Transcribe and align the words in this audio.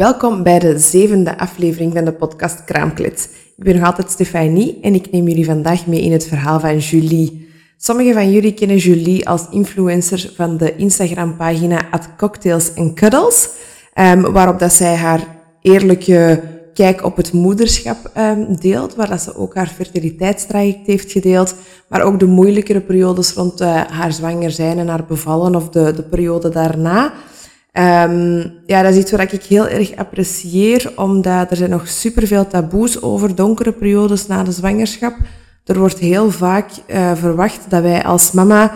Welkom 0.00 0.42
bij 0.42 0.58
de 0.58 0.78
zevende 0.78 1.38
aflevering 1.38 1.92
van 1.92 2.04
de 2.04 2.12
podcast 2.12 2.64
Kraamklit. 2.64 3.28
Ik 3.56 3.64
ben 3.64 3.76
nog 3.76 3.84
altijd 3.86 4.10
Stefanie 4.10 4.78
en 4.82 4.94
ik 4.94 5.10
neem 5.10 5.28
jullie 5.28 5.44
vandaag 5.44 5.86
mee 5.86 6.00
in 6.00 6.12
het 6.12 6.26
verhaal 6.26 6.60
van 6.60 6.78
Julie. 6.78 7.48
Sommigen 7.76 8.14
van 8.14 8.30
jullie 8.32 8.54
kennen 8.54 8.76
Julie 8.76 9.28
als 9.28 9.46
influencer 9.50 10.32
van 10.36 10.56
de 10.56 10.76
Instagram-pagina 10.76 11.88
Cocktails 12.16 12.70
Cuddles, 12.94 13.48
um, 13.94 14.32
waarop 14.32 14.58
dat 14.58 14.72
zij 14.72 14.94
haar 14.94 15.26
eerlijke 15.62 16.42
kijk 16.74 17.04
op 17.04 17.16
het 17.16 17.32
moederschap 17.32 18.10
um, 18.16 18.56
deelt, 18.60 18.94
waar 18.94 19.08
dat 19.08 19.20
ze 19.20 19.36
ook 19.36 19.54
haar 19.54 19.72
fertiliteitstraject 19.76 20.86
heeft 20.86 21.12
gedeeld, 21.12 21.54
maar 21.88 22.02
ook 22.02 22.18
de 22.18 22.26
moeilijkere 22.26 22.80
periodes 22.80 23.32
rond 23.32 23.60
uh, 23.60 23.80
haar 23.88 24.12
zwanger 24.12 24.50
zijn 24.50 24.78
en 24.78 24.88
haar 24.88 25.04
bevallen 25.04 25.54
of 25.54 25.68
de, 25.68 25.92
de 25.92 26.02
periode 26.02 26.48
daarna. 26.48 27.12
Um, 27.72 28.52
ja, 28.66 28.82
dat 28.82 28.92
is 28.92 28.98
iets 28.98 29.10
wat 29.10 29.32
ik 29.32 29.42
heel 29.42 29.68
erg 29.68 29.96
apprecieer, 29.96 30.92
omdat 30.96 31.50
er 31.50 31.56
zijn 31.56 31.70
nog 31.70 31.88
superveel 31.88 32.46
taboes 32.46 33.02
over 33.02 33.34
donkere 33.34 33.72
periodes 33.72 34.26
na 34.26 34.42
de 34.42 34.52
zwangerschap. 34.52 35.14
Er 35.64 35.78
wordt 35.78 35.98
heel 35.98 36.30
vaak 36.30 36.70
uh, 36.86 37.14
verwacht 37.14 37.60
dat 37.68 37.82
wij 37.82 38.04
als 38.04 38.32
mama 38.32 38.72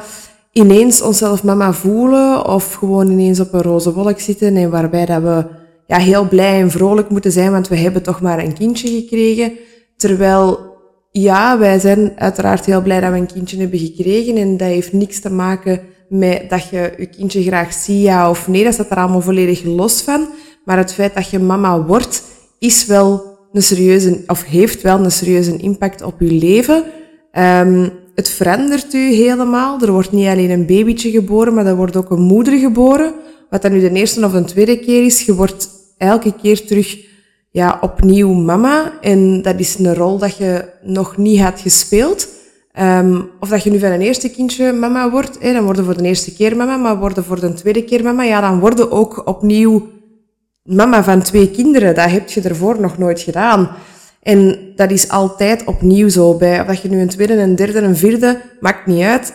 ineens 0.52 1.02
onszelf 1.02 1.43
mama 1.43 1.73
voelen 1.73 2.47
of 2.47 2.75
gewoon 2.75 3.11
ineens 3.11 3.41
op 3.41 3.52
een 3.52 3.62
roze 3.62 3.93
wolk 3.93 4.21
zitten 4.21 4.57
en 4.57 4.71
waarbij 4.71 5.07
dat 5.07 5.23
we 5.23 5.45
ja, 5.87 5.97
heel 5.97 6.29
blij 6.29 6.61
en 6.61 6.71
vrolijk 6.71 7.09
moeten 7.09 7.33
zijn, 7.33 7.51
want 7.51 7.69
we 7.69 7.77
hebben 7.77 8.02
toch 8.02 8.21
maar 8.21 8.38
een 8.38 8.55
kindje 8.55 8.88
gekregen. 8.88 9.52
Terwijl, 9.97 10.59
ja, 11.11 11.59
wij 11.59 11.79
zijn 11.79 12.13
uiteraard 12.16 12.65
heel 12.65 12.83
blij 12.83 13.01
dat 13.01 13.11
we 13.11 13.16
een 13.16 13.33
kindje 13.33 13.59
hebben 13.59 13.79
gekregen 13.79 14.37
en 14.37 14.57
dat 14.57 14.69
heeft 14.69 14.93
niks 14.93 15.21
te 15.21 15.30
maken 15.30 15.80
met 16.09 16.51
dat 16.51 16.69
je 16.69 16.93
je 16.99 17.07
kindje 17.07 17.43
graag 17.43 17.73
ziet, 17.73 18.03
ja 18.03 18.31
of 18.31 18.49
nee, 18.49 18.65
dat 18.65 18.75
staat 18.75 18.91
er 18.91 18.97
allemaal 18.97 19.21
volledig 19.21 19.65
los 19.65 20.02
van. 20.02 20.29
Maar 20.65 20.77
het 20.77 20.93
feit 20.93 21.15
dat 21.15 21.30
je 21.30 21.38
mama 21.38 21.83
wordt, 21.83 22.23
is 22.59 22.87
wel 22.87 23.38
een 23.52 23.63
serieuze, 23.63 24.23
of 24.27 24.45
heeft 24.45 24.83
wel 24.83 24.99
een 24.99 25.11
serieuze 25.11 25.57
impact 25.57 26.02
op 26.02 26.21
je 26.21 26.33
leven. 26.33 26.85
Um, 27.33 27.93
het 28.15 28.29
verandert 28.29 28.95
u 28.95 29.13
helemaal. 29.13 29.80
Er 29.80 29.93
wordt 29.93 30.13
niet 30.13 30.27
alleen 30.27 30.51
een 30.51 30.66
babytje 30.66 31.11
geboren, 31.11 31.55
maar 31.55 31.66
er 31.66 31.77
wordt 31.77 31.96
ook 31.96 32.11
een 32.11 32.23
moeder 32.23 32.59
geboren. 32.59 33.15
Wat 33.51 33.63
dan 33.63 33.73
nu 33.73 33.80
de 33.80 33.91
eerste 33.91 34.24
of 34.24 34.33
de 34.33 34.45
tweede 34.45 34.79
keer 34.79 35.05
is, 35.05 35.23
je 35.23 35.35
wordt 35.35 35.68
elke 35.99 36.33
keer 36.43 36.66
terug 36.66 36.99
ja, 37.51 37.79
opnieuw 37.80 38.33
mama. 38.33 38.93
En 39.01 39.43
dat 39.43 39.59
is 39.59 39.79
een 39.79 39.95
rol 39.95 40.18
dat 40.18 40.37
je 40.37 40.65
nog 40.83 41.16
niet 41.16 41.41
had 41.41 41.61
gespeeld. 41.61 42.29
Um, 42.80 43.30
of 43.41 43.49
dat 43.49 43.63
je 43.63 43.71
nu 43.71 43.79
van 43.79 43.91
een 43.91 44.01
eerste 44.01 44.30
kindje 44.30 44.73
mama 44.73 45.11
wordt, 45.11 45.37
hè, 45.41 45.53
dan 45.53 45.65
worden 45.65 45.85
voor 45.85 45.97
de 45.97 46.03
eerste 46.03 46.35
keer 46.35 46.57
mama, 46.57 46.77
maar 46.77 46.99
worden 46.99 47.25
voor 47.25 47.41
de 47.41 47.53
tweede 47.53 47.85
keer 47.85 48.03
mama, 48.03 48.23
ja, 48.23 48.41
dan 48.41 48.61
worden 48.61 48.91
ook 48.91 49.27
opnieuw 49.27 49.89
mama 50.63 51.05
van 51.05 51.23
twee 51.23 51.51
kinderen. 51.51 51.95
Dat 51.95 52.11
heb 52.11 52.29
je 52.29 52.41
ervoor 52.41 52.80
nog 52.80 52.99
nooit 52.99 53.21
gedaan. 53.21 53.71
En 54.23 54.59
dat 54.77 54.91
is 54.91 55.09
altijd 55.09 55.65
opnieuw 55.65 56.09
zo 56.09 56.37
bij, 56.37 56.61
of 56.61 56.67
dat 56.67 56.83
je 56.83 56.89
nu 56.89 57.01
een 57.01 57.09
tweede, 57.09 57.35
een 57.35 57.57
derde, 57.57 57.80
een 57.80 57.97
vierde, 57.97 58.41
maakt 58.61 58.87
niet 58.87 59.02
uit. 59.02 59.35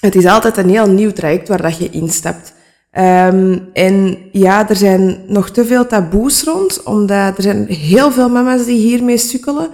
Het 0.00 0.14
is 0.14 0.26
altijd 0.26 0.56
een 0.56 0.68
heel 0.68 0.88
nieuw 0.88 1.12
traject 1.12 1.48
waar 1.48 1.62
dat 1.62 1.78
je 1.78 1.90
instapt. 1.90 2.54
Um, 2.98 3.68
en 3.72 4.18
ja, 4.32 4.68
er 4.68 4.76
zijn 4.76 5.18
nog 5.26 5.50
te 5.50 5.64
veel 5.64 5.86
taboes 5.86 6.42
rond, 6.42 6.82
omdat 6.82 7.36
er 7.36 7.42
zijn 7.42 7.66
heel 7.66 8.10
veel 8.10 8.28
mama's 8.28 8.64
die 8.64 8.78
hiermee 8.78 9.18
sukkelen 9.18 9.70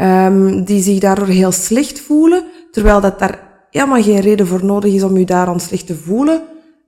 um, 0.00 0.64
die 0.64 0.82
zich 0.82 0.98
daardoor 0.98 1.26
heel 1.26 1.52
slecht 1.52 2.00
voelen, 2.00 2.44
terwijl 2.70 3.00
dat 3.00 3.18
daar 3.18 3.66
helemaal 3.70 4.02
geen 4.02 4.20
reden 4.20 4.46
voor 4.46 4.64
nodig 4.64 4.94
is 4.94 5.02
om 5.02 5.18
je 5.18 5.24
daarom 5.24 5.58
slecht 5.58 5.86
te 5.86 5.94
voelen. 5.94 6.42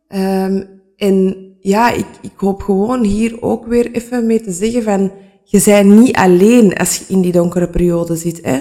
Um, 0.09 0.69
en 0.97 1.37
ja, 1.61 1.91
ik, 1.91 2.07
ik 2.21 2.33
hoop 2.37 2.63
gewoon 2.63 3.05
hier 3.05 3.43
ook 3.43 3.67
weer 3.67 3.91
even 3.93 4.27
mee 4.27 4.41
te 4.41 4.53
zeggen 4.53 4.83
van, 4.83 5.13
je 5.45 5.63
bent 5.65 6.01
niet 6.01 6.17
alleen 6.17 6.77
als 6.77 6.97
je 6.97 7.05
in 7.09 7.21
die 7.21 7.33
donkere 7.33 7.69
periode 7.69 8.17
zit. 8.17 8.41
Hè. 8.43 8.59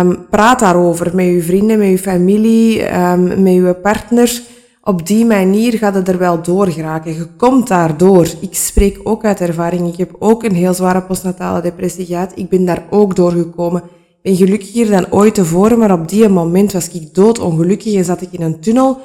Um, 0.00 0.26
praat 0.30 0.58
daarover 0.58 1.14
met 1.14 1.26
je 1.26 1.42
vrienden, 1.42 1.78
met 1.78 1.88
je 1.88 1.98
familie, 1.98 2.98
um, 2.98 3.42
met 3.42 3.52
je 3.52 3.76
partner 3.82 4.42
op 4.88 5.06
die 5.06 5.24
manier 5.24 5.78
gaat 5.78 5.94
het 5.94 6.08
er 6.08 6.18
wel 6.18 6.42
door 6.42 6.66
geraken. 6.66 7.14
Je 7.14 7.26
komt 7.36 7.68
daardoor. 7.68 8.26
Ik 8.40 8.54
spreek 8.54 9.00
ook 9.02 9.24
uit 9.24 9.40
ervaring. 9.40 9.88
Ik 9.88 9.96
heb 9.96 10.16
ook 10.18 10.42
een 10.42 10.54
heel 10.54 10.74
zware 10.74 11.02
postnatale 11.02 11.60
depressie 11.60 12.06
gehad. 12.06 12.32
Ik 12.34 12.48
ben 12.48 12.64
daar 12.64 12.82
ook 12.90 13.16
doorgekomen. 13.16 13.82
Ik 13.82 14.22
ben 14.22 14.36
gelukkiger 14.36 14.90
dan 14.90 15.12
ooit 15.12 15.34
tevoren, 15.34 15.78
maar 15.78 15.92
op 15.92 16.08
die 16.08 16.28
moment 16.28 16.72
was 16.72 16.90
ik 16.90 17.14
doodongelukkig 17.14 17.94
en 17.94 18.04
zat 18.04 18.20
ik 18.20 18.28
in 18.32 18.42
een 18.42 18.60
tunnel 18.60 18.98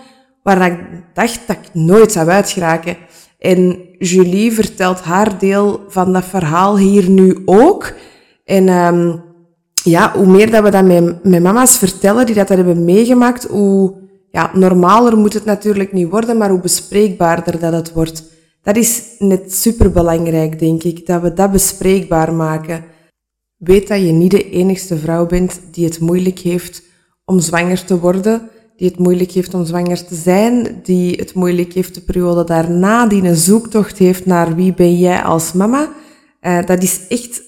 waar 0.44 0.72
ik 0.72 0.80
dacht 1.14 1.48
dat 1.48 1.58
ik 1.62 1.74
nooit 1.74 2.12
zou 2.12 2.30
uitgeraken. 2.30 2.98
En 3.40 3.78
Julie 3.98 4.52
vertelt 4.52 5.02
haar 5.02 5.40
deel 5.40 5.82
van 5.88 6.14
dat 6.14 6.26
verhaal 6.26 6.78
hier 6.78 7.10
nu 7.10 7.42
ook. 7.46 7.94
En 8.46 8.70
um, 8.70 9.24
ja, 9.74 10.12
hoe 10.16 10.28
meer 10.28 10.52
dat 10.52 10.64
we 10.64 10.70
dat 10.70 10.86
met, 10.86 11.24
met 11.24 11.44
mama's 11.44 11.78
vertellen 11.78 12.26
die 12.26 12.36
dat 12.36 12.50
hebben 12.50 12.86
meegemaakt, 12.86 13.44
hoe 13.44 14.03
ja, 14.34 14.52
normaler 14.54 15.18
moet 15.18 15.34
het 15.34 15.46
natuurlijk 15.46 15.94
niet 15.94 16.10
worden, 16.10 16.38
maar 16.38 16.50
hoe 16.50 16.60
bespreekbaarder 16.60 17.60
dat 17.60 17.74
het 17.74 17.94
wordt. 17.94 18.24
Dat 18.62 18.76
is 18.76 19.04
net 19.20 19.54
superbelangrijk, 19.54 20.60
denk 20.60 20.84
ik, 20.84 21.06
dat 21.06 21.22
we 21.22 21.34
dat 21.34 21.52
bespreekbaar 21.52 22.34
maken. 22.34 22.84
Weet 23.58 23.88
dat 23.88 24.00
je 24.00 24.12
niet 24.12 24.32
de 24.32 24.50
enigste 24.50 24.98
vrouw 24.98 25.26
bent 25.26 25.62
die 25.72 25.86
het 25.86 26.00
moeilijk 26.00 26.40
heeft 26.40 26.84
om 27.26 27.40
zwanger 27.40 27.86
te 27.86 28.00
worden, 28.00 28.50
die 28.76 28.88
het 28.88 29.00
moeilijk 29.00 29.32
heeft 29.32 29.54
om 29.54 29.66
zwanger 29.66 30.06
te 30.06 30.16
zijn, 30.16 30.80
die 30.84 31.16
het 31.16 31.34
moeilijk 31.34 31.74
heeft 31.74 31.96
de 31.96 32.02
periode 32.02 32.44
daarna, 32.44 33.08
die 33.08 33.24
een 33.24 33.36
zoektocht 33.36 33.98
heeft 33.98 34.26
naar 34.26 34.56
wie 34.56 34.74
ben 34.74 34.98
jij 34.98 35.22
als 35.22 35.54
mama. 35.54 35.90
Uh, 36.42 36.66
dat 36.66 36.84
is 36.84 37.08
echt 37.08 37.42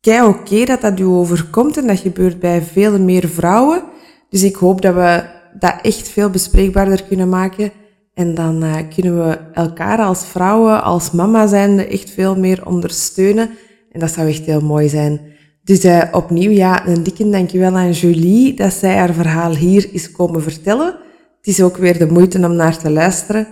kei 0.00 0.26
oké 0.26 0.64
dat 0.64 0.80
dat 0.80 1.00
u 1.00 1.04
overkomt 1.04 1.76
en 1.76 1.86
dat 1.86 1.98
gebeurt 1.98 2.40
bij 2.40 2.62
vele 2.62 2.98
meer 2.98 3.28
vrouwen. 3.28 3.82
Dus 4.28 4.42
ik 4.42 4.56
hoop 4.56 4.82
dat 4.82 4.94
we 4.94 5.40
dat 5.58 5.74
echt 5.82 6.08
veel 6.08 6.30
bespreekbaarder 6.30 7.02
kunnen 7.02 7.28
maken. 7.28 7.72
En 8.14 8.34
dan 8.34 8.64
uh, 8.64 8.76
kunnen 8.94 9.28
we 9.28 9.38
elkaar 9.52 9.98
als 9.98 10.24
vrouwen, 10.24 10.82
als 10.82 11.10
mama 11.10 11.46
zijnde, 11.46 11.86
echt 11.86 12.10
veel 12.10 12.38
meer 12.38 12.66
ondersteunen. 12.66 13.50
En 13.92 14.00
dat 14.00 14.10
zou 14.10 14.28
echt 14.28 14.44
heel 14.44 14.60
mooi 14.60 14.88
zijn. 14.88 15.20
Dus 15.64 15.84
uh, 15.84 16.02
opnieuw, 16.12 16.50
ja, 16.50 16.86
een 16.86 17.02
dikke 17.02 17.30
dankjewel 17.30 17.76
aan 17.76 17.92
Julie 17.92 18.54
dat 18.54 18.72
zij 18.72 18.96
haar 18.96 19.14
verhaal 19.14 19.54
hier 19.54 19.88
is 19.92 20.12
komen 20.12 20.42
vertellen. 20.42 20.96
Het 21.36 21.46
is 21.46 21.62
ook 21.62 21.76
weer 21.76 21.98
de 21.98 22.06
moeite 22.06 22.46
om 22.46 22.54
naar 22.54 22.78
te 22.78 22.90
luisteren. 22.90 23.46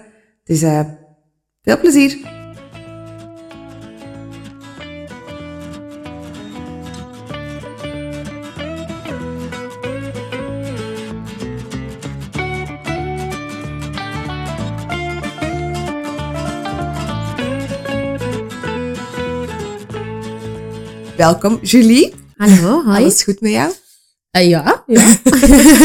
Dus 0.44 0.62
uh, 0.62 0.81
veel 1.62 1.78
plezier! 1.78 2.40
Welkom, 21.20 21.58
Julie. 21.62 22.14
Hallo, 22.36 22.82
hoi. 22.84 22.97
Alles 22.97 23.22
goed 23.22 23.41
met 23.41 23.50
jou? 23.50 23.72
Uh, 24.36 24.48
ja. 24.48 24.84
ja. 24.86 25.16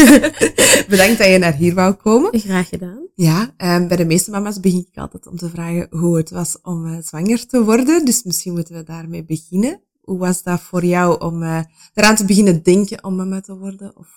Bedankt 0.92 1.18
dat 1.18 1.26
je 1.26 1.38
naar 1.38 1.54
hier 1.54 1.74
wou 1.74 1.94
komen. 1.94 2.40
Graag 2.40 2.68
gedaan. 2.68 3.08
Ja, 3.14 3.54
um, 3.58 3.88
bij 3.88 3.96
de 3.96 4.04
meeste 4.04 4.30
mama's 4.30 4.60
begin 4.60 4.86
ik 4.90 4.98
altijd 4.98 5.26
om 5.26 5.36
te 5.36 5.48
vragen 5.48 5.86
hoe 5.90 6.16
het 6.16 6.30
was 6.30 6.58
om 6.62 6.86
uh, 6.86 6.98
zwanger 7.02 7.46
te 7.46 7.64
worden. 7.64 8.04
Dus 8.04 8.22
misschien 8.22 8.52
moeten 8.52 8.74
we 8.74 8.82
daarmee 8.82 9.24
beginnen. 9.24 9.80
Hoe 10.00 10.18
was 10.18 10.42
dat 10.42 10.60
voor 10.60 10.84
jou 10.84 11.20
om 11.20 11.42
uh, 11.42 11.60
eraan 11.94 12.16
te 12.16 12.24
beginnen 12.24 12.62
denken 12.62 13.04
om 13.04 13.16
mama 13.16 13.40
te 13.40 13.56
worden 13.56 13.96
of 13.96 14.08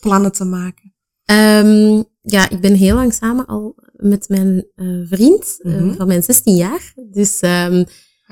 plannen 0.00 0.32
te 0.32 0.44
maken? 0.44 0.94
Um, 1.30 2.04
ja, 2.22 2.50
ik 2.50 2.60
ben 2.60 2.74
heel 2.74 2.94
lang 2.94 3.14
samen 3.14 3.46
al 3.46 3.74
met 3.92 4.28
mijn 4.28 4.66
vriend 5.08 5.58
mm 5.62 5.72
-hmm. 5.72 5.94
van 5.94 6.06
mijn 6.06 6.22
16 6.22 6.54
jaar. 6.54 6.92
Dus 7.10 7.42
um, 7.42 7.84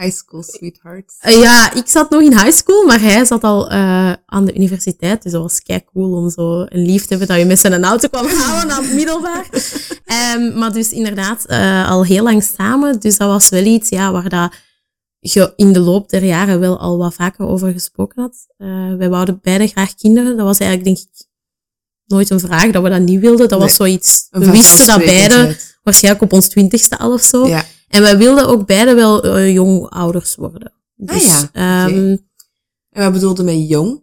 High 0.02 0.14
school 0.14 0.42
sweetheart. 0.42 1.12
Uh, 1.26 1.40
ja, 1.40 1.74
ik 1.74 1.86
zat 1.86 2.10
nog 2.10 2.20
in 2.20 2.38
high 2.38 2.50
school, 2.50 2.86
maar 2.86 3.00
hij 3.00 3.24
zat 3.24 3.42
al 3.42 3.72
uh, 3.72 4.12
aan 4.26 4.44
de 4.44 4.54
universiteit. 4.54 5.22
Dus 5.22 5.32
dat 5.32 5.42
was 5.42 5.62
kei 5.62 5.84
cool 5.92 6.16
om 6.16 6.30
zo 6.30 6.60
een 6.60 6.84
lief 6.84 7.02
te 7.02 7.08
hebben 7.08 7.28
dat 7.28 7.38
je 7.38 7.44
met 7.44 7.58
zijn 7.58 7.84
auto 7.84 8.08
kwam 8.08 8.26
halen 8.42 8.72
aan 8.72 8.84
het 8.84 8.94
middelbaar. 8.94 9.46
um, 10.36 10.58
maar 10.58 10.72
dus 10.72 10.90
inderdaad, 10.90 11.44
uh, 11.48 11.90
al 11.90 12.04
heel 12.04 12.22
lang 12.22 12.42
samen. 12.42 13.00
Dus 13.00 13.16
dat 13.16 13.28
was 13.28 13.48
wel 13.48 13.64
iets 13.64 13.88
ja, 13.88 14.12
waar 14.12 14.28
dat 14.28 14.54
je 15.18 15.52
in 15.56 15.72
de 15.72 15.80
loop 15.80 16.08
der 16.10 16.24
jaren 16.24 16.60
wel 16.60 16.78
al 16.78 16.98
wat 16.98 17.14
vaker 17.14 17.46
over 17.46 17.72
gesproken 17.72 18.22
had. 18.22 18.46
wij 18.98 19.08
wouden 19.08 19.38
beide 19.42 19.66
graag 19.66 19.94
kinderen. 19.94 20.36
Dat 20.36 20.46
was 20.46 20.58
eigenlijk, 20.58 20.84
denk 20.84 21.08
ik, 21.08 21.26
nooit 22.06 22.30
een 22.30 22.40
vraag 22.40 22.70
dat 22.70 22.82
we 22.82 22.88
dat 22.88 23.00
niet 23.00 23.20
wilden. 23.20 23.48
Dat 23.48 23.58
nee, 23.58 23.68
was 23.68 23.76
zoiets. 23.76 24.26
We 24.30 24.50
wisten 24.50 24.86
dat 24.86 25.04
beide, 25.04 25.56
waarschijnlijk 25.82 26.24
op 26.24 26.32
ons 26.32 26.48
twintigste 26.48 26.98
al 26.98 27.12
of 27.12 27.22
zo. 27.22 27.46
Ja. 27.46 27.64
En 27.92 28.02
wij 28.02 28.18
wilden 28.18 28.48
ook 28.48 28.66
beide 28.66 28.94
wel 28.94 29.26
uh, 29.26 29.52
jong 29.52 29.88
ouders 29.88 30.34
worden. 30.34 30.72
Dus, 30.94 31.16
ah 31.16 31.22
ja. 31.22 31.42
Okay. 31.48 31.92
Um, 31.92 32.28
en 32.90 33.02
wat 33.02 33.12
bedoelde 33.12 33.42
met 33.42 33.68
jong? 33.68 34.02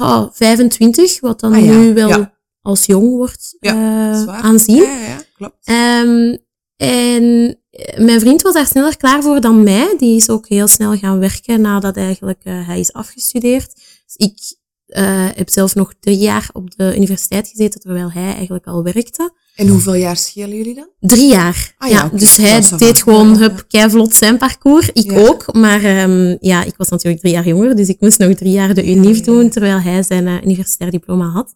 Oh, 0.00 0.26
25, 0.32 1.20
wat 1.20 1.40
dan 1.40 1.52
ah, 1.52 1.64
ja. 1.64 1.72
nu 1.72 1.94
wel 1.94 2.08
ja. 2.08 2.34
als 2.60 2.86
jong 2.86 3.08
wordt 3.08 3.56
ja, 3.60 3.74
uh, 4.10 4.22
zwaar. 4.22 4.40
aanzien. 4.40 4.82
Ja, 4.82 5.06
ja, 5.06 5.22
klopt. 5.36 5.68
Um, 5.68 6.38
en 6.76 7.58
eh, 7.70 7.98
mijn 7.98 8.20
vriend 8.20 8.42
was 8.42 8.54
daar 8.54 8.66
sneller 8.66 8.96
klaar 8.96 9.22
voor 9.22 9.40
dan 9.40 9.62
mij. 9.62 9.94
Die 9.98 10.16
is 10.16 10.30
ook 10.30 10.48
heel 10.48 10.68
snel 10.68 10.96
gaan 10.96 11.18
werken 11.18 11.60
nadat 11.60 11.96
eigenlijk 11.96 12.40
uh, 12.44 12.66
hij 12.66 12.80
is 12.80 12.92
afgestudeerd. 12.92 13.74
Dus 13.74 14.16
ik 14.16 14.56
uh, 14.86 15.28
heb 15.34 15.50
zelf 15.50 15.74
nog 15.74 15.94
drie 16.00 16.18
jaar 16.18 16.48
op 16.52 16.76
de 16.76 16.96
universiteit 16.96 17.48
gezeten, 17.48 17.80
terwijl 17.80 18.12
hij 18.12 18.34
eigenlijk 18.34 18.66
al 18.66 18.82
werkte. 18.82 19.32
En 19.56 19.68
hoeveel 19.68 19.94
jaar 19.94 20.16
schelen 20.16 20.56
jullie 20.56 20.74
dan? 20.74 20.88
Drie 21.00 21.28
jaar. 21.28 21.74
Ah, 21.78 21.90
ja, 21.90 22.02
ja 22.02 22.18
dus 22.18 22.36
hij 22.36 22.62
deed 22.78 23.02
gewoon 23.02 23.36
hup, 23.36 23.64
keivlot 23.68 24.14
zijn 24.14 24.38
parcours. 24.38 24.90
Ik 24.92 25.12
ook. 25.12 25.54
Maar 25.54 26.02
um, 26.02 26.36
ja, 26.40 26.64
ik 26.64 26.74
was 26.76 26.88
natuurlijk 26.88 27.20
drie 27.20 27.32
jaar 27.32 27.46
jonger, 27.46 27.76
dus 27.76 27.88
ik 27.88 28.00
moest 28.00 28.18
nog 28.18 28.34
drie 28.34 28.52
jaar 28.52 28.74
de 28.74 28.90
UNIF 28.90 29.20
doen, 29.20 29.50
terwijl 29.50 29.80
hij 29.80 30.02
zijn 30.02 30.26
uh, 30.26 30.42
universitair 30.42 30.90
diploma 30.90 31.26
had. 31.26 31.54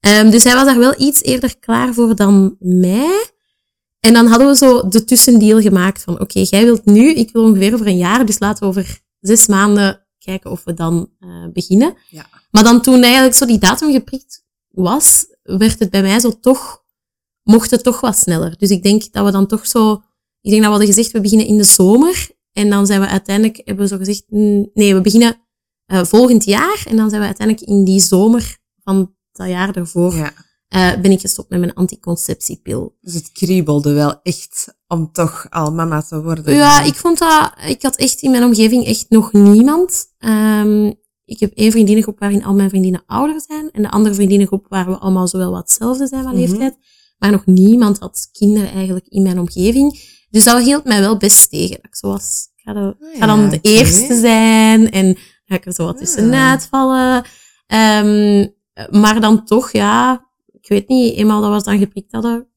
Um, 0.00 0.30
dus 0.30 0.44
hij 0.44 0.54
was 0.54 0.64
daar 0.64 0.78
wel 0.78 0.94
iets 0.98 1.22
eerder 1.22 1.58
klaar 1.58 1.94
voor 1.94 2.14
dan 2.16 2.56
mij. 2.58 3.30
En 4.00 4.12
dan 4.12 4.26
hadden 4.26 4.48
we 4.48 4.56
zo 4.56 4.88
de 4.88 5.04
tussendeal 5.04 5.60
gemaakt 5.60 6.02
van, 6.02 6.20
oké, 6.20 6.40
jij 6.50 6.64
wilt 6.64 6.84
nu, 6.84 7.12
ik 7.12 7.32
wil 7.32 7.42
ongeveer 7.42 7.74
over 7.74 7.86
een 7.86 7.96
jaar, 7.96 8.26
dus 8.26 8.38
laten 8.38 8.62
we 8.62 8.68
over 8.68 9.00
zes 9.20 9.46
maanden 9.46 10.06
kijken 10.18 10.50
of 10.50 10.64
we 10.64 10.74
dan 10.74 11.10
uh, 11.20 11.46
beginnen. 11.52 11.94
Ja. 12.08 12.26
Maar 12.50 12.64
dan 12.64 12.82
toen 12.82 13.02
eigenlijk 13.02 13.34
zo 13.34 13.46
die 13.46 13.58
datum 13.58 13.92
geprikt 13.92 14.44
was, 14.70 15.26
werd 15.42 15.78
het 15.78 15.90
bij 15.90 16.02
mij 16.02 16.20
zo 16.20 16.40
toch, 16.40 16.82
mocht 17.42 17.70
het 17.70 17.82
toch 17.82 18.00
wat 18.00 18.18
sneller. 18.18 18.58
Dus 18.58 18.70
ik 18.70 18.82
denk 18.82 19.12
dat 19.12 19.24
we 19.24 19.30
dan 19.30 19.46
toch 19.46 19.66
zo, 19.66 19.92
ik 20.40 20.50
denk 20.50 20.62
dat 20.62 20.72
we 20.72 20.78
hadden 20.78 20.94
gezegd, 20.94 21.10
we 21.10 21.20
beginnen 21.20 21.46
in 21.46 21.56
de 21.56 21.64
zomer. 21.64 22.28
En 22.52 22.70
dan 22.70 22.86
zijn 22.86 23.00
we 23.00 23.06
uiteindelijk, 23.06 23.56
hebben 23.64 23.84
we 23.84 23.90
zo 23.90 23.96
gezegd, 23.96 24.24
nee, 24.74 24.94
we 24.94 25.00
beginnen 25.00 25.36
uh, 25.92 26.04
volgend 26.04 26.44
jaar. 26.44 26.84
En 26.88 26.96
dan 26.96 27.08
zijn 27.08 27.20
we 27.20 27.26
uiteindelijk 27.26 27.68
in 27.68 27.84
die 27.84 28.00
zomer 28.00 28.58
van 28.82 29.14
dat 29.32 29.48
jaar 29.48 29.76
ervoor, 29.76 30.14
ja. 30.14 30.32
uh, 30.68 31.00
ben 31.00 31.10
ik 31.10 31.20
gestopt 31.20 31.48
met 31.50 31.60
mijn 31.60 31.74
anticonceptiepil. 31.74 32.96
Dus 33.00 33.14
het 33.14 33.32
kriebelde 33.32 33.92
wel 33.92 34.20
echt 34.22 34.74
om 34.86 35.12
toch 35.12 35.46
al 35.50 35.72
mama 35.72 36.02
te 36.02 36.22
worden. 36.22 36.54
Ja, 36.54 36.82
ik 36.82 36.94
vond 36.94 37.18
dat, 37.18 37.52
ik 37.66 37.82
had 37.82 37.96
echt 37.96 38.22
in 38.22 38.30
mijn 38.30 38.44
omgeving 38.44 38.86
echt 38.86 39.06
nog 39.08 39.32
niemand. 39.32 40.06
Um, 40.18 40.98
ik 41.30 41.40
heb 41.40 41.52
één 41.54 41.70
vriendinnengroep 41.70 42.18
waarin 42.18 42.44
al 42.44 42.54
mijn 42.54 42.68
vriendinnen 42.68 43.02
ouder 43.06 43.40
zijn. 43.46 43.70
En 43.70 43.82
de 43.82 43.90
andere 43.90 44.14
vriendinnengroep 44.14 44.66
waar 44.68 44.86
we 44.86 44.98
allemaal 44.98 45.28
zowel 45.28 45.50
wat 45.50 45.60
hetzelfde 45.60 46.06
zijn 46.06 46.22
van 46.22 46.32
mhm. 46.32 46.40
leeftijd. 46.40 46.76
Maar 47.20 47.30
nog 47.30 47.46
niemand 47.46 47.98
had 47.98 48.28
kinderen 48.32 48.70
eigenlijk 48.70 49.06
in 49.08 49.22
mijn 49.22 49.38
omgeving. 49.38 50.00
Dus 50.30 50.44
dat 50.44 50.62
hield 50.62 50.84
mij 50.84 51.00
wel 51.00 51.16
best 51.16 51.50
tegen. 51.50 51.76
Ik 51.76 51.96
zo 51.96 52.08
was, 52.08 52.48
ik 52.56 52.62
ga, 52.62 52.72
de, 52.72 52.96
ah 53.00 53.18
ga 53.18 53.26
dan 53.26 53.48
de 53.48 53.58
eerste 53.62 54.20
zijn. 54.20 54.90
En 54.90 55.16
ga 55.44 55.54
ik 55.54 55.66
er 55.66 55.72
zo 55.72 55.84
wat 55.84 55.94
ah. 55.94 56.00
tussenuit 56.00 56.66
vallen. 56.66 57.24
Um, 57.66 58.54
maar 58.90 59.20
dan 59.20 59.44
toch, 59.44 59.72
ja, 59.72 60.28
ik 60.52 60.68
weet 60.68 60.88
niet, 60.88 61.14
eenmaal 61.14 61.40
dat 61.40 61.62
we 61.62 61.70
dan 61.70 61.78
geprikt 61.78 62.12
hadden, 62.12 62.48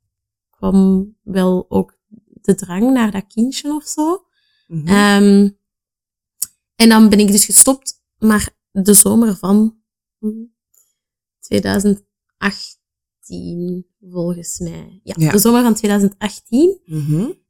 kwam 0.50 1.10
wel 1.24 1.66
ook 1.70 1.98
de 2.42 2.56
drang 2.56 2.94
naar 2.94 3.12
dat 3.12 3.28
kindje 3.28 3.74
of 3.74 3.84
zo. 3.84 4.26
Mm 4.68 4.88
um, 4.88 5.58
en 6.76 6.90
dan 6.90 7.10
ben 7.10 7.20
ik 7.20 7.32
dus 7.32 7.46
gestopt. 7.46 8.02
Maar 8.18 8.50
de 8.72 8.94
zomer 8.94 9.36
van 9.36 9.78
2018, 11.40 12.06
volgens 14.12 14.60
mij. 14.60 15.00
Ja, 15.04 15.32
de 15.32 15.40
zomer 15.40 15.62
van 15.62 15.74
2018. 15.74 16.80
Mm 16.86 17.42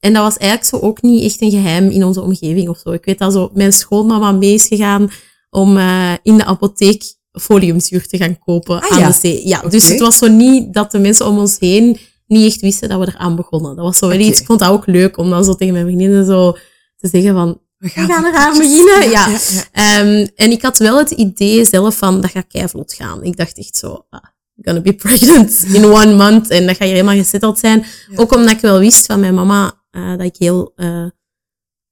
en 0.00 0.12
dat 0.12 0.22
was 0.22 0.36
eigenlijk 0.36 0.70
zo 0.70 0.76
ook 0.76 1.02
niet 1.02 1.24
echt 1.24 1.40
een 1.40 1.50
geheim 1.50 1.90
in 1.90 2.04
onze 2.04 2.20
omgeving 2.20 2.68
of 2.68 2.78
zo. 2.78 2.90
Ik 2.90 3.04
weet 3.04 3.18
dat 3.18 3.32
zo 3.32 3.50
mijn 3.54 3.72
schoonmama 3.72 4.32
mee 4.32 4.54
is 4.54 4.66
gegaan 4.66 5.10
om 5.50 5.76
uh, 5.76 6.12
in 6.22 6.36
de 6.36 6.44
apotheek 6.44 7.02
foliumzuur 7.32 8.06
te 8.06 8.16
gaan 8.16 8.38
kopen 8.38 8.80
ah, 8.80 8.90
aan 8.90 8.98
ja. 8.98 9.06
de 9.06 9.12
zee. 9.12 9.48
Ja, 9.48 9.60
dus 9.60 9.88
het 9.88 10.00
was 10.00 10.18
zo 10.18 10.28
niet 10.28 10.74
dat 10.74 10.90
de 10.90 10.98
mensen 10.98 11.26
om 11.26 11.38
ons 11.38 11.58
heen 11.58 11.98
niet 12.26 12.46
echt 12.46 12.60
wisten 12.60 12.88
dat 12.88 13.00
we 13.00 13.06
eraan 13.06 13.36
begonnen. 13.36 13.76
Dat 13.76 13.84
was 13.84 13.98
zo 13.98 14.08
wel 14.08 14.18
iets, 14.18 14.40
ik 14.40 14.46
vond 14.46 14.58
dat 14.58 14.70
ook 14.70 14.86
leuk 14.86 15.16
om 15.16 15.30
dan 15.30 15.44
zo 15.44 15.54
tegen 15.54 15.74
mijn 15.74 15.86
vriendinnen 15.86 16.24
zo 16.24 16.52
te 16.96 17.08
zeggen 17.08 17.34
van, 17.34 17.60
we 17.76 17.88
gaan, 17.88 18.06
we 18.06 18.12
gaan 18.12 18.24
eraan 18.24 18.58
beginnen. 18.68 19.10
Ja. 19.10 19.38
ja, 19.72 20.00
Um, 20.00 20.28
en 20.34 20.50
ik 20.50 20.62
had 20.62 20.78
wel 20.78 20.98
het 20.98 21.10
idee 21.10 21.64
zelf 21.64 21.96
van, 21.96 22.20
dat 22.20 22.30
gaat 22.30 22.46
keivlot 22.46 22.92
gaan. 22.92 23.24
Ik 23.24 23.36
dacht 23.36 23.58
echt 23.58 23.76
zo, 23.76 24.04
ah, 24.10 24.24
gonna 24.62 24.80
be 24.80 24.94
pregnant 25.04 25.64
in 25.64 25.84
one 25.84 26.14
month. 26.14 26.50
En 26.50 26.66
dat 26.66 26.76
ga 26.76 26.84
je 26.84 26.90
helemaal 26.90 27.16
gesetteld 27.16 27.58
zijn. 27.58 27.84
Ook 28.14 28.34
omdat 28.34 28.50
ik 28.50 28.60
wel 28.60 28.78
wist 28.78 29.06
van 29.06 29.20
mijn 29.20 29.34
mama, 29.34 29.82
uh, 29.90 30.10
dat 30.10 30.26
ik 30.26 30.36
heel 30.36 30.72
uh, 30.76 31.06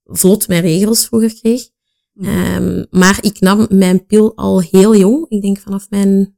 vlot 0.05 0.49
mijn 0.49 0.63
regels 0.63 1.07
vroeger 1.07 1.35
kreeg. 1.35 1.69
Um, 2.23 2.87
maar 2.91 3.19
ik 3.21 3.41
nam 3.41 3.67
mijn 3.71 4.07
pil 4.07 4.37
al 4.37 4.61
heel 4.61 4.97
jong. 4.97 5.27
Ik 5.29 5.43
denk 5.43 5.59
vanaf 5.59 5.87
mijn 5.91 6.37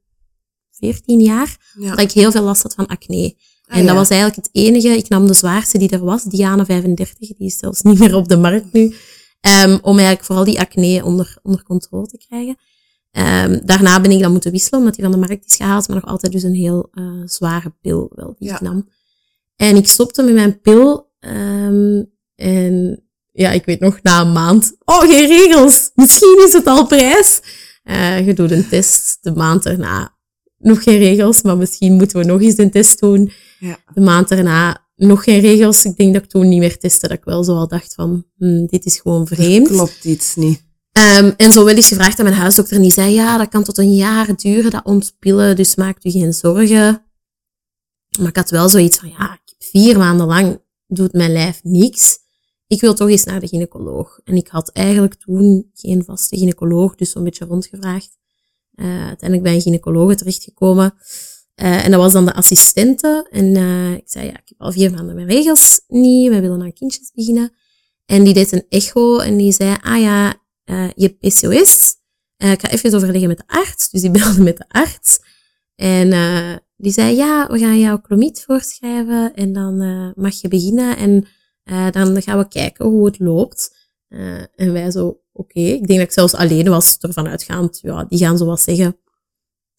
14 0.71 1.19
jaar. 1.19 1.57
Dat 1.75 1.99
ik 1.99 2.11
heel 2.11 2.31
veel 2.31 2.43
last 2.43 2.61
had 2.61 2.73
van 2.73 2.87
acne. 2.87 3.35
Ah, 3.65 3.77
en 3.77 3.85
dat 3.85 3.95
was 3.95 4.09
eigenlijk 4.09 4.47
het 4.47 4.49
enige. 4.51 4.87
Ik 4.87 5.09
nam 5.09 5.27
de 5.27 5.33
zwaarste 5.33 5.77
die 5.77 5.89
er 5.89 6.05
was, 6.05 6.23
Diana 6.23 6.65
35. 6.65 7.19
Die 7.19 7.47
is 7.47 7.57
zelfs 7.57 7.81
niet 7.81 7.99
meer 7.99 8.15
op 8.15 8.27
de 8.27 8.37
markt 8.37 8.73
nu. 8.73 8.93
Um, 9.63 9.79
om 9.81 9.95
eigenlijk 9.95 10.25
vooral 10.25 10.43
die 10.43 10.59
acne 10.59 11.05
onder, 11.05 11.37
onder 11.43 11.63
controle 11.63 12.07
te 12.07 12.17
krijgen. 12.17 12.57
Um, 13.17 13.61
daarna 13.65 14.01
ben 14.01 14.11
ik 14.11 14.19
dan 14.19 14.31
moeten 14.31 14.51
wisselen, 14.51 14.79
omdat 14.79 14.95
die 14.95 15.03
van 15.03 15.13
de 15.13 15.27
markt 15.27 15.45
is 15.45 15.55
gehaald, 15.55 15.87
maar 15.87 15.97
nog 15.97 16.09
altijd 16.09 16.31
dus 16.31 16.43
een 16.43 16.53
heel 16.53 16.89
uh, 16.93 17.21
zware 17.25 17.73
pil 17.81 18.11
wel 18.15 18.35
die 18.37 18.47
ja. 18.47 18.55
ik 18.55 18.61
nam. 18.61 18.89
En 19.55 19.75
ik 19.75 19.87
stopte 19.87 20.23
met 20.23 20.33
mijn 20.33 20.61
pil. 20.61 21.09
Um, 21.19 22.11
en 22.35 23.03
ja, 23.31 23.51
ik 23.51 23.65
weet 23.65 23.79
nog, 23.79 24.01
na 24.01 24.21
een 24.21 24.31
maand, 24.31 24.75
oh, 24.85 24.99
geen 24.99 25.27
regels. 25.27 25.91
Misschien 25.95 26.43
is 26.47 26.53
het 26.53 26.67
al 26.67 26.87
prijs. 26.87 27.41
Uh, 27.83 28.25
je 28.25 28.33
doet 28.33 28.51
een 28.51 28.67
test. 28.67 29.17
De 29.21 29.31
maand 29.31 29.65
erna 29.65 30.17
nog 30.57 30.83
geen 30.83 30.97
regels, 30.97 31.41
maar 31.41 31.57
misschien 31.57 31.93
moeten 31.93 32.19
we 32.19 32.25
nog 32.25 32.41
eens 32.41 32.57
een 32.57 32.71
test 32.71 32.99
doen. 32.99 33.31
Ja. 33.59 33.77
De 33.93 34.01
maand 34.01 34.31
erna 34.31 34.87
nog 34.95 35.23
geen 35.23 35.39
regels. 35.39 35.85
Ik 35.85 35.97
denk 35.97 36.13
dat 36.13 36.23
ik 36.23 36.29
toen 36.29 36.49
niet 36.49 36.59
meer 36.59 36.77
testte. 36.77 37.07
Dat 37.07 37.17
ik 37.17 37.23
wel 37.23 37.43
zo 37.43 37.55
al 37.55 37.67
dacht 37.67 37.93
van, 37.93 38.25
hm, 38.37 38.65
dit 38.65 38.85
is 38.85 38.99
gewoon 38.99 39.27
vreemd. 39.27 39.67
Klopt 39.67 40.05
iets 40.05 40.35
niet. 40.35 40.69
Um, 40.93 41.33
en 41.37 41.51
zo 41.51 41.65
werd 41.65 41.77
ik 41.77 41.85
gevraagd 41.85 42.19
aan 42.19 42.25
mijn 42.25 42.37
huisdokter 42.37 42.75
en 42.75 42.81
die 42.81 42.91
zei, 42.91 43.13
ja, 43.13 43.37
dat 43.37 43.49
kan 43.49 43.63
tot 43.63 43.77
een 43.77 43.93
jaar 43.93 44.35
duren, 44.35 44.71
dat 44.71 44.85
ontpillen, 44.85 45.55
dus 45.55 45.75
maak 45.75 46.03
u 46.03 46.09
geen 46.11 46.33
zorgen. 46.33 47.05
Maar 48.19 48.27
ik 48.27 48.35
had 48.35 48.49
wel 48.49 48.69
zoiets 48.69 48.97
van, 48.97 49.09
ja, 49.09 49.39
vier 49.59 49.97
maanden 49.97 50.27
lang 50.27 50.61
doet 50.87 51.13
mijn 51.13 51.31
lijf 51.31 51.59
niks. 51.63 52.19
Ik 52.67 52.81
wil 52.81 52.93
toch 52.93 53.09
eens 53.09 53.23
naar 53.23 53.39
de 53.39 53.47
gynaecoloog. 53.47 54.19
En 54.23 54.35
ik 54.35 54.47
had 54.47 54.69
eigenlijk 54.69 55.15
toen 55.15 55.71
geen 55.73 56.03
vaste 56.03 56.37
gynaecoloog, 56.37 56.95
dus 56.95 57.11
zo'n 57.11 57.23
beetje 57.23 57.45
rondgevraagd. 57.45 58.17
Uh, 58.75 58.85
uiteindelijk 58.85 59.43
bij 59.43 59.53
een 59.53 59.61
gynaecoloog 59.61 60.15
terechtgekomen. 60.15 60.93
Uh, 61.55 61.85
en 61.85 61.91
dat 61.91 61.99
was 61.99 62.13
dan 62.13 62.25
de 62.25 62.33
assistente. 62.33 63.27
En 63.31 63.45
uh, 63.45 63.91
ik 63.91 64.09
zei, 64.09 64.25
ja, 64.25 64.31
ik 64.31 64.41
heb 64.45 64.61
al 64.61 64.71
vier 64.71 64.91
maanden 64.91 65.15
mijn 65.15 65.27
regels 65.27 65.81
niet. 65.87 66.29
Wij 66.29 66.41
willen 66.41 66.61
aan 66.61 66.73
kindjes 66.73 67.11
beginnen. 67.13 67.53
En 68.05 68.23
die 68.23 68.33
deed 68.33 68.51
een 68.51 68.65
echo 68.69 69.17
en 69.19 69.37
die 69.37 69.51
zei, 69.51 69.75
ah 69.81 70.01
ja, 70.01 70.40
uh, 70.71 70.89
je 70.95 71.03
hebt 71.03 71.19
PCOS. 71.19 71.95
ik 72.37 72.61
ga 72.61 72.69
even 72.69 72.93
overleggen 72.93 73.27
met 73.27 73.37
de 73.37 73.43
arts. 73.47 73.89
Dus 73.89 74.01
die 74.01 74.11
belde 74.19 74.41
met 74.41 74.57
de 74.57 74.65
arts. 74.67 75.19
En 75.75 76.09
die 76.77 76.91
zei, 76.91 77.15
ja, 77.15 77.47
we 77.47 77.59
gaan 77.59 77.79
jou 77.79 77.99
chlomiet 78.03 78.43
voorschrijven. 78.45 79.33
En 79.33 79.53
dan 79.53 79.77
mag 80.15 80.41
je 80.41 80.47
beginnen. 80.47 80.97
En 80.97 81.27
dan 81.91 82.21
gaan 82.21 82.37
we 82.37 82.47
kijken 82.47 82.85
hoe 82.85 83.05
het 83.05 83.19
loopt. 83.19 83.75
en 84.55 84.73
wij 84.73 84.91
zo, 84.91 85.21
oké. 85.33 85.59
Ik 85.59 85.87
denk 85.87 85.99
dat 85.99 86.07
ik 86.07 86.11
zelfs 86.11 86.33
alleen 86.33 86.69
was 86.69 86.97
ervan 86.97 87.27
uitgaand. 87.27 87.79
Ja, 87.81 88.03
die 88.03 88.19
gaan 88.19 88.37
zo 88.37 88.45
wat 88.45 88.61
zeggen 88.61 88.95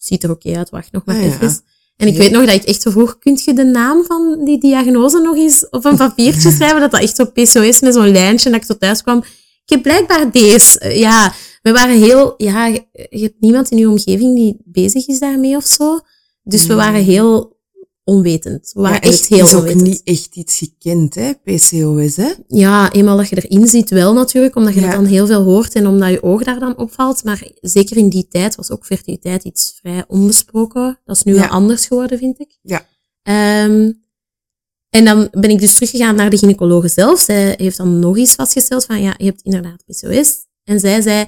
ziet 0.04 0.22
er 0.22 0.30
oké 0.30 0.56
uit, 0.56 0.70
wacht 0.70 0.92
nog 0.92 1.04
maar 1.04 1.16
ah, 1.16 1.24
even. 1.24 1.60
En 1.96 2.08
ik 2.08 2.16
weet 2.16 2.30
nog 2.30 2.46
dat 2.46 2.54
ik 2.54 2.62
echt 2.62 2.82
zo 2.82 2.90
vroeg, 2.90 3.18
kunt 3.18 3.44
je 3.44 3.54
de 3.54 3.64
naam 3.64 4.04
van 4.04 4.44
die 4.44 4.60
diagnose 4.60 5.18
nog 5.18 5.36
eens 5.36 5.68
op 5.68 5.84
een 5.84 5.96
papiertje 5.96 6.50
schrijven? 6.56 6.80
Dat 6.80 6.90
dat 6.90 7.00
echt 7.00 7.16
zo 7.16 7.24
PCOS 7.24 7.80
met 7.80 7.94
zo'n 7.94 8.10
lijntje, 8.10 8.50
dat 8.50 8.60
ik 8.60 8.66
zo 8.66 8.76
thuis 8.76 9.02
kwam. 9.02 9.24
Ik 9.64 9.70
heb 9.70 9.82
blijkbaar 9.82 10.32
deze. 10.32 10.98
Ja, 10.98 11.34
we 11.62 11.72
waren 11.72 11.98
heel, 11.98 12.34
ja, 12.36 12.66
je 12.66 13.22
hebt 13.22 13.40
niemand 13.40 13.70
in 13.70 13.78
je 13.78 13.88
omgeving 13.88 14.36
die 14.36 14.56
bezig 14.64 15.06
is 15.06 15.18
daarmee 15.18 15.56
of 15.56 15.64
zo. 15.64 16.00
Dus 16.42 16.66
we 16.66 16.74
waren 16.74 17.02
heel 17.02 17.60
onwetend. 18.04 18.70
We 18.74 18.80
waren 18.80 19.00
echt 19.00 19.26
heel 19.26 19.38
onwetend. 19.38 19.64
Het 19.64 19.74
is 19.74 19.80
ook 19.80 19.88
niet 19.88 20.00
echt 20.04 20.36
iets 20.36 20.58
gekend, 20.58 21.14
hè, 21.14 21.32
PCOS, 21.32 22.16
hè? 22.16 22.32
Ja, 22.48 22.92
eenmaal 22.92 23.16
dat 23.16 23.28
je 23.28 23.46
erin 23.46 23.68
zit 23.68 23.90
wel 23.90 24.12
natuurlijk, 24.12 24.56
omdat 24.56 24.74
je 24.74 24.80
ja. 24.80 24.86
dat 24.86 24.94
dan 24.94 25.04
heel 25.04 25.26
veel 25.26 25.42
hoort 25.42 25.74
en 25.74 25.86
omdat 25.86 26.10
je 26.10 26.22
oog 26.22 26.44
daar 26.44 26.58
dan 26.58 26.78
opvalt. 26.78 27.24
Maar 27.24 27.48
zeker 27.60 27.96
in 27.96 28.08
die 28.08 28.28
tijd 28.28 28.54
was 28.54 28.70
ook 28.70 28.86
fertiliteit 28.86 29.44
iets 29.44 29.78
vrij 29.80 30.04
onbesproken. 30.08 30.98
Dat 31.04 31.16
is 31.16 31.22
nu 31.22 31.34
wel 31.34 31.46
anders 31.46 31.86
geworden, 31.86 32.18
vind 32.18 32.40
ik. 32.40 32.58
Ja. 32.62 32.86
Um, 33.64 34.01
en 34.92 35.04
dan 35.04 35.28
ben 35.30 35.50
ik 35.50 35.60
dus 35.60 35.74
teruggegaan 35.74 36.14
naar 36.14 36.30
de 36.30 36.38
gynaecologe 36.38 36.88
zelf. 36.88 37.20
Zij 37.20 37.54
heeft 37.56 37.76
dan 37.76 37.98
nog 37.98 38.16
iets 38.16 38.34
vastgesteld 38.34 38.84
van, 38.84 39.02
ja, 39.02 39.14
je 39.16 39.24
hebt 39.24 39.42
inderdaad 39.42 39.84
PCOS. 39.86 40.34
En 40.64 40.80
zij 40.80 41.00
zei, 41.00 41.26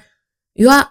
ja, 0.52 0.90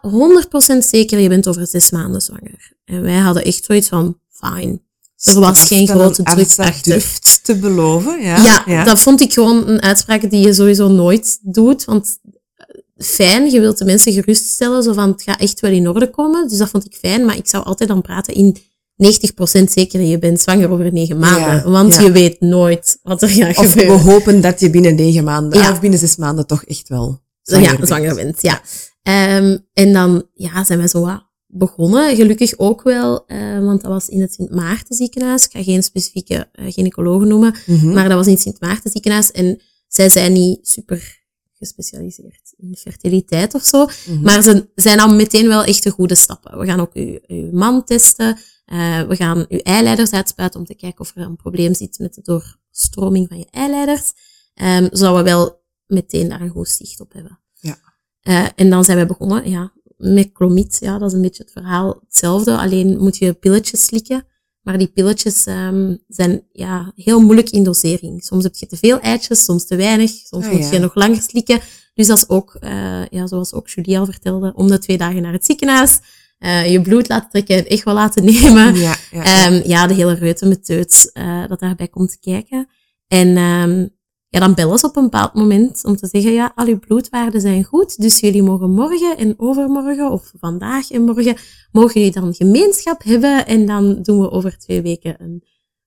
100% 0.76 0.78
zeker, 0.78 1.20
je 1.20 1.30
bent 1.30 1.48
over 1.48 1.68
zes 1.68 1.92
maanden 1.92 2.22
zwanger. 2.22 2.74
En 2.86 3.02
wij 3.02 3.18
hadden 3.18 3.44
echt 3.44 3.66
zoiets 3.66 3.88
van, 3.88 4.20
fine. 4.30 4.80
Er 5.24 5.40
was 5.40 5.62
geen 5.62 5.88
grote 5.88 6.24
druk 6.24 6.58
achter. 6.58 6.92
durft 6.92 7.44
te 7.44 7.56
beloven, 7.56 8.22
ja. 8.22 8.64
ja. 8.66 8.84
dat 8.84 9.00
vond 9.00 9.22
ik 9.22 9.34
gewoon 9.34 9.68
een 9.68 9.82
uitspraak 9.82 10.30
die 10.30 10.46
je 10.46 10.54
sowieso 10.54 10.88
nooit 10.88 11.40
doet. 11.42 11.86
Want 11.86 12.20
eh, 12.56 12.66
fijn, 12.98 13.52
je 13.52 13.60
wilt 13.60 13.78
de 13.78 13.86
mensen 13.86 14.14
geruststellen, 14.14 14.84
zo 14.84 14.94
van 14.94 15.12
het 15.12 15.24
gaat 15.24 15.40
echt 15.40 15.60
wel 15.60 15.72
in 15.72 15.88
orde 15.88 16.10
komen. 16.10 16.48
Dus 16.48 16.58
dat 16.58 16.70
vond 16.70 16.86
ik 16.86 16.96
fijn, 16.96 17.26
maar 17.26 17.38
ik 17.38 17.48
zou 17.48 17.64
altijd 17.64 17.90
dan 17.90 18.02
praten 18.02 18.34
in 18.34 18.58
90% 18.98 19.64
zeker 19.72 20.02
je 20.02 20.20
bent 20.20 20.42
zwanger 20.42 20.70
over 20.70 20.92
negen 20.94 21.18
maanden. 21.20 21.56
Ja, 21.56 21.70
want 21.70 21.94
ja. 21.96 22.02
je 22.02 22.12
weet 22.12 22.40
nooit 22.40 23.00
wat 23.04 23.22
er 23.22 23.30
gaat 23.30 23.58
Of 23.58 23.74
we 23.74 23.80
gebeuren. 23.80 24.00
hopen 24.00 24.42
dat 24.42 24.60
je 24.60 24.70
binnen 24.70 24.96
negen 24.96 25.24
maanden, 25.24 25.60
Ja. 25.62 25.72
of 25.72 25.80
binnen 25.80 26.00
zes 26.00 26.16
maanden 26.16 26.48
toch 26.48 26.64
echt 26.64 26.90
wel 26.90 27.22
ja, 27.42 27.76
bent. 27.76 27.88
zwanger 27.88 28.16
bent. 28.16 28.42
Ja. 28.42 28.62
Ehm, 29.04 29.58
en 29.74 29.94
dan 29.94 30.24
ja, 30.34 30.64
zijn 30.64 30.80
we 30.80 30.88
zo 30.88 31.02
wat 31.02 31.32
begonnen. 31.48 32.16
Gelukkig 32.16 32.58
ook 32.58 32.82
wel, 32.84 33.26
eh, 33.26 33.60
want 33.66 33.82
dat 33.82 33.92
was 33.92 34.08
in 34.10 34.22
het 34.22 34.34
Sint 34.34 34.50
Maarten 34.50 34.96
ziekenhuis. 34.96 35.46
Ik 35.46 35.52
ga 35.52 35.64
geen 35.64 35.84
specifieke 35.84 36.50
uh, 36.54 36.72
gynaecoloog 36.72 37.24
noemen, 37.24 37.56
Mhm. 37.66 37.94
maar 37.94 38.08
dat 38.10 38.18
was 38.18 38.26
in 38.28 38.34
het 38.34 38.42
Sint 38.42 38.62
Maarten 38.62 38.92
ziekenhuis. 38.92 39.32
En 39.32 39.62
zij 39.88 40.10
zijn 40.10 40.34
niet 40.34 40.68
super 40.68 41.22
gespecialiseerd 41.58 42.54
in 42.58 42.76
fertiliteit 42.80 43.54
of 43.54 43.64
zo. 43.64 43.86
Mhm. 44.08 44.22
Maar 44.22 44.42
ze 44.44 44.70
zijn 44.76 45.00
al 45.00 45.16
meteen 45.16 45.48
wel 45.48 45.64
echt 45.64 45.84
de 45.84 45.90
goede 45.90 46.16
stappen. 46.16 46.60
We 46.60 46.66
gaan 46.66 46.80
ook 46.80 46.94
uw, 46.94 47.20
uw 47.28 47.50
man 47.52 47.84
testen. 47.84 48.38
Eh, 48.66 49.02
we 49.02 49.16
gaan 49.16 49.46
uw 49.50 49.58
eileiders 49.58 50.12
uitspuiten 50.12 50.60
om 50.60 50.66
te 50.66 50.76
kijken 50.76 51.00
of 51.00 51.16
er 51.16 51.22
een 51.22 51.36
probleem 51.36 51.74
zit 51.74 52.00
met 52.00 52.14
de 52.14 52.22
doorstroming 52.22 53.28
van 53.28 53.38
je 53.38 53.48
eileiders. 53.52 54.14
Ehm 54.54 54.88
zodat 54.92 55.16
we 55.16 55.24
wel 55.24 55.62
meteen 55.86 56.30
daar 56.30 56.42
een 56.42 56.50
goed 56.50 56.70
zicht 56.70 57.00
op 57.00 57.14
hebben. 57.14 57.40
Ja. 57.54 57.78
Eh, 58.22 58.48
en 58.56 58.70
dan 58.70 58.84
zijn 58.84 58.98
we 58.98 59.06
begonnen, 59.06 59.50
ja, 59.50 59.74
met 59.98 60.32
clomid. 60.32 60.78
Ja, 60.80 60.98
dat 60.98 61.10
is 61.10 61.16
een 61.16 61.22
beetje 61.22 61.44
het 61.44 61.52
verhaal 61.52 62.00
hetzelfde. 62.06 62.58
Alleen 62.58 62.98
moet 62.98 63.18
je 63.18 63.34
pilletjes 63.34 63.86
slikken. 63.86 64.26
Maar 64.62 64.78
die 64.78 64.88
pilletjes 64.88 65.46
ehm, 65.46 65.96
zijn 66.08 66.48
ja, 66.52 66.92
heel 66.96 67.22
moeilijk 67.22 67.50
in 67.50 67.64
dosering. 67.64 68.24
Soms 68.24 68.44
heb 68.44 68.56
je 68.56 68.66
te 68.66 68.78
veel 68.78 69.00
eitjes, 69.00 69.44
soms 69.44 69.66
te 69.66 69.76
weinig. 69.76 70.12
Soms 70.12 70.46
Ah, 70.46 70.52
moet 70.52 70.62
ja. 70.62 70.72
je 70.72 70.80
nog 70.80 70.96
langer 70.96 71.22
slikken. 71.22 71.60
Dus 71.94 72.08
dat 72.08 72.18
is 72.18 72.30
ook, 72.30 72.58
eh, 72.60 73.06
ja, 73.08 73.28
zoals 73.28 73.54
ook 73.54 73.70
Julie 73.70 74.00
al 74.00 74.06
vertelde, 74.06 74.54
om 74.56 74.68
de 74.68 74.80
twee 74.80 74.98
dagen 74.98 75.22
naar 75.22 75.34
het 75.34 75.46
ziekenhuis. 75.46 76.00
Eh, 76.44 76.72
je 76.72 76.82
bloed 76.82 77.10
laten 77.10 77.30
trekken 77.30 77.58
en 77.58 77.68
echt 77.68 77.84
wel 77.84 77.94
laten 77.94 78.26
nemen. 78.34 78.76
Ja, 78.76 78.96
ja, 79.12 79.24
ja. 79.24 79.24
Ehm, 79.24 79.62
ja, 79.68 79.88
de 79.88 79.94
hele 79.94 80.14
reutemeteut 80.14 81.10
eh 81.14 81.48
dat 81.48 81.60
daarbij 81.60 81.88
komt 81.88 82.20
kijken. 82.20 82.68
En 83.08 83.38
ehm, 83.38 83.88
ja, 84.30 84.40
dan 84.40 84.54
bellen 84.54 84.78
ze 84.78 84.86
op 84.86 84.96
een 84.96 85.04
bepaald 85.04 85.34
moment 85.34 85.86
om 85.86 85.96
te 85.96 86.08
zeggen, 86.08 86.32
ja, 86.32 86.52
al 86.56 86.68
uw 86.68 86.80
bloedwaarden 86.80 87.42
zijn 87.42 87.64
goed, 87.64 88.02
dus 88.02 88.20
jullie 88.20 88.44
mogen 88.44 88.72
morgen 88.72 89.18
en 89.18 89.34
overmorgen, 89.38 90.12
of 90.12 90.32
vandaag 90.40 90.92
en 90.92 91.02
morgen, 91.02 91.36
mogen 91.72 91.94
jullie 91.94 92.20
dan 92.20 92.34
gemeenschap 92.34 93.04
hebben 93.04 93.46
en 93.46 93.66
dan 93.66 94.02
doen 94.02 94.22
we 94.22 94.32
over 94.32 94.58
twee 94.58 94.82
weken 94.82 95.16
een 95.22 95.44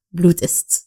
bloedtest. 0.08 0.85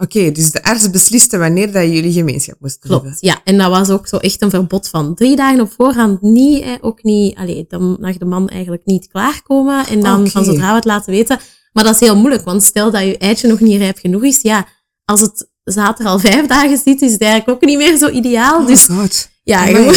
Oké, 0.00 0.32
dus 0.32 0.50
de 0.50 0.64
arts 0.64 0.90
besliste 0.90 1.38
wanneer 1.38 1.72
dat 1.72 1.82
jullie 1.82 2.12
gemeenschap 2.12 2.56
moesten 2.60 2.90
hebben. 2.90 3.00
Klopt, 3.00 3.20
ja. 3.20 3.40
En 3.44 3.58
dat 3.58 3.70
was 3.70 3.88
ook 3.88 4.06
zo 4.06 4.16
echt 4.16 4.42
een 4.42 4.50
verbod 4.50 4.88
van 4.88 5.14
drie 5.14 5.36
dagen 5.36 5.60
op 5.60 5.72
voorhand 5.72 6.22
niet, 6.22 6.62
eh, 6.62 6.72
ook 6.80 7.02
niet, 7.02 7.36
allee, 7.36 7.64
dan 7.68 7.96
mag 8.00 8.16
de 8.16 8.24
man 8.24 8.48
eigenlijk 8.48 8.84
niet 8.84 9.08
klaarkomen 9.08 9.86
en 9.86 10.00
dan 10.00 10.28
van 10.28 10.44
zodra 10.44 10.68
we 10.68 10.74
het 10.74 10.84
laten 10.84 11.12
weten. 11.12 11.38
Maar 11.72 11.84
dat 11.84 11.94
is 11.94 12.00
heel 12.00 12.16
moeilijk, 12.16 12.44
want 12.44 12.62
stel 12.62 12.90
dat 12.90 13.02
je 13.02 13.18
eitje 13.18 13.48
nog 13.48 13.60
niet 13.60 13.80
rijp 13.80 13.98
genoeg 13.98 14.24
is, 14.24 14.40
ja, 14.42 14.66
als 15.04 15.20
het 15.20 15.50
zater 15.64 16.06
al 16.06 16.18
vijf 16.18 16.46
dagen 16.46 16.78
zit, 16.78 17.02
is 17.02 17.12
het 17.12 17.22
eigenlijk 17.22 17.50
ook 17.50 17.68
niet 17.68 17.78
meer 17.78 17.96
zo 17.96 18.08
ideaal. 18.08 18.60
Oh 18.60 18.66
dus 18.66 18.84
god. 18.86 19.28
ja, 19.42 19.70
Oké. 19.70 19.92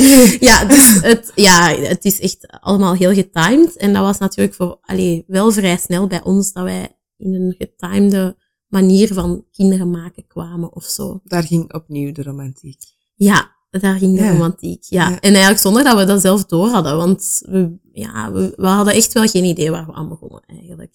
ja, 0.40 0.64
dus 0.64 1.00
het, 1.02 1.32
ja, 1.34 1.74
het 1.76 2.04
is 2.04 2.20
echt 2.20 2.46
allemaal 2.60 2.94
heel 2.94 3.14
getimed. 3.14 3.76
En 3.76 3.92
dat 3.92 4.02
was 4.02 4.18
natuurlijk 4.18 4.56
voor, 4.56 4.78
allee, 4.80 5.24
wel 5.26 5.50
vrij 5.50 5.76
snel 5.76 6.06
bij 6.06 6.22
ons 6.22 6.52
dat 6.52 6.64
wij 6.64 6.96
in 7.16 7.34
een 7.34 7.54
getimede 7.58 8.36
manier 8.66 9.14
van 9.14 9.44
kinderen 9.52 9.90
maken 9.90 10.26
kwamen 10.26 10.72
of 10.74 10.84
zo. 10.84 11.20
Daar 11.24 11.42
ging 11.42 11.74
opnieuw 11.74 12.12
de 12.12 12.22
romantiek. 12.22 12.82
Ja, 13.14 13.54
daar 13.70 13.98
ging 13.98 14.16
de 14.18 14.24
Ja. 14.24 14.32
romantiek. 14.32 14.82
Ja. 14.84 15.08
Ja. 15.08 15.14
En 15.20 15.30
eigenlijk 15.30 15.58
zonder 15.58 15.84
dat 15.84 15.96
we 15.98 16.04
dat 16.04 16.20
zelf 16.20 16.44
door 16.44 16.68
hadden. 16.68 16.96
Want 16.96 17.42
we, 17.46 17.78
ja, 17.92 18.32
we, 18.32 18.52
we 18.56 18.66
hadden 18.66 18.94
echt 18.94 19.12
wel 19.12 19.26
geen 19.26 19.44
idee 19.44 19.70
waar 19.70 19.86
we 19.86 19.92
aan 19.92 20.08
begonnen 20.08 20.42
eigenlijk. 20.46 20.94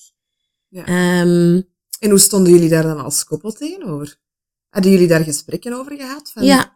Ja. 0.68 0.86
Ehm, 0.86 1.62
En 2.00 2.10
hoe 2.10 2.20
stonden 2.20 2.54
jullie 2.54 2.70
daar 2.70 2.84
dan 2.84 3.00
als 3.04 3.24
koppel 3.24 3.52
tegenover? 3.52 4.20
Hadden 4.70 4.92
jullie 4.92 5.08
daar 5.08 5.24
gesprekken 5.24 5.74
over 5.74 5.96
gehad? 5.96 6.32
Van 6.32 6.44
ja, 6.44 6.58
dat 6.58 6.72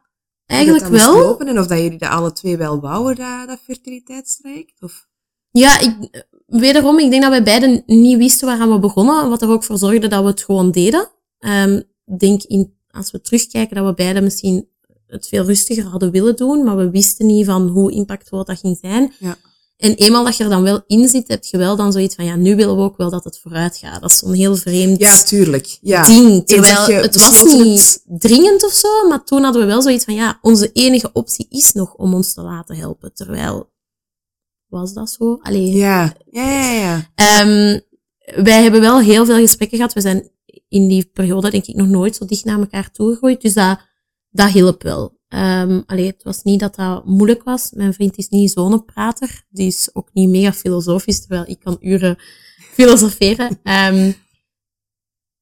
eigenlijk 0.46 0.86
wel. 0.88 1.14
lopen 1.18 1.48
en 1.48 1.60
of 1.60 1.68
dat 1.68 1.78
jullie 1.80 1.98
dat 1.98 2.10
alle 2.10 2.32
twee 2.32 2.58
wel 2.58 2.80
wouden, 2.80 3.16
dat, 3.16 3.48
dat 3.48 3.60
fertiliteitstraject? 3.64 4.82
Of? 4.82 5.08
Ja, 5.52 5.80
ik, 5.80 6.25
wederom, 6.46 7.00
ik 7.00 7.10
denk 7.10 7.22
dat 7.22 7.32
wij 7.32 7.44
beiden 7.44 7.84
niet 7.86 8.18
wisten 8.18 8.48
waaraan 8.48 8.72
we 8.72 8.80
begonnen. 8.80 9.30
Wat 9.30 9.42
er 9.42 9.50
ook 9.50 9.64
voor 9.64 9.78
zorgde 9.78 10.08
dat 10.08 10.24
we 10.24 10.30
het 10.30 10.44
gewoon 10.44 10.72
deden. 10.72 11.10
Ik 12.06 12.20
denk, 12.20 12.44
in, 12.44 12.74
als 12.92 13.12
we 13.12 13.22
terugkijken, 13.22 13.75
dat 13.75 13.86
we 13.86 13.94
beiden 13.94 14.24
misschien 14.24 14.68
het 15.08 15.28
veel 15.28 15.46
rustiger 15.46 15.84
hadden 15.84 16.12
willen 16.12 16.36
doen. 16.36 16.64
Maar 16.64 16.78
we 16.78 16.90
wisten 16.90 17.25
niet 17.25 17.46
van 17.46 17.68
hoe 17.68 17.92
impactvol 17.92 18.44
dat 18.44 18.60
ging 18.60 18.78
zijn. 18.82 19.14
Ja. 19.20 19.38
En 19.78 19.96
eenmaal 19.96 20.24
dat 20.24 20.38
je 20.38 20.44
er 20.44 20.50
dan 20.50 20.64
wel 20.64 20.84
in 20.88 21.08
zit, 21.08 21.28
heb 21.28 21.44
je 21.44 21.58
wel 21.58 21.75
dan 21.75 21.92
zoiets 21.92 22.16
van, 22.16 22.25
ja, 22.25 22.36
nu 22.36 22.56
willen 22.56 22.75
we 22.75 22.82
ook 22.82 22.98
wel 22.98 23.10
dat 23.10 23.24
het 23.24 23.40
vooruit 23.40 23.78
gaat. 23.78 24.02
Dat 24.02 24.12
is 24.12 24.18
zo'n 24.18 24.34
heel 24.34 24.56
vreemd 24.56 25.00
Ja, 25.00 25.22
tuurlijk. 25.24 25.78
Ja. 25.82 26.04
ding. 26.06 26.48
Terwijl 26.48 27.02
het 27.02 27.16
was 27.16 27.44
niet 27.44 28.04
dringend 28.06 28.66
of 28.66 28.72
zo, 28.72 29.08
maar 29.08 29.24
toen 29.24 29.44
hadden 29.44 29.62
we 29.62 29.68
wel 29.68 29.82
zoiets 29.82 30.06
van, 30.06 30.14
ja, 30.14 30.40
onze 30.42 30.72
enige 30.72 31.10
optie 31.14 31.48
is 31.50 31.74
nog 31.74 31.94
om 31.94 32.14
ons 32.14 32.34
te 32.34 32.42
laten 32.42 32.75
helpen. 32.75 33.14
Terwijl, 33.14 33.70
was 34.79 34.94
dat 34.94 35.10
zo? 35.10 35.38
Allee, 35.41 35.72
Ja, 35.72 36.15
ja, 36.29 36.44
ja. 36.72 36.72
ja. 36.74 37.12
Ehm, 37.15 37.79
wij 38.44 38.62
hebben 38.63 38.82
wel 38.82 39.00
heel 39.01 39.25
veel 39.25 39.38
gesprekken 39.38 39.77
gehad. 39.77 39.94
We 39.94 40.01
zijn 40.01 40.29
in 40.67 40.88
die 40.88 41.05
periode, 41.13 41.50
denk 41.51 41.65
ik, 41.65 41.75
nog 41.75 41.88
nooit 41.88 42.15
zo 42.15 42.25
dicht 42.25 42.46
naar 42.46 42.60
elkaar 42.60 42.91
toegegroeid. 42.91 43.41
Dus 43.41 43.53
dat, 43.53 43.79
dat 44.29 44.50
hielp 44.51 44.84
wel. 44.84 45.13
Allee, 45.86 46.05
het 46.08 46.24
was 46.24 46.44
niet 46.44 46.60
dat 46.60 46.75
dat 46.75 47.05
moeilijk 47.05 47.44
was. 47.44 47.72
Mijn 47.72 47.94
vriend 47.94 48.17
is 48.17 48.27
niet 48.29 48.51
zo'n 48.51 48.86
prater. 48.86 49.44
Die 49.50 49.67
is 49.67 49.89
ook 49.94 50.10
niet 50.13 50.29
mega 50.29 50.53
filosofisch, 50.53 51.20
terwijl 51.20 51.44
ik 51.48 51.60
kan 51.60 51.77
uren 51.79 52.17
filosoferen. 52.77 53.60
Ehm, 53.63 54.12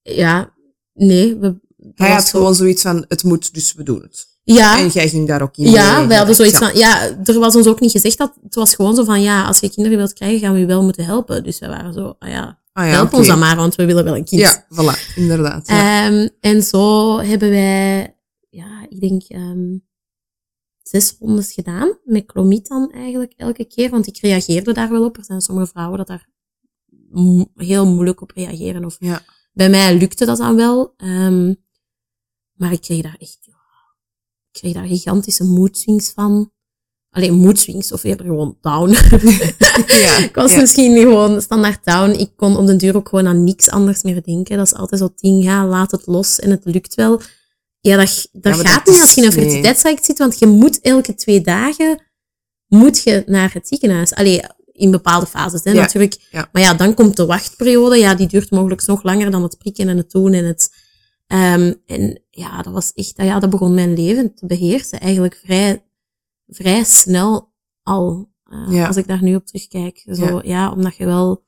ja, 0.02 0.54
nee. 0.94 1.36
We, 1.38 1.60
Hij 1.96 2.12
had 2.12 2.28
zo- 2.28 2.38
gewoon 2.38 2.56
zoiets 2.56 2.82
van, 2.82 3.06
het 3.08 3.24
moet, 3.24 3.54
dus 3.54 3.74
we 3.74 3.84
doen 3.84 4.02
het. 4.02 4.28
Ja, 4.44 4.80
En 4.80 4.88
jij 4.88 5.10
ging 5.10 5.28
daar 5.28 5.42
ook 5.42 5.58
in. 5.58 5.70
ja, 5.72 5.98
mee. 6.00 6.08
wij 6.08 6.18
hadden 6.18 6.36
zoiets 6.36 6.60
Ja. 6.60 6.68
van, 6.70 6.78
ja, 6.80 7.18
er 7.24 7.40
was 7.40 7.56
ons 7.56 7.68
ook 7.68 7.80
niet 7.80 7.92
gezegd 7.92 8.18
dat, 8.18 8.34
het 8.44 8.56
was 8.56 8.76
gewoon 8.76 8.96
zo 8.96 9.04
van, 9.04 9.22
ja, 9.22 9.46
als 9.46 9.60
je 9.60 9.70
kinderen 9.70 9.98
wilt 9.98 10.14
krijgen, 10.14 10.40
gaan 10.40 10.54
we 10.54 10.60
je 10.60 10.66
wel 10.66 10.84
moeten 10.84 11.06
helpen. 11.06 11.44
Dus 11.44 11.60
wij 11.60 11.70
waren 11.70 11.94
zo, 11.94 12.16
ah 12.20 12.30
ja, 12.30 12.62
Ah, 12.74 12.86
ja, 12.86 12.92
help 12.92 13.14
ons 13.14 13.28
dan 13.28 13.40
maar, 13.40 13.56
want 13.56 13.76
we 13.76 13.86
willen 13.86 14.04
wel 14.04 14.16
een 14.16 14.26
kind. 14.26 14.42
Ja, 14.42 14.66
voilà, 14.70 15.16
inderdaad. 15.16 15.68
Ja. 15.68 16.06
Ehm, 16.08 16.28
en 16.40 16.64
zo 16.64 17.18
hebben 17.20 17.50
wij, 17.50 18.18
ja, 18.50 18.86
ik 18.90 19.00
denk, 19.00 19.24
ehm, 19.28 19.78
zes 20.82 21.16
rondes 21.20 21.54
gedaan. 21.54 21.98
Met 22.04 22.26
clomid 22.26 22.68
dan 22.68 22.92
eigenlijk 22.92 23.34
elke 23.38 23.66
keer, 23.66 23.90
want 23.90 24.08
ik 24.08 24.18
reageerde 24.18 24.74
daar 24.74 24.90
wel 24.90 25.04
op. 25.06 25.18
Er 25.18 25.24
zijn 25.26 25.42
sommige 25.42 25.68
vrouwen 25.68 25.98
dat 25.98 26.08
daar 26.08 26.28
mo- 27.10 27.52
heel 27.56 27.86
moeilijk 27.88 28.22
op 28.22 28.32
reageren. 28.32 28.86
Of 28.86 28.96
Ja. 29.00 29.22
bij 29.54 29.70
mij 29.70 29.98
lukte 29.98 30.26
dat 30.26 30.38
dan 30.38 30.56
wel. 30.56 30.94
Ehm, 30.98 31.54
maar 32.54 32.72
ik 32.72 32.82
kreeg 32.82 33.02
daar 33.02 33.16
echt, 33.20 33.43
ik 34.54 34.60
kreeg 34.60 34.74
daar 34.74 34.86
gigantische 34.86 35.44
moedswings 35.44 36.12
van. 36.12 36.52
Alleen 37.10 37.34
moedswings, 37.34 37.92
of 37.92 38.04
eerder 38.04 38.26
gewoon 38.26 38.58
down. 38.62 38.90
ja. 40.04 40.18
ik 40.18 40.32
was 40.34 40.52
ja. 40.52 40.60
misschien 40.60 40.98
gewoon 40.98 41.42
standaard 41.42 41.86
down. 41.86 42.10
Ik 42.10 42.32
kon 42.36 42.58
op 42.58 42.68
den 42.68 42.78
duur 42.78 42.96
ook 42.96 43.10
gewoon 43.10 43.28
aan 43.28 43.44
niks 43.44 43.70
anders 43.70 44.04
meer 44.04 44.24
denken. 44.24 44.58
Dat 44.58 44.66
is 44.66 44.74
altijd 44.74 45.02
zo'n 45.02 45.14
ding, 45.16 45.44
ja, 45.44 45.66
laat 45.68 45.92
het 45.92 46.06
los 46.06 46.40
en 46.40 46.50
het 46.50 46.66
lukt 46.66 46.96
wel. 46.96 47.22
Ja, 47.80 47.98
dat, 47.98 48.30
dat 48.32 48.56
gaat 48.56 48.86
dat 48.86 48.94
niet 48.94 49.02
als 49.02 49.14
je 49.14 49.22
in 49.22 49.28
een 49.28 49.34
fertiliteitstraject 49.34 50.06
zit, 50.06 50.18
want 50.18 50.40
je 50.40 50.46
moet 50.46 50.82
elke 50.82 51.16
twee 51.16 51.42
dagen 51.42 52.04
moet 52.68 53.04
je 53.04 53.24
naar 53.26 53.54
het 53.54 53.68
ziekenhuis. 53.68 54.14
Allee, 54.14 54.42
in 54.72 54.92
bepaalde 54.92 55.26
fases, 55.26 55.64
hè, 55.64 55.74
natuurlijk. 55.74 56.28
ja. 56.32 56.50
Maar 56.52 56.62
ja, 56.62 56.74
dan 56.74 56.94
komt 56.94 57.16
de 57.16 57.26
wachtperiode. 57.26 57.98
Ja, 57.98 58.16
die 58.16 58.28
duurt 58.28 58.52
mogelijk 58.52 58.86
nog 58.86 59.04
langer 59.04 59.32
dan 59.32 59.44
het 59.44 59.58
prikken 59.58 59.90
en 59.90 59.98
het 59.98 60.12
doen 60.12 60.34
en 60.34 60.46
het... 60.46 60.70
ehm, 61.28 61.74
en 61.86 62.22
ja, 62.30 62.62
dat 62.62 62.74
was 62.74 62.94
echt... 62.94 63.14
Ja, 63.16 63.40
dat 63.40 63.50
begon 63.50 63.74
mijn 63.74 63.94
leven 63.94 64.36
te 64.36 64.46
beheersen. 64.46 65.00
Eigenlijk 65.00 65.40
vrij, 65.44 65.86
vrij 66.48 66.84
snel 66.84 67.52
al. 67.84 68.32
eh, 68.44 68.68
Ja. 68.70 68.88
Als 68.88 68.98
ik 68.98 69.08
daar 69.08 69.24
nu 69.24 69.36
op 69.36 69.46
terugkijk. 69.46 70.04
Zo, 70.12 70.26
Ja. 70.26 70.42
ja. 70.44 70.72
omdat 70.72 70.96
je 70.96 71.06
wel... 71.06 71.46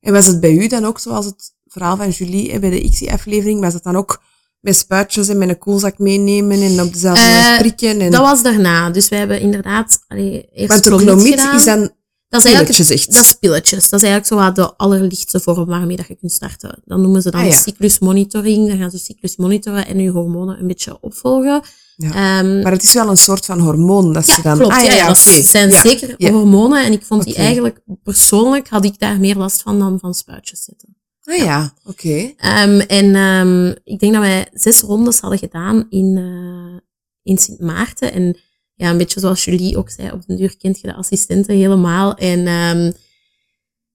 En 0.00 0.12
was 0.12 0.26
het 0.26 0.40
bij 0.40 0.52
u 0.56 0.66
dan 0.66 0.84
ook 0.84 0.98
zoals 0.98 1.24
het 1.26 1.54
verhaal 1.66 1.96
van 1.96 2.08
Julie 2.10 2.52
hè, 2.52 2.58
bij 2.58 2.70
de 2.70 2.80
ICSI-aflevering? 2.80 3.60
Was 3.60 3.74
het 3.74 3.82
dan 3.82 3.96
ook 3.96 4.22
met 4.60 4.76
spuitjes 4.76 5.28
en 5.28 5.38
met 5.38 5.48
een 5.48 5.58
koelzak 5.58 5.98
meenemen 5.98 6.62
en 6.62 6.80
op 6.80 6.92
dezelfde 6.92 7.24
Eh, 7.24 7.34
manier 7.34 7.58
prikken? 7.58 8.00
En... 8.00 8.10
Dat 8.10 8.20
was 8.20 8.42
daarna. 8.42 8.90
Dus 8.90 9.08
we 9.08 9.16
hebben 9.16 9.40
inderdaad 9.40 10.04
allee, 10.08 10.48
eerst 10.52 10.68
Want 10.68 10.84
de 11.06 11.54
is 11.56 11.64
dan 11.64 11.90
dat 12.34 12.44
is 12.44 12.52
eigenlijk 12.52 12.76
pilletjes 12.76 12.90
echt. 13.06 13.12
Dat 13.14 13.24
is 13.24 13.34
pilletjes. 13.34 13.88
Dat 13.88 14.02
is 14.02 14.08
eigenlijk 14.08 14.26
zo 14.26 14.36
wat 14.36 14.56
de 14.56 14.76
allerlichtste 14.76 15.40
vorm 15.40 15.66
waarmee 15.66 15.96
dat 15.96 16.06
je 16.06 16.14
kunt 16.14 16.32
starten. 16.32 16.82
Dan 16.84 17.00
noemen 17.00 17.22
ze 17.22 17.30
dan 17.30 17.40
Ah, 17.40 17.46
ja. 17.46 17.52
cyclusmonitoring. 17.56 18.68
Dan 18.68 18.78
gaan 18.78 18.90
ze 18.90 18.98
cyclus 18.98 19.36
monitoren 19.36 19.86
en 19.86 19.98
je 19.98 20.10
hormonen 20.10 20.58
een 20.60 20.66
beetje 20.66 20.98
opvolgen. 21.00 21.62
Ja. 21.96 22.08
Ehm, 22.38 22.62
Maar 22.62 22.72
het 22.72 22.82
is 22.82 22.92
wel 22.92 23.08
een 23.08 23.16
soort 23.16 23.44
van 23.44 23.58
hormoon 23.60 24.12
dat 24.12 24.26
ja, 24.26 24.34
ze 24.34 24.42
dan... 24.42 24.58
klopt. 24.58 24.72
Ah, 24.74 24.84
ja, 24.84 24.92
ja, 24.94 25.06
dat 25.06 25.16
oké. 25.28 25.42
zijn 25.42 25.72
zeker 25.72 26.30
hormonen. 26.32 26.84
En 26.84 26.92
ik 26.92 27.02
vond 27.04 27.24
die 27.24 27.34
eigenlijk, 27.34 27.80
persoonlijk 28.02 28.68
had 28.68 28.84
ik 28.84 28.98
daar 28.98 29.20
meer 29.20 29.36
last 29.36 29.62
van 29.62 29.78
dan 29.78 29.98
van 30.00 30.14
spuitjes 30.14 30.62
zetten. 30.64 30.96
Ah 31.22 31.36
ja, 31.36 31.74
oké. 31.84 32.32
Ehm, 32.36 32.78
en 32.80 33.14
ehm, 33.14 33.68
ik 33.84 33.98
denk 33.98 34.12
dat 34.12 34.22
wij 34.22 34.48
zes 34.52 34.80
rondes 34.80 35.20
hadden 35.20 35.38
gedaan 35.38 35.86
in, 35.90 36.16
eh, 36.16 36.80
in 37.22 37.38
Sint 37.38 37.60
Maarten. 37.60 38.12
En 38.12 38.36
ja, 38.84 38.90
een 38.90 38.98
beetje 38.98 39.20
zoals 39.20 39.44
Julie 39.44 39.76
ook 39.76 39.90
zei, 39.90 40.10
op 40.10 40.26
den 40.26 40.36
duur 40.36 40.56
kent 40.56 40.80
je 40.80 40.86
de 40.86 40.94
assistenten 40.94 41.56
helemaal. 41.56 42.14
En 42.14 42.46
ehm, 42.46 42.92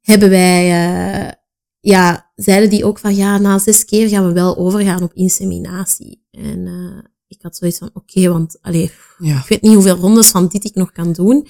hebben 0.01 0.29
wij, 0.29 0.63
eh, 0.63 1.31
ja, 1.79 2.31
zeiden 2.35 2.69
die 2.69 2.85
ook 2.85 2.99
van, 2.99 3.15
ja, 3.15 3.37
na 3.37 3.59
zes 3.59 3.85
keer 3.85 4.09
gaan 4.09 4.27
we 4.27 4.33
wel 4.33 4.57
overgaan 4.57 5.03
op 5.03 5.13
inseminatie. 5.13 6.25
En 6.31 6.65
uh, 6.65 7.03
ik 7.27 7.41
had 7.41 7.55
zoiets 7.55 7.77
van, 7.77 7.89
oké, 7.93 8.29
want 8.29 8.57
allee, 8.61 8.91
ja. 9.17 9.39
ik 9.39 9.47
weet 9.47 9.61
niet 9.61 9.73
hoeveel 9.73 9.95
rondes 9.95 10.27
van 10.29 10.47
dit 10.47 10.63
ik 10.63 10.75
nog 10.75 10.91
kan 10.91 11.13
doen. 11.13 11.47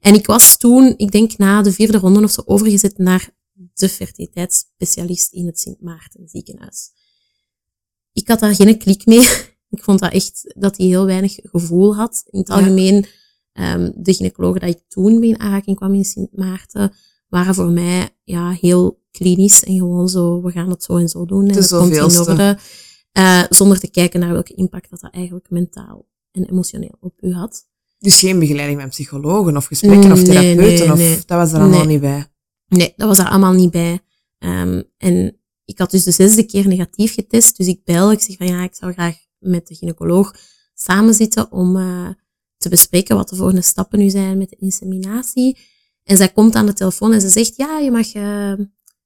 En 0.00 0.14
ik 0.14 0.26
was 0.26 0.58
toen, 0.58 0.94
ik 0.96 1.12
denk 1.12 1.38
na 1.38 1.62
de 1.62 1.72
vierde 1.72 1.98
ronde 1.98 2.22
of 2.22 2.30
zo, 2.30 2.42
overgezet 2.44 2.98
naar 2.98 3.30
de 3.74 3.88
fertiliteitsspecialist 3.88 5.32
in 5.32 5.46
het 5.46 5.60
Sint 5.60 5.80
Maarten 5.80 6.28
ziekenhuis. 6.28 6.90
Ik 8.12 8.28
had 8.28 8.40
daar 8.40 8.54
geen 8.54 8.78
klik 8.78 9.06
mee. 9.06 9.26
Ik 9.70 9.82
vond 9.82 9.98
dat 9.98 10.12
echt 10.12 10.54
dat 10.58 10.76
hij 10.76 10.86
heel 10.86 11.06
weinig 11.06 11.34
gevoel 11.42 11.96
had. 11.96 12.22
In 12.30 12.38
het 12.38 12.50
algemeen, 12.50 13.06
um, 13.52 13.92
de 13.96 14.14
gynaecologen 14.14 14.60
dat 14.60 14.70
ik 14.70 14.82
toen 14.88 15.18
mee 15.18 15.28
in 15.28 15.40
aanraking 15.40 15.76
kwam 15.76 15.94
in 15.94 16.04
Sint 16.04 16.36
Maarten, 16.36 16.92
waren 17.28 17.54
voor 17.54 17.70
mij 17.70 18.08
ja, 18.24 18.50
heel 18.50 19.02
klinisch 19.10 19.64
en 19.64 19.76
gewoon 19.76 20.08
zo, 20.08 20.42
we 20.42 20.50
gaan 20.50 20.70
het 20.70 20.82
zo 20.82 20.96
en 20.96 21.08
zo 21.08 21.24
doen. 21.24 21.48
En 21.48 21.54
dat 21.54 21.68
komt 21.68 21.96
in 21.96 22.02
orde. 22.02 22.58
Uh, 23.18 23.42
zonder 23.48 23.78
te 23.78 23.90
kijken 23.90 24.20
naar 24.20 24.32
welke 24.32 24.54
impact 24.54 24.90
dat, 24.90 25.00
dat 25.00 25.12
eigenlijk 25.12 25.50
mentaal 25.50 26.08
en 26.32 26.44
emotioneel 26.44 26.96
op 27.00 27.14
u 27.20 27.32
had. 27.32 27.68
Dus 27.98 28.18
geen 28.18 28.38
begeleiding 28.38 28.80
met 28.80 28.88
psychologen 28.88 29.56
of 29.56 29.66
gesprekken 29.66 30.12
of 30.12 30.22
therapeuten? 30.22 30.88
Nee, 30.88 30.96
nee, 30.96 31.16
of, 31.16 31.24
dat 31.24 31.38
was 31.38 31.52
er 31.52 31.60
allemaal 31.60 31.84
niet 31.84 32.00
bij? 32.00 32.26
Nee, 32.66 32.92
dat 32.96 33.08
was 33.08 33.18
er 33.18 33.28
allemaal 33.28 33.52
niet 33.52 33.70
bij. 33.70 34.00
Um, 34.38 34.84
en 34.96 35.40
ik 35.64 35.78
had 35.78 35.90
dus 35.90 36.04
de 36.04 36.10
zesde 36.10 36.42
keer 36.42 36.68
negatief 36.68 37.14
getest. 37.14 37.56
Dus 37.56 37.66
ik 37.66 37.84
bel, 37.84 38.12
ik 38.12 38.20
zeg 38.20 38.36
van 38.36 38.46
ja, 38.46 38.62
ik 38.62 38.74
zou 38.74 38.92
graag 38.92 39.16
met 39.40 39.66
de 39.66 39.74
gynaecoloog 39.74 40.34
samenzitten 40.74 41.52
om 41.52 41.76
uh, 41.76 42.08
te 42.56 42.68
bespreken 42.68 43.16
wat 43.16 43.28
de 43.28 43.36
volgende 43.36 43.62
stappen 43.62 43.98
nu 43.98 44.10
zijn 44.10 44.38
met 44.38 44.50
de 44.50 44.56
inseminatie. 44.56 45.58
En 46.04 46.16
zij 46.16 46.28
komt 46.28 46.54
aan 46.54 46.66
de 46.66 46.72
telefoon 46.72 47.12
en 47.12 47.20
ze 47.20 47.28
zegt, 47.28 47.56
ja, 47.56 47.78
je 47.78 47.90
mag 47.90 48.14
uh, 48.14 48.52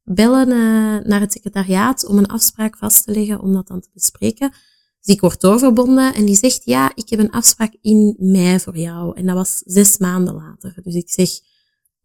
bellen 0.03 0.49
uh, 0.49 1.09
naar 1.09 1.21
het 1.21 1.33
secretariaat 1.33 2.07
om 2.07 2.19
een 2.19 2.27
afspraak 2.27 2.77
vast 2.77 3.05
te 3.05 3.13
leggen 3.13 3.41
om 3.41 3.53
dat 3.53 3.67
dan 3.67 3.81
te 3.81 3.89
bespreken. 3.93 4.53
Dus 5.01 5.15
ik 5.15 5.21
word 5.21 5.41
doorverbonden 5.41 6.15
en 6.15 6.25
die 6.25 6.37
zegt, 6.37 6.65
ja, 6.65 6.93
ik 6.95 7.09
heb 7.09 7.19
een 7.19 7.31
afspraak 7.31 7.77
in 7.81 8.17
mei 8.19 8.61
voor 8.61 8.77
jou. 8.77 9.17
En 9.17 9.27
dat 9.27 9.35
was 9.35 9.63
zes 9.65 9.99
maanden 9.99 10.35
later. 10.35 10.75
Dus 10.83 10.95
ik 10.95 11.11
zeg, 11.11 11.31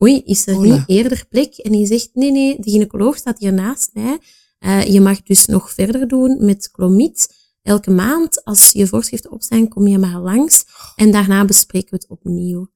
oei, 0.03 0.21
is 0.25 0.47
er 0.47 0.59
niet 0.59 0.83
eerder 0.85 1.25
plek? 1.29 1.57
En 1.57 1.71
die 1.71 1.85
zegt, 1.85 2.09
nee, 2.13 2.31
nee, 2.31 2.59
de 2.59 2.71
gynaecoloog 2.71 3.17
staat 3.17 3.39
hier 3.39 3.53
naast 3.53 3.89
mij. 3.93 4.19
Uh, 4.59 4.85
je 4.85 5.01
mag 5.01 5.23
dus 5.23 5.45
nog 5.45 5.71
verder 5.71 6.07
doen 6.07 6.45
met 6.45 6.71
clomid. 6.71 7.38
Elke 7.61 7.91
maand, 7.91 8.43
als 8.43 8.71
je 8.71 8.87
voorschriften 8.87 9.31
op 9.31 9.43
zijn, 9.43 9.67
kom 9.67 9.87
je 9.87 9.97
maar 9.97 10.19
langs. 10.19 10.65
En 10.95 11.11
daarna 11.11 11.45
bespreken 11.45 11.89
we 11.89 11.95
het 11.95 12.09
opnieuw. 12.09 12.71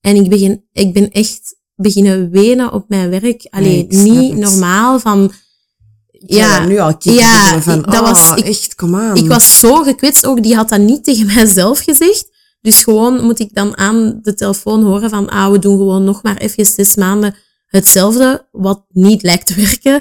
En 0.00 0.16
ik 0.16 0.28
begin, 0.28 0.64
ik 0.72 0.92
ben 0.92 1.10
echt 1.10 1.56
beginnen 1.74 2.30
wenen 2.30 2.72
op 2.72 2.88
mijn 2.88 3.10
werk. 3.10 3.46
Alleen 3.50 3.86
niet 3.88 4.36
normaal 4.36 5.00
van, 5.00 5.32
ja, 6.10 6.66
nu 6.66 6.78
al 6.78 6.94
ja, 6.98 7.62
van, 7.62 7.82
dat 7.82 8.00
was, 8.00 8.30
oh, 8.30 8.38
ik, 8.38 8.44
echt, 8.44 8.74
kom 8.74 8.96
aan. 8.96 9.16
Ik 9.16 9.26
was 9.26 9.58
zo 9.58 9.82
gekwetst 9.82 10.26
ook, 10.26 10.42
die 10.42 10.54
had 10.54 10.68
dat 10.68 10.80
niet 10.80 11.04
tegen 11.04 11.26
mijzelf 11.34 11.78
gezegd. 11.78 12.28
Dus 12.60 12.82
gewoon 12.82 13.24
moet 13.24 13.38
ik 13.38 13.54
dan 13.54 13.76
aan 13.76 14.18
de 14.22 14.34
telefoon 14.34 14.82
horen 14.82 15.10
van, 15.10 15.28
ah, 15.28 15.50
we 15.50 15.58
doen 15.58 15.76
gewoon 15.76 16.04
nog 16.04 16.22
maar 16.22 16.36
even 16.36 16.66
zes 16.66 16.94
maanden 16.94 17.34
hetzelfde, 17.66 18.46
wat 18.52 18.84
niet 18.88 19.22
lijkt 19.22 19.46
te 19.46 19.54
werken. 19.54 20.00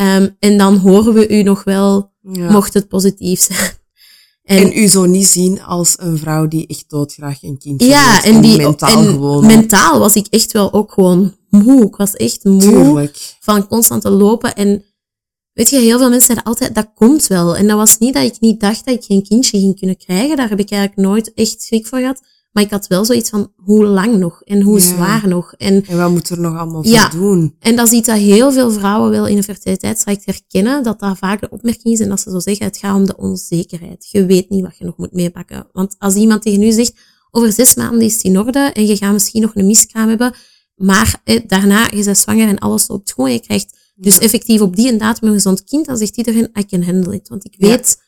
Um, 0.00 0.36
en 0.38 0.58
dan 0.58 0.76
horen 0.76 1.14
we 1.14 1.28
u 1.28 1.42
nog 1.42 1.64
wel, 1.64 2.12
mocht 2.22 2.74
het 2.74 2.88
positief 2.88 3.40
zijn. 3.40 3.76
En, 4.48 4.56
en, 4.56 4.78
u 4.78 4.86
zo 4.86 5.04
niet 5.04 5.26
zien 5.26 5.62
als 5.62 5.94
een 5.98 6.18
vrouw 6.18 6.48
die 6.48 6.66
echt 6.66 6.84
doodgraag 6.86 7.42
een 7.42 7.58
kindje 7.58 7.88
ja, 7.88 8.24
en, 8.24 8.40
die, 8.40 8.56
mentaal 8.56 8.98
en 8.98 9.04
gewoon. 9.04 9.46
Mentaal 9.46 9.98
was 9.98 10.14
ik 10.14 10.26
echt 10.26 10.52
wel 10.52 10.72
ook 10.72 10.92
gewoon 10.92 11.36
moe. 11.48 11.86
Ik 11.86 11.96
was 11.96 12.14
echt 12.14 12.44
moe 12.44 12.60
Tuurlijk. 12.60 13.36
van 13.40 13.66
constant 13.66 14.02
te 14.02 14.10
lopen. 14.10 14.54
En 14.54 14.84
weet 15.52 15.70
je, 15.70 15.78
heel 15.78 15.98
veel 15.98 16.08
mensen 16.08 16.26
zeiden 16.26 16.46
altijd, 16.46 16.74
dat 16.74 16.90
komt 16.94 17.26
wel. 17.26 17.56
En 17.56 17.66
dat 17.66 17.76
was 17.76 17.98
niet 17.98 18.14
dat 18.14 18.24
ik 18.24 18.40
niet 18.40 18.60
dacht 18.60 18.84
dat 18.84 18.94
ik 18.94 19.04
geen 19.04 19.22
kindje 19.22 19.58
ging 19.58 19.78
kunnen 19.78 19.96
krijgen. 19.96 20.36
Daar 20.36 20.48
heb 20.48 20.60
ik 20.60 20.70
eigenlijk 20.70 21.08
nooit 21.08 21.34
echt 21.34 21.62
schrik 21.62 21.86
voor 21.86 21.98
gehad. 21.98 22.22
Maar 22.50 22.62
ik 22.62 22.70
had 22.70 22.86
wel 22.86 23.04
zoiets 23.04 23.30
van, 23.30 23.52
hoe 23.56 23.86
lang 23.86 24.16
nog? 24.16 24.42
En 24.42 24.62
hoe 24.62 24.80
zwaar 24.80 25.28
nog? 25.28 25.54
En, 25.54 25.84
en 25.86 25.96
wat 25.96 26.10
moet 26.10 26.28
er 26.28 26.40
nog 26.40 26.56
allemaal 26.56 26.84
voor 26.84 27.10
doen? 27.10 27.56
En 27.60 27.76
dat 27.76 27.86
is 27.86 27.92
iets 27.92 28.06
dat 28.06 28.16
heel 28.16 28.52
veel 28.52 28.70
vrouwen 28.70 29.10
wel 29.10 29.26
in 29.26 29.36
een 29.36 29.42
fertiliteitstraject 29.42 30.24
herkennen. 30.24 30.82
Dat 30.82 31.00
dat 31.00 31.18
vaak 31.18 31.40
de 31.40 31.50
opmerking 31.50 31.94
is 31.94 32.00
en 32.00 32.08
dat 32.08 32.20
ze 32.20 32.30
zo 32.30 32.38
zeggen, 32.38 32.66
het 32.66 32.76
gaat 32.76 32.96
om 32.96 33.06
de 33.06 33.16
onzekerheid. 33.16 34.08
Je 34.10 34.26
weet 34.26 34.50
niet 34.50 34.62
wat 34.62 34.78
je 34.78 34.84
nog 34.84 34.96
moet 34.96 35.12
meepakken. 35.12 35.66
Want 35.72 35.94
als 35.98 36.14
iemand 36.14 36.42
tegen 36.42 36.62
u 36.62 36.70
zegt, 36.70 36.92
over 37.30 37.52
zes 37.52 37.74
maanden 37.74 38.00
is 38.00 38.14
het 38.14 38.22
in 38.22 38.38
orde 38.38 38.58
en 38.58 38.86
je 38.86 38.96
gaat 38.96 39.12
misschien 39.12 39.42
nog 39.42 39.54
een 39.54 39.66
miskraam 39.66 40.08
hebben, 40.08 40.34
maar 40.74 41.20
eh, 41.24 41.40
daarna, 41.46 41.88
je 41.94 42.04
bent 42.04 42.18
zwanger 42.18 42.48
en 42.48 42.58
alles 42.58 42.88
loopt 42.88 43.12
gewoon. 43.12 43.32
Je 43.32 43.40
krijgt 43.40 43.76
dus 43.94 44.18
effectief 44.18 44.60
op 44.60 44.76
die 44.76 44.88
en 44.88 44.98
datum 44.98 45.28
een 45.28 45.34
gezond 45.34 45.64
kind. 45.64 45.86
Dan 45.86 45.96
zegt 45.96 46.16
iedereen, 46.16 46.50
I 46.58 46.66
can 46.66 46.82
handle 46.82 47.14
it. 47.14 47.28
Want 47.28 47.44
ik 47.44 47.54
weet 47.58 47.98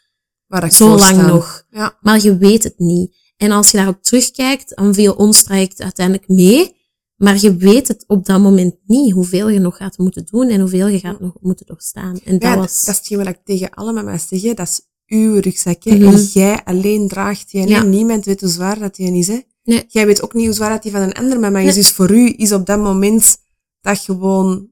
ja. 0.47 0.71
zo 0.71 0.97
lang 0.97 1.27
nog. 1.27 1.67
Ja. 1.71 1.99
Maar 2.01 2.23
je 2.23 2.37
weet 2.37 2.65
het 2.65 2.79
niet. 2.79 3.17
En 3.41 3.51
als 3.51 3.71
je 3.71 3.77
daarop 3.77 4.03
terugkijkt, 4.03 4.77
dan 4.77 4.95
viel 4.95 5.13
ons 5.13 5.43
traject 5.43 5.81
uiteindelijk 5.81 6.29
mee. 6.29 6.77
Maar 7.17 7.41
je 7.41 7.57
weet 7.57 7.89
het 7.89 8.05
op 8.07 8.27
dat 8.27 8.41
moment 8.41 8.77
niet, 8.87 9.13
hoeveel 9.13 9.49
je 9.49 9.59
nog 9.59 9.77
gaat 9.77 9.99
moeten 9.99 10.27
doen 10.31 10.49
en 10.49 10.61
hoeveel 10.61 10.87
je 10.87 10.99
gaat 10.99 11.21
nog 11.21 11.33
moeten 11.41 11.67
doorstaan. 11.67 12.19
En 12.25 12.39
dat 12.39 12.51
ja, 12.51 12.57
was... 12.57 12.85
Dat 12.85 12.95
is 12.95 12.99
hetgeen 12.99 13.19
wat 13.19 13.27
ik 13.27 13.39
tegen 13.45 13.71
alle 13.71 13.93
mama's 13.93 14.29
zeg, 14.29 14.55
dat 14.55 14.69
is 14.69 14.81
uw 15.07 15.41
rugzakje. 15.41 15.95
Mm 15.95 16.03
-hmm. 16.03 16.15
En 16.15 16.23
jij 16.23 16.65
alleen 16.65 17.09
draagt 17.09 17.51
die. 17.51 17.69
Ja. 17.69 17.83
Niemand 17.83 18.25
weet 18.25 18.41
hoe 18.41 18.51
zwaar 18.51 18.79
dat 18.79 18.95
die 18.95 19.17
is, 19.17 19.27
hè. 19.27 19.41
Nee. 19.63 19.85
Jij 19.89 20.07
weet 20.07 20.23
ook 20.23 20.35
niet 20.35 20.47
hoe 20.47 20.55
zwaar 20.55 20.71
dat 20.71 20.83
die 20.83 20.93
van 20.93 21.01
een 21.01 21.13
ander 21.13 21.41
mama 21.41 21.59
is. 21.59 21.75
Dus 21.75 21.91
voor 21.91 22.11
u 22.11 22.35
is 22.37 22.53
op 22.53 22.67
dat 22.67 22.79
moment 22.79 23.37
dat 23.81 23.99
gewoon 23.99 24.69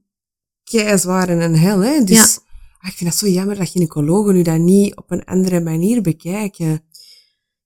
kei 0.63 0.97
zwaar 0.97 1.29
en 1.29 1.41
een 1.41 1.57
hel, 1.57 1.79
hè. 1.79 2.03
Dus 2.03 2.17
ja. 2.17 2.47
Ah, 2.79 2.89
ik 2.89 2.97
vind 2.97 3.09
dat 3.09 3.19
zo 3.19 3.27
jammer 3.27 3.57
dat 3.57 3.69
gynaecologen 3.69 4.33
nu 4.33 4.41
dat 4.41 4.57
niet 4.57 4.95
op 4.95 5.11
een 5.11 5.25
andere 5.25 5.59
manier 5.59 6.01
bekijken. 6.01 6.81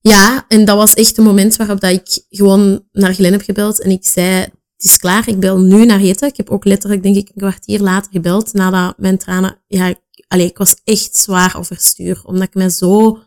Ja, 0.09 0.45
en 0.47 0.65
dat 0.65 0.77
was 0.77 0.93
echt 0.93 1.17
een 1.17 1.23
moment 1.23 1.55
waarop 1.55 1.79
dat 1.79 1.91
ik 1.91 2.25
gewoon 2.29 2.87
naar 2.91 3.13
Glen 3.13 3.31
heb 3.31 3.41
gebeld 3.41 3.81
en 3.81 3.91
ik 3.91 4.05
zei, 4.05 4.39
het 4.39 4.51
is 4.77 4.97
klaar, 4.97 5.27
ik 5.27 5.39
bel 5.39 5.59
nu 5.59 5.85
naar 5.85 6.01
Jette. 6.01 6.25
Ik 6.25 6.37
heb 6.37 6.49
ook 6.49 6.65
letterlijk, 6.65 7.03
denk 7.03 7.15
ik, 7.15 7.27
een 7.27 7.41
kwartier 7.41 7.79
later 7.79 8.11
gebeld, 8.11 8.53
nadat 8.53 8.97
mijn 8.97 9.17
tranen, 9.17 9.61
ja, 9.67 9.87
ik, 9.87 9.99
allee, 10.27 10.45
ik 10.45 10.57
was 10.57 10.75
echt 10.83 11.17
zwaar 11.17 11.57
overstuur, 11.57 12.21
omdat 12.25 12.47
ik 12.47 12.53
me 12.53 12.71
zo 12.71 13.19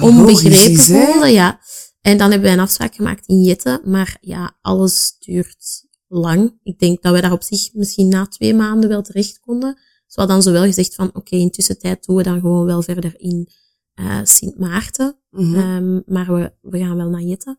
onbegrepen 0.00 0.76
voelde, 0.76 1.28
ja. 1.28 1.60
En 2.00 2.18
dan 2.18 2.30
hebben 2.30 2.48
wij 2.48 2.52
een 2.58 2.64
afspraak 2.64 2.94
gemaakt 2.94 3.26
in 3.26 3.42
Jette, 3.42 3.80
maar 3.84 4.16
ja, 4.20 4.58
alles 4.60 5.16
duurt 5.18 5.86
lang. 6.08 6.58
Ik 6.62 6.78
denk 6.78 7.02
dat 7.02 7.12
wij 7.12 7.20
daar 7.20 7.32
op 7.32 7.42
zich 7.42 7.70
misschien 7.72 8.08
na 8.08 8.26
twee 8.26 8.54
maanden 8.54 8.88
wel 8.88 9.02
terecht 9.02 9.40
konden. 9.40 9.78
Ze 10.06 10.20
hadden 10.20 10.36
dan 10.36 10.44
zowel 10.44 10.64
gezegd 10.64 10.94
van, 10.94 11.08
oké, 11.08 11.18
okay, 11.18 11.38
in 11.38 11.50
tussentijd 11.50 12.04
doen 12.04 12.16
we 12.16 12.22
dan 12.22 12.40
gewoon 12.40 12.64
wel 12.64 12.82
verder 12.82 13.14
in 13.16 13.48
uh, 13.94 14.20
Sint 14.22 14.58
Maarten. 14.58 15.16
Mm 15.30 15.54
-hmm. 15.54 16.02
maar 16.06 16.34
we, 16.34 16.52
we 16.60 16.78
gaan 16.78 16.96
wel 16.96 17.08
naar 17.08 17.22
Jette. 17.22 17.58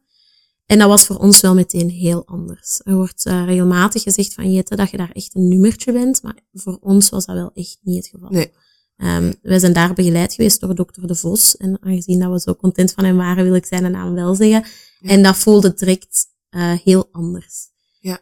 En 0.66 0.80
dat 0.80 0.88
was 0.88 1.06
voor 1.06 1.18
ons 1.18 1.42
wel 1.42 1.54
meteen 1.54 1.90
heel 1.90 2.26
anders. 2.26 2.82
Er 2.84 2.96
wordt 2.96 3.26
uh, 3.26 3.46
regelmatig 3.46 4.04
gezegd 4.04 4.34
van 4.34 4.54
Jette 4.54 4.76
dat 4.76 4.90
je 4.90 4.98
daar 4.98 5.12
echt 5.12 5.36
een 5.36 5.48
nummertje 5.48 5.92
bent, 5.92 6.22
maar 6.22 6.40
voor 6.54 6.78
ons 6.82 7.10
was 7.10 7.26
dat 7.26 7.36
wel 7.36 7.52
echt 7.54 7.80
niet 7.82 7.98
het 7.98 8.08
geval. 8.08 8.30
Nee. 8.30 8.52
Um, 8.98 9.34
wij 9.42 9.60
zijn 9.60 9.74
daar 9.74 9.94
begeleid 9.94 10.34
geweest 10.34 10.60
door 10.60 10.76
dokter 10.76 11.08
De 11.08 11.16
Vos. 11.16 11.58
En 11.58 11.78
aangezien 11.82 12.20
dat 12.20 12.32
we 12.32 12.40
zo 12.40 12.56
content 12.56 12.92
van 12.92 13.04
hem 13.04 13.16
waren, 13.18 13.44
wil 13.44 13.56
ik 13.56 13.66
zijn 13.66 13.92
naam 13.92 14.14
wel 14.14 14.36
zeggen. 14.36 14.66
Ja. 15.00 15.10
En 15.10 15.24
dat 15.24 15.38
voelde 15.38 15.74
direct 15.74 16.26
uh, 16.50 16.74
heel 16.84 17.08
anders. 17.12 17.68
Ja. 18.00 18.20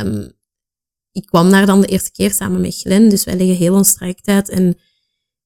Um, 0.00 0.32
ik 1.12 1.26
kwam 1.26 1.50
daar 1.50 1.66
dan 1.66 1.80
de 1.80 1.86
eerste 1.86 2.12
keer 2.12 2.32
samen 2.32 2.60
met 2.60 2.74
Glenn, 2.74 3.08
dus 3.08 3.24
wij 3.24 3.36
leggen 3.36 3.56
heel 3.56 3.74
ons 3.74 3.94
traject 3.94 4.26
uit. 4.26 4.48
En 4.48 4.78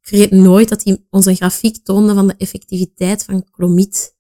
vergeet 0.09 0.31
nooit 0.31 0.69
dat 0.69 0.85
hij 0.85 1.05
ons 1.11 1.27
een 1.27 1.37
grafiek 1.37 1.77
toonde 1.85 2.15
van 2.15 2.27
de 2.27 2.35
effectiviteit 2.37 3.25
van 3.25 3.45
clomid. 3.51 4.17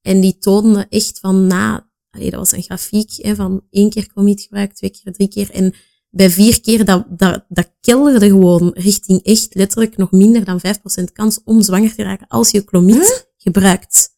En 0.00 0.20
die 0.20 0.38
toonde 0.38 0.86
echt 0.88 1.18
van 1.18 1.46
na, 1.46 1.90
allee, 2.10 2.30
dat 2.30 2.38
was 2.38 2.52
een 2.52 2.62
grafiek 2.62 3.10
hè, 3.16 3.34
van 3.34 3.64
één 3.70 3.90
keer 3.90 4.06
clomid 4.06 4.40
gebruikt, 4.40 4.76
twee 4.76 4.90
keer, 4.90 5.12
drie 5.12 5.28
keer. 5.28 5.50
En 5.50 5.74
bij 6.10 6.30
vier 6.30 6.60
keer, 6.60 6.84
dat, 6.84 7.04
dat, 7.08 7.44
dat 7.48 7.72
kelderde 7.80 8.26
gewoon 8.26 8.70
richting 8.74 9.22
echt 9.22 9.54
letterlijk 9.54 9.96
nog 9.96 10.10
minder 10.10 10.44
dan 10.44 10.60
5% 11.00 11.12
kans 11.12 11.40
om 11.44 11.62
zwanger 11.62 11.94
te 11.94 12.02
raken 12.02 12.28
als 12.28 12.50
je 12.50 12.64
clomid 12.64 13.30
gebruikt. 13.36 14.14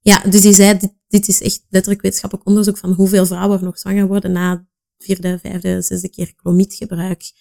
Ja, 0.00 0.22
dus 0.30 0.40
die 0.40 0.54
zei, 0.54 0.78
dit, 0.78 0.92
dit 1.08 1.28
is 1.28 1.40
echt 1.40 1.64
letterlijk 1.68 2.02
wetenschappelijk 2.02 2.48
onderzoek 2.48 2.76
van 2.76 2.92
hoeveel 2.92 3.26
vrouwen 3.26 3.64
nog 3.64 3.78
zwanger 3.78 4.06
worden 4.06 4.32
na 4.32 4.68
vierde, 4.98 5.38
vijfde, 5.38 5.82
zesde 5.82 6.08
keer 6.08 6.34
clomid 6.34 6.74
gebruik. 6.74 7.32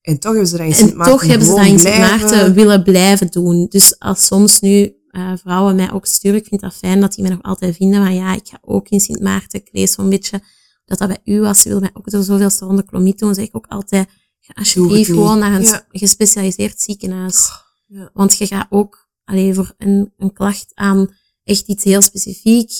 En 0.00 0.18
toch 0.18 0.32
hebben 0.32 0.48
ze 0.48 0.56
dat 0.56 0.66
in 0.66 0.74
Sint 0.74 0.94
Maarten, 0.94 1.12
toch 1.12 1.26
hebben 1.26 1.46
ze 1.46 1.54
dat 1.54 1.66
in 1.66 1.78
Sint 1.78 1.98
Maarten 1.98 2.54
willen 2.54 2.82
blijven 2.82 3.26
doen. 3.30 3.66
Dus 3.68 3.98
als 3.98 4.26
soms 4.26 4.60
nu 4.60 4.94
uh, 5.10 5.32
vrouwen 5.36 5.76
mij 5.76 5.92
ook 5.92 6.06
sturen, 6.06 6.38
ik 6.38 6.46
vind 6.46 6.60
dat 6.60 6.74
fijn 6.74 7.00
dat 7.00 7.14
die 7.14 7.22
mij 7.22 7.32
nog 7.32 7.42
altijd 7.42 7.76
vinden, 7.76 8.00
maar 8.00 8.12
ja, 8.12 8.34
ik 8.34 8.48
ga 8.48 8.58
ook 8.62 8.88
in 8.88 9.00
Sint 9.00 9.20
Maarten, 9.20 9.60
ik 9.60 9.68
lees 9.72 9.92
zo'n 9.92 10.08
beetje 10.08 10.42
dat 10.84 10.98
dat 10.98 11.08
bij 11.08 11.34
u 11.34 11.40
was, 11.40 11.60
ze 11.60 11.68
wil 11.68 11.80
mij 11.80 11.90
ook 11.92 12.10
door 12.10 12.22
zoveel 12.22 12.50
ronde 12.58 12.84
klomiet 12.84 13.18
doen, 13.18 13.34
zeg 13.34 13.44
ik 13.44 13.56
ook 13.56 13.66
altijd, 13.66 14.08
ga 14.40 14.52
alsjeblieft 14.54 15.10
gewoon 15.10 15.38
naar 15.38 15.52
een 15.52 15.62
ja. 15.62 15.86
gespecialiseerd 15.88 16.80
ziekenhuis. 16.80 17.50
Ja. 17.86 18.10
Want 18.12 18.36
je 18.36 18.46
gaat 18.46 18.66
ook, 18.70 19.08
alleen 19.24 19.54
voor 19.54 19.74
een, 19.78 20.12
een 20.16 20.32
klacht 20.32 20.70
aan 20.74 21.14
echt 21.44 21.66
iets 21.66 21.84
heel 21.84 22.02
specifiek, 22.02 22.70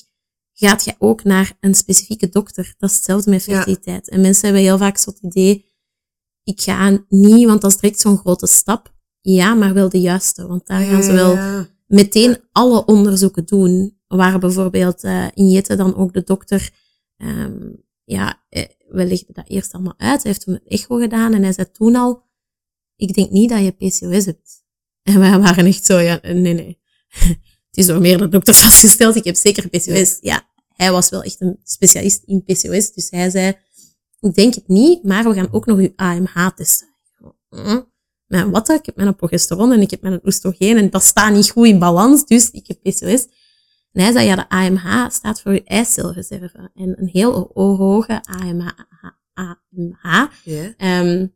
gaat 0.53 0.85
je 0.85 0.95
ook 0.99 1.25
naar 1.25 1.57
een 1.61 1.75
specifieke 1.75 2.29
dokter. 2.29 2.75
Dat 2.79 2.91
is 2.91 2.97
hetzelfde 2.97 3.31
met 3.31 3.43
fertiliteit. 3.43 4.07
Ja. 4.07 4.13
En 4.13 4.21
mensen 4.21 4.45
hebben 4.45 4.63
heel 4.63 4.79
vaak 4.79 4.99
zo'n 4.99 5.17
idee, 5.21 5.70
ik 6.51 6.61
ga 6.61 7.05
niet, 7.09 7.47
want 7.47 7.61
dat 7.61 7.71
is 7.71 7.77
direct 7.77 8.01
zo'n 8.01 8.19
grote 8.19 8.47
stap. 8.47 8.95
Ja, 9.21 9.55
maar 9.55 9.75
wel 9.75 9.89
de 9.89 10.01
juiste, 10.01 10.47
want 10.47 10.67
daar 10.67 10.83
gaan 10.83 11.03
ze 11.03 11.13
wel 11.13 11.39
meteen 11.87 12.39
alle 12.53 12.85
onderzoeken 12.85 13.47
doen. 13.47 13.99
Waar 14.07 14.39
bijvoorbeeld 14.39 15.05
eh 15.05 15.27
in 15.35 15.51
Jette 15.51 15.77
dan 15.77 15.97
ook 15.97 16.13
de 16.13 16.23
dokter, 16.23 16.71
ehm 17.17 17.73
ja, 18.05 18.43
eh, 18.49 18.65
we 18.89 19.07
legden 19.07 19.35
dat 19.35 19.49
eerst 19.49 19.73
allemaal 19.73 19.95
uit. 19.97 20.23
Hij 20.23 20.33
heeft 20.33 20.45
toen 20.45 20.55
een 20.55 20.67
echo 20.67 20.97
gedaan 20.99 21.35
en 21.35 21.43
hij 21.43 21.53
zei 21.53 21.71
toen 21.71 21.97
al, 21.97 22.23
ik 22.97 23.15
denk 23.15 23.31
niet 23.31 23.51
dat 23.51 23.61
je 23.61 23.71
PCOS 23.71 24.25
hebt. 24.25 24.59
En 25.03 25.21
wij 25.21 25.39
waren 25.39 25.67
echt 25.67 25.85
zo, 25.85 25.99
ja, 25.99 26.19
nee, 26.23 26.55
nee. 26.55 26.81
Het 27.71 27.79
is 27.79 27.87
door 27.87 28.01
meerdere 28.01 28.29
dokters 28.29 28.59
vastgesteld, 28.67 29.17
ik 29.17 29.25
heb 29.25 29.37
zeker 29.37 29.69
PCOS. 29.69 30.19
Ja, 30.21 30.49
hij 30.69 30.93
was 30.93 31.09
wel 31.09 31.23
echt 31.23 31.41
een 31.41 31.61
specialist 31.65 32.23
in 32.25 32.45
PCOS, 32.45 32.93
dus 32.93 33.11
hij 33.11 33.31
zei, 33.31 33.57
ik 34.21 34.35
denk 34.35 34.55
het 34.55 34.69
niet, 34.69 35.03
maar 35.05 35.25
we 35.25 35.35
gaan 35.35 35.53
ook 35.53 35.67
nog 35.67 35.79
uw 35.79 35.93
AMH 35.97 36.47
testen. 36.55 36.89
Mijn 38.27 38.51
wat? 38.51 38.69
Ik 38.69 38.87
heb 38.87 38.97
mijn 38.97 39.17
progesteron 39.17 39.73
en 39.73 39.81
ik 39.81 39.91
heb 39.91 40.03
mijn 40.03 40.21
oestrogeen 40.25 40.77
en 40.77 40.91
dat 40.91 41.03
staat 41.03 41.33
niet 41.33 41.51
goed 41.51 41.67
in 41.67 41.79
balans, 41.79 42.27
dus 42.27 42.51
ik 42.51 42.67
heb 42.67 42.79
PCOS. 42.83 43.27
En 43.93 44.03
hij 44.03 44.13
zei, 44.13 44.27
ja, 44.27 44.35
de 44.37 44.49
AMH 44.49 45.11
staat 45.11 45.41
voor 45.41 45.53
je 45.53 45.65
eicelreserve. 45.65 46.71
En 46.75 47.01
een 47.01 47.09
heel 47.09 47.51
ho- 47.55 47.77
hoge 47.77 48.23
AMH, 48.25 48.69
AMH 49.35 50.27
Ja. 50.45 50.75
ehm, 50.77 51.27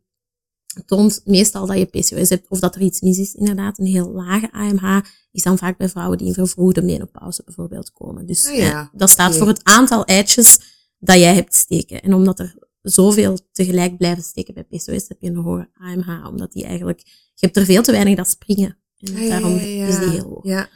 toont 0.85 1.21
meestal 1.25 1.65
dat 1.65 1.77
je 1.77 1.85
PCOS 1.85 2.29
hebt 2.29 2.49
of 2.49 2.59
dat 2.59 2.75
er 2.75 2.81
iets 2.81 3.01
mis 3.01 3.17
is. 3.17 3.33
Inderdaad, 3.33 3.77
een 3.79 3.85
heel 3.85 4.11
lage 4.11 4.51
AMH 4.51 4.99
is 5.31 5.43
dan 5.43 5.57
vaak 5.57 5.77
bij 5.77 5.89
vrouwen 5.89 6.17
die 6.17 6.27
in 6.27 6.33
vervroegde 6.33 6.81
menopauze 6.81 7.41
bijvoorbeeld 7.45 7.91
komen. 7.91 8.25
Dus 8.25 8.47
Ah 8.47 8.55
ja, 8.55 8.81
eh, 8.81 8.87
dat 8.93 9.09
staat 9.09 9.35
voor 9.37 9.47
het 9.47 9.63
aantal 9.63 10.05
eitjes 10.05 10.59
dat 10.99 11.15
jij 11.17 11.33
hebt 11.35 11.55
steken. 11.55 12.01
En 12.01 12.13
omdat 12.13 12.39
er 12.39 12.55
zoveel 12.91 13.37
tegelijk 13.51 13.97
blijven 13.97 14.23
steken 14.23 14.53
bij 14.53 14.63
PCOS, 14.63 15.07
heb 15.07 15.17
je 15.19 15.29
een 15.29 15.35
hoge 15.35 15.69
AMH. 15.73 16.27
Omdat 16.27 16.51
die 16.51 16.63
eigenlijk, 16.65 16.99
je 17.05 17.45
hebt 17.45 17.57
er 17.57 17.65
veel 17.65 17.83
te 17.83 17.91
weinig 17.91 18.15
dat 18.15 18.29
springen. 18.29 18.77
En 18.97 19.15
Ah, 19.15 19.29
daarom 19.29 19.55
ja, 19.55 19.61
ja. 19.61 19.87
is 19.87 19.99
die 19.99 20.09
heel 20.09 20.23
hoog. 20.23 20.43
Ja. 20.43 20.69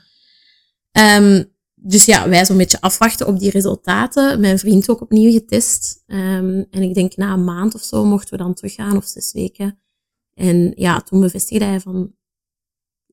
Ehm, 0.92 1.44
dus 1.76 2.06
ja, 2.06 2.30
wij 2.30 2.46
zo'n 2.46 2.58
beetje 2.58 2.82
afwachten 2.82 3.28
op 3.28 3.40
die 3.40 3.52
resultaten. 3.52 4.40
Mijn 4.40 4.60
vriend 4.60 4.90
ook 4.90 5.02
opnieuw 5.02 5.32
getest. 5.32 6.04
Ehm, 6.08 6.64
en 6.72 6.82
ik 6.82 6.94
denk 6.94 7.16
na 7.16 7.34
een 7.34 7.44
maand 7.44 7.76
of 7.76 7.84
zo 7.84 8.06
mochten 8.06 8.38
we 8.38 8.44
dan 8.44 8.54
teruggaan, 8.54 8.98
of 8.98 9.06
zes 9.06 9.32
weken. 9.32 9.80
En 10.34 10.72
ja, 10.76 11.02
toen 11.02 11.22
bevestigde 11.22 11.66
hij 11.66 11.80
van, 11.80 12.14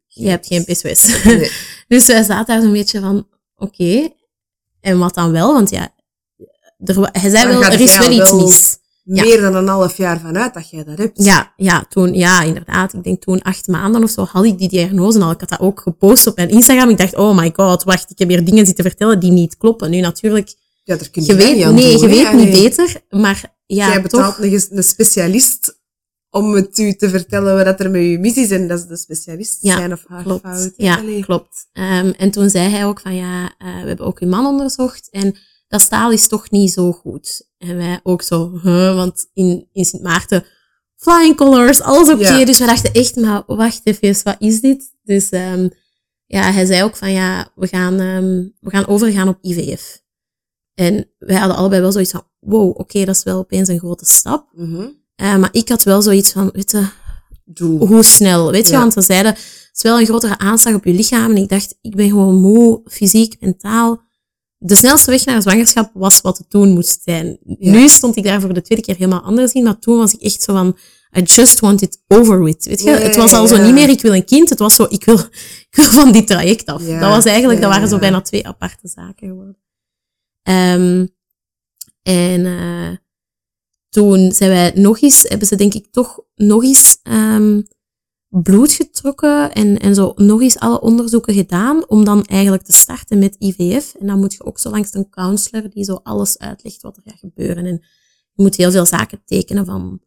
je 0.06 0.28
hebt 0.28 0.46
geen 0.46 0.64
PCOS. 0.64 1.24
Nee. 1.24 1.50
dus 1.88 2.06
wij 2.06 2.22
zaten 2.22 2.46
daar 2.54 2.62
zo'n 2.62 2.72
beetje 2.72 3.00
van, 3.00 3.28
oké, 3.56 4.08
en 4.80 4.98
wat 4.98 5.14
dan 5.14 5.32
wel? 5.32 5.52
Want 5.52 5.70
ja, 5.70 5.94
er, 6.78 7.08
hij 7.12 7.30
zei 7.30 7.46
wel, 7.46 7.62
er 7.64 7.80
is 7.80 7.98
wel 7.98 8.10
iets 8.10 8.32
mis. 8.32 8.78
Ja. 9.08 9.22
Meer 9.22 9.40
dan 9.40 9.54
een 9.54 9.68
half 9.68 9.96
jaar 9.96 10.20
vanuit 10.20 10.54
dat 10.54 10.70
jij 10.70 10.84
dat 10.84 10.98
hebt. 10.98 11.24
Ja, 11.24 11.52
ja, 11.56 11.84
toen, 11.88 12.14
ja, 12.14 12.42
inderdaad. 12.42 12.92
Ik 12.92 13.04
denk 13.04 13.22
toen 13.22 13.42
acht 13.42 13.66
maanden 13.66 14.02
of 14.02 14.10
zo 14.10 14.24
had 14.24 14.44
ik 14.44 14.58
die 14.58 14.68
diagnose 14.68 15.20
al. 15.20 15.30
Ik 15.30 15.40
had 15.40 15.48
dat 15.48 15.60
ook 15.60 15.80
gepost 15.80 16.26
op 16.26 16.36
mijn 16.36 16.48
Instagram. 16.48 16.88
Ik 16.88 16.98
dacht, 16.98 17.16
oh 17.16 17.36
my 17.36 17.52
god, 17.56 17.82
wacht, 17.84 18.10
ik 18.10 18.18
heb 18.18 18.28
hier 18.28 18.44
dingen 18.44 18.66
zitten 18.66 18.84
vertellen 18.84 19.20
die 19.20 19.30
niet 19.30 19.56
kloppen. 19.56 19.90
Nu 19.90 20.00
natuurlijk, 20.00 20.54
Ja, 20.84 20.96
daar 20.96 21.08
kun 21.10 21.22
je 21.22 21.28
jij 21.28 21.36
weet, 21.36 21.56
niet 21.56 21.74
nee, 21.74 21.98
je 21.98 22.08
weet 22.08 22.32
niet 22.32 22.50
beter, 22.50 23.00
maar 23.10 23.54
ja, 23.66 23.86
jij 23.88 24.02
betaalt 24.02 24.24
toch. 24.34 24.38
nog 24.44 24.52
eens 24.52 24.66
een 24.70 24.82
specialist 24.84 25.80
om 26.30 26.54
het 26.54 26.78
u 26.78 26.92
te 26.94 27.08
vertellen 27.08 27.64
wat 27.64 27.80
er 27.80 27.90
met 27.90 28.02
u 28.02 28.18
mis 28.18 28.36
is. 28.36 28.50
En 28.50 28.68
dat 28.68 28.78
is 28.78 28.86
de 28.86 28.96
specialist 28.96 29.56
Ja, 29.60 29.76
zijn 29.76 29.92
of 29.92 30.04
haar 30.08 30.22
Klopt. 30.22 30.40
fout. 30.42 30.72
Ja, 30.76 30.96
Allee. 30.96 31.24
klopt. 31.24 31.66
Ehm, 31.72 32.12
en 32.16 32.30
toen 32.30 32.50
zei 32.50 32.68
hij 32.68 32.84
ook 32.86 33.00
van 33.00 33.14
ja, 33.14 33.54
eh, 33.58 33.66
we 33.82 33.86
hebben 33.88 34.06
ook 34.06 34.18
uw 34.20 34.28
man 34.28 34.46
onderzocht 34.46 35.08
en 35.10 35.36
dat 35.68 35.80
staal 35.80 36.10
is 36.10 36.28
toch 36.28 36.50
niet 36.50 36.72
zo 36.72 36.92
goed. 36.92 37.45
En 37.58 37.76
wij 37.76 38.00
ook 38.02 38.22
zo, 38.22 38.58
huh, 38.62 38.94
want 38.94 39.26
in, 39.32 39.68
in 39.72 39.84
Sint 39.84 40.02
Maarten, 40.02 40.44
flying 40.96 41.36
colors, 41.36 41.80
alles 41.80 42.08
oké. 42.08 42.36
Ja. 42.36 42.44
Dus 42.44 42.58
we 42.58 42.66
dachten 42.66 42.92
echt, 42.92 43.16
maar 43.16 43.42
wacht 43.46 43.80
even, 43.84 44.24
wat 44.24 44.36
is 44.38 44.60
dit? 44.60 44.94
Dus 45.02 45.28
ehm, 45.28 45.68
ja, 46.26 46.52
hij 46.52 46.64
zei 46.64 46.82
ook 46.82 46.96
van 46.96 47.12
ja, 47.12 47.50
we 47.54 47.66
gaan, 47.66 48.00
ehm, 48.00 48.44
we 48.60 48.70
gaan 48.70 48.86
overgaan 48.86 49.28
op 49.28 49.38
IVF. 49.40 50.04
En 50.74 51.10
wij 51.18 51.36
hadden 51.36 51.56
allebei 51.56 51.80
wel 51.80 51.92
zoiets 51.92 52.10
van, 52.10 52.26
wow, 52.40 52.68
oké, 52.78 53.04
dat 53.04 53.16
is 53.16 53.22
wel 53.22 53.38
opeens 53.38 53.68
een 53.68 53.78
grote 53.78 54.04
stap. 54.04 54.48
Eh, 55.14 55.36
maar 55.36 55.48
ik 55.52 55.68
had 55.68 55.82
wel 55.82 56.02
zoiets 56.02 56.32
van, 56.32 56.50
weet 56.52 56.70
je, 56.70 56.86
Doe. 57.44 57.86
hoe 57.86 58.02
snel, 58.02 58.50
weet 58.50 58.66
je? 58.66 58.72
Ja. 58.72 58.78
Want 58.78 58.94
we 58.94 59.02
zeiden, 59.02 59.32
het 59.32 59.70
is 59.72 59.82
wel 59.82 60.00
een 60.00 60.06
grotere 60.06 60.38
aanslag 60.38 60.74
op 60.74 60.84
je 60.84 60.92
lichaam. 60.92 61.30
En 61.30 61.36
ik 61.36 61.48
dacht, 61.48 61.78
ik 61.80 61.96
ben 61.96 62.08
gewoon 62.08 62.40
moe, 62.40 62.80
fysiek, 62.84 63.36
mentaal. 63.40 64.04
De 64.66 64.74
snelste 64.74 65.10
weg 65.10 65.24
naar 65.24 65.42
zwangerschap 65.42 65.90
was 65.94 66.20
wat 66.20 66.38
het 66.38 66.50
toen 66.50 66.68
moest 66.68 67.00
zijn. 67.04 67.38
Ja. 67.58 67.70
Nu 67.70 67.88
stond 67.88 68.16
ik 68.16 68.24
daar 68.24 68.40
voor 68.40 68.54
de 68.54 68.62
tweede 68.62 68.84
keer 68.84 68.96
helemaal 68.96 69.22
anders 69.22 69.52
in, 69.52 69.62
maar 69.62 69.78
toen 69.78 69.96
was 69.96 70.12
ik 70.12 70.20
echt 70.20 70.42
zo 70.42 70.52
van, 70.52 70.76
I 71.18 71.22
just 71.22 71.60
want 71.60 71.82
it 71.82 72.02
over 72.08 72.42
with. 72.42 72.64
Weet 72.64 72.82
je? 72.82 72.90
Het 72.90 73.16
was 73.16 73.32
al 73.32 73.46
zo 73.46 73.56
ja. 73.56 73.64
niet 73.64 73.74
meer, 73.74 73.88
ik 73.88 74.00
wil 74.00 74.14
een 74.14 74.24
kind. 74.24 74.48
Het 74.48 74.58
was 74.58 74.74
zo, 74.74 74.86
ik 74.88 75.04
wil, 75.04 75.18
ik 75.70 75.76
wil 75.76 75.84
van 75.84 76.12
dit 76.12 76.26
traject 76.26 76.66
af. 76.66 76.86
Ja, 76.86 77.00
Dat 77.00 77.10
was 77.10 77.24
eigenlijk, 77.24 77.60
dat 77.60 77.70
waren 77.70 77.88
zo 77.88 77.98
bijna 77.98 78.20
twee 78.20 78.46
aparte 78.46 78.88
zaken 78.88 79.28
geworden. 79.28 79.56
Ehm, 80.42 81.06
en 82.02 82.46
eh, 82.46 82.96
toen 83.88 84.32
zijn 84.32 84.50
wij 84.50 84.72
nog 84.74 85.00
eens, 85.00 85.22
hebben 85.22 85.46
ze 85.46 85.56
denk 85.56 85.74
ik 85.74 85.86
toch 85.90 86.20
nog 86.34 86.62
eens 86.62 86.98
ehm, 87.02 87.60
bloed 88.42 88.72
getrokken 88.72 89.52
en, 89.52 89.78
en 89.78 89.94
zo 89.94 90.12
nog 90.16 90.40
eens 90.40 90.58
alle 90.58 90.80
onderzoeken 90.80 91.34
gedaan 91.34 91.88
om 91.88 92.04
dan 92.04 92.24
eigenlijk 92.24 92.62
te 92.62 92.72
starten 92.72 93.18
met 93.18 93.36
IVF. 93.38 93.94
En 93.94 94.06
dan 94.06 94.18
moet 94.18 94.32
je 94.32 94.44
ook 94.44 94.58
zo 94.58 94.70
langs 94.70 94.94
een 94.94 95.10
counselor 95.10 95.70
die 95.70 95.84
zo 95.84 96.00
alles 96.02 96.38
uitlegt 96.38 96.82
wat 96.82 96.96
er 96.96 97.02
gaat 97.04 97.18
gebeuren. 97.18 97.66
En 97.66 97.80
je 98.32 98.42
moet 98.42 98.56
heel 98.56 98.70
veel 98.70 98.86
zaken 98.86 99.22
tekenen 99.24 99.66
van 99.66 100.00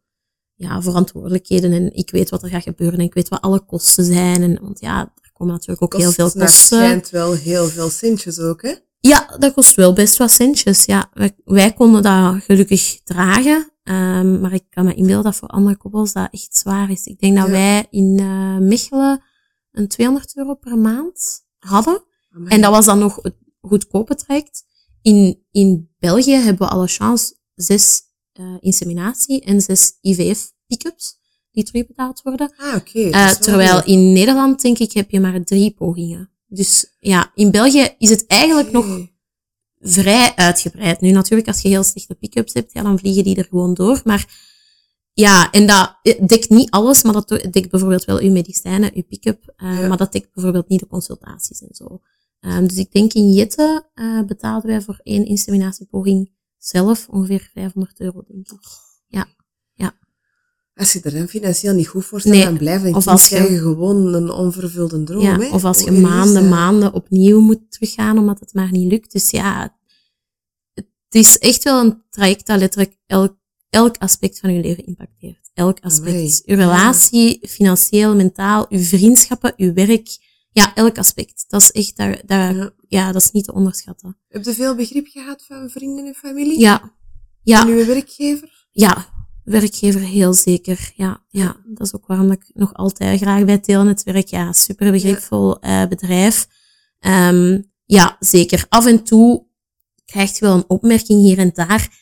ja, 0.54 0.82
verantwoordelijkheden 0.82 1.72
en 1.72 1.94
ik 1.94 2.10
weet 2.10 2.30
wat 2.30 2.42
er 2.42 2.48
gaat 2.48 2.62
gebeuren 2.62 2.98
en 2.98 3.04
ik 3.04 3.14
weet 3.14 3.28
wat 3.28 3.40
alle 3.40 3.60
kosten 3.60 4.04
zijn. 4.04 4.42
En, 4.42 4.58
want 4.62 4.80
ja, 4.80 5.00
er 5.00 5.30
komen 5.32 5.54
natuurlijk 5.54 5.82
ook 5.82 6.00
heel 6.00 6.12
veel 6.12 6.30
kosten. 6.30 6.78
schijnt 6.78 7.10
wel 7.10 7.32
heel 7.32 7.66
veel 7.66 7.90
centjes 7.90 8.38
ook, 8.38 8.62
hè? 8.62 8.74
Ja, 9.00 9.36
dat 9.38 9.52
kost 9.52 9.74
wel 9.74 9.92
best 9.92 10.16
wat 10.16 10.30
centjes. 10.30 10.84
Ja, 10.84 11.10
wij, 11.12 11.36
wij 11.44 11.72
konden 11.72 12.02
dat 12.02 12.42
gelukkig 12.42 13.00
dragen. 13.04 13.69
Ehm, 13.90 14.40
maar 14.40 14.52
ik 14.52 14.64
kan 14.70 14.84
me 14.84 14.94
inbeelden 14.94 15.24
dat 15.24 15.36
voor 15.36 15.48
andere 15.48 15.76
koppels 15.76 16.12
dat 16.12 16.28
echt 16.30 16.56
zwaar 16.56 16.90
is. 16.90 17.04
Ik 17.06 17.18
denk 17.20 17.36
dat 17.36 17.46
Ja. 17.46 17.50
wij 17.52 17.86
in 17.90 18.18
eh 18.18 18.56
Mechelen 18.58 19.22
een 19.72 19.88
200 19.88 20.36
euro 20.36 20.54
per 20.54 20.78
maand 20.78 21.44
hadden. 21.58 22.02
En 22.44 22.60
dat 22.60 22.70
was 22.70 22.84
dan 22.86 22.98
nog 22.98 23.18
het 23.22 23.34
goedkope 23.60 24.14
traject. 24.14 24.64
In, 25.02 25.42
in 25.50 25.90
België 25.98 26.32
hebben 26.34 26.66
we 26.66 26.72
alle 26.72 26.86
chance 26.86 27.34
zes 27.54 28.02
eh, 28.32 28.56
inseminatie 28.60 29.40
en 29.42 29.60
zes 29.60 29.98
IVF-pick-ups 30.00 31.18
die 31.50 31.64
terugbetaald 31.64 32.22
worden. 32.22 32.52
Ah, 32.56 32.74
oké. 32.76 33.00
Eh, 33.00 33.24
wel 33.26 33.36
terwijl 33.36 33.84
in 33.84 34.12
Nederland, 34.12 34.62
denk 34.62 34.78
ik, 34.78 34.92
heb 34.92 35.10
je 35.10 35.20
maar 35.20 35.44
drie 35.44 35.70
pogingen. 35.74 36.30
Dus 36.46 36.96
ja, 36.98 37.30
in 37.34 37.50
België 37.50 37.88
is 37.98 38.10
het 38.10 38.26
eigenlijk 38.26 38.72
nog. 38.72 39.08
Vrij 39.80 40.32
uitgebreid. 40.34 41.00
Nu 41.00 41.10
natuurlijk, 41.10 41.48
als 41.48 41.60
je 41.62 41.68
heel 41.68 41.82
slechte 41.82 42.14
pick-ups 42.14 42.52
hebt, 42.52 42.72
ja, 42.72 42.82
dan 42.82 42.98
vliegen 42.98 43.24
die 43.24 43.36
er 43.36 43.46
gewoon 43.48 43.74
door. 43.74 44.00
Maar 44.04 44.48
ja, 45.12 45.50
en 45.50 45.66
dat 45.66 45.98
dekt 46.26 46.48
niet 46.48 46.70
alles, 46.70 47.02
maar 47.02 47.12
dat 47.12 47.28
dekt 47.28 47.70
bijvoorbeeld 47.70 48.04
wel 48.04 48.18
uw 48.20 48.30
medicijnen, 48.30 48.90
uw 48.94 49.02
pick-up. 49.08 49.52
eh, 49.56 49.80
Ja. 49.80 49.88
Maar 49.88 49.96
dat 49.96 50.12
dekt 50.12 50.34
bijvoorbeeld 50.34 50.68
niet 50.68 50.80
de 50.80 50.86
consultaties 50.86 51.60
en 51.62 51.74
zo. 51.74 52.00
Ehm, 52.40 52.66
dus 52.66 52.76
ik 52.76 52.92
denk 52.92 53.12
in 53.12 53.32
Jette 53.32 53.88
eh, 53.94 54.22
betaalden 54.22 54.70
wij 54.70 54.80
voor 54.82 55.00
één 55.02 55.26
inseminatiepoging 55.26 56.30
zelf 56.58 57.08
ongeveer 57.08 57.50
500 57.54 58.00
euro, 58.00 58.24
denk 58.28 58.50
ik. 58.52 58.58
Als 60.80 60.92
je 60.92 61.00
er 61.00 61.12
dan 61.12 61.28
financieel 61.28 61.74
niet 61.74 61.88
goed 61.88 62.04
voor 62.04 62.20
staat, 62.20 62.32
Nee, 62.32 62.78
dan 62.82 62.94
of 62.94 63.06
als 63.06 63.28
je- 63.28 63.58
gewoon 63.58 64.14
een 64.14 64.30
onvervulde 64.30 65.02
droom. 65.02 65.22
Ja, 65.22 65.38
hè? 65.38 65.48
of 65.48 65.64
als 65.64 65.80
je 65.82 65.90
maanden, 65.90 66.48
maanden 66.48 66.92
opnieuw 66.92 67.40
moet 67.40 67.60
teruggaan 67.70 68.18
omdat 68.18 68.40
het 68.40 68.54
maar 68.54 68.70
niet 68.72 68.90
lukt. 68.92 69.12
Dus 69.12 69.30
ja, 69.30 69.76
het 70.74 70.86
is 71.08 71.38
echt 71.38 71.62
wel 71.62 71.84
een 71.84 72.02
traject 72.10 72.46
dat 72.46 72.58
letterlijk 72.58 72.96
elk, 73.06 73.36
elk 73.70 73.96
aspect 73.98 74.38
van 74.40 74.52
je 74.54 74.60
leven 74.60 74.84
impacteert. 74.86 75.50
Elk 75.54 75.78
aspect. 75.80 76.42
Uw 76.46 76.56
ja. 76.56 76.62
relatie, 76.62 77.38
financieel, 77.48 78.14
mentaal, 78.16 78.66
uw 78.68 78.78
vriendschappen, 78.82 79.52
uw 79.56 79.72
werk. 79.72 80.08
Ja, 80.52 80.74
elk 80.74 80.98
aspect. 80.98 81.44
Dat 81.48 81.60
is 81.60 81.70
echt, 81.72 81.96
daar, 81.96 82.22
daar, 82.26 82.54
Ja. 82.56 82.72
ja, 82.88 83.12
dat 83.12 83.22
is 83.22 83.30
niet 83.30 83.44
te 83.44 83.52
onderschatten. 83.52 84.16
Heb 84.28 84.44
je 84.44 84.54
veel 84.54 84.74
begrip 84.74 85.06
gehad 85.06 85.44
van 85.46 85.68
vrienden 85.70 86.06
en 86.06 86.14
familie? 86.14 86.60
Ja, 86.60 86.92
ja. 87.42 87.60
En 87.62 87.68
uw 87.68 87.84
werkgever? 87.86 88.66
Ja, 88.70 89.08
werkgever 89.44 90.00
heel 90.00 90.34
zeker. 90.34 90.92
Ja, 90.94 91.24
ja, 91.28 91.56
dat 91.66 91.86
is 91.86 91.94
ook 91.94 92.06
waarom 92.06 92.30
ik 92.30 92.50
nog 92.54 92.74
altijd 92.74 93.20
graag 93.20 93.44
bij 93.44 93.58
Telenet 93.58 94.02
werk. 94.02 94.28
Ja, 94.28 94.52
super 94.52 94.90
begripvol 94.90 95.60
eh, 95.60 95.86
bedrijf. 95.86 96.48
Ehm, 96.98 97.60
ja, 97.84 98.16
zeker. 98.20 98.66
Af 98.68 98.86
en 98.86 99.04
toe 99.04 99.46
krijg 100.04 100.38
je 100.38 100.44
wel 100.44 100.54
een 100.54 100.68
opmerking 100.68 101.20
hier 101.20 101.38
en 101.38 101.50
daar. 101.54 101.98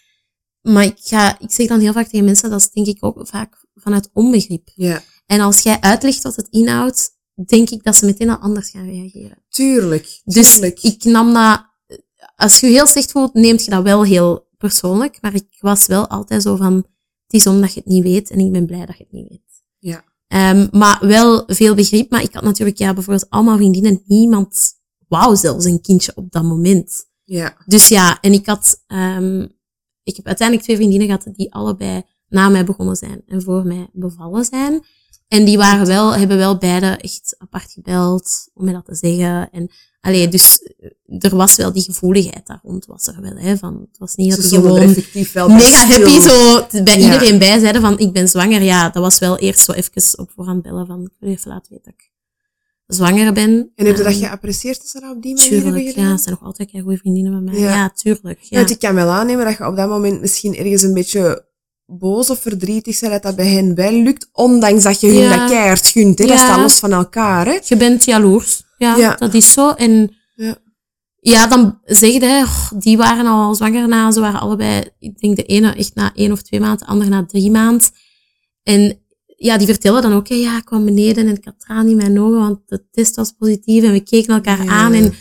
Maar 0.63 0.85
ik, 0.85 0.99
ga, 1.01 1.39
ik 1.41 1.51
zeg 1.51 1.67
dan 1.67 1.81
heel 1.81 1.93
vaak 1.93 2.09
tegen 2.09 2.25
mensen, 2.25 2.51
dat 2.51 2.61
is 2.61 2.71
denk 2.71 2.87
ik 2.87 3.05
ook 3.05 3.27
vaak 3.27 3.65
vanuit 3.75 4.11
onbegrip. 4.13 4.69
Ja, 4.75 5.03
En 5.27 5.41
als 5.41 5.61
jij 5.61 5.81
uitlegt 5.81 6.23
wat 6.23 6.37
het 6.37 6.49
inhoudt, 6.51 7.11
denk 7.47 7.71
ik 7.71 7.83
dat 7.83 7.97
ze 7.97 8.05
meteen 8.05 8.31
al 8.31 8.37
anders 8.37 8.71
gaan 8.71 8.87
reageren. 8.87 9.45
tuurlijk. 9.49 10.21
Dus 10.25 10.53
tuurlijk. 10.53 10.83
ik 10.83 11.05
nam 11.05 11.35
dat, 11.35 11.67
als 12.37 12.61
je 12.61 12.67
je 12.67 12.73
heel 12.73 12.87
slecht 12.87 13.11
voelt, 13.11 13.35
neemt 13.35 13.65
je 13.65 13.71
dat 13.71 13.83
wel 13.83 14.05
heel 14.05 14.49
persoonlijk. 14.57 15.19
Maar 15.21 15.35
ik 15.35 15.57
was 15.61 15.87
wel 15.87 16.09
altijd 16.09 16.43
zo 16.43 16.57
van, 16.57 16.87
het 17.29 17.41
is 17.41 17.47
omdat 17.47 17.73
je 17.73 17.81
het 17.81 17.89
niet 17.89 18.03
weet 18.03 18.31
en 18.31 18.39
ik 18.39 18.53
ben 18.53 18.67
blij 18.67 18.87
dat 18.87 18.97
je 18.97 19.03
het 19.03 19.13
niet 19.13 19.29
weet. 19.29 19.63
Ja. 19.79 20.05
Ehm, 20.27 20.69
maar 20.71 20.99
wel 21.01 21.43
veel 21.47 21.75
begrip. 21.75 22.11
Maar 22.11 22.23
ik 22.23 22.35
had 22.35 22.43
natuurlijk, 22.43 22.79
ja, 22.79 22.95
bijvoorbeeld 22.95 23.31
allemaal 23.31 23.57
vriendinnen. 23.57 24.03
Niemand 24.07 24.73
wou 25.09 25.37
zelfs 25.37 25.65
een 25.65 25.81
kindje 25.81 26.13
op 26.15 26.31
dat 26.33 26.43
moment. 26.43 27.07
Ja. 27.25 27.57
Dus 27.67 27.89
ja, 27.89 28.21
en 28.21 28.33
ik 28.33 28.47
had, 28.47 28.85
um, 28.87 29.43
ik 30.03 30.17
heb 30.17 30.27
uiteindelijk 30.27 30.67
twee 30.67 30.77
vriendinnen 30.77 31.07
gehad 31.09 31.37
die 31.37 31.55
allebei 31.55 32.03
na 32.29 32.49
mij 32.49 32.65
begonnen 32.65 32.97
zijn 32.97 33.23
en 33.27 33.43
voor 33.43 33.67
mij 33.67 33.89
bevallen 33.93 34.45
zijn. 34.45 34.85
En 35.29 35.45
die 35.45 35.57
waren 35.57 35.87
wel, 35.87 36.17
hebben 36.17 36.37
wel 36.37 36.59
beide 36.59 36.87
echt 36.87 37.35
apart 37.39 37.73
gebeld 37.73 38.51
om 38.55 38.65
mij 38.65 38.73
dat 38.73 38.85
te 38.85 38.95
zeggen. 38.95 39.51
En 39.51 39.71
allee, 40.09 40.29
dus 40.29 40.59
er 41.19 41.37
was 41.37 41.57
wel 41.57 41.73
die 41.73 41.83
gevoeligheid 41.83 42.47
daar 42.47 42.61
rond, 42.63 42.87
was 42.87 43.07
er 43.07 43.21
wel. 43.21 43.37
Hè, 43.37 43.57
van, 43.57 43.75
het 43.91 43.99
was 43.99 44.15
niet 44.15 44.31
dat 44.37 44.45
Ze 44.45 44.55
gewoon 44.55 44.81
effectief 44.81 45.33
wel 45.33 45.49
mega 45.49 45.87
happy 45.87 46.21
zo 46.21 46.67
bij 46.85 46.99
Ja. 46.99 47.05
iedereen 47.05 47.39
bij 47.39 47.59
zeiden 47.59 47.81
van 47.83 47.99
ik 47.99 48.13
ben 48.13 48.29
zwanger. 48.29 48.63
Ja, 48.63 48.91
dat 48.91 49.03
was 49.03 49.19
wel 49.19 49.39
eerst 49.39 49.61
zo 49.61 49.73
even 49.73 50.19
op 50.19 50.31
voorhand 50.35 50.63
bellen 50.63 50.87
van 50.87 51.03
ik 51.03 51.11
wil 51.19 51.31
even 51.31 51.51
laten 51.51 51.73
weten 51.73 51.85
dat 51.85 51.95
ik 51.95 52.11
zwanger 52.87 53.33
ben. 53.33 53.73
En 53.75 53.87
heb 53.87 53.97
je 53.97 54.03
dat 54.03 54.13
Ehm, 54.13 54.23
geapprecieerd 54.23 54.79
dat 54.79 54.87
ze 54.89 55.01
dat 55.01 55.17
op 55.17 55.23
die 55.23 55.35
manier 55.35 55.51
hebben 55.53 55.73
Tuurlijk, 55.73 55.89
gedaan? 55.89 56.05
ja, 56.05 56.13
het 56.13 56.23
zijn 56.23 56.35
nog 56.41 56.45
altijd 56.45 56.71
goede 56.83 56.97
vriendinnen 56.97 57.33
van 57.33 57.45
mij. 57.45 57.59
Ja. 57.59 57.71
Ja, 57.75 57.91
tuurlijk. 57.95 58.39
Ja. 58.43 58.57
Want 58.59 58.71
ik 58.71 58.79
kan 58.79 58.95
wel 58.95 59.09
aannemen 59.09 59.45
dat 59.45 59.57
je 59.57 59.67
op 59.67 59.77
dat 59.77 59.89
moment 59.89 60.21
misschien 60.21 60.57
ergens 60.57 60.83
een 60.83 60.95
beetje 60.95 61.47
boos 61.87 62.31
of 62.31 62.41
verdrietig 62.41 63.01
bent 63.01 63.13
dat 63.13 63.23
dat 63.23 63.37
bij 63.37 63.47
hen 63.47 63.75
wel 63.75 63.93
lukt, 63.93 64.29
ondanks 64.33 64.83
dat 64.83 65.01
je 65.01 65.07
hun 65.07 65.17
Ja. 65.17 65.37
dat 65.39 65.51
keihard 65.51 65.87
gunt. 65.87 66.19
Hè? 66.19 66.27
Dat 66.27 66.39
staat 66.39 66.61
los 66.61 66.79
van 66.79 66.93
elkaar. 66.93 67.47
Hè? 67.47 67.59
Je 67.65 67.77
bent 67.77 68.05
jaloers. 68.05 68.63
Ja, 68.79 68.97
Ja. 68.97 69.15
dat 69.15 69.35
is 69.35 69.53
zo. 69.53 69.71
En 69.71 70.17
Ja. 70.35 70.57
ja, 71.21 71.47
dan 71.47 71.79
zeg 71.85 72.13
je, 72.13 72.25
hè, 72.25 72.43
"Oh, 72.43 72.71
die 72.79 72.97
waren 72.97 73.27
al 73.27 73.55
zwanger 73.55 73.89
na, 73.89 74.11
ze 74.11 74.21
waren 74.21 74.41
allebei, 74.41 74.85
ik 74.99 75.19
denk 75.21 75.37
de 75.37 75.43
ene 75.45 75.73
echt 75.75 75.95
na 75.95 76.13
één 76.15 76.33
of 76.33 76.43
twee 76.43 76.61
maanden, 76.61 76.79
de 76.79 76.87
andere 76.87 77.11
na 77.11 77.25
drie 77.27 77.51
maanden. 77.51 77.87
En 78.63 79.01
ja, 79.37 79.59
die 79.59 79.67
vertellen 79.67 80.03
dan 80.03 80.13
ook, 80.13 80.27
ja, 80.27 80.57
ik 80.57 80.65
kwam 80.65 80.85
beneden 80.85 81.27
en 81.29 81.37
ik 81.37 81.45
had 81.45 81.61
tranen 81.61 81.89
in 81.91 81.97
mijn 81.97 82.21
ogen, 82.21 82.39
want 82.39 82.61
de 82.67 82.85
test 82.91 83.17
was 83.17 83.33
positief 83.33 83.85
en 83.85 83.93
we 83.93 84.01
keken 84.01 84.35
elkaar 84.35 84.65
Ja. 84.65 84.71
aan. 84.71 84.93
En 84.93 85.15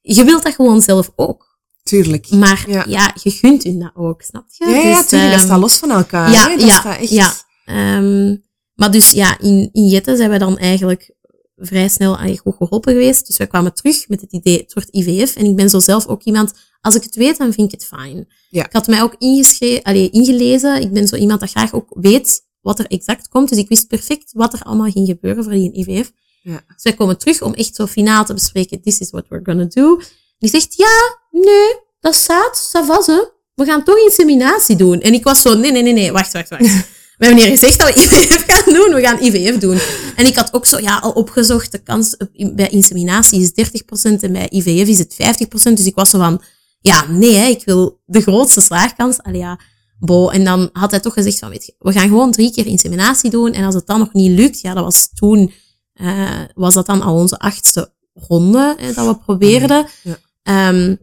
je 0.00 0.24
wilt 0.24 0.42
dat 0.42 0.54
gewoon 0.54 0.80
zelf 0.82 1.10
ook. 1.16 1.44
Tuurlijk. 1.82 2.30
Maar 2.30 2.64
Ja. 2.68 2.84
ja, 2.88 3.14
je 3.22 3.30
gunt 3.30 3.62
hun 3.62 3.78
dat 3.78 3.90
ook, 3.94 4.22
snap 4.22 4.44
je? 4.48 4.64
Ja, 4.66 4.76
ja, 4.76 4.96
Dus, 4.98 5.06
tuurlijk. 5.08 5.30
dat 5.30 5.38
ehm, 5.40 5.46
staat 5.48 5.60
los 5.60 5.76
van 5.76 5.90
elkaar. 5.90 6.30
ja, 6.30 6.48
hè? 6.48 6.56
Dat 6.56 6.66
ja, 6.68 6.80
staat 6.80 6.98
echt... 7.00 7.10
ja. 7.10 7.32
Ehm, 7.64 8.36
maar 8.74 8.90
dus 8.90 9.10
ja, 9.10 9.38
in, 9.40 9.68
in 9.72 9.86
Jette 9.86 10.16
zijn 10.16 10.30
we 10.30 10.38
dan 10.38 10.58
eigenlijk 10.58 11.14
vrij 11.56 11.88
snel 11.88 12.16
aan 12.16 12.36
goed 12.36 12.54
geholpen 12.56 12.92
geweest. 12.92 13.26
Dus 13.26 13.36
we 13.36 13.46
kwamen 13.46 13.74
terug 13.74 14.08
met 14.08 14.20
het 14.20 14.32
idee, 14.32 14.58
het 14.58 14.74
wordt 14.74 14.88
IVF. 14.94 15.36
En 15.36 15.44
ik 15.44 15.56
ben 15.56 15.70
zo 15.70 15.78
zelf 15.78 16.06
ook 16.06 16.22
iemand, 16.22 16.52
als 16.80 16.94
ik 16.94 17.02
het 17.02 17.14
weet, 17.14 17.38
dan 17.38 17.52
vind 17.52 17.72
ik 17.72 17.80
het 17.80 17.88
fijn. 17.88 18.28
Ja. 18.50 18.64
Ik 18.64 18.72
had 18.72 18.86
mij 18.86 19.02
ook 19.02 19.14
ingeschreven, 19.18 19.82
allee, 19.82 20.10
ingelezen. 20.10 20.80
Ik 20.80 20.92
ben 20.92 21.08
zo 21.08 21.16
iemand 21.16 21.40
dat 21.40 21.50
graag 21.50 21.72
ook 21.72 21.88
weet 21.90 22.44
wat 22.60 22.78
er 22.78 22.86
exact 22.86 23.28
komt. 23.28 23.48
Dus 23.48 23.58
ik 23.58 23.68
wist 23.68 23.88
perfect 23.88 24.32
wat 24.32 24.52
er 24.52 24.62
allemaal 24.62 24.90
ging 24.90 25.06
gebeuren 25.06 25.44
voor 25.44 25.52
die 25.52 25.72
IVF. 25.72 26.12
Ja. 26.42 26.64
Dus 26.74 26.82
wij 26.82 26.94
komen 26.94 27.18
terug 27.18 27.42
om 27.42 27.54
echt 27.54 27.74
zo 27.74 27.86
finaal 27.86 28.24
te 28.24 28.34
bespreken, 28.34 28.82
this 28.82 28.98
is 28.98 29.10
what 29.10 29.24
we're 29.28 29.44
gonna 29.44 29.64
do. 29.64 30.00
Die 30.38 30.50
zegt, 30.50 30.74
ja, 30.76 31.18
nee, 31.30 31.74
dat 32.00 32.14
staat, 32.14 32.68
dat 32.72 32.86
was 32.86 33.06
hè. 33.06 33.20
We 33.54 33.64
gaan 33.64 33.84
toch 33.84 33.98
inseminatie 33.98 34.76
doen. 34.76 35.00
En 35.00 35.14
ik 35.14 35.24
was 35.24 35.42
zo, 35.42 35.54
nee, 35.54 35.72
nee, 35.72 35.82
nee, 35.82 35.92
nee, 35.92 36.12
wacht, 36.12 36.32
wacht, 36.32 36.48
wacht. 36.48 36.62
We 37.18 37.24
hebben 37.26 37.42
hier 37.44 37.52
gezegd 37.58 37.78
dat 37.78 37.94
we 37.94 38.00
IVF 38.00 38.44
gaan 38.52 38.74
doen, 38.74 38.94
we 38.94 39.00
gaan 39.00 39.18
IVF 39.22 39.58
doen. 39.58 39.78
En 40.16 40.26
ik 40.26 40.36
had 40.36 40.52
ook 40.54 40.66
zo, 40.66 40.78
ja, 40.80 40.98
al 40.98 41.10
opgezocht, 41.10 41.72
de 41.72 41.78
kans 41.82 42.16
op- 42.16 42.30
bij 42.56 42.68
inseminatie 42.68 43.40
is 43.40 43.50
30% 43.50 44.20
en 44.20 44.32
bij 44.32 44.48
IVF 44.50 44.88
is 44.88 44.98
het 44.98 45.14
50%. 45.14 45.76
Dus 45.76 45.86
ik 45.86 45.94
was 45.94 46.10
zo 46.10 46.18
van, 46.18 46.42
ja, 46.80 47.06
nee, 47.10 47.34
hè, 47.34 47.46
ik 47.46 47.62
wil 47.64 48.00
de 48.06 48.20
grootste 48.20 48.60
slaagkans. 48.60 49.22
Allee, 49.22 49.40
ja, 49.40 49.60
bo. 49.98 50.28
En 50.28 50.44
dan 50.44 50.68
had 50.72 50.90
hij 50.90 51.00
toch 51.00 51.12
gezegd 51.12 51.38
van, 51.38 51.48
weet 51.50 51.66
je, 51.66 51.74
we 51.78 51.92
gaan 51.92 52.08
gewoon 52.08 52.32
drie 52.32 52.52
keer 52.52 52.66
inseminatie 52.66 53.30
doen. 53.30 53.52
En 53.52 53.64
als 53.64 53.74
het 53.74 53.86
dan 53.86 53.98
nog 53.98 54.12
niet 54.12 54.38
lukt, 54.38 54.60
ja, 54.60 54.74
dat 54.74 54.84
was 54.84 55.08
toen, 55.14 55.52
eh, 55.92 56.40
was 56.54 56.74
dat 56.74 56.86
dan 56.86 57.02
al 57.02 57.14
onze 57.14 57.38
achtste 57.38 57.92
ronde 58.14 58.74
hè, 58.78 58.92
dat 58.92 59.06
we 59.06 59.16
probeerden. 59.24 59.86
Ja. 60.02 60.18
Ehm, 60.42 60.94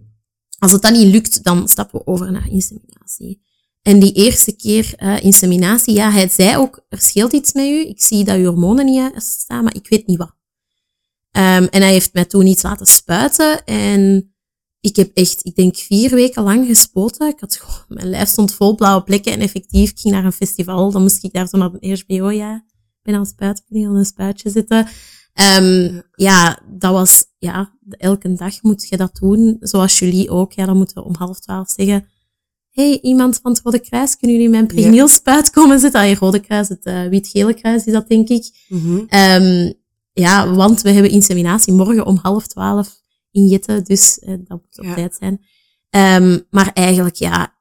als 0.59 0.71
het 0.71 0.81
dan 0.81 0.93
niet 0.93 1.07
lukt, 1.13 1.43
dan 1.43 1.67
stappen 1.67 1.99
we 1.99 2.07
over 2.07 2.31
naar 2.31 2.47
inseminatie. 2.49 3.41
En 3.83 3.99
die 3.99 4.13
eerste 4.13 4.55
keer 4.55 4.93
eh, 4.95 5.23
inseminatie, 5.23 5.93
ja, 5.93 6.11
hij 6.11 6.29
zei 6.29 6.57
ook, 6.57 6.85
er 6.89 6.99
scheelt 6.99 7.33
iets 7.33 7.53
met 7.53 7.65
u. 7.65 7.87
Ik 7.87 8.01
zie 8.01 8.23
dat 8.23 8.37
uw 8.37 8.45
hormonen 8.45 8.85
niet 8.85 9.11
staan, 9.15 9.63
maar 9.63 9.75
ik 9.75 9.87
weet 9.89 10.07
niet 10.07 10.17
wat. 10.17 10.35
Ehm, 11.31 11.63
en 11.63 11.81
hij 11.81 11.91
heeft 11.91 12.13
mij 12.13 12.25
toen 12.25 12.45
iets 12.45 12.61
laten 12.61 12.85
spuiten. 12.85 13.65
En 13.65 14.33
ik 14.79 14.95
heb 14.95 15.11
echt, 15.13 15.45
ik 15.45 15.55
denk, 15.55 15.75
vier 15.75 16.09
weken 16.09 16.43
lang 16.43 16.67
gespoten. 16.67 17.27
Ik 17.27 17.39
had 17.39 17.55
gewoon, 17.55 17.85
mijn 17.87 18.09
lijf 18.09 18.29
stond 18.29 18.53
vol 18.53 18.75
blauwe 18.75 19.03
plekken. 19.03 19.31
En 19.31 19.39
effectief, 19.39 19.89
ik 19.89 19.99
ging 19.99 20.13
naar 20.13 20.25
een 20.25 20.31
festival. 20.31 20.91
Dan 20.91 21.01
moest 21.01 21.23
ik 21.23 21.33
daar 21.33 21.47
zo 21.47 21.57
naar 21.57 21.71
een 21.79 21.97
HBO, 22.07 22.29
ja. 22.29 22.65
Ben 23.01 23.13
aan 23.13 23.19
het 23.19 23.29
spuiten, 23.29 23.63
ik 23.67 23.73
ben 23.73 23.87
aan 23.87 23.95
een 23.95 24.05
spuitje 24.05 24.49
zitten. 24.49 24.87
Ehm, 25.33 26.01
ja, 26.15 26.61
dat 26.69 26.91
was, 26.91 27.25
ja, 27.37 27.77
elke 27.89 28.33
dag 28.33 28.61
moet 28.61 28.87
je 28.87 28.97
dat 28.97 29.15
doen. 29.15 29.57
Zoals 29.59 29.99
Julie 29.99 30.29
ook. 30.29 30.51
Ja, 30.51 30.65
dan 30.65 30.77
moeten 30.77 30.95
we 30.95 31.03
om 31.03 31.15
half 31.15 31.39
twaalf 31.39 31.69
zeggen. 31.69 32.07
Hey, 32.73 32.99
iemand 33.01 33.39
van 33.41 33.51
het 33.51 33.61
Rode 33.63 33.79
Kruis, 33.79 34.17
kunnen 34.17 34.35
jullie 34.37 34.51
mijn 34.51 34.67
pregneelspuit 34.67 35.49
komen 35.49 35.79
zetten? 35.79 36.01
Ah, 36.01 36.07
je 36.09 36.15
Rode 36.15 36.39
Kruis, 36.39 36.69
het 36.69 36.85
uh, 36.85 37.07
wit-gele 37.07 37.53
kruis 37.53 37.85
is 37.85 37.93
dat, 37.93 38.07
denk 38.07 38.29
ik. 38.29 38.65
Mhm. 38.67 38.95
Um, 39.09 39.73
ja, 40.13 40.53
want 40.53 40.81
we 40.81 40.89
hebben 40.91 41.11
inseminatie 41.11 41.73
morgen 41.73 42.05
om 42.05 42.19
half 42.21 42.47
twaalf 42.47 43.01
in 43.31 43.47
Jette, 43.47 43.81
dus 43.81 44.17
uh, 44.21 44.29
dat 44.29 44.61
moet 44.61 44.77
op 44.77 44.83
Ja. 44.85 44.93
tijd 44.93 45.17
zijn. 45.19 45.41
Um, 46.23 46.45
maar 46.49 46.71
eigenlijk, 46.73 47.15
ja, 47.15 47.55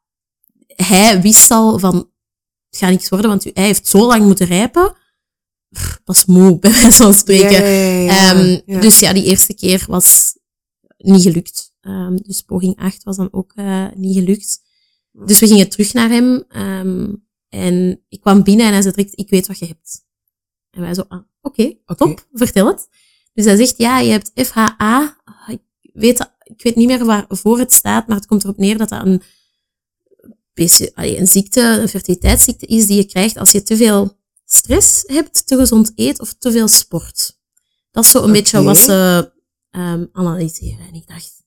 hij 0.66 1.20
wist 1.22 1.50
al 1.50 1.78
van, 1.78 1.94
het 2.70 2.78
gaat 2.78 2.90
niks 2.90 3.08
worden, 3.08 3.28
want 3.30 3.44
hij 3.44 3.64
heeft 3.64 3.86
zo 3.86 4.06
lang 4.06 4.24
moeten 4.24 4.46
rijpen. 4.46 4.94
Pff, 5.70 6.00
Dat 6.04 6.16
is 6.16 6.24
moe, 6.24 6.58
bij 6.58 6.70
wijze 6.72 7.02
van 7.02 7.14
spreken. 7.14 7.64
Ja, 7.64 8.14
ja. 8.14 8.40
Um. 8.40 8.80
Dus 8.80 8.98
ja, 8.98 9.12
die 9.12 9.24
eerste 9.24 9.54
keer 9.54 9.84
was 9.88 10.38
niet 10.98 11.22
gelukt. 11.22 11.72
Um, 11.80 12.16
dus 12.22 12.42
poging 12.42 12.78
8 12.78 13.02
was 13.02 13.16
dan 13.16 13.28
ook 13.30 13.52
uh, 13.54 13.86
niet 13.94 14.16
gelukt. 14.16 14.60
Dus 15.12 15.38
we 15.38 15.46
gingen 15.46 15.68
terug 15.68 15.92
naar 15.92 16.08
hem. 16.08 16.44
Um, 16.56 17.26
en 17.48 18.04
ik 18.08 18.20
kwam 18.20 18.42
binnen 18.42 18.66
en 18.66 18.72
hij 18.72 18.82
zei 18.82 18.94
direct, 18.94 19.18
ik 19.18 19.30
weet 19.30 19.46
wat 19.46 19.58
je 19.58 19.66
hebt. 19.66 20.04
En 20.70 20.80
wij 20.80 20.94
zo, 20.94 21.04
ah, 21.08 21.18
oké, 21.40 21.60
okay, 21.60 21.96
top, 21.96 22.26
vertel 22.32 22.66
het. 22.66 22.88
Dus 23.32 23.44
hij 23.44 23.56
zegt, 23.56 23.74
ja, 23.76 23.98
je 23.98 24.10
hebt 24.10 24.30
FHA. 24.34 25.20
Ik 25.48 25.90
weet, 25.92 26.18
dat- 26.18 26.34
ik 26.42 26.62
weet 26.62 26.74
niet 26.76 26.86
meer 26.86 27.04
waarvoor 27.04 27.58
het 27.58 27.72
staat, 27.72 28.06
maar 28.06 28.16
het 28.16 28.26
komt 28.26 28.44
erop 28.44 28.56
neer 28.56 28.78
dat 28.78 28.88
dat 28.88 29.06
een, 29.06 29.22
een 30.94 31.26
ziekte, 31.26 31.60
een 31.60 31.88
fertiliteitsziekte 31.88 32.66
is 32.66 32.86
die 32.86 32.96
je 32.96 33.04
krijgt 33.06 33.36
als 33.36 33.50
je 33.50 33.62
te 33.62 33.76
veel 33.76 34.18
stress 34.44 35.02
hebt, 35.06 35.46
te 35.46 35.56
gezond 35.56 35.92
eet 35.94 36.20
of 36.20 36.32
te 36.34 36.50
veel 36.52 36.68
sport. 36.68 37.40
Dat 37.90 38.04
is 38.04 38.10
zo 38.10 38.22
een 38.22 38.32
beetje 38.32 38.62
wat 38.62 38.76
ze 38.78 39.30
um, 39.70 40.08
analyseren. 40.12 40.86
En 40.86 40.94
ik 40.94 41.06
dacht, 41.06 41.40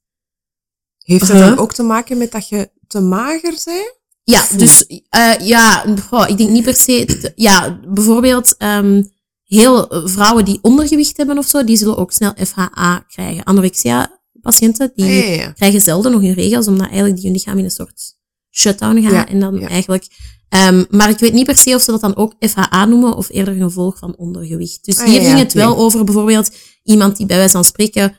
Heeft 1.00 1.24
Uh-huh. 1.24 1.40
dan 1.48 1.58
ook 1.58 1.74
te 1.74 1.84
maken 1.84 2.18
met 2.18 2.32
dat 2.32 2.50
je 2.50 2.72
te 2.88 3.00
mager 3.00 3.62
bent? 3.66 3.94
Ja, 4.24 4.46
dus 4.58 4.86
uh, 4.90 5.48
ja, 5.48 5.86
goh, 6.10 6.30
ik 6.30 6.38
denk 6.38 6.50
niet 6.50 6.64
per 6.64 6.76
se. 6.76 7.32
Ja, 7.36 7.80
bijvoorbeeld 7.88 8.56
um, 8.60 9.12
heel 9.44 9.90
eh, 9.90 10.02
vrouwen 10.06 10.46
die 10.46 10.60
ondergewicht 10.62 11.18
hebben 11.18 11.38
of 11.38 11.48
zo, 11.48 11.64
die 11.64 11.78
zullen 11.78 11.98
ook 11.98 12.12
snel 12.12 12.34
FHA 12.48 13.06
krijgen. 13.08 13.44
Anorexia-patiënten 13.44 14.92
die 14.96 15.06
Ah, 15.06 15.12
ja, 15.12 15.24
ja, 15.24 15.42
ja. 15.42 15.52
krijgen 15.52 15.82
zelden 15.82 16.12
nog 16.12 16.22
hun 16.22 16.34
regels, 16.34 16.68
omdat 16.68 16.86
eigenlijk 16.86 17.16
die 17.16 17.26
hun 17.26 17.34
lichaam 17.34 17.58
in 17.58 17.64
een 17.64 17.72
soort 17.72 18.16
shutdown 18.52 19.02
gaat 19.02 19.12
Ja, 19.12 19.28
en 19.28 19.40
dan 19.40 19.60
eigenlijk. 19.60 20.08
Um, 20.50 20.86
maar 20.90 21.10
ik 21.10 21.20
weet 21.20 21.34
niet 21.34 21.46
per 21.46 21.58
se 21.58 21.76
of 21.76 21.82
ze 21.82 21.92
dat 21.92 22.02
dan 22.02 22.16
ook 22.16 22.34
FHA 22.40 22.86
noemen 22.86 23.16
of 23.16 23.30
eerder 23.30 23.54
een 23.54 23.62
gevolg 23.62 23.98
van 23.98 24.16
ondergewicht. 24.18 24.86
Dus 24.86 24.98
Ah, 24.98 25.06
hier 25.06 25.22
ging 25.22 25.38
het 25.38 25.54
wel 25.54 25.78
over 25.78 26.04
bijvoorbeeld 26.04 26.52
iemand 26.84 27.18
die 27.18 27.26
bij 27.26 27.38
wijze 27.38 27.52
van 27.52 27.64
spreken 27.64 28.18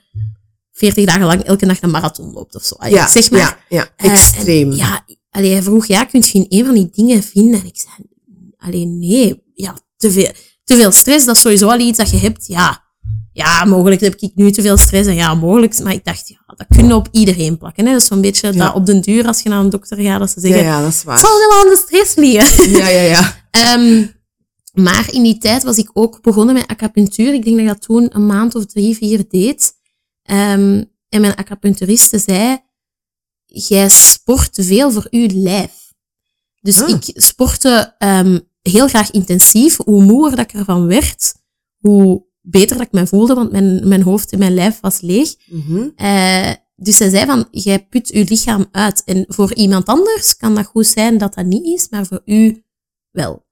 40 0.77 1.05
dagen 1.07 1.27
lang 1.27 1.43
elke 1.43 1.67
dag 1.67 1.83
een 1.83 1.91
marathon 1.91 2.33
loopt 2.33 2.55
of 2.55 2.65
zo. 2.65 2.77
Ja, 2.89 3.09
zeg 3.09 3.31
maar. 3.31 3.41
ja, 3.41 3.59
ja, 3.69 3.89
Eh, 3.97 4.11
extreem. 4.13 4.73
ja, 4.73 5.05
allee, 5.31 5.53
hij 5.53 5.63
vroeg, 5.63 5.87
ja, 5.87 6.05
kun 6.05 6.21
je 6.27 6.33
in 6.33 6.47
een 6.49 6.65
van 6.65 6.75
die 6.75 6.89
dingen 6.93 7.23
vinden? 7.23 7.61
En 7.61 7.67
ik 7.67 7.79
zei, 7.81 8.09
alleen 8.59 8.99
nee, 8.99 9.43
ja, 9.55 9.77
te 9.97 10.11
veel, 10.11 10.31
te 10.65 10.77
veel 10.77 10.93
stress, 10.93 11.25
dat 11.27 11.35
is 11.37 11.41
sowieso 11.43 11.69
al 11.69 11.79
iets 11.79 11.99
dat 11.99 12.11
je 12.11 12.17
hebt. 12.17 12.47
Ja, 12.47 12.85
ja, 13.33 13.65
mogelijk 13.65 14.01
heb 14.01 14.15
ik 14.15 14.31
nu 14.35 14.51
te 14.51 14.63
veel 14.63 14.77
stress 14.77 15.09
en 15.09 15.15
ja, 15.15 15.35
mogelijk. 15.35 15.83
Maar 15.83 15.93
ik 15.93 16.05
dacht, 16.05 16.29
ja, 16.29 16.37
dat 16.57 16.67
kun 16.77 16.87
je 16.87 16.95
op 16.95 17.09
iedereen 17.11 17.59
plakken. 17.59 17.85
Hè. 17.87 17.93
Dat 17.93 18.01
is 18.01 18.07
zo'n 18.07 18.21
beetje 18.21 18.53
Ja. 18.53 18.65
dat 18.67 18.75
op 18.75 18.87
den 18.87 19.01
duur, 19.01 19.27
als 19.27 19.41
je 19.43 19.49
naar 19.49 19.61
een 19.61 19.71
dokter 19.71 19.97
gaat, 20.03 20.19
dat 20.19 20.31
ze 20.31 20.41
zeggen, 20.41 20.63
ja, 20.63 20.81
dat 20.81 20.89
is 20.89 20.95
het 20.97 21.05
waar. 21.05 21.19
zal 21.19 21.39
wel 21.39 21.59
aan 21.61 21.69
de 21.69 21.83
stress 21.87 22.15
liggen. 22.15 22.71
Ja, 22.71 22.89
ja, 22.89 23.01
ja. 23.01 23.35
Ehm, 23.51 24.05
maar 24.73 25.09
in 25.13 25.23
die 25.23 25.39
tijd 25.39 25.63
was 25.63 25.77
ik 25.79 25.91
ook 25.93 26.23
begonnen 26.23 26.55
met 26.55 26.67
acupunctuur. 26.67 27.35
Ik 27.35 27.45
denk 27.45 27.57
dat 27.57 27.65
ik 27.67 27.73
dat 27.73 27.83
toen 27.83 28.07
een 28.13 28.27
maand 28.27 28.55
of 28.55 28.67
drie, 28.67 28.97
vier 28.97 29.25
deed. 29.29 29.73
Ehm, 30.27 30.85
en 31.09 31.21
mijn 31.21 31.35
acupuncturiste 31.35 32.19
zei, 32.19 32.59
jij 33.47 33.89
sport 33.89 34.55
te 34.55 34.63
veel 34.63 34.91
voor 34.91 35.07
uw 35.11 35.27
lijf. 35.33 35.93
Dus 36.61 36.83
Ah. 36.83 36.89
ik 36.89 37.03
sportte 37.23 37.95
ehm, 37.99 38.39
heel 38.63 38.89
graag 38.89 39.11
intensief. 39.11 39.77
Hoe 39.77 40.03
moeer 40.05 40.31
dat 40.31 40.39
ik 40.39 40.53
ervan 40.53 40.87
werd, 40.87 41.35
hoe 41.79 42.25
beter 42.41 42.77
dat 42.77 42.87
ik 42.87 42.93
me 42.93 43.07
voelde, 43.07 43.35
want 43.35 43.53
mijn, 43.53 43.89
mijn 43.89 44.03
hoofd 44.03 44.33
en 44.33 44.39
mijn 44.39 44.55
lijf 44.55 44.81
was 44.81 45.01
leeg. 45.01 45.35
Mhm. 45.47 45.89
Eh, 45.97 46.53
dus 46.77 46.97
zij 46.97 47.11
zei 47.11 47.27
van, 47.27 47.49
jij 47.51 47.87
put 47.87 48.09
je 48.09 48.25
lichaam 48.29 48.67
uit. 48.71 49.05
En 49.05 49.25
voor 49.29 49.55
iemand 49.55 49.87
anders 49.87 50.37
kan 50.37 50.55
dat 50.55 50.67
goed 50.67 50.87
zijn 50.87 51.19
dat 51.19 51.35
dat 51.35 51.47
niet 51.47 51.65
is, 51.65 51.89
maar 51.89 52.07
voor 52.07 52.23
u 52.25 52.65
wel. 53.11 53.46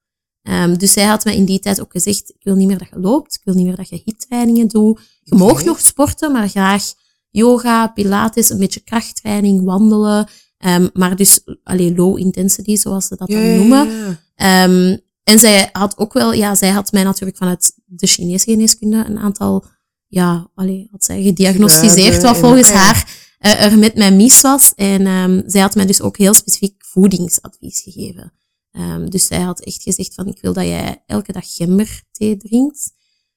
Um, 0.48 0.78
dus 0.78 0.92
zij 0.92 1.04
had 1.04 1.24
mij 1.24 1.36
in 1.36 1.44
die 1.44 1.58
tijd 1.58 1.80
ook 1.80 1.92
gezegd, 1.92 2.30
ik 2.30 2.42
wil 2.42 2.54
niet 2.54 2.68
meer 2.68 2.78
dat 2.78 2.88
je 2.88 3.00
loopt, 3.00 3.34
ik 3.34 3.40
wil 3.44 3.54
niet 3.54 3.66
meer 3.66 3.76
dat 3.76 3.88
je 3.88 4.02
hittrainingen 4.04 4.68
doet. 4.68 5.00
Je 5.22 5.32
okay. 5.34 5.46
mag 5.46 5.64
nog 5.64 5.80
sporten, 5.80 6.32
maar 6.32 6.48
graag 6.48 6.92
yoga, 7.30 7.86
pilates, 7.86 8.50
een 8.50 8.58
beetje 8.58 8.80
krachttraining, 8.80 9.64
wandelen. 9.64 10.28
Um, 10.66 10.90
maar 10.92 11.16
dus 11.16 11.40
alleen 11.62 11.94
low 11.94 12.18
intensity, 12.18 12.76
zoals 12.76 13.06
ze 13.06 13.16
dat 13.16 13.28
dan 13.28 13.56
noemen. 13.56 13.88
Um, 14.36 15.02
en 15.24 15.38
zij 15.38 15.68
had 15.72 15.98
ook 15.98 16.12
wel, 16.12 16.32
ja, 16.32 16.54
zij 16.54 16.70
had 16.70 16.92
mij 16.92 17.02
natuurlijk 17.02 17.38
vanuit 17.38 17.74
de 17.84 18.06
Chinese 18.06 18.44
geneeskunde 18.50 19.04
een 19.06 19.18
aantal, 19.18 19.64
ja, 20.06 20.50
allee, 20.54 20.88
had 20.90 21.04
zij 21.04 21.22
gediagnosticeerd 21.22 22.22
wat 22.22 22.36
volgens 22.36 22.70
haar 22.70 23.16
uh, 23.40 23.64
er 23.64 23.78
met 23.78 23.94
mij 23.94 24.12
mis 24.12 24.40
was. 24.40 24.72
En 24.74 25.06
um, 25.06 25.42
zij 25.46 25.60
had 25.60 25.74
mij 25.74 25.86
dus 25.86 26.00
ook 26.00 26.16
heel 26.16 26.34
specifiek 26.34 26.84
voedingsadvies 26.84 27.80
gegeven. 27.80 28.32
Um, 28.76 29.10
dus 29.10 29.26
zij 29.26 29.40
had 29.40 29.60
echt 29.60 29.82
gezegd 29.82 30.14
van, 30.14 30.26
ik 30.26 30.38
wil 30.40 30.52
dat 30.52 30.64
jij 30.64 31.02
elke 31.06 31.32
dag 31.32 31.54
gemberthee 31.54 32.36
drinkt. 32.36 32.92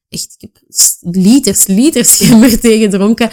Echt, 0.09 0.35
ik 0.37 0.41
heb 0.41 0.61
liters, 1.15 1.67
liters 1.67 2.17
gemberthee 2.25 2.79
gedronken. 2.79 3.29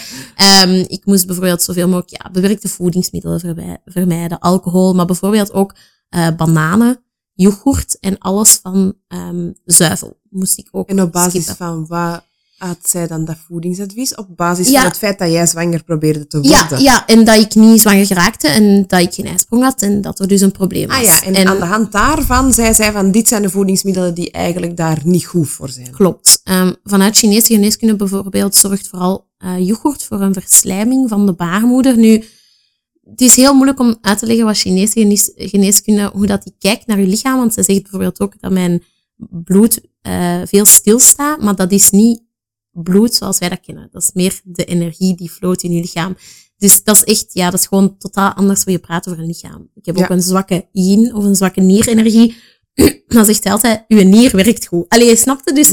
Um, 0.62 0.84
ik 0.88 1.04
moest 1.04 1.26
bijvoorbeeld 1.26 1.62
zoveel 1.62 1.88
mogelijk 1.88 2.22
ja, 2.22 2.30
bewerkte 2.30 2.68
voedingsmiddelen 2.68 3.40
vermij- 3.40 3.82
vermijden, 3.84 4.38
alcohol, 4.38 4.94
maar 4.94 5.06
bijvoorbeeld 5.06 5.52
ook 5.52 5.74
uh, 6.10 6.28
bananen, 6.36 7.04
yoghurt 7.32 7.98
en 8.00 8.18
alles 8.18 8.54
van 8.54 8.94
um, 9.08 9.54
zuivel 9.64 10.20
moest 10.30 10.58
ik 10.58 10.68
ook 10.70 10.88
En 10.88 11.00
op 11.02 11.12
basis 11.12 11.42
skippen. 11.42 11.66
van 11.66 11.86
wat 11.86 12.24
had 12.56 12.78
zij 12.82 13.06
dan 13.06 13.24
dat 13.24 13.36
voedingsadvies? 13.48 14.14
Op 14.14 14.26
basis 14.36 14.68
Ja. 14.68 14.80
van 14.80 14.88
het 14.88 14.98
feit 14.98 15.18
dat 15.18 15.30
jij 15.30 15.46
zwanger 15.46 15.84
probeerde 15.84 16.26
te 16.26 16.38
Ja, 16.42 16.60
worden? 16.60 16.80
ja, 16.80 17.06
en 17.06 17.24
dat 17.24 17.36
ik 17.36 17.54
niet 17.54 17.80
zwanger 17.80 18.06
geraakte 18.06 18.48
en 18.48 18.84
dat 18.86 19.00
ik 19.00 19.14
geen 19.14 19.26
ijsprong 19.26 19.62
had 19.62 19.82
en 19.82 20.00
dat 20.00 20.18
er 20.18 20.28
dus 20.28 20.40
een 20.40 20.52
probleem 20.52 20.88
was. 20.88 20.96
Ah 20.96 21.02
ja, 21.02 21.22
en, 21.22 21.46
aan 21.46 21.58
de 21.58 21.64
hand 21.64 21.92
daarvan 21.92 22.52
zei 22.52 22.74
zij 22.74 22.92
van 22.92 23.10
dit 23.10 23.28
zijn 23.28 23.42
de 23.42 23.50
voedingsmiddelen 23.50 24.14
die 24.14 24.30
eigenlijk 24.30 24.76
daar 24.76 25.00
niet 25.04 25.24
goed 25.24 25.48
voor 25.48 25.68
zijn. 25.68 25.90
Klopt. 25.90 26.40
Um, 26.44 26.76
vanuit 26.84 27.16
Chinese 27.16 27.46
geneeskunde 27.54 27.96
bijvoorbeeld 27.96 28.54
zorgt 28.54 28.88
vooral 28.88 29.26
uh, 29.44 29.66
yoghurt 29.66 30.04
voor 30.04 30.20
een 30.20 30.34
verslijming 30.34 31.08
van 31.08 31.26
de 31.26 31.32
baarmoeder. 31.32 31.96
Nu, 31.98 32.24
het 33.10 33.20
is 33.20 33.36
heel 33.36 33.54
moeilijk 33.54 33.80
om 33.80 33.96
uit 34.00 34.18
te 34.18 34.26
leggen 34.26 34.44
wat 34.44 34.56
Chinese 34.58 34.92
genees- 34.92 35.32
geneeskunde, 35.34 36.10
hoe 36.12 36.26
dat 36.26 36.42
die 36.42 36.54
kijkt 36.58 36.86
naar 36.86 37.00
je 37.00 37.06
lichaam, 37.06 37.38
want 37.38 37.54
ze 37.54 37.62
zegt 37.62 37.82
bijvoorbeeld 37.82 38.20
ook 38.20 38.34
dat 38.40 38.52
mijn 38.52 38.82
bloed 39.44 39.80
uh, 40.02 40.40
veel 40.44 40.64
stilstaat, 40.64 41.40
maar 41.42 41.56
dat 41.56 41.72
is 41.72 41.90
niet 41.90 42.22
bloed 42.74 43.14
zoals 43.14 43.38
wij 43.38 43.48
dat 43.48 43.60
kennen. 43.60 43.88
Dat 43.92 44.02
is 44.02 44.10
meer 44.12 44.40
de 44.44 44.64
energie 44.64 45.16
die 45.16 45.30
floot 45.30 45.62
in 45.62 45.72
je 45.72 45.80
lichaam. 45.80 46.16
Dus 46.56 46.82
dat 46.82 46.96
is 46.96 47.04
echt, 47.04 47.24
ja, 47.32 47.50
dat 47.50 47.60
is 47.60 47.66
gewoon 47.66 47.96
totaal 47.98 48.32
anders 48.32 48.62
hoe 48.64 48.72
je 48.72 48.78
praat 48.78 49.08
over 49.08 49.20
een 49.20 49.26
lichaam. 49.26 49.70
Ik 49.74 49.86
heb 49.86 49.96
Ja. 49.96 50.02
ook 50.02 50.10
een 50.10 50.22
zwakke 50.22 50.68
yin 50.72 51.14
of 51.14 51.24
een 51.24 51.36
zwakke 51.36 51.60
nierenergie. 51.60 52.36
Dan 53.06 53.24
zegt 53.24 53.44
hij 53.44 53.52
altijd, 53.52 53.84
uw 53.88 54.02
nier 54.02 54.36
werkt 54.36 54.66
goed. 54.66 54.88
Allee, 54.88 55.08
je 55.08 55.16
snapt 55.16 55.44
het 55.44 55.54
dus. 55.54 55.68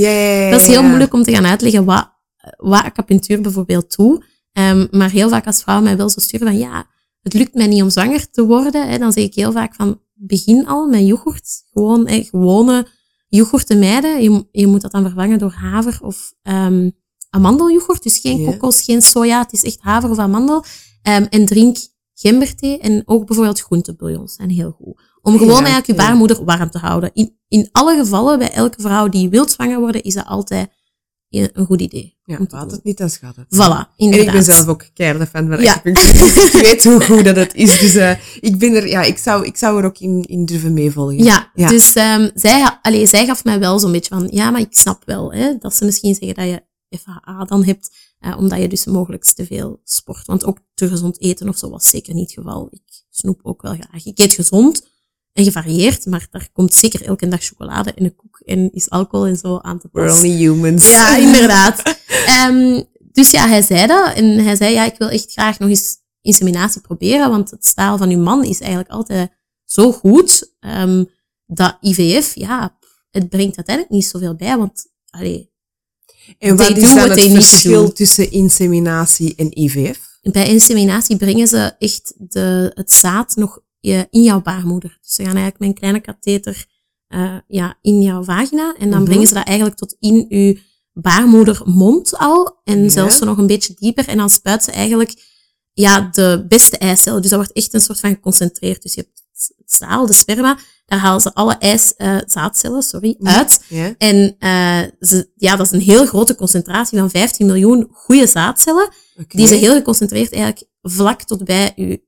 Dat 0.52 0.62
is 0.62 0.68
heel 0.68 0.84
moeilijk 0.84 1.14
om 1.14 1.24
te 1.24 1.32
gaan 1.32 1.46
uitleggen 1.46 1.86
wat, 1.86 2.10
wat 2.58 2.84
acupunctuur 2.84 3.42
bijvoorbeeld 3.42 3.96
doet. 3.96 4.24
Um, 4.54 4.88
maar 4.92 5.10
heel 5.12 5.30
vaak 5.30 5.46
als 5.46 5.62
vrouwen 5.62 5.88
mij 5.88 5.98
wel 5.98 6.10
zo 6.10 6.20
sturen 6.20 6.48
van 6.48 6.58
ja, 6.58 6.86
het 7.22 7.34
lukt 7.34 7.54
mij 7.54 7.68
niet 7.68 7.82
om 7.82 7.90
zwanger 7.90 8.30
te 8.30 8.46
worden, 8.46 8.90
hè, 8.90 8.98
dan 8.98 9.12
zeg 9.12 9.24
ik 9.24 9.34
heel 9.36 9.52
vaak 9.52 9.76
van 9.76 10.02
begin 10.14 10.68
al 10.68 10.88
met 10.88 11.06
yoghurt. 11.08 11.64
Gewoon 11.72 12.08
hè, 12.08 12.24
gewone 12.24 12.88
yoghurt 13.38 13.68
te 13.68 13.76
mijden. 13.76 14.22
Je, 14.22 14.48
je 14.52 14.68
moet 14.68 14.82
dat 14.82 14.92
dan 14.92 15.04
vervangen 15.04 15.40
door 15.40 15.52
haver 15.52 16.00
of 16.02 16.34
um, 16.44 16.92
amandelyoghurt. 17.30 18.04
Dus 18.04 18.18
geen 18.18 18.46
kokos, 18.46 18.82
geen 18.82 19.02
soja. 19.02 19.42
Het 19.42 19.54
is 19.54 19.64
echt 19.64 19.80
haver 19.80 20.10
of 20.10 20.18
amandel. 20.18 20.64
Um, 21.04 21.24
en 21.30 21.46
drink 21.46 21.78
gemberthee 22.14 22.80
en 22.80 23.04
ook 23.06 23.26
bijvoorbeeld 23.26 23.62
groentebouillons 23.62 24.36
zijn 24.36 24.50
heel 24.50 24.72
goed. 24.72 25.02
Om 25.22 25.34
Ja, 25.34 25.40
gewoon 25.40 25.54
eigenlijk 25.54 25.88
je 25.88 25.94
baarmoeder 25.94 26.46
warm 26.46 26.70
te 26.70 26.78
houden. 26.78 27.12
In, 27.14 27.38
in 27.48 27.70
alle 27.72 27.96
gevallen, 27.96 28.40
bij 28.40 28.52
elke 28.52 28.82
vrouw 28.82 29.08
die 29.08 29.30
wil 29.30 29.50
zwanger 29.50 29.80
worden, 29.80 30.04
is 30.04 30.14
dat 30.14 30.26
altijd 30.26 30.70
een 31.30 31.66
goed 31.66 31.82
idee. 31.82 32.20
Ja, 32.40 32.46
laat 32.50 32.72
het 32.72 32.84
niet, 32.84 32.98
dan 32.98 33.10
het. 33.22 33.46
Voilà, 33.56 33.58
En 33.60 33.88
inderdaad. 33.96 34.28
ik 34.28 34.32
ben 34.32 34.44
zelf 34.44 34.68
ook 34.68 34.86
keihard 34.94 35.30
fan 35.30 35.48
van 35.48 35.62
Ja. 35.62 35.72
acupunctuur. 35.74 36.46
Ik 36.46 36.52
weet 36.66 36.84
hoe 36.84 37.04
goed 37.04 37.26
dat 37.26 37.36
het 37.36 37.54
is. 37.54 37.80
Dus 37.80 37.96
uh, 37.96 38.12
ik 38.40 38.58
ben 38.58 38.76
er, 38.76 38.88
ja, 38.88 39.02
ik 39.02 39.18
zou, 39.18 39.46
ik 39.46 39.58
zou 39.58 39.80
er 39.80 39.86
ook 39.86 39.98
in, 39.98 40.22
in 40.24 40.46
durven 40.46 40.74
meevolgen. 40.74 41.24
Ja, 41.24 41.52
Ja. 41.54 41.68
dus 41.70 41.96
um, 41.96 42.32
zij, 42.34 42.78
allee, 42.82 43.08
zij 43.08 43.26
gaf 43.26 43.44
mij 43.44 43.60
wel 43.60 43.80
zo'n 43.80 43.92
beetje 43.92 44.16
van, 44.16 44.28
ja, 44.32 44.50
maar 44.52 44.62
ik 44.62 44.74
snap 44.74 45.04
wel 45.06 45.34
hè, 45.34 45.58
dat 45.60 45.76
ze 45.76 45.86
misschien 45.86 46.16
zeggen 46.16 46.36
dat 46.36 46.46
je 46.46 46.98
FHA 46.98 47.44
dan 47.46 47.64
hebt, 47.66 47.90
uh, 48.20 48.38
omdat 48.38 48.60
je 48.60 48.68
dus 48.68 48.86
mogelijk 48.86 49.24
te 49.24 49.46
veel 49.46 49.82
sport. 49.84 50.26
Want 50.26 50.46
ook 50.46 50.58
te 50.74 50.88
gezond 50.88 51.22
eten 51.22 51.50
of 51.50 51.58
zo 51.58 51.70
was 51.70 51.90
zeker 51.90 52.14
niet 52.14 52.36
het 52.36 52.44
geval. 52.46 52.68
Ik 52.72 53.04
snoep 53.10 53.40
ook 53.44 53.62
wel 53.62 53.74
graag. 53.74 54.06
Ik 54.06 54.20
eet 54.20 54.34
gezond 54.34 54.88
en 55.34 55.44
gevarieerd, 55.44 56.06
maar 56.06 56.28
daar 56.32 56.50
komt 56.54 56.74
zeker 56.74 57.06
elke 57.06 57.28
dag 57.28 57.44
chocolade 57.44 57.94
en 57.94 58.04
een 58.04 58.16
koek 58.16 58.31
en 58.46 58.72
is 58.72 58.90
alcohol 58.90 59.26
en 59.26 59.38
zo 59.38 59.58
aan 59.58 59.80
te 59.80 59.90
We're 59.92 60.08
pas. 60.08 60.18
only 60.18 60.38
humans. 60.38 60.90
Ja, 60.90 61.18
inderdaad. 61.28 61.98
um, 62.48 62.84
dus 63.12 63.32
ja, 63.32 63.48
hij 63.48 63.62
zei 63.62 63.88
dat. 63.88 64.14
En 64.14 64.44
hij 64.44 64.56
zei, 64.56 64.74
ja, 64.74 64.86
ik 64.86 64.96
wil 64.98 65.10
echt 65.10 65.32
graag 65.32 65.60
nog 65.60 65.70
eens 65.70 65.98
inseminatie 66.22 66.82
proberen, 66.82 67.30
want 67.30 67.52
het 67.52 67.66
staal 67.66 67.98
van 67.98 68.10
uw 68.10 68.20
man 68.20 68.44
is 68.44 68.60
eigenlijk 68.60 68.92
altijd 68.92 69.32
zo 69.66 69.92
goed, 69.92 70.56
um, 70.60 71.10
dat 71.46 71.78
IVF, 71.82 72.36
ja, 72.36 72.78
het 73.10 73.30
brengt 73.30 73.56
uiteindelijk 73.56 73.96
niet 73.96 74.06
zoveel 74.06 74.36
bij, 74.36 74.58
want, 74.58 74.92
allee, 75.10 75.52
En 76.38 76.58
wat 76.58 76.78
is 76.78 76.94
dan 76.94 77.10
het 77.10 77.22
verschil 77.22 77.92
tussen 77.92 78.32
inseminatie 78.32 79.36
en 79.36 79.60
IVF? 79.60 80.10
bij 80.22 80.48
inseminatie 80.48 81.18
brengen 81.18 81.48
ze 81.48 81.76
echt 81.80 82.14
de, 82.18 82.72
het 82.74 82.92
zaad 82.92 83.36
nog 83.36 83.60
eh, 83.80 84.00
in 84.10 84.22
jouw 84.22 84.42
baarmoeder. 84.42 84.98
Dus 85.02 85.14
ze 85.14 85.24
gaan 85.24 85.36
eigenlijk 85.36 85.60
met 85.60 85.70
een 85.70 85.76
kleine 85.76 86.00
katheter 86.00 86.66
uh, 87.16 87.36
ja, 87.48 87.78
in 87.82 88.02
jouw 88.02 88.24
vagina 88.24 88.76
en 88.80 88.90
dan 88.90 89.00
Mhm. 89.02 89.10
brengen 89.10 89.28
ze 89.28 89.34
dat 89.34 89.46
eigenlijk 89.48 89.78
tot 89.78 89.96
in 90.00 90.26
je 90.30 90.60
baarmoedermond 90.94 92.18
al 92.18 92.60
en 92.64 92.84
Ja. 92.84 92.90
zelfs 92.90 93.20
nog 93.20 93.38
een 93.38 93.48
beetje 93.48 93.74
dieper 93.80 94.08
en 94.08 94.18
dan 94.18 94.30
spuit 94.30 94.64
ze 94.64 94.72
eigenlijk 94.72 95.30
ja, 95.74 96.10
de 96.12 96.46
beste 96.48 96.78
eicellen. 96.78 97.22
Dus 97.22 97.30
dat 97.32 97.40
wordt 97.40 97.56
echt 97.56 97.74
een 97.74 97.82
soort 97.82 98.00
van 98.00 98.10
geconcentreerd. 98.10 98.82
Dus 98.82 98.94
je 98.94 99.02
hebt 99.02 99.24
het 99.58 99.72
zaal, 99.72 100.06
de 100.06 100.14
sperma, 100.14 100.58
daar 100.86 101.00
halen 101.00 101.22
ze 101.22 101.34
alle 101.34 101.54
ijs, 101.54 101.94
uh, 101.98 102.18
zaadcellen 102.26 102.82
sorry, 102.84 103.16
uit. 103.20 103.64
Ja. 103.68 103.96
En 103.98 104.36
uh, 104.40 104.82
ze, 105.00 105.32
ja, 105.36 105.56
dat 105.56 105.66
is 105.66 105.72
een 105.72 105.80
heel 105.80 106.06
grote 106.06 106.36
concentratie 106.36 107.00
van 107.00 107.10
15 107.10 107.46
miljoen 107.46 107.88
goede 107.92 108.28
zaadcellen, 108.28 108.90
die 109.28 109.48
ze 109.48 109.56
heel 109.56 109.74
geconcentreerd 109.74 110.32
eigenlijk 110.32 110.64
vlak 110.82 111.22
tot 111.24 111.44
bij 111.44 111.72
je 111.76 112.02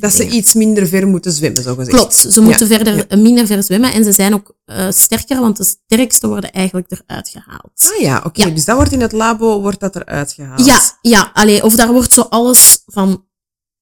Dat 0.00 0.12
ze 0.12 0.28
iets 0.28 0.54
minder 0.54 0.86
ver 0.86 1.06
moeten 1.06 1.32
zwemmen, 1.32 1.62
zo 1.62 1.74
gezegd. 1.74 1.96
Klopt, 1.96 2.14
ze 2.14 2.40
moeten 2.40 2.68
Ja, 2.68 2.74
verder, 2.74 3.06
ja. 3.08 3.16
minder 3.16 3.46
ver 3.46 3.62
zwemmen 3.62 3.92
en 3.92 4.04
ze 4.04 4.12
zijn 4.12 4.34
ook 4.34 4.54
uh, 4.66 4.86
sterker, 4.90 5.40
want 5.40 5.56
de 5.56 5.64
sterkste 5.64 6.28
worden 6.28 6.52
eigenlijk 6.52 6.90
eruit 6.90 7.28
gehaald. 7.28 7.92
Ah 7.94 8.00
ja, 8.00 8.22
oké. 8.26 8.44
Ja. 8.46 8.50
Dus 8.50 8.64
dat 8.64 8.76
wordt 8.76 8.92
in 8.92 9.00
het 9.00 9.12
labo 9.12 9.60
wordt 9.60 9.80
dat 9.80 9.96
eruit 9.96 10.32
gehaald. 10.32 10.64
Ja, 10.66 10.80
ja, 11.00 11.30
allee, 11.34 11.62
of 11.64 11.76
daar 11.76 11.92
wordt 11.92 12.12
zo 12.12 12.20
alles 12.20 12.82
van 12.86 13.24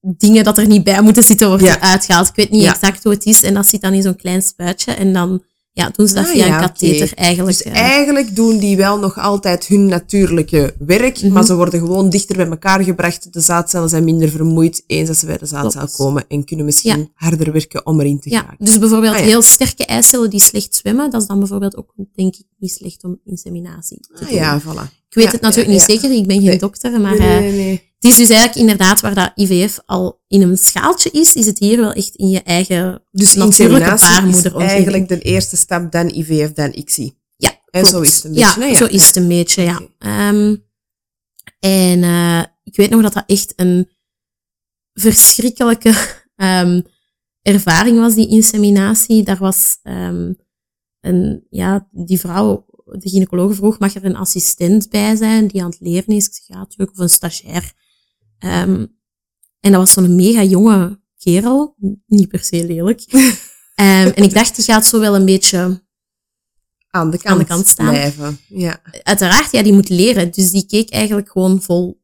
dingen 0.01 0.45
dat 0.45 0.59
er 0.59 0.67
niet 0.67 0.85
bij 0.85 1.01
moeten 1.03 1.23
zitten, 1.23 1.49
wordt 1.49 1.63
eruit 1.65 2.05
gehaald. 2.05 2.29
Ik 2.29 2.35
weet 2.35 2.51
niet 2.51 2.65
exact 2.65 3.03
hoe 3.03 3.13
het 3.13 3.25
is 3.25 3.43
en 3.43 3.55
dat 3.55 3.67
zit 3.67 3.81
dan 3.81 3.93
in 3.93 4.03
zo'n 4.03 4.17
klein 4.17 4.43
spuitje 4.43 4.93
en 4.93 5.13
dan 5.13 5.43
ja, 5.79 5.91
doen 5.97 6.09
ze 6.09 6.15
dat 6.15 6.25
Ah, 6.25 6.31
via 6.31 6.47
ja, 6.47 6.55
een 6.55 6.61
katheter 6.61 7.13
eigenlijk. 7.15 7.57
Dus 7.57 7.67
eh. 7.73 7.81
eigenlijk 7.83 8.37
doen 8.37 8.59
die 8.59 8.77
wel 8.77 8.99
nog 8.99 9.19
altijd 9.19 9.67
hun 9.67 9.87
natuurlijke 9.87 10.75
werk, 10.79 11.23
Mhm. 11.23 11.33
maar 11.33 11.45
ze 11.45 11.57
worden 11.57 11.81
gewoon 11.81 12.11
dichter 12.11 12.37
bij 12.37 12.47
elkaar 12.49 12.85
gebracht. 12.85 13.33
De 13.33 13.41
zaadcellen 13.41 13.89
zijn 13.89 14.05
minder 14.05 14.29
vermoeid 14.29 14.83
eens 14.87 15.09
dat 15.09 15.17
ze 15.17 15.27
bij 15.27 15.39
de 15.39 15.47
zaadcel 15.47 15.81
Klopt. 15.81 15.97
komen 15.97 16.25
en 16.29 16.45
kunnen 16.45 16.65
misschien 16.65 16.99
Ja. 16.99 17.07
harder 17.15 17.53
werken 17.53 17.87
om 17.87 18.01
erin 18.01 18.21
te 18.21 18.31
Ja, 18.31 18.39
geraken. 18.41 18.65
dus 18.65 18.79
bijvoorbeeld 18.79 19.15
Ah, 19.15 19.21
heel 19.21 19.43
sterke 19.43 19.85
eicellen 19.85 20.31
die 20.31 20.41
slecht 20.41 20.75
zwemmen, 20.75 21.11
dat 21.11 21.21
is 21.23 21.27
dan 21.29 21.39
bijvoorbeeld 21.39 21.77
ook, 21.77 21.93
denk 22.15 22.35
ik, 22.37 22.45
niet 22.59 22.71
slecht 22.73 23.05
om 23.05 23.19
inseminatie 23.25 24.01
te 24.01 24.09
Ah 24.15 24.21
doen. 24.29 24.35
ja, 24.39 24.61
voilà. 24.61 24.97
Ik 25.09 25.15
weet 25.15 25.33
het 25.33 25.41
natuurlijk 25.41 25.71
niet 25.71 25.83
zeker, 25.83 26.11
ik 26.13 26.27
ben 26.27 26.37
geen 26.37 26.45
Nee. 26.47 26.59
dokter, 26.59 27.01
maar 27.01 27.19
nee, 27.19 27.29
eh, 27.29 27.39
nee, 27.41 27.53
nee. 27.53 27.87
Het 27.99 28.11
is 28.11 28.17
dus 28.17 28.29
eigenlijk 28.29 28.61
inderdaad 28.61 29.01
waar 29.01 29.15
dat 29.15 29.33
IVF 29.35 29.81
al 29.87 30.21
in 30.29 30.43
een 30.43 30.57
schaaltje 30.57 31.11
is, 31.11 31.35
is 31.35 31.47
het 31.47 31.59
hier 31.59 31.79
wel 31.79 31.93
echt 31.93 32.15
in 32.15 32.29
je 32.29 32.43
eigen 32.43 33.03
Dus 33.11 33.35
natuurlijke 33.35 33.91
inseminatie 33.91 34.07
is 34.07 34.13
baarmoederomgeving. 34.15 34.71
eigenlijk 34.71 35.09
de 35.09 35.21
eerste 35.21 35.57
stap, 35.57 35.93
dan 35.93 36.09
IVF, 36.09 36.53
dan 36.53 36.73
ICSI. 36.73 37.17
Ja, 37.37 37.51
En 37.71 37.83
klopt. 37.83 37.89
zo 37.89 38.01
is 38.01 38.15
het 38.15 38.25
een 38.25 38.33
beetje, 38.33 38.67
Ja, 38.67 38.75
zo 38.75 38.85
is 38.85 39.07
het 39.07 39.17
een 39.17 39.29
beetje, 39.29 39.63
ja. 39.63 39.81
Ehm, 39.99 40.57
en 41.59 41.99
uh, 41.99 42.43
ik 42.65 42.77
weet 42.77 42.91
nog 42.91 43.03
dat 43.03 43.13
dat 43.13 43.25
echt 43.27 43.53
een 43.57 43.89
verschrikkelijke 44.93 45.95
um, 46.37 46.83
ervaring 47.55 47.99
was, 47.99 48.15
die 48.15 48.29
inseminatie. 48.29 49.23
Daar 49.23 49.39
was 49.39 49.79
um, 49.83 50.37
een, 51.01 51.47
ja, 51.51 51.89
die 51.91 52.19
vrouw, 52.19 52.67
de 52.85 53.09
gynaecoloog 53.09 53.55
vroeg, 53.55 53.79
mag 53.79 53.95
er 53.95 54.05
een 54.05 54.17
assistent 54.17 54.91
bij 54.91 55.17
zijn 55.17 55.47
die 55.47 55.63
aan 55.63 55.71
het 55.71 55.81
leren 55.81 56.15
is? 56.15 56.27
Ik 56.27 56.35
zeg, 56.35 56.47
ja, 56.47 56.59
natuurlijk, 56.59 56.91
of 56.91 56.99
een 56.99 57.09
stagiair. 57.11 57.73
Um, 58.45 58.97
en 59.61 59.73
dat 59.73 59.81
was 59.81 59.93
zo'n 59.93 60.15
mega 60.15 60.43
jonge 60.43 61.01
kerel, 61.17 61.77
niet 62.07 62.29
per 62.29 62.45
se 62.45 62.67
lelijk. 62.67 63.13
um, 63.13 63.33
en 64.17 64.23
ik 64.23 64.35
dacht, 64.35 64.57
die 64.57 64.65
gaat 64.65 64.87
zo 64.87 65.01
wel 65.01 65.15
een 65.15 65.25
beetje 65.25 65.87
aan 66.91 67.11
de 67.11 67.19
kant, 67.19 67.33
aan 67.33 67.39
de 67.39 67.45
kant 67.45 67.67
staan. 67.67 67.89
blijven. 67.89 68.39
Ja. 68.49 68.83
Uiteraard, 69.03 69.53
ja, 69.53 69.63
die 69.63 69.73
moet 69.73 69.89
leren. 69.89 70.31
Dus 70.31 70.51
die 70.51 70.67
keek 70.67 70.91
eigenlijk 70.91 71.31
gewoon 71.31 71.63
vol 71.63 72.03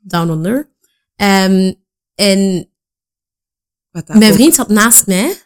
down 0.00 0.30
under. 0.30 0.70
Um, 1.16 1.80
en 2.14 2.70
mijn 4.06 4.34
vriend 4.34 4.54
zat 4.54 4.68
naast 4.68 5.06
mij. 5.06 5.36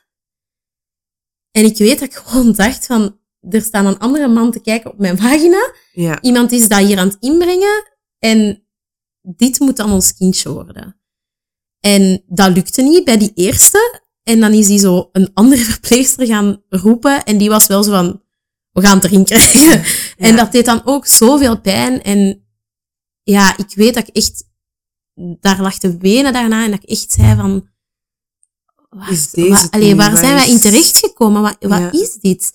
En 1.51 1.65
ik 1.65 1.77
weet 1.77 1.99
dat 1.99 2.09
ik 2.09 2.15
gewoon 2.15 2.53
dacht 2.53 2.87
van, 2.87 3.19
er 3.51 3.63
staat 3.63 3.85
een 3.85 3.99
andere 3.99 4.29
man 4.29 4.51
te 4.51 4.61
kijken 4.61 4.91
op 4.91 4.99
mijn 4.99 5.19
vagina. 5.19 5.73
Ja. 5.93 6.23
Iemand 6.23 6.53
is 6.53 6.69
dat 6.69 6.79
hier 6.79 6.99
aan 6.99 7.09
het 7.09 7.17
inbrengen. 7.21 7.93
En 8.19 8.66
dit 9.37 9.59
moet 9.61 9.77
dan 9.77 9.93
ons 9.93 10.15
kindje 10.15 10.53
worden. 10.53 11.01
En 11.81 12.23
dat 12.27 12.53
lukte 12.55 12.83
niet 12.83 13.05
bij 13.05 13.17
die 13.19 13.33
eerste. 13.35 14.01
En 14.23 14.41
dan 14.41 14.53
is 14.53 14.67
die 14.67 14.79
zo 14.79 15.09
een 15.13 15.31
andere 15.35 15.63
verpleegster 15.73 16.27
gaan 16.27 16.63
roepen. 16.69 17.25
En 17.25 17.39
die 17.39 17.49
was 17.49 17.67
wel 17.67 17.83
zo 17.83 17.91
van, 17.91 18.23
we 18.73 18.81
gaan 18.83 18.97
het 18.97 19.05
erin 19.05 19.25
krijgen. 19.25 19.85
En 20.27 20.37
dat 20.37 20.53
deed 20.53 20.65
dan 20.65 20.81
ook 20.85 21.07
zoveel 21.07 21.61
pijn. 21.61 22.03
En 22.03 22.47
ja, 23.23 23.57
ik 23.59 23.75
weet 23.75 23.95
dat 23.95 24.09
ik 24.09 24.17
echt 24.17 24.45
daar 25.41 25.61
lag 25.61 25.79
te 25.79 25.97
wenen 25.97 26.33
daarna. 26.33 26.65
En 26.65 26.71
dat 26.71 26.83
ik 26.83 26.89
echt 26.91 27.11
zei 27.13 27.37
van, 27.37 27.69
wat, 28.89 29.11
Is 29.11 29.31
deze 29.31 29.49
wat- 29.51 29.71
allee, 29.71 29.95
waar 29.97 30.11
Wat 30.11 30.21
zijn 30.21 30.35
wij 30.35 30.51
in 30.51 30.61
terechtgekomen? 30.61 31.43
Wat, 31.43 31.57
wat 31.61 31.79
Ja. 31.79 31.93
is 31.93 32.15
dit? 32.15 32.53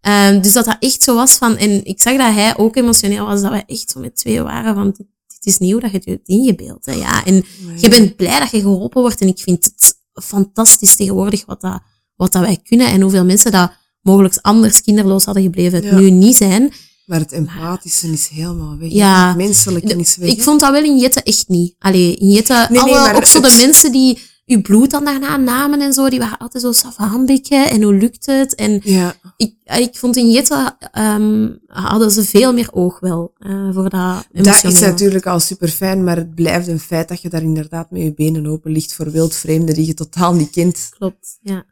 Ehm, 0.00 0.40
dus 0.40 0.52
dat 0.52 0.64
dat 0.64 0.76
echt 0.80 1.02
zo 1.02 1.14
was 1.14 1.32
van, 1.32 1.56
en 1.56 1.84
ik 1.84 2.00
zag 2.00 2.16
dat 2.16 2.32
hij 2.34 2.56
ook 2.56 2.76
emotioneel 2.76 3.26
was, 3.26 3.40
dat 3.40 3.50
wij 3.50 3.64
echt 3.66 3.90
zo 3.90 4.00
met 4.00 4.16
twee 4.16 4.42
waren 4.42 4.74
van, 4.74 4.90
dit, 4.90 5.06
dit 5.42 5.52
is 5.52 5.58
nieuw 5.58 5.78
dat 5.78 5.90
je 5.90 5.96
het 5.96 6.04
je 6.04 6.10
hebt 6.10 6.28
ingebeeld. 6.28 6.84
Hè, 6.86 6.92
ja. 6.92 7.24
En 7.24 7.44
je 7.76 7.88
bent 7.88 8.16
blij 8.16 8.38
dat 8.38 8.50
je 8.50 8.60
geholpen 8.60 9.00
wordt. 9.00 9.20
En 9.20 9.28
ik 9.28 9.38
vind 9.38 9.64
het 9.64 9.94
fantastisch 10.24 10.96
tegenwoordig 10.96 11.46
wat, 11.46 11.60
dat, 11.60 11.80
wat 12.16 12.32
dat 12.32 12.42
wij 12.42 12.60
kunnen 12.62 12.86
en 12.86 13.00
hoeveel 13.00 13.24
mensen 13.24 13.52
dat 13.52 13.72
mogelijk 14.00 14.38
anders 14.40 14.82
kinderloos 14.82 15.24
hadden 15.24 15.42
gebleven, 15.42 15.74
het 15.82 15.84
Ja. 15.90 15.98
nu 15.98 16.10
niet 16.10 16.36
zijn. 16.36 16.72
Maar 17.06 17.18
het 17.20 17.32
empathische 17.32 18.12
is 18.12 18.28
helemaal 18.28 18.76
weg. 18.78 18.90
Ja. 18.92 19.28
Het 19.28 19.36
menselijke 19.36 19.96
is 19.96 20.16
weg. 20.16 20.30
Ik 20.30 20.42
vond 20.42 20.60
dat 20.60 20.70
wel 20.70 20.84
in 20.84 20.98
Jette 20.98 21.22
echt 21.22 21.48
niet. 21.48 21.74
Allee, 21.78 22.16
in 22.16 22.28
Jette, 22.28 22.66
Nee, 22.70 22.80
alle, 22.80 23.14
ook 23.14 23.24
zo 23.24 23.40
het- 23.42 23.50
de 23.52 23.56
mensen 23.66 23.92
die 23.92 24.18
uw 24.46 24.62
bloed 24.62 24.90
dan 24.90 25.04
daarna 25.04 25.36
namen 25.36 25.80
en 25.80 25.92
zo, 25.92 26.08
die 26.08 26.18
waren 26.18 26.38
altijd 26.38 26.62
zo 26.62 26.72
savaanbikken 26.72 27.70
en 27.70 27.82
hoe 27.82 27.94
lukt 27.94 28.26
het? 28.26 28.54
En 28.54 28.80
Ja. 28.84 29.14
ik, 29.36 29.54
ik 29.64 29.96
vond 29.96 30.16
in 30.16 30.30
Jette 30.30 30.76
ehm, 30.92 31.50
hadden 31.66 32.10
ze 32.10 32.24
veel 32.24 32.52
meer 32.52 32.72
oog 32.72 33.00
wel 33.00 33.32
eh, 33.38 33.74
voor 33.74 33.90
dat 33.90 34.26
Dat 34.32 34.64
is 34.64 34.78
natuurlijk 34.80 35.26
al 35.26 35.40
super 35.40 35.68
fijn, 35.68 36.04
maar 36.04 36.16
het 36.16 36.34
blijft 36.34 36.66
een 36.68 36.80
feit 36.80 37.08
dat 37.08 37.22
je 37.22 37.28
daar 37.28 37.42
inderdaad 37.42 37.90
met 37.90 38.02
je 38.02 38.14
benen 38.14 38.46
open 38.46 38.72
ligt 38.72 38.94
voor 38.94 39.10
wildvreemden 39.10 39.74
die 39.74 39.86
je 39.86 39.94
totaal 39.94 40.34
niet 40.34 40.50
kent. 40.50 40.88
Klopt, 40.98 41.38
ja. 41.40 41.64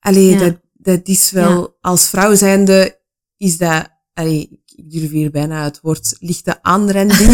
Allee, 0.00 0.30
Ja. 0.30 0.38
dat, 0.38 0.56
dat 0.72 1.00
is 1.04 1.30
wel, 1.30 1.60
Ja. 1.60 1.68
als 1.80 2.08
vrouw 2.08 2.34
zijnde, 2.34 2.98
is 3.36 3.58
dat, 3.58 3.88
allee, 4.14 4.61
ik 4.76 4.90
durf 4.90 5.10
hier 5.10 5.30
bijna 5.30 5.64
het 5.64 5.78
woord 5.82 6.16
lichte 6.18 6.62
aanrending 6.62 7.30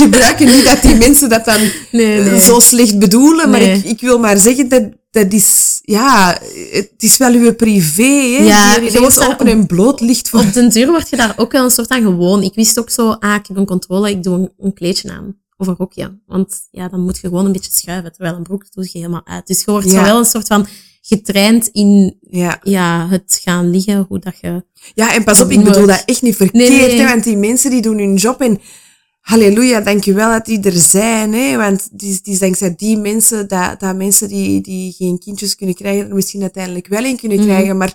gebruiken. 0.00 0.46
Niet 0.46 0.64
dat 0.64 0.82
die 0.82 0.94
mensen 0.94 1.28
dat 1.28 1.44
dan 1.44 1.60
Nee, 1.92 2.20
eh, 2.20 2.36
zo 2.38 2.60
slecht 2.60 2.98
bedoelen, 2.98 3.50
maar 3.50 3.60
Nee. 3.60 3.76
ik, 3.78 3.84
ik 3.84 4.00
wil 4.00 4.18
maar 4.18 4.38
zeggen 4.38 4.68
dat, 4.68 4.82
dat 5.10 5.32
is, 5.32 5.78
ja, 5.82 6.38
het 6.70 6.92
is 6.98 7.16
wel 7.16 7.32
uw 7.32 7.54
privé, 7.54 8.02
hè. 8.02 8.42
Ja, 8.44 8.74
je 8.76 8.92
je 8.92 8.98
wordt 9.00 9.14
daar 9.14 9.28
open 9.30 9.46
en 9.46 9.66
bloot 9.66 10.00
ligt 10.00 10.28
voor. 10.28 10.40
Op 10.40 10.52
den 10.52 10.68
duur 10.70 10.86
word 10.86 11.08
je 11.10 11.16
daar 11.16 11.34
ook 11.36 11.52
wel 11.52 11.64
een 11.64 11.70
soort 11.70 11.88
aan 11.88 12.02
gewoon. 12.02 12.42
Ik 12.42 12.54
wist 12.54 12.78
ook 12.78 12.90
zo, 12.90 13.10
ah, 13.10 13.34
ik 13.34 13.46
heb 13.46 13.56
een 13.56 13.66
controle, 13.66 14.10
ik 14.10 14.22
doe 14.22 14.34
een, 14.38 14.52
een 14.58 14.72
kleedje 14.74 15.10
aan. 15.10 15.36
Of 15.56 15.66
een 15.66 15.74
rokje. 15.78 16.18
Want 16.26 16.54
ja, 16.70 16.88
dan 16.88 17.00
moet 17.00 17.18
je 17.18 17.28
gewoon 17.28 17.46
een 17.46 17.52
beetje 17.52 17.70
schuiven, 17.74 18.12
terwijl 18.12 18.36
een 18.36 18.42
broek 18.42 18.64
doe 18.72 18.84
je 18.92 18.98
helemaal 18.98 19.26
uit. 19.26 19.46
Dus 19.46 19.64
je 19.64 19.70
wordt 19.70 19.86
Ja. 19.90 19.92
zo 19.98 20.02
wel 20.02 20.18
een 20.18 20.24
soort 20.24 20.46
van 20.46 20.66
getraind 21.08 21.68
in 21.68 22.16
Ja. 22.30 22.60
ja, 22.62 23.08
het 23.08 23.40
gaan 23.42 23.70
liggen, 23.70 24.04
hoe 24.08 24.18
dat 24.18 24.34
je... 24.40 24.64
Ja, 24.94 25.14
en 25.14 25.24
pas 25.24 25.40
op, 25.40 25.50
ik 25.50 25.64
bedoel 25.64 25.86
dat 25.86 26.02
echt 26.04 26.22
niet 26.22 26.36
verkeerd, 26.36 26.68
Nee, 26.68 26.86
nee. 26.86 27.00
Hè, 27.00 27.06
want 27.08 27.24
die 27.24 27.36
mensen 27.36 27.70
die 27.70 27.82
doen 27.82 27.98
hun 27.98 28.14
job 28.14 28.40
en 28.40 28.60
halleluja, 29.20 29.80
dankjewel 29.80 30.30
dat 30.32 30.44
die 30.44 30.60
er 30.62 30.72
zijn, 30.72 31.32
hè, 31.32 31.56
want 31.56 31.88
het 31.92 32.02
is, 32.02 32.16
het 32.16 32.26
is 32.26 32.38
dankzij 32.38 32.74
die 32.76 32.96
mensen 32.96 33.48
dat, 33.48 33.80
dat 33.80 33.96
mensen 33.96 34.28
die, 34.28 34.60
die 34.60 34.92
geen 34.92 35.18
kindjes 35.18 35.54
kunnen 35.56 35.74
krijgen, 35.74 36.08
er 36.08 36.14
misschien 36.14 36.42
uiteindelijk 36.42 36.86
wel 36.86 37.04
een 37.04 37.16
kunnen 37.16 37.38
Mhm. 37.38 37.46
krijgen, 37.46 37.76
maar 37.76 37.94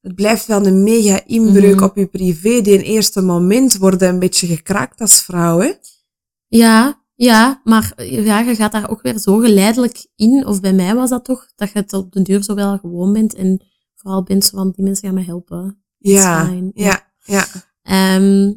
het 0.00 0.14
blijft 0.14 0.46
wel 0.46 0.66
een 0.66 0.82
mega 0.82 1.20
inbreuk 1.26 1.74
Mhm. 1.74 1.84
op 1.84 1.96
je 1.96 2.06
privé. 2.06 2.60
Die 2.60 2.74
in 2.74 2.80
eerste 2.80 3.20
moment 3.22 3.76
worden 3.76 4.08
een 4.08 4.18
beetje 4.18 4.46
gekraakt 4.46 5.00
als 5.00 5.22
vrouw, 5.22 5.58
hè. 5.58 5.72
Ja, 6.48 7.01
ja, 7.24 7.60
maar 7.64 7.92
ja, 8.04 8.40
je 8.40 8.54
gaat 8.54 8.72
daar 8.72 8.90
ook 8.90 9.02
weer 9.02 9.18
zo 9.18 9.38
geleidelijk 9.38 10.06
in. 10.16 10.46
Of 10.46 10.60
bij 10.60 10.72
mij 10.72 10.94
was 10.94 11.10
dat 11.10 11.24
toch, 11.24 11.46
dat 11.54 11.72
je 11.72 11.78
het 11.78 11.92
op 11.92 12.12
den 12.12 12.22
duur 12.22 12.42
zo 12.42 12.54
wel 12.54 12.78
gewoon 12.78 13.12
bent. 13.12 13.34
En 13.34 13.62
vooral 13.94 14.22
bent 14.22 14.44
zo 14.44 14.56
van, 14.56 14.70
die 14.70 14.84
mensen 14.84 15.04
gaan 15.06 15.14
me 15.14 15.22
helpen. 15.24 15.82
Ja, 15.98 16.52
ja, 16.74 17.12
ja. 17.24 17.46
Ehm, 17.82 18.52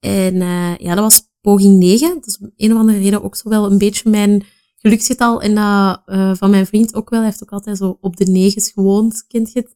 en 0.00 0.40
eh, 0.40 0.76
ja, 0.76 0.94
dat 0.94 1.04
was 1.04 1.28
poging 1.40 1.78
9. 1.78 2.14
Dat 2.14 2.26
is 2.26 2.38
om 2.38 2.52
een 2.56 2.72
of 2.72 2.78
andere 2.78 2.98
reden 2.98 3.22
ook 3.22 3.36
zo 3.36 3.48
wel 3.48 3.70
een 3.70 3.78
beetje 3.78 4.10
mijn 4.10 4.44
geluksgetal. 4.76 5.42
En 5.42 5.54
dat 5.54 6.02
eh, 6.06 6.34
van 6.34 6.50
mijn 6.50 6.66
vriend 6.66 6.94
ook 6.94 7.10
wel. 7.10 7.18
Hij 7.20 7.28
heeft 7.28 7.42
ook 7.42 7.52
altijd 7.52 7.76
zo 7.76 7.98
op 8.00 8.16
de 8.16 8.24
negens 8.24 8.70
gewoond, 8.70 9.24
kent 9.26 9.52
je 9.52 9.58
het? 9.58 9.72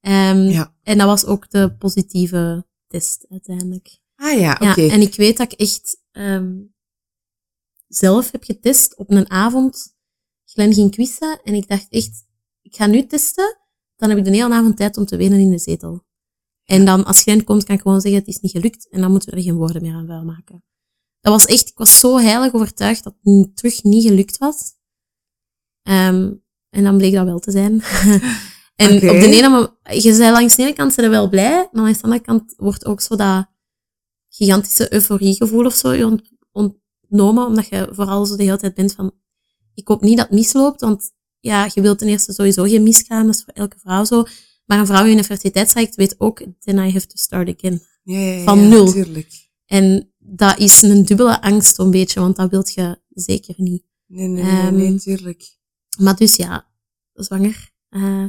Ehm, 0.00 0.48
Ja. 0.48 0.74
En 0.82 0.98
dat 0.98 1.06
was 1.06 1.26
ook 1.26 1.50
de 1.50 1.74
positieve 1.78 2.66
test 2.86 3.26
uiteindelijk. 3.30 4.00
Ah 4.16 4.38
ja, 4.38 4.52
oké. 4.60 4.80
Ja, 4.80 4.92
en 4.92 5.00
ik 5.00 5.14
weet 5.14 5.36
dat 5.36 5.52
ik 5.52 5.58
echt 5.60 6.00
ehm, 6.12 6.52
zelf 7.94 8.30
heb 8.30 8.44
getest 8.44 8.96
op 8.96 9.10
een 9.10 9.30
avond. 9.30 9.94
Glenn 10.44 10.74
ging 10.74 10.90
quizzen 10.90 11.40
en 11.42 11.54
ik 11.54 11.68
dacht 11.68 11.86
echt, 11.88 12.26
ik 12.62 12.74
ga 12.74 12.86
nu 12.86 13.06
testen. 13.06 13.56
Dan 13.96 14.08
heb 14.08 14.18
ik 14.18 14.24
de 14.24 14.30
hele 14.30 14.54
avond 14.54 14.76
tijd 14.76 14.96
om 14.96 15.04
te 15.04 15.16
wenen 15.16 15.40
in 15.40 15.50
de 15.50 15.58
zetel. 15.58 16.04
En 16.64 16.84
dan, 16.84 17.04
als 17.04 17.22
Glenn 17.22 17.44
komt, 17.44 17.64
kan 17.64 17.74
ik 17.74 17.80
gewoon 17.80 18.00
zeggen, 18.00 18.20
het 18.20 18.28
is 18.28 18.40
niet 18.40 18.52
gelukt. 18.52 18.88
En 18.88 19.00
dan 19.00 19.10
moeten 19.10 19.30
we 19.30 19.36
er 19.36 19.42
geen 19.42 19.56
woorden 19.56 19.82
meer 19.82 19.94
aan 19.94 20.06
vuil 20.06 20.24
maken. 20.24 20.64
Dat 21.20 21.32
was 21.32 21.44
echt, 21.44 21.68
ik 21.68 21.78
was 21.78 21.98
zo 21.98 22.16
heilig 22.18 22.52
overtuigd 22.52 23.04
dat 23.04 23.14
het 23.22 23.56
terug 23.56 23.82
niet 23.82 24.06
gelukt 24.06 24.38
was. 24.38 24.72
Ehm, 25.82 26.32
en 26.70 26.84
dan 26.84 26.96
bleek 26.96 27.12
dat 27.12 27.24
wel 27.24 27.38
te 27.38 27.50
zijn. 27.50 27.82
en 28.76 28.94
op 28.94 29.00
de 29.00 29.36
ene 29.36 29.76
je 29.82 30.14
zei 30.14 30.32
langs 30.32 30.56
de 30.56 30.62
ene 30.62 30.72
kant 30.72 30.92
zijn 30.92 31.06
er 31.06 31.12
wel 31.12 31.28
blij, 31.28 31.68
maar 31.72 31.82
langs 31.82 31.98
de 31.98 32.04
andere 32.04 32.22
kant 32.22 32.54
wordt 32.56 32.84
ook 32.84 33.00
zo 33.00 33.16
dat 33.16 33.46
gigantische 34.28 34.92
euforiegevoel 34.92 35.64
of 35.64 35.74
zo 35.74 35.92
je 35.92 36.22
ont- 36.52 36.80
ontnomen, 37.12 37.46
omdat 37.46 37.68
je 37.68 37.88
vooral 37.90 38.26
zo 38.26 38.36
de 38.36 38.42
hele 38.42 38.56
tijd 38.56 38.74
bent 38.74 38.92
van, 38.92 39.12
ik 39.74 39.88
hoop 39.88 40.00
niet 40.00 40.16
dat 40.16 40.26
het 40.26 40.34
misloopt, 40.38 40.80
want 40.80 41.12
ja, 41.40 41.70
je 41.74 41.80
wilt 41.80 41.98
ten 41.98 42.08
eerste 42.08 42.32
sowieso 42.32 42.64
geen 42.64 42.82
misgaan, 42.82 43.26
dat 43.26 43.34
is 43.34 43.42
voor 43.44 43.54
elke 43.54 43.78
vrouw 43.78 44.04
zo. 44.04 44.24
Maar 44.66 44.78
een 44.78 44.86
vrouw 44.86 45.04
in 45.04 45.18
een 45.18 45.24
fertiliteitstraject 45.24 45.94
weet 45.94 46.14
ook, 46.20 46.42
then 46.58 46.78
I 46.78 46.92
have 46.92 47.06
to 47.06 47.16
start 47.16 47.48
again. 47.56 47.82
Ja, 48.02 48.18
ja, 48.18 48.32
ja, 48.32 48.44
van 48.44 48.68
nul. 48.68 48.94
En 49.66 50.12
dat 50.18 50.58
is 50.58 50.82
een 50.82 51.04
dubbele 51.04 51.42
angst 51.42 51.74
zo'n 51.74 51.90
beetje, 51.90 52.20
want 52.20 52.36
dat 52.36 52.50
wilt 52.50 52.74
je 52.74 53.00
zeker 53.08 53.54
niet. 53.56 53.84
Nee, 54.06 54.28
nee, 54.28 54.42
nee, 54.44 54.70
nee, 54.70 54.86
Ehm, 54.86 54.96
tuurlijk. 54.96 55.56
Maar 55.98 56.16
dus 56.16 56.36
ja, 56.36 56.66
zwanger. 57.12 57.70
eh, 57.88 58.24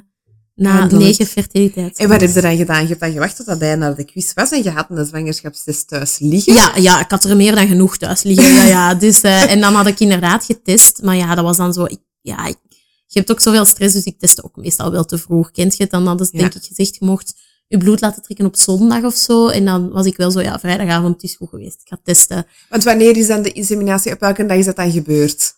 na 0.56 0.86
negen 0.86 1.26
fertiliteit. 1.26 1.98
En 1.98 2.10
wat 2.10 2.22
heb 2.22 2.34
je 2.34 2.42
dan 2.42 2.58
gedaan? 2.58 2.82
Je 2.82 2.88
hebt 2.88 3.00
dan 3.00 3.12
gewacht 3.12 3.36
tot 3.36 3.46
dat 3.46 3.60
hij 3.60 3.76
naar 3.76 3.96
de 3.96 4.04
quiz 4.04 4.34
was 4.34 4.52
en 4.52 4.64
je 4.64 4.70
had 4.70 4.86
een 4.90 5.06
zwangerschapstest 5.06 5.88
thuis 5.88 6.20
liggen. 6.20 6.54
Ja, 6.54 6.72
ja, 6.76 7.00
ik 7.00 7.12
had 7.12 7.24
er 7.24 7.36
meer 7.36 7.56
dan 7.56 7.68
genoeg 7.68 7.98
thuis 7.98 8.24
liggen. 8.24 8.54
Ja, 8.54 8.64
ja. 8.64 8.94
Dus, 9.06 9.22
eh, 9.22 9.52
en 9.52 9.62
dan 9.62 9.74
had 9.74 9.88
ik 9.88 10.00
inderdaad 10.00 10.46
getest. 10.46 11.02
Maar 11.02 11.16
ja, 11.16 11.36
dat 11.36 11.44
was 11.44 11.58
dan 11.58 11.74
zo... 11.74 11.84
Ik, 11.84 12.00
ja, 12.22 12.46
ik, 12.48 12.58
je 13.08 13.20
hebt 13.20 13.32
ook 13.32 13.40
zoveel 13.40 13.66
stress, 13.66 13.94
dus 13.94 14.04
ik 14.04 14.20
testte 14.20 14.44
ook 14.44 14.56
meestal 14.56 14.92
wel 14.92 15.06
te 15.06 15.18
vroeg. 15.18 15.52
Kent 15.52 15.78
je 15.78 15.84
het? 15.84 15.92
Dan 15.92 16.08
hadden 16.08 16.26
ze 16.26 16.32
Ja. 16.34 16.40
denk 16.40 16.54
ik 16.54 16.64
gezegd, 16.64 16.96
je 17.00 17.06
mocht 17.06 17.34
je 17.68 17.78
bloed 17.78 18.02
laten 18.02 18.22
trekken 18.22 18.46
op 18.46 18.56
zondag 18.56 19.04
of 19.04 19.16
zo. 19.16 19.48
En 19.48 19.66
dan 19.66 19.90
was 19.90 20.06
ik 20.06 20.18
wel 20.18 20.32
zo, 20.32 20.42
ja, 20.42 20.60
vrijdagavond, 20.60 21.14
het 21.14 21.24
is 21.24 21.36
goed 21.36 21.50
geweest. 21.50 21.82
Ik 21.82 21.88
ga 21.88 21.98
testen. 22.04 22.46
Want 22.70 22.84
wanneer 22.84 23.18
is 23.18 23.28
dan 23.28 23.42
de 23.42 23.52
inseminatie? 23.52 24.12
Op 24.12 24.20
welke 24.20 24.46
dag 24.46 24.58
is 24.58 24.66
dat 24.66 24.76
dan 24.76 24.92
gebeurd? 24.92 25.54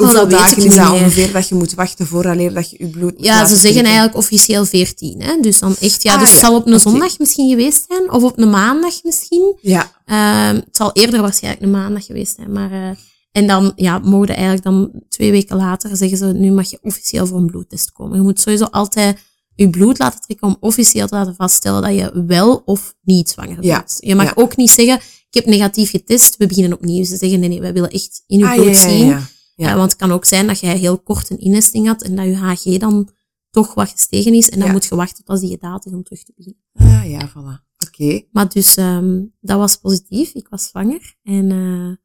Oh, 0.00 0.06
Hoeveel 0.06 0.26
weet 0.28 0.38
dagen 0.38 0.64
is 0.64 0.74
dat 0.76 0.90
ongeveer 0.92 1.32
dat 1.32 1.48
je 1.48 1.54
moet 1.54 1.74
wachten 1.74 2.06
vooraleer 2.06 2.54
dat 2.54 2.70
je 2.70 2.76
je 2.78 2.86
bloed 2.88 3.14
Ja, 3.16 3.46
ze 3.46 3.56
zeggen 3.56 3.84
eigenlijk 3.84 4.16
officieel 4.16 4.64
14. 4.64 5.22
Hè? 5.22 5.40
Dus 5.40 5.58
dan 5.58 5.76
echt, 5.80 6.02
ja, 6.02 6.12
Ah, 6.14 6.20
dus 6.20 6.30
het 6.32 6.40
ja. 6.40 6.46
zal 6.46 6.56
op 6.56 6.66
een 6.66 6.80
zondag 6.80 7.18
misschien 7.18 7.48
geweest 7.50 7.84
zijn. 7.88 8.10
Of 8.12 8.22
op 8.22 8.38
een 8.38 8.50
maandag 8.50 9.02
misschien. 9.02 9.56
Ja, 9.60 9.90
Ehm, 10.04 10.54
het 10.54 10.76
zal 10.76 10.90
eerder 10.92 11.20
waarschijnlijk 11.20 11.62
een 11.64 11.70
maandag 11.70 12.04
geweest 12.06 12.34
zijn. 12.36 12.52
Maar, 12.52 12.72
eh, 12.72 12.96
en 13.32 13.46
dan 13.46 13.72
ja, 13.76 13.98
mogen 13.98 14.28
eigenlijk 14.34 14.62
dan 14.62 14.90
twee 15.08 15.30
weken 15.30 15.56
later 15.56 15.96
zeggen 15.96 16.18
ze, 16.18 16.26
nu 16.26 16.50
mag 16.52 16.70
je 16.70 16.78
officieel 16.82 17.26
voor 17.26 17.38
een 17.38 17.46
bloedtest 17.46 17.92
komen. 17.92 18.16
Je 18.16 18.22
moet 18.22 18.40
sowieso 18.40 18.64
altijd 18.64 19.18
je 19.54 19.70
bloed 19.70 19.98
laten 19.98 20.20
trekken 20.20 20.46
om 20.48 20.56
officieel 20.60 21.06
te 21.06 21.14
laten 21.14 21.34
vaststellen 21.34 21.82
dat 21.82 21.94
je 21.94 22.24
wel 22.26 22.62
of 22.64 22.94
niet 23.02 23.28
zwanger 23.30 23.56
Ja. 23.60 23.76
bent. 23.76 23.96
Je 24.00 24.14
mag 24.14 24.24
Ja. 24.26 24.32
ook 24.34 24.56
niet 24.56 24.70
zeggen, 24.70 24.94
ik 25.30 25.34
heb 25.34 25.46
negatief 25.46 25.90
getest, 25.90 26.36
we 26.36 26.46
beginnen 26.46 26.72
opnieuw. 26.72 27.04
Ze 27.04 27.16
zeggen, 27.16 27.40
nee, 27.40 27.48
nee, 27.48 27.60
wij 27.60 27.72
willen 27.72 27.90
echt 27.90 28.22
in 28.26 28.38
je 28.38 28.46
Ah, 28.46 28.54
bloed 28.54 28.76
zien. 28.76 29.16
Ja. 29.68 29.76
Want 29.76 29.90
het 29.90 30.00
kan 30.00 30.12
ook 30.12 30.24
zijn 30.24 30.46
dat 30.46 30.60
jij 30.60 30.76
heel 30.78 30.98
kort 30.98 31.30
een 31.30 31.38
innesting 31.38 31.86
had 31.86 32.02
en 32.02 32.16
dat 32.16 32.24
je 32.24 32.36
HG 32.36 32.78
dan 32.78 33.08
toch 33.50 33.74
wat 33.74 33.88
gestegen 33.90 34.34
is. 34.34 34.48
En 34.48 34.58
dan 34.58 34.66
Ja. 34.66 34.72
moet 34.72 34.84
je 34.84 34.94
wachten 34.94 35.16
tot 35.16 35.28
als 35.28 35.40
die 35.40 35.50
gedaald 35.50 35.86
is 35.86 35.92
om 35.92 36.02
terug 36.02 36.22
te 36.22 36.32
beginnen. 36.36 36.62
Ah, 36.72 37.10
ja, 37.10 37.28
voilà. 37.28 37.68
Oké. 37.86 38.22
Maar 38.32 38.48
dus, 38.48 38.76
ehm, 38.76 39.22
dat 39.40 39.58
was 39.58 39.76
positief. 39.76 40.32
Ik 40.34 40.48
was 40.48 40.64
zwanger. 40.68 41.14
En 41.22 41.50
eh, 41.50 41.96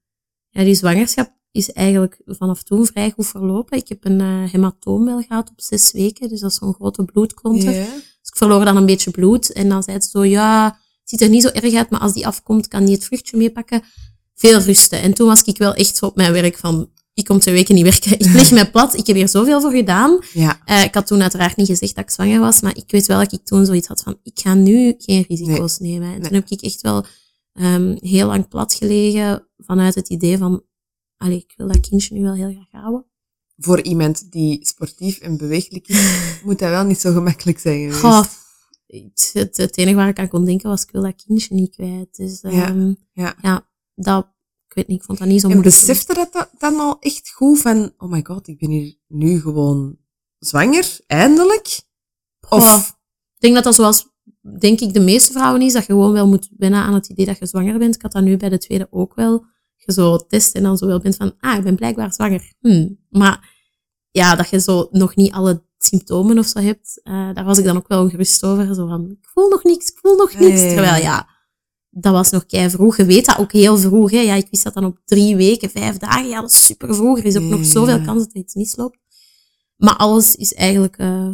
ja, 0.50 0.64
die 0.64 0.76
zwangerschap 0.76 1.34
is 1.52 1.72
eigenlijk 1.72 2.22
vanaf 2.26 2.64
toen 2.64 2.86
vrij 2.86 3.12
goed 3.12 3.28
verlopen. 3.28 3.78
Ik 3.78 3.88
heb 3.88 4.06
een 4.06 4.22
eh, 4.22 4.52
hematoom 4.52 5.06
wel 5.06 5.22
gehad 5.22 5.50
op 5.50 5.62
zes 5.62 5.92
weken. 5.92 6.30
Dus 6.30 6.40
dat 6.40 6.52
is 6.52 6.58
zo'n 6.58 6.74
grote 6.74 7.04
bloedklonter. 7.06 7.72
Ja. 7.74 7.86
Dus 7.86 8.30
ik 8.30 8.36
verloor 8.38 8.66
dan 8.66 8.78
een 8.78 8.86
beetje 8.86 9.12
bloed. 9.12 9.52
En 9.52 9.70
dan 9.70 9.84
zei 9.84 10.02
ze 10.02 10.10
zo, 10.10 10.24
ja, 10.26 10.66
het 11.00 11.10
ziet 11.10 11.22
er 11.22 11.30
niet 11.30 11.42
zo 11.42 11.48
erg 11.50 11.74
uit, 11.74 11.90
maar 11.90 12.00
als 12.00 12.14
die 12.14 12.28
afkomt, 12.28 12.68
kan 12.68 12.86
die 12.86 12.96
het 12.96 13.06
vruchtje 13.06 13.38
meepakken. 13.38 13.84
Veel 14.34 14.60
rusten. 14.60 15.02
En 15.02 15.14
toen 15.14 15.28
was 15.28 15.42
ik 15.42 15.58
wel 15.58 15.74
echt 15.74 15.96
zo 15.96 16.06
op 16.06 16.16
mijn 16.16 16.32
werk 16.32 16.58
van, 16.58 16.90
ik 17.16 17.26
kom 17.26 17.40
twee 17.40 17.54
weken 17.54 17.76
niet 17.76 17.84
werken. 17.84 18.20
Ik 18.20 18.34
leg 18.34 18.52
mij 18.52 18.72
plat. 18.72 18.94
Ik 18.94 19.08
heb 19.08 19.16
hier 19.16 19.30
zoveel 19.30 19.62
voor 19.62 19.72
gedaan. 19.72 20.20
Ja. 20.34 20.62
Uh, 20.66 20.84
ik 20.84 20.94
had 20.94 21.08
toen 21.08 21.22
uiteraard 21.22 21.56
niet 21.56 21.68
gezegd 21.68 21.96
dat 21.96 22.04
ik 22.04 22.10
zwanger 22.10 22.40
was, 22.40 22.62
maar 22.62 22.78
ik 22.78 22.92
weet 22.92 23.06
wel 23.06 23.20
dat 23.20 23.34
ik 23.34 23.46
toen 23.46 23.66
zoiets 23.66 23.88
had 23.88 24.02
van, 24.02 24.20
ik 24.24 24.40
ga 24.40 24.54
nu 24.54 24.96
geen 24.98 25.26
risico's 25.28 25.78
nee. 25.78 25.92
nemen. 25.92 26.08
En 26.08 26.14
nee. 26.14 26.22
toen 26.22 26.34
heb 26.40 26.50
ik 26.50 26.62
echt 26.62 26.82
wel 26.82 27.06
um, 27.54 27.98
heel 28.00 28.28
lang 28.28 28.48
plat 28.48 28.74
gelegen 28.74 29.48
vanuit 29.58 29.96
het 29.96 30.10
idee 30.10 30.38
van, 30.38 30.64
allee, 31.18 31.38
ik 31.38 31.54
wil 31.58 31.68
dat 31.68 31.80
kindje 31.80 32.16
nu 32.16 32.22
wel 32.22 32.34
heel 32.34 32.52
graag 32.52 32.82
houden. 32.82 33.06
Voor 33.58 33.82
iemand 33.82 34.32
die 34.32 34.66
sportief 34.66 35.18
en 35.18 35.38
bewegelijk 35.38 35.88
is, 35.88 36.20
moet 36.46 36.60
dat 36.60 36.70
wel 36.70 36.84
niet 36.84 37.00
zo 37.00 37.14
gemakkelijk 37.14 37.60
zijn 37.60 37.80
geweest. 37.80 38.00
Goh, 38.00 38.24
het, 39.34 39.78
enige 39.78 39.96
waar 39.96 40.08
ik 40.08 40.20
aan 40.20 40.28
kon 40.28 40.46
denken 40.46 40.70
was, 40.70 40.84
ik 40.84 40.92
wil 40.92 41.02
dat 41.02 41.24
kindje 41.26 41.56
niet 41.56 41.76
kwijt. 41.76 42.16
Dus 42.16 42.44
um, 42.44 42.52
ja. 42.52 42.96
Ja. 43.14 43.36
ja, 43.42 43.68
dat 43.96 44.35
weet 44.76 44.88
niet, 44.88 45.00
ik 45.00 45.06
vond 45.06 45.20
dat 45.20 45.28
niet 45.28 45.42
zo 45.42 45.48
moeilijk. 45.48 45.76
En 45.76 45.82
besefte 45.82 46.14
dat, 46.14 46.34
dat 46.34 46.50
dan 46.58 46.80
al 46.80 46.98
echt 47.00 47.32
goed 47.32 47.60
van, 47.60 47.94
oh 47.98 48.10
my 48.10 48.24
god, 48.24 48.48
ik 48.48 48.60
ben 48.60 48.70
hier 48.70 48.96
nu 49.08 49.42
gewoon 49.42 49.98
zwanger, 50.40 51.00
eindelijk? 51.08 51.82
Of? 52.50 52.74
Oh, 52.74 52.84
ik 53.36 53.42
denk 53.42 53.54
dat 53.54 53.64
dat 53.64 53.76
zoals, 53.76 54.08
denk 54.60 54.80
ik, 54.80 54.94
de 54.94 55.00
meeste 55.00 55.32
vrouwen 55.32 55.62
is, 55.62 55.74
dat 55.74 55.86
je 55.86 55.92
gewoon 55.92 56.12
wel 56.12 56.28
moet 56.28 56.50
wennen 56.58 56.84
aan 56.84 56.94
het 56.94 57.08
idee 57.08 57.26
dat 57.26 57.38
je 57.38 57.46
zwanger 57.46 57.78
bent. 57.78 57.96
Ik 57.96 58.02
had 58.02 58.12
dat 58.12 58.24
nu 58.24 58.38
bij 58.38 58.50
de 58.50 58.58
tweede 58.58 58.88
ook 58.90 59.16
wel. 59.16 59.46
Je 59.76 59.94
zo 59.94 60.18
test 60.18 60.56
en 60.56 60.64
dan 60.64 60.78
zo 60.78 60.86
wel 60.86 61.00
bent 61.00 61.16
van, 61.16 61.36
ah, 61.40 61.58
ik 61.58 61.64
ben 61.64 61.76
blijkbaar 61.76 62.14
zwanger. 62.14 62.54
Hm. 62.60 62.90
Maar 63.10 63.54
ja, 64.12 64.36
dat 64.36 64.50
je 64.50 64.60
zo 64.60 64.88
nog 64.92 65.16
niet 65.16 65.32
alle 65.32 65.64
symptomen 65.78 66.38
of 66.38 66.46
zo 66.46 66.60
hebt, 66.60 67.02
uh, 67.04 67.34
daar 67.34 67.46
was 67.46 67.58
ik 67.58 67.66
dan 67.66 67.78
ook 67.78 67.88
wel 67.88 68.04
ongerust 68.04 68.44
over. 68.44 68.76
Zo 68.76 68.88
van, 68.88 69.10
ik 69.10 69.30
voel 69.34 69.50
nog 69.50 69.64
niks, 69.64 69.88
ik 69.90 69.98
voel 70.02 70.16
nog 70.16 70.34
niks. 70.34 70.60
Terwijl 70.60 71.02
ja, 71.02 71.35
dat 71.98 72.14
was 72.14 72.30
nog 72.30 72.46
kei 72.46 72.70
vroeg. 72.70 72.98
Je 72.98 73.06
weet 73.06 73.26
dat 73.26 73.38
ook 73.38 73.52
heel 73.52 73.78
vroeg. 73.78 74.12
Hè? 74.12 74.20
Ja, 74.20 74.34
ik 74.34 74.48
wist 74.52 74.64
dat 74.64 74.74
dan 74.74 74.86
op 74.86 75.00
drie 75.06 75.36
weken, 75.36 75.70
vijf 75.70 75.98
dagen. 75.98 76.28
Ja, 76.28 76.42
dat 76.42 76.52
is 76.52 76.66
super 76.66 76.96
vroeg. 76.96 77.18
Er 77.18 77.26
is 77.26 77.38
ook 77.38 77.44
nog 77.44 77.66
zoveel 77.66 78.02
kans 78.02 78.24
dat 78.24 78.34
er 78.34 78.40
iets 78.40 78.56
misloopt. 78.56 78.98
Maar 79.76 79.96
alles 79.96 80.36
is 80.36 80.54
eigenlijk 80.54 80.98
uh, 80.98 81.32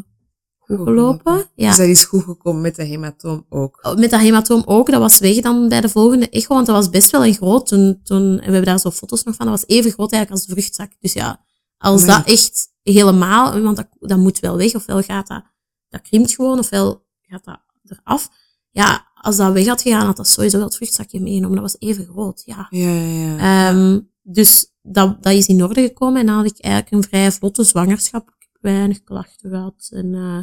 goed 0.58 0.78
gelopen. 0.78 1.50
Ja. 1.56 1.68
Dus 1.68 1.78
dat 1.78 1.88
is 1.88 2.04
goed 2.04 2.24
gekomen 2.24 2.62
met 2.62 2.76
de 2.76 2.84
hematoom 2.84 3.46
ook? 3.50 3.80
Oh, 3.82 3.96
met 3.98 4.10
dat 4.10 4.20
hematoom 4.20 4.64
ook. 4.66 4.92
Dat 4.92 5.00
was 5.00 5.20
weg 5.20 5.40
dan 5.40 5.70
bij 5.70 5.82
de 5.82 5.90
volgende 5.90 6.30
echo, 6.30 6.54
want 6.54 6.66
dat 6.66 6.76
was 6.76 6.90
best 6.90 7.12
wel 7.12 7.26
een 7.26 7.34
groot. 7.34 7.68
Toen, 7.68 8.00
toen, 8.04 8.22
en 8.22 8.36
we 8.38 8.44
hebben 8.44 8.66
daar 8.66 8.80
zo 8.80 8.92
foto's 8.92 9.24
nog 9.24 9.36
van. 9.36 9.46
Dat 9.46 9.60
was 9.60 9.76
even 9.76 9.92
groot 9.92 10.12
eigenlijk 10.12 10.42
als 10.42 10.46
de 10.46 10.62
vruchtzak. 10.62 10.92
Dus 11.00 11.14
ja, 11.14 11.46
als 11.78 12.06
dat 12.06 12.26
echt 12.26 12.68
helemaal, 12.82 13.62
want 13.62 13.76
dat, 13.76 13.88
dat 14.00 14.18
moet 14.18 14.40
wel 14.40 14.58
weg, 14.58 14.76
ofwel 14.76 15.02
gaat 15.02 15.28
dat, 15.28 15.44
dat 15.90 16.02
krimpt 16.02 16.36
gewoon, 16.36 16.60
ofwel 16.60 17.06
gaat 17.22 17.44
dat 17.44 17.60
eraf. 17.84 18.30
Ja, 18.70 19.11
als 19.22 19.38
dat 19.38 19.54
weg 19.54 19.68
had 19.68 19.82
gegaan, 19.82 20.06
had 20.06 20.18
dat 20.18 20.28
sowieso 20.28 20.58
wel 20.58 20.66
het 20.66 20.76
vruchtzakje 20.76 21.22
meegenomen. 21.22 21.62
Dat 21.62 21.72
was 21.72 21.90
even 21.90 22.06
groot, 22.06 22.42
ja. 22.46 22.68
ja, 22.70 22.90
ja. 22.92 23.70
Um, 23.70 24.10
dus 24.22 24.74
dat, 24.82 25.24
dat 25.24 25.34
is 25.34 25.48
in 25.48 25.64
orde 25.64 25.82
gekomen. 25.82 26.20
En 26.20 26.26
dan 26.26 26.36
had 26.36 26.46
ik 26.46 26.60
eigenlijk 26.60 26.94
een 26.96 27.10
vrij 27.10 27.32
vlotte 27.32 27.64
zwangerschap. 27.64 28.28
Ik 28.28 28.48
heb 28.52 28.62
weinig 28.62 29.04
klachten 29.04 29.50
gehad. 29.50 29.90
En 29.92 30.06
uh, 30.06 30.36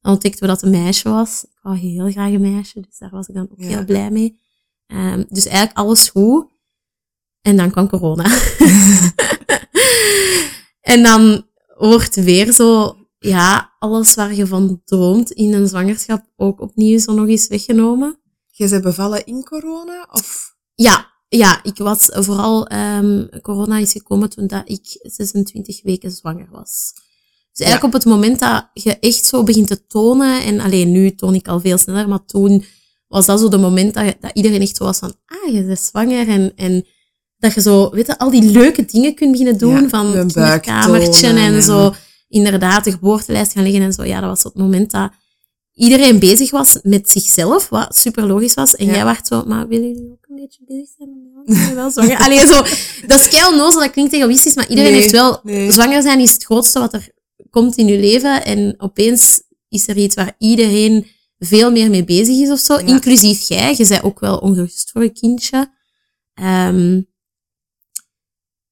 dan 0.00 0.12
ontdekten 0.12 0.40
we 0.40 0.46
dat 0.46 0.60
het 0.60 0.72
een 0.72 0.82
meisje 0.82 1.08
was. 1.08 1.44
Ik 1.44 1.58
wou 1.62 1.76
heel 1.76 2.10
graag 2.10 2.32
een 2.32 2.40
meisje, 2.40 2.80
dus 2.80 2.98
daar 2.98 3.10
was 3.10 3.28
ik 3.28 3.34
dan 3.34 3.48
ook 3.50 3.60
ja. 3.60 3.66
heel 3.66 3.84
blij 3.84 4.10
mee. 4.10 4.40
Um, 4.86 5.26
dus 5.28 5.46
eigenlijk 5.46 5.78
alles 5.78 6.08
goed. 6.08 6.46
En 7.42 7.56
dan 7.56 7.70
kwam 7.70 7.88
corona. 7.88 8.24
en 10.92 11.02
dan 11.02 11.46
wordt 11.76 12.14
weer 12.14 12.52
zo 12.52 12.96
ja, 13.18 13.72
alles 13.78 14.14
waar 14.14 14.34
je 14.34 14.46
van 14.46 14.82
droomt 14.84 15.30
in 15.30 15.52
een 15.52 15.68
zwangerschap 15.68 16.24
ook 16.36 16.60
opnieuw 16.60 16.98
zo 16.98 17.12
nog 17.12 17.28
eens 17.28 17.48
weggenomen. 17.48 18.18
Je 18.46 18.68
bent 18.68 18.82
bevallen 18.82 19.26
in 19.26 19.44
corona? 19.44 20.08
Of? 20.12 20.56
Ja, 20.74 21.06
ja, 21.28 21.60
ik 21.62 21.78
was 21.78 22.08
vooral, 22.10 22.72
um, 22.72 23.28
corona 23.42 23.78
is 23.78 23.92
gekomen 23.92 24.30
toen 24.30 24.46
dat 24.46 24.62
ik 24.64 24.98
26 25.02 25.82
weken 25.82 26.10
zwanger 26.10 26.48
was. 26.50 26.92
Dus 27.52 27.66
eigenlijk 27.66 27.94
op 27.94 28.02
het 28.02 28.12
moment 28.12 28.38
dat 28.38 28.70
je 28.72 28.98
echt 28.98 29.24
zo 29.24 29.42
begint 29.42 29.66
te 29.66 29.86
tonen, 29.86 30.42
en 30.42 30.60
alleen 30.60 30.92
nu 30.92 31.14
toon 31.14 31.34
ik 31.34 31.48
al 31.48 31.60
veel 31.60 31.78
sneller, 31.78 32.08
maar 32.08 32.24
toen 32.24 32.64
was 33.08 33.26
dat 33.26 33.40
zo 33.40 33.48
de 33.48 33.58
moment 33.58 33.94
dat, 33.94 34.14
dat 34.20 34.30
iedereen 34.34 34.60
echt 34.60 34.76
zo 34.76 34.84
was 34.84 34.98
van, 34.98 35.14
ah, 35.26 35.54
je 35.54 35.64
bent 35.64 35.80
zwanger, 35.80 36.28
en, 36.28 36.52
en 36.56 36.86
dat 37.38 37.54
je 37.54 37.60
zo, 37.60 37.90
weet 37.90 38.06
je, 38.06 38.18
al 38.18 38.30
die 38.30 38.50
leuke 38.50 38.84
dingen 38.84 39.14
kunt 39.14 39.30
beginnen 39.30 39.58
doen, 39.58 39.82
ja, 39.82 39.88
van 39.88 40.06
het 40.06 40.60
kamertje 40.60 41.26
en, 41.26 41.36
en 41.36 41.62
zo 41.62 41.94
inderdaad 42.28 42.84
de 42.84 42.90
geboortelijst 42.90 43.52
gaan 43.52 43.62
liggen 43.62 43.82
en 43.82 43.92
zo. 43.92 44.04
Ja, 44.04 44.20
dat 44.20 44.28
was 44.28 44.42
het 44.42 44.54
moment 44.54 44.90
dat 44.90 45.10
iedereen 45.72 46.18
bezig 46.18 46.50
was 46.50 46.78
met 46.82 47.10
zichzelf, 47.10 47.68
wat 47.68 47.96
super 47.96 48.26
logisch 48.26 48.54
was. 48.54 48.76
En 48.76 48.86
jij 48.86 49.04
werd 49.04 49.26
zo, 49.26 49.44
maar 49.46 49.68
willen 49.68 49.88
jullie 49.88 50.10
ook 50.10 50.26
een 50.28 50.36
beetje 50.36 50.60
bezig 50.66 50.88
zijn 50.96 51.08
met 51.08 51.56
mij? 51.56 51.74
wel 51.74 51.90
zwanger? 51.90 52.18
Allee, 52.24 52.46
zo, 52.46 52.62
dat 53.06 53.20
is 53.20 53.28
kei 53.28 53.52
onnozel, 53.52 53.80
dat 53.80 53.90
klinkt 53.90 54.12
egoïstisch, 54.12 54.54
maar 54.54 54.68
iedereen 54.68 54.90
nee, 54.90 55.00
heeft 55.00 55.12
wel... 55.12 55.40
Nee. 55.42 55.72
Zwanger 55.72 56.02
zijn 56.02 56.20
is 56.20 56.32
het 56.32 56.44
grootste 56.44 56.78
wat 56.78 56.92
er 56.92 57.08
komt 57.50 57.76
in 57.76 57.86
je 57.86 57.98
leven. 57.98 58.44
En 58.44 58.74
opeens 58.78 59.42
is 59.68 59.88
er 59.88 59.96
iets 59.96 60.14
waar 60.14 60.34
iedereen 60.38 61.06
veel 61.38 61.70
meer 61.70 61.90
mee 61.90 62.04
bezig 62.04 62.36
is 62.36 62.50
of 62.50 62.58
zo. 62.58 62.74
Ja. 62.74 62.86
Inclusief 62.86 63.48
jij. 63.48 63.74
Je 63.76 63.86
bent 63.88 64.02
ook 64.02 64.20
wel 64.20 64.38
ongerust 64.38 64.90
voor 64.90 65.02
een 65.02 65.12
kindje. 65.12 65.70
Um, 66.42 67.06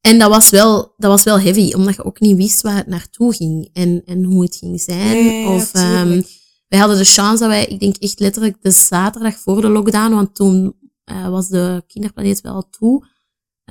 en 0.07 0.19
dat 0.19 0.31
was 0.31 0.51
wel, 0.51 0.95
dat 0.97 1.11
was 1.11 1.23
wel 1.23 1.41
heavy, 1.41 1.73
omdat 1.75 1.95
je 1.95 2.05
ook 2.05 2.21
niet 2.21 2.37
wist 2.37 2.63
waar 2.63 2.77
het 2.77 2.87
naartoe 2.87 3.35
ging 3.35 3.71
en, 3.73 4.03
en 4.05 4.25
hoe 4.25 4.43
het 4.43 4.57
ging 4.57 4.81
zijn. 4.81 5.25
Nee, 5.25 5.49
of, 5.49 5.75
um, 5.75 6.25
wij 6.69 6.79
hadden 6.79 6.99
de 6.99 7.05
chance 7.05 7.39
dat 7.39 7.49
wij, 7.49 7.65
ik 7.65 7.81
denk 7.81 7.97
echt 7.97 8.21
letterlijk 8.21 8.63
de 8.63 8.71
zaterdag 8.71 9.39
voor 9.39 9.61
de 9.61 9.69
lockdown, 9.69 10.15
want 10.15 10.35
toen 10.35 10.77
uh, 11.11 11.29
was 11.29 11.49
de 11.49 11.85
kinderplaneet 11.87 12.41
wel 12.41 12.55
al 12.55 12.69
toe. 12.71 13.07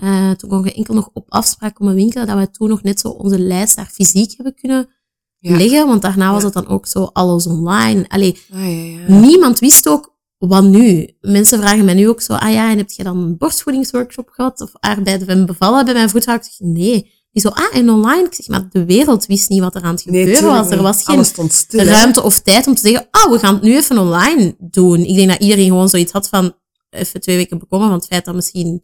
Uh, 0.03 0.31
toen 0.31 0.49
kon 0.49 0.63
je 0.63 0.73
enkel 0.73 0.93
nog 0.93 1.09
op 1.13 1.25
afspraak 1.29 1.75
komen 1.75 1.95
winkelen, 1.95 2.27
dat 2.27 2.35
wij 2.35 2.47
toen 2.47 2.69
nog 2.69 2.83
net 2.83 2.99
zo 2.99 3.07
onze 3.07 3.39
lijst 3.39 3.75
daar 3.75 3.89
fysiek 3.93 4.33
hebben 4.35 4.55
kunnen 4.55 4.89
ja. 5.37 5.57
leggen, 5.57 5.87
want 5.87 6.01
daarna 6.01 6.31
was 6.31 6.43
het 6.43 6.53
dan 6.53 6.67
ook 6.67 6.85
zo 6.87 7.03
alles 7.03 7.47
online. 7.47 8.05
Allee, 8.07 8.37
ah, 8.53 8.59
ja, 8.59 9.19
niemand 9.19 9.59
wist 9.59 9.89
ook 9.89 10.14
wat 10.37 10.63
nu? 10.63 11.15
Mensen 11.21 11.59
vragen 11.59 11.85
mij 11.85 11.93
nu 11.93 12.09
ook 12.09 12.21
zo, 12.21 12.33
ah 12.33 12.51
ja, 12.51 12.71
en 12.71 12.77
heb 12.77 12.89
je 12.89 13.03
dan 13.03 13.17
een 13.17 13.37
borstvoedingsworkshop 13.37 14.29
gehad? 14.29 14.61
Of 14.61 14.71
arbeiden 14.79 15.27
we 15.27 15.45
bevallen 15.45 15.85
bij 15.85 15.93
mijn 15.93 16.09
voetvrouw? 16.09 16.35
Ik 16.35 16.43
zeg, 16.43 16.59
nee. 16.59 17.13
Die 17.31 17.41
zo, 17.41 17.49
ah, 17.49 17.75
en 17.75 17.89
online? 17.89 18.25
Ik 18.25 18.33
zeg, 18.33 18.47
maar 18.47 18.69
de 18.69 18.85
wereld 18.85 19.25
wist 19.25 19.49
niet 19.49 19.59
wat 19.59 19.75
er 19.75 19.83
aan 19.83 19.93
het 19.93 20.01
gebeuren 20.01 20.43
nee, 20.43 20.51
was. 20.51 20.69
Er 20.69 20.81
was 20.81 21.03
geen 21.03 21.25
stil, 21.51 21.83
ruimte 21.83 22.23
of 22.23 22.39
tijd 22.39 22.67
om 22.67 22.75
te 22.75 22.81
zeggen, 22.81 23.07
oh, 23.11 23.31
we 23.31 23.39
gaan 23.39 23.53
het 23.53 23.63
nu 23.63 23.75
even 23.75 23.97
online 23.97 24.55
doen. 24.59 24.99
Ik 24.99 25.15
denk 25.15 25.29
dat 25.29 25.41
iedereen 25.41 25.67
gewoon 25.67 25.89
zoiets 25.89 26.11
had 26.11 26.29
van, 26.29 26.55
even 26.89 27.21
twee 27.21 27.35
weken 27.35 27.59
bekomen 27.59 27.87
van 27.87 27.97
het 27.97 28.05
feit 28.05 28.25
dat 28.25 28.35
misschien 28.35 28.83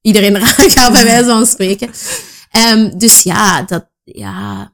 iedereen 0.00 0.36
eraan 0.36 0.70
gaat, 0.70 0.92
bij 0.92 1.04
wijze 1.04 1.28
van 1.28 1.46
spreken. 1.46 1.90
Um, 2.72 2.98
dus 2.98 3.22
ja, 3.22 3.62
dat, 3.62 3.90
ja, 4.04 4.72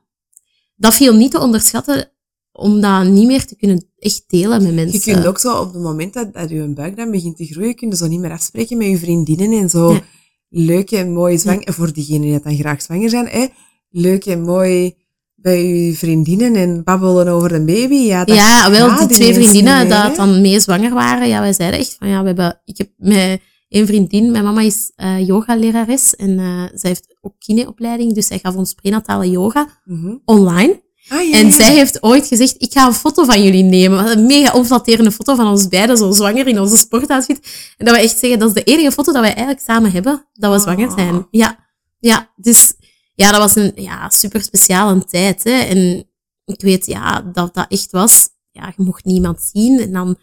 dat 0.76 0.94
viel 0.94 1.14
niet 1.14 1.30
te 1.30 1.40
onderschatten 1.40 2.12
om 2.52 2.80
dat 2.80 3.06
niet 3.06 3.26
meer 3.26 3.46
te 3.46 3.56
kunnen 3.56 3.87
echt 3.98 4.24
delen 4.26 4.62
met 4.62 4.74
mensen. 4.74 5.00
Je 5.04 5.12
kunt 5.12 5.26
ook 5.26 5.38
zo 5.38 5.60
op 5.60 5.72
het 5.72 5.82
moment 5.82 6.14
dat, 6.14 6.32
dat 6.32 6.50
je 6.50 6.72
buik 6.74 6.96
dan 6.96 7.10
begint 7.10 7.36
te 7.36 7.44
groeien, 7.44 7.74
kun 7.74 7.88
je 7.88 7.96
zo 7.96 8.06
niet 8.06 8.20
meer 8.20 8.30
afspreken 8.30 8.76
met 8.76 8.86
je 8.86 8.98
vriendinnen 8.98 9.52
en 9.58 9.70
zo 9.70 9.92
ja. 9.92 10.00
leuk 10.48 10.90
en 10.90 11.12
mooi 11.12 11.38
zwanger, 11.38 11.62
ja. 11.64 11.72
voor 11.72 11.92
diegenen 11.92 12.20
die 12.20 12.40
dan 12.40 12.56
graag 12.56 12.82
zwanger 12.82 13.10
zijn, 13.10 13.26
hè, 13.26 13.46
leuk 13.90 14.26
en 14.26 14.40
mooi 14.40 14.94
bij 15.34 15.64
je 15.64 15.94
vriendinnen 15.94 16.54
en 16.54 16.84
babbelen 16.84 17.28
over 17.28 17.52
een 17.52 17.66
baby. 17.66 17.94
Ja, 17.94 18.24
dat 18.24 18.36
ja 18.36 18.70
wel, 18.70 18.96
die 18.96 19.06
twee 19.06 19.34
vriendinnen 19.34 19.80
die 19.80 19.88
dat 19.88 20.16
dan 20.16 20.40
mee 20.40 20.60
zwanger 20.60 20.94
waren, 20.94 21.28
ja, 21.28 21.40
wij 21.40 21.52
zeiden 21.52 21.80
echt 21.80 21.96
van 21.98 22.08
ja, 22.08 22.20
we 22.20 22.26
hebben, 22.26 22.60
ik 22.64 22.78
heb 22.78 22.90
met 22.96 23.40
een 23.68 23.86
vriendin, 23.86 24.30
mijn 24.30 24.44
mama 24.44 24.60
is 24.60 24.92
uh, 24.96 25.26
yoga-lerares 25.26 26.16
en 26.16 26.30
uh, 26.30 26.62
zij 26.74 26.90
heeft 26.90 27.16
ook 27.20 27.34
kineopleiding, 27.38 28.14
dus 28.14 28.26
zij 28.26 28.38
gaf 28.38 28.54
ons 28.54 28.74
prenatale 28.74 29.30
yoga 29.30 29.80
mm 29.84 30.00
-hmm. 30.02 30.22
online. 30.24 30.86
Ah, 31.08 31.28
ja, 31.28 31.38
en 31.38 31.52
zij 31.52 31.74
heeft 31.74 32.02
ooit 32.02 32.26
gezegd, 32.26 32.54
ik 32.58 32.72
ga 32.72 32.86
een 32.86 32.92
foto 32.94 33.24
van 33.24 33.42
jullie 33.42 33.62
nemen. 33.62 34.06
Een 34.10 34.26
mega 34.26 34.52
onflatterende 34.52 35.12
foto 35.12 35.34
van 35.34 35.46
ons 35.46 35.68
beiden, 35.68 35.96
zo 35.96 36.12
zwanger 36.12 36.46
in 36.46 36.60
onze 36.60 36.76
sportoutfit. 36.76 37.40
En 37.76 37.84
dat 37.86 37.94
we 37.94 38.00
echt 38.00 38.18
zeggen, 38.18 38.38
dat 38.38 38.48
is 38.48 38.54
de 38.54 38.70
enige 38.72 38.92
foto 38.92 39.12
dat 39.12 39.20
wij 39.22 39.34
eigenlijk 39.34 39.60
samen 39.66 39.90
hebben, 39.90 40.26
dat 40.32 40.50
we 40.50 40.56
Oh. 40.56 40.62
zwanger 40.62 40.90
zijn. 40.90 41.26
Ja, 41.30 41.66
ja, 41.98 42.32
dus 42.36 42.72
ja, 43.14 43.30
dat 43.30 43.40
was 43.40 43.54
een 43.56 43.72
ja, 43.74 44.08
super 44.10 44.42
speciale 44.42 45.04
tijd. 45.04 45.44
Hè. 45.44 45.50
En 45.60 46.08
ik 46.44 46.60
weet 46.60 46.86
ja, 46.86 47.20
dat 47.32 47.54
dat 47.54 47.66
echt 47.68 47.90
was. 47.90 48.28
Ja, 48.50 48.72
je 48.76 48.82
mocht 48.84 49.04
niemand 49.04 49.50
zien. 49.52 49.80
En 49.80 49.92
dan, 49.92 50.16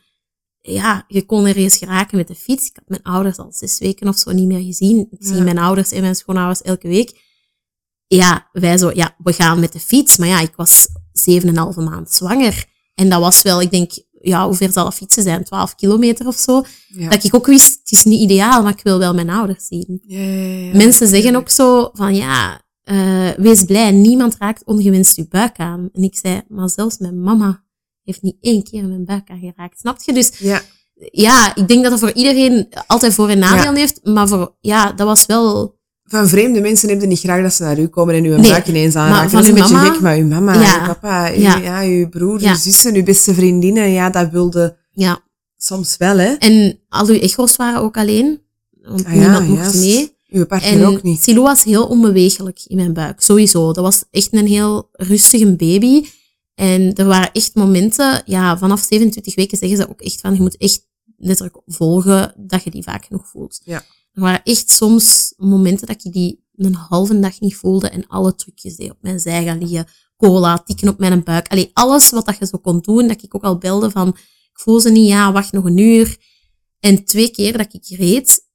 ja, 0.61 1.03
je 1.07 1.25
kon 1.25 1.45
ergens 1.45 1.77
geraken 1.77 2.17
met 2.17 2.27
de 2.27 2.35
fiets. 2.35 2.65
Ik 2.67 2.75
had 2.75 2.83
mijn 2.87 3.03
ouders 3.03 3.37
al 3.37 3.51
zes 3.51 3.79
weken 3.79 4.07
of 4.07 4.17
zo 4.17 4.31
niet 4.31 4.47
meer 4.47 4.63
gezien. 4.63 5.07
Ik 5.11 5.17
zie 5.27 5.41
mijn 5.41 5.57
ouders 5.57 5.91
en 5.91 6.01
mijn 6.01 6.15
schoonouders 6.15 6.61
elke 6.61 6.87
week. 6.87 7.23
Ja, 8.07 8.49
wij 8.51 8.77
zo, 8.77 8.91
ja, 8.93 9.15
we 9.23 9.33
gaan 9.33 9.59
met 9.59 9.73
de 9.73 9.79
fiets. 9.79 10.17
Maar 10.17 10.27
ja, 10.27 10.39
ik 10.39 10.53
was 10.55 10.87
zeven 11.11 11.47
en 11.49 11.55
een 11.55 11.61
halve 11.61 11.81
maand 11.81 12.11
zwanger. 12.11 12.65
En 12.95 13.09
dat 13.09 13.19
was 13.19 13.41
wel, 13.41 13.61
ik 13.61 13.71
denk, 13.71 13.91
ja, 14.21 14.45
hoe 14.45 14.55
ver 14.55 14.71
zal 14.71 14.83
dat 14.83 14.93
fietsen 14.93 15.23
zijn? 15.23 15.43
12 15.43 15.75
kilometer 15.75 16.27
of 16.27 16.35
zo. 16.35 16.63
Ja. 16.87 17.09
Dat 17.09 17.23
ik 17.23 17.35
ook 17.35 17.45
wist, 17.45 17.79
het 17.83 17.91
is 17.91 18.03
niet 18.03 18.21
ideaal, 18.21 18.63
maar 18.63 18.71
ik 18.71 18.83
wil 18.83 18.97
wel 18.99 19.13
mijn 19.13 19.29
ouders 19.29 19.67
zien. 19.67 20.01
Ja, 20.05 20.19
ja, 20.19 20.65
ja. 20.65 20.75
Mensen 20.75 21.07
zeggen 21.07 21.35
ook 21.35 21.49
zo 21.49 21.89
van, 21.93 22.15
ja, 22.15 22.61
eh, 22.83 23.29
wees 23.37 23.63
blij, 23.63 23.91
niemand 23.91 24.35
raakt 24.39 24.65
ongewenst 24.65 25.15
je 25.15 25.27
buik 25.27 25.57
aan. 25.57 25.89
En 25.93 26.03
ik 26.03 26.15
zei, 26.17 26.41
maar 26.47 26.69
zelfs 26.69 26.97
mijn 26.97 27.21
mama 27.21 27.63
heeft 28.03 28.21
niet 28.21 28.37
één 28.41 28.63
keer 28.63 28.87
mijn 28.87 29.05
buik 29.05 29.29
aangeraakt. 29.29 29.79
Snap 29.79 30.01
je? 30.01 30.13
Dus 30.13 30.37
Ja, 30.37 30.61
ja, 31.11 31.55
ik 31.55 31.67
denk 31.67 31.81
dat 31.81 31.91
dat 31.91 31.99
voor 31.99 32.11
iedereen 32.11 32.67
altijd 32.87 33.13
voor- 33.13 33.29
en 33.29 33.39
nadeel 33.39 33.73
heeft. 33.73 33.99
Maar 34.03 34.27
voor, 34.27 34.55
ja, 34.61 34.91
dat 34.91 35.07
was 35.07 35.25
wel 35.25 35.74
van 36.05 36.27
vreemde 36.27 36.61
mensen 36.61 36.89
heb 36.89 37.01
je 37.01 37.07
niet 37.07 37.19
graag 37.19 37.41
dat 37.41 37.53
ze 37.53 37.63
naar 37.63 37.79
u 37.79 37.87
komen 37.87 38.15
en 38.15 38.23
uw 38.23 38.35
Nee, 38.37 38.51
buik 38.51 38.67
ineens 38.67 38.95
aanraken. 38.95 39.29
van 39.29 39.41
Dat 39.41 39.43
is 39.43 39.49
een 39.49 39.55
uw 39.55 39.61
beetje 39.61 39.75
mama- 39.77 39.91
gek, 39.91 40.01
maar 40.01 40.17
uw 40.17 40.27
mama, 40.27 40.53
Ja, 40.61 40.79
uw 40.79 40.85
papa, 40.93 41.31
uw, 41.33 41.39
ja. 41.41 41.57
ja. 41.57 41.81
uw 41.83 42.09
broer, 42.09 42.41
Ja. 42.41 42.49
uw 42.51 42.55
zussen, 42.57 42.95
uw 42.95 43.03
beste 43.03 43.33
vriendinnen, 43.33 43.89
ja, 43.91 44.09
dat 44.09 44.29
wilde 44.29 44.77
Ja. 44.91 45.19
soms 45.57 45.97
wel, 45.97 46.17
hè. 46.17 46.33
En 46.33 46.79
al 46.89 47.07
uw 47.07 47.19
echo's 47.19 47.55
waren 47.55 47.81
ook 47.81 47.97
alleen. 47.97 48.41
Want 48.81 49.05
Ah 49.05 49.13
ja, 49.15 49.19
niemand 49.19 49.47
mocht 49.47 49.75
mee. 49.75 50.13
Uw 50.29 50.45
partner 50.45 50.71
En 50.71 50.85
ook 50.85 51.03
niet. 51.03 51.23
Silo 51.23 51.41
was 51.43 51.63
heel 51.63 51.85
onbeweeglijk 51.87 52.59
in 52.67 52.75
mijn 52.75 52.93
buik. 52.93 53.21
Sowieso. 53.21 53.73
Dat 53.73 53.83
was 53.83 54.03
echt 54.11 54.33
een 54.33 54.47
heel 54.47 54.89
rustige 54.91 55.55
baby. 55.55 56.05
En 56.55 56.93
er 56.93 57.05
waren 57.05 57.31
echt 57.31 57.55
momenten, 57.55 58.21
ja, 58.25 58.57
vanaf 58.57 58.81
27 58.89 59.35
weken 59.35 59.57
zeggen 59.57 59.77
ze 59.77 59.89
ook 59.89 60.01
echt 60.01 60.21
van, 60.21 60.33
je 60.33 60.41
moet 60.41 60.57
echt 60.57 60.87
letterlijk 61.17 61.57
volgen 61.65 62.33
dat 62.37 62.63
je 62.63 62.69
die 62.71 62.83
vaak 62.83 63.05
genoeg 63.05 63.27
voelt. 63.27 63.61
Ja. 63.63 63.83
Er 64.15 64.21
waren 64.21 64.43
echt 64.43 64.69
soms 64.69 65.33
momenten 65.37 65.87
dat 65.87 66.05
ik 66.05 66.13
die 66.13 66.43
een 66.55 66.75
halve 66.75 67.19
dag 67.19 67.39
niet 67.39 67.55
voelde 67.55 67.89
en 67.89 68.07
alle 68.07 68.35
trucjes 68.35 68.75
deed 68.75 68.91
op 68.91 68.97
mijn 69.01 69.19
zij 69.19 69.43
gaan 69.43 69.57
liggen. 69.57 69.87
Cola, 70.17 70.57
tikken 70.57 70.87
op 70.87 70.99
mijn 70.99 71.23
buik. 71.23 71.47
Allee, 71.47 71.71
alles 71.73 72.09
wat 72.09 72.25
dat 72.25 72.37
je 72.37 72.45
zo 72.45 72.57
kon 72.57 72.79
doen, 72.79 73.07
dat 73.07 73.23
ik 73.23 73.35
ook 73.35 73.43
al 73.43 73.57
belde 73.57 73.91
van, 73.91 74.07
ik 74.51 74.59
voel 74.59 74.79
ze 74.79 74.89
niet, 74.89 75.07
ja, 75.07 75.31
wacht 75.31 75.51
nog 75.51 75.65
een 75.65 75.77
uur. 75.77 76.17
En 76.79 77.05
twee 77.05 77.29
keer 77.31 77.57
dat 77.57 77.73
ik 77.73 77.97
reed, 77.97 78.47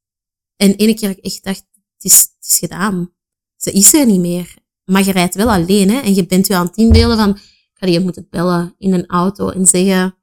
en 0.56 0.74
ene 0.74 0.94
keer 0.94 1.08
dat 1.08 1.18
ik 1.18 1.24
echt 1.24 1.44
dacht, 1.44 1.64
het 1.96 2.12
is, 2.12 2.18
het 2.18 2.46
is 2.46 2.58
gedaan. 2.58 3.12
Ze 3.56 3.72
is 3.72 3.92
er 3.92 4.06
niet 4.06 4.20
meer. 4.20 4.54
Maar 4.84 5.04
je 5.04 5.12
rijdt 5.12 5.34
wel 5.34 5.50
alleen, 5.50 5.90
hè. 5.90 6.00
En 6.00 6.14
je 6.14 6.26
bent 6.26 6.46
je 6.46 6.54
aan 6.54 6.66
het 6.66 6.76
inbeelden 6.76 7.16
van, 7.16 7.30
ik 7.30 7.70
ga 7.74 7.86
die 7.86 8.00
moeten 8.00 8.26
bellen 8.30 8.74
in 8.78 8.92
een 8.92 9.06
auto 9.06 9.48
en 9.48 9.66
zeggen, 9.66 10.14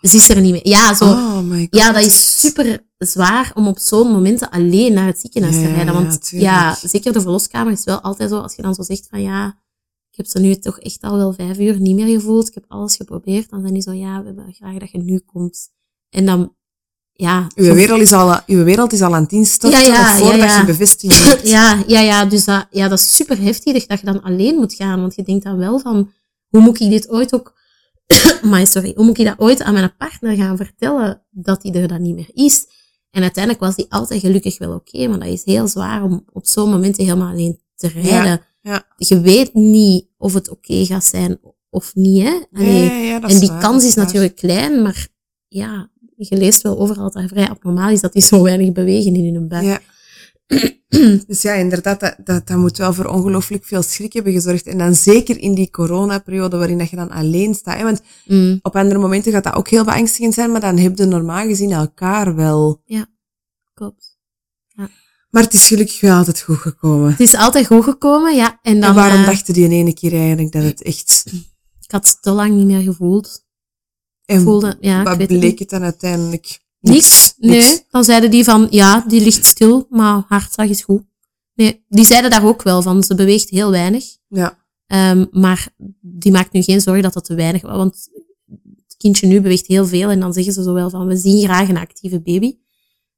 ze 0.00 0.16
is 0.16 0.28
er 0.28 0.40
niet 0.40 0.52
meer. 0.52 0.68
Ja, 0.68 0.94
zo. 0.94 1.04
Oh 1.04 1.40
my 1.40 1.60
god. 1.60 1.74
Ja, 1.80 1.92
dat 1.92 2.04
is 2.04 2.40
super 2.40 2.86
zwaar 3.06 3.52
om 3.54 3.66
op 3.66 3.78
zo'n 3.78 4.10
momenten 4.10 4.50
alleen 4.50 4.92
naar 4.92 5.06
het 5.06 5.20
ziekenhuis 5.20 5.54
te 5.54 5.72
rijden. 5.72 5.94
Want 5.94 6.28
ja, 6.30 6.78
zeker 6.82 7.12
de 7.12 7.20
verloskamer 7.20 7.72
is 7.72 7.84
wel 7.84 8.00
altijd 8.00 8.30
zo, 8.30 8.38
als 8.38 8.54
je 8.54 8.62
dan 8.62 8.74
zo 8.74 8.82
zegt 8.82 9.06
van 9.10 9.22
ja, 9.22 9.58
ik 10.14 10.16
heb 10.16 10.26
ze 10.26 10.38
nu 10.38 10.54
toch 10.54 10.78
echt 10.78 11.02
al 11.02 11.16
wel 11.16 11.32
vijf 11.32 11.58
uur 11.58 11.80
niet 11.80 11.94
meer 11.94 12.14
gevoeld, 12.14 12.48
ik 12.48 12.54
heb 12.54 12.64
alles 12.68 12.96
geprobeerd, 12.96 13.50
dan 13.50 13.60
zijn 13.60 13.72
die 13.72 13.82
zo, 13.82 13.92
ja, 13.92 14.20
we 14.20 14.26
hebben 14.26 14.54
graag 14.54 14.78
dat 14.78 14.90
je 14.90 14.98
nu 14.98 15.18
komt. 15.18 15.68
En 16.10 16.26
dan, 16.26 16.54
ja. 17.12 17.46
Uw 17.54 17.74
wereld 17.74 18.00
is 18.00 18.12
al, 18.12 18.40
uw 18.46 18.64
wereld 18.64 18.92
is 18.92 19.00
al 19.00 19.14
aan 19.14 19.22
het 19.22 19.32
instorten 19.32 19.80
Ja, 19.80 19.86
ja, 19.86 20.16
voordat 20.16 20.38
ja, 20.38 20.44
ja. 20.44 20.60
je 20.60 20.66
bevestiging 20.66 21.22
hebt. 21.30 21.48
Ja, 21.48 21.82
ja, 21.86 22.00
ja, 22.00 22.24
dus 22.24 22.44
dat, 22.44 22.66
ja, 22.70 22.88
dat 22.88 22.98
is 22.98 23.14
super 23.14 23.40
heftig 23.40 23.86
dat 23.86 24.00
je 24.00 24.06
dan 24.06 24.22
alleen 24.22 24.54
moet 24.54 24.74
gaan. 24.74 25.00
Want 25.00 25.14
je 25.14 25.22
denkt 25.22 25.44
dan 25.44 25.56
wel 25.56 25.78
van, 25.80 26.10
hoe 26.48 26.60
moet 26.60 26.80
ik 26.80 26.90
dit 26.90 27.08
ooit 27.08 27.34
ook... 27.34 27.54
maar 28.50 28.66
sorry, 28.66 28.92
hoe 28.94 29.04
moet 29.04 29.18
ik 29.18 29.26
dat 29.26 29.38
ooit 29.38 29.62
aan 29.62 29.72
mijn 29.72 29.96
partner 29.96 30.36
gaan 30.36 30.56
vertellen 30.56 31.22
dat 31.30 31.62
hij 31.62 31.72
er 31.72 31.88
dan 31.88 32.02
niet 32.02 32.14
meer 32.14 32.30
is? 32.32 32.66
En 33.14 33.22
uiteindelijk 33.22 33.64
was 33.64 33.76
die 33.76 33.86
altijd 33.88 34.20
gelukkig 34.20 34.58
wel 34.58 34.72
oké, 34.74 35.08
maar 35.08 35.18
dat 35.18 35.28
is 35.28 35.44
heel 35.44 35.68
zwaar 35.68 36.02
om 36.02 36.24
op 36.32 36.46
zo'n 36.46 36.70
momenten 36.70 37.04
helemaal 37.04 37.30
alleen 37.30 37.60
te 37.74 37.88
rijden. 37.88 38.40
ja. 38.60 38.86
Je 38.96 39.20
weet 39.20 39.54
niet 39.54 40.06
of 40.18 40.34
het 40.34 40.48
oké 40.50 40.84
gaat 40.84 41.04
zijn 41.04 41.38
of 41.70 41.94
niet, 41.94 42.22
hè? 42.22 42.40
Allee, 42.52 43.06
Ja, 43.06 43.20
en 43.22 43.38
die 43.38 43.48
waar, 43.48 43.60
kans 43.60 43.84
is 43.84 43.94
waar. 43.94 44.04
natuurlijk 44.04 44.36
klein, 44.36 44.82
maar 44.82 45.08
ja, 45.48 45.90
je 46.16 46.36
leest 46.36 46.62
wel 46.62 46.78
overal 46.78 47.10
dat 47.10 47.24
vrij 47.28 47.48
abnormaal 47.48 47.90
is 47.90 48.00
dat 48.00 48.12
die 48.12 48.22
zo 48.22 48.42
weinig 48.42 48.72
bewegen 48.72 49.14
in 49.14 49.34
hun 49.34 49.48
buik. 49.48 49.82
Ja. 50.46 50.72
Dus 51.26 51.42
ja, 51.42 51.52
inderdaad, 51.52 52.00
dat, 52.00 52.16
dat, 52.24 52.46
dat 52.46 52.56
moet 52.56 52.76
wel 52.76 52.92
voor 52.94 53.04
ongelooflijk 53.04 53.64
veel 53.64 53.82
schrik 53.82 54.12
hebben 54.12 54.32
gezorgd. 54.32 54.66
En 54.66 54.78
dan 54.78 54.94
zeker 54.94 55.38
in 55.38 55.54
die 55.54 55.70
coronaperiode 55.70 56.56
waarin 56.56 56.78
dat 56.78 56.90
je 56.90 56.96
dan 56.96 57.10
alleen 57.10 57.54
staat. 57.54 57.76
Hè? 57.76 57.84
Want 57.84 58.02
Mm. 58.26 58.58
op 58.62 58.76
andere 58.76 59.00
momenten 59.00 59.32
gaat 59.32 59.44
dat 59.44 59.54
ook 59.54 59.68
heel 59.68 59.84
beangstigend 59.84 60.34
zijn, 60.34 60.50
maar 60.52 60.60
dan 60.60 60.76
heb 60.78 60.98
je 60.98 61.04
normaal 61.04 61.46
gezien 61.46 61.72
elkaar 61.72 62.34
wel. 62.34 62.82
Klopt. 63.74 64.12
Maar 65.30 65.42
het 65.42 65.52
is 65.54 65.66
gelukkig 65.66 66.00
wel 66.00 66.16
altijd 66.16 66.40
goed 66.40 66.56
gekomen. 66.56 67.10
Het 67.10 67.20
is 67.20 67.34
altijd 67.34 67.66
goed 67.66 67.84
gekomen, 67.84 68.34
ja. 68.34 68.58
En 68.62 68.80
dan, 68.80 68.88
en 68.90 68.94
waarom 68.94 69.20
eh, 69.20 69.26
dachten 69.26 69.54
die 69.54 69.64
in 69.64 69.70
ene 69.72 69.94
keer 69.94 70.12
eigenlijk 70.12 70.52
dat 70.52 70.62
het 70.62 70.82
echt... 70.82 71.24
ik 71.80 71.90
had 71.90 72.06
het 72.08 72.22
te 72.22 72.30
lang 72.30 72.54
niet 72.54 72.66
meer 72.66 72.82
gevoeld. 72.82 73.44
En 74.24 74.40
Voelde, 74.40 74.76
ja, 74.80 75.00
ik 75.00 75.06
wat 75.06 75.18
het 75.18 75.26
bleek 75.28 75.42
niet. 75.42 75.58
het 75.58 75.68
dan 75.68 75.82
uiteindelijk? 75.82 76.60
Niks. 76.92 77.34
Nee. 77.38 77.86
Dan 77.90 78.04
zeiden 78.04 78.30
die 78.30 78.44
van, 78.44 78.66
ja, 78.70 79.04
die 79.08 79.20
ligt 79.20 79.44
stil, 79.44 79.86
maar 79.90 80.22
hartslag 80.28 80.68
is 80.68 80.82
goed. 80.82 81.02
Nee, 81.54 81.84
die 81.88 82.04
zeiden 82.04 82.30
daar 82.30 82.46
ook 82.46 82.62
wel 82.62 82.82
van, 82.82 83.02
ze 83.02 83.14
beweegt 83.14 83.50
heel 83.50 83.70
weinig. 83.70 84.04
Ja. 84.28 84.58
Ehm, 84.86 85.26
maar 85.30 85.68
die 86.00 86.32
maakt 86.32 86.52
nu 86.52 86.62
geen 86.62 86.80
zorgen 86.80 87.02
dat 87.02 87.14
het 87.14 87.24
te 87.24 87.34
weinig 87.34 87.62
was, 87.62 87.76
want 87.76 88.08
het 88.86 88.96
kindje 88.96 89.26
nu 89.26 89.40
beweegt 89.40 89.66
heel 89.66 89.86
veel 89.86 90.10
en 90.10 90.20
dan 90.20 90.32
zeggen 90.32 90.52
ze 90.52 90.62
zo 90.62 90.72
wel 90.72 90.90
van, 90.90 91.06
we 91.06 91.16
zien 91.16 91.44
graag 91.44 91.68
een 91.68 91.76
actieve 91.76 92.20
baby. 92.20 92.56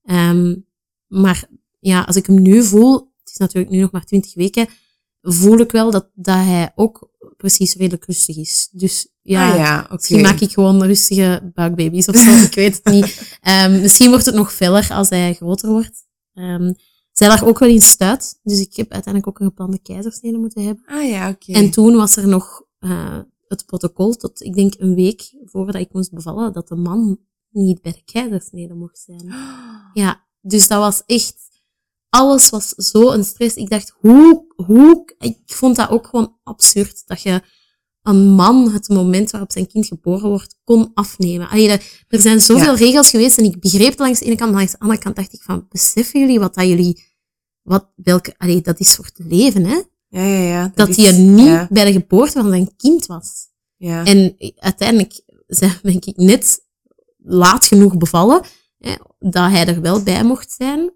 Ehm, 0.02 0.56
maar 1.06 1.48
ja, 1.80 2.02
als 2.02 2.16
ik 2.16 2.26
hem 2.26 2.42
nu 2.42 2.62
voel, 2.62 2.92
het 2.94 3.30
is 3.30 3.36
natuurlijk 3.36 3.72
nu 3.72 3.80
nog 3.80 3.90
maar 3.90 4.04
20 4.04 4.34
weken, 4.34 4.66
voel 5.22 5.58
ik 5.58 5.72
wel 5.72 5.90
dat, 5.90 6.10
dat 6.14 6.34
hij 6.34 6.72
ook 6.74 7.10
precies 7.36 7.74
redelijk 7.74 8.04
rustig 8.04 8.36
is. 8.36 8.68
Dus 8.72 9.08
ja, 9.22 9.50
ah 9.50 9.56
ja, 9.56 9.80
oké. 9.82 9.92
Misschien 9.92 10.20
maak 10.20 10.40
ik 10.40 10.52
gewoon 10.52 10.82
rustige 10.82 11.50
buikbaby's 11.54 12.08
of 12.08 12.16
zo, 12.16 12.30
ik 12.30 12.54
weet 12.54 12.80
het 12.82 12.92
niet. 12.92 13.20
Ehm, 13.40 13.80
misschien 13.80 14.10
wordt 14.10 14.26
het 14.26 14.34
nog 14.34 14.52
feller 14.52 14.88
als 14.90 15.08
hij 15.08 15.34
groter 15.34 15.70
wordt. 15.70 16.06
Ehm, 16.34 16.72
zij 17.12 17.28
lag 17.28 17.44
ook 17.44 17.58
wel 17.58 17.68
in 17.68 17.80
stuit, 17.80 18.40
dus 18.42 18.60
ik 18.60 18.76
heb 18.76 18.92
uiteindelijk 18.92 19.32
ook 19.32 19.40
een 19.40 19.46
geplande 19.46 19.78
keizersnede 19.78 20.38
moeten 20.38 20.64
hebben. 20.64 20.84
Ah 20.86 21.08
ja, 21.08 21.28
oké. 21.28 21.52
En 21.52 21.70
toen 21.70 21.96
was 21.96 22.16
er 22.16 22.28
nog 22.28 22.62
eh, 22.78 23.18
het 23.48 23.66
protocol 23.66 24.14
tot, 24.14 24.42
ik 24.42 24.54
denk, 24.54 24.74
een 24.78 24.94
week 24.94 25.34
voordat 25.44 25.80
ik 25.80 25.92
moest 25.92 26.12
bevallen, 26.12 26.52
dat 26.52 26.68
de 26.68 26.76
man 26.76 27.18
niet 27.50 27.82
bij 27.82 27.92
de 27.92 28.02
keizersnede 28.04 28.74
mocht 28.74 28.98
zijn. 28.98 29.34
Ja, 29.92 30.24
dus 30.40 30.68
dat 30.68 30.78
was 30.78 31.02
echt... 31.06 31.34
Alles 32.16 32.50
was 32.50 32.68
zo 32.68 33.10
een 33.10 33.24
stress. 33.24 33.56
Ik 33.56 33.70
dacht, 33.70 33.92
hoe, 34.00 34.44
hoe... 34.66 35.14
Ik 35.18 35.38
vond 35.46 35.76
dat 35.76 35.90
ook 35.90 36.06
gewoon 36.06 36.36
absurd, 36.44 37.02
dat 37.06 37.22
je 37.22 37.42
een 38.02 38.28
man 38.28 38.70
het 38.72 38.88
moment 38.88 39.30
waarop 39.30 39.52
zijn 39.52 39.66
kind 39.66 39.86
geboren 39.86 40.28
wordt, 40.28 40.56
kon 40.64 40.90
afnemen. 40.94 41.48
Allee, 41.48 41.68
er 42.08 42.20
zijn 42.20 42.40
zoveel 42.40 42.72
Ja. 42.72 42.78
regels 42.78 43.10
geweest 43.10 43.38
en 43.38 43.44
ik 43.44 43.60
begreep 43.60 43.90
het 43.90 43.98
langs 43.98 44.18
de 44.18 44.24
ene 44.24 44.34
kant, 44.36 44.50
maar 44.50 44.58
langs 44.58 44.72
de 44.72 44.78
andere 44.78 45.00
kant 45.00 45.16
dacht 45.16 45.32
ik 45.32 45.42
van, 45.42 45.66
beseffen 45.68 46.20
jullie 46.20 46.38
wat 46.38 46.54
dat 46.54 46.66
jullie... 46.66 47.04
Wat, 47.62 47.88
welke, 47.96 48.34
allee, 48.38 48.60
dat 48.60 48.80
is 48.80 48.94
voor 48.94 49.10
te 49.12 49.24
leven, 49.28 49.64
hè? 49.64 49.80
Ja, 50.08 50.22
ja, 50.24 50.38
ja. 50.48 50.72
Dat 50.74 50.88
is- 50.88 50.96
hij 50.96 51.06
er 51.06 51.18
niet 51.18 51.46
Ja, 51.46 51.66
bij 51.70 51.84
de 51.84 51.92
geboorte 51.92 52.32
van 52.40 52.48
zijn 52.50 52.76
kind 52.76 53.06
was. 53.06 53.28
ja. 53.76 54.04
En 54.04 54.36
uiteindelijk 54.56 55.20
zijn- 55.46 55.78
ben 55.82 55.94
ik 55.94 56.16
net 56.16 56.60
laat 57.24 57.64
genoeg 57.66 57.96
bevallen, 57.96 58.42
hè, 58.78 58.94
dat 59.18 59.50
hij 59.50 59.66
er 59.66 59.80
wel 59.80 60.02
bij 60.02 60.24
mocht 60.24 60.52
zijn. 60.52 60.92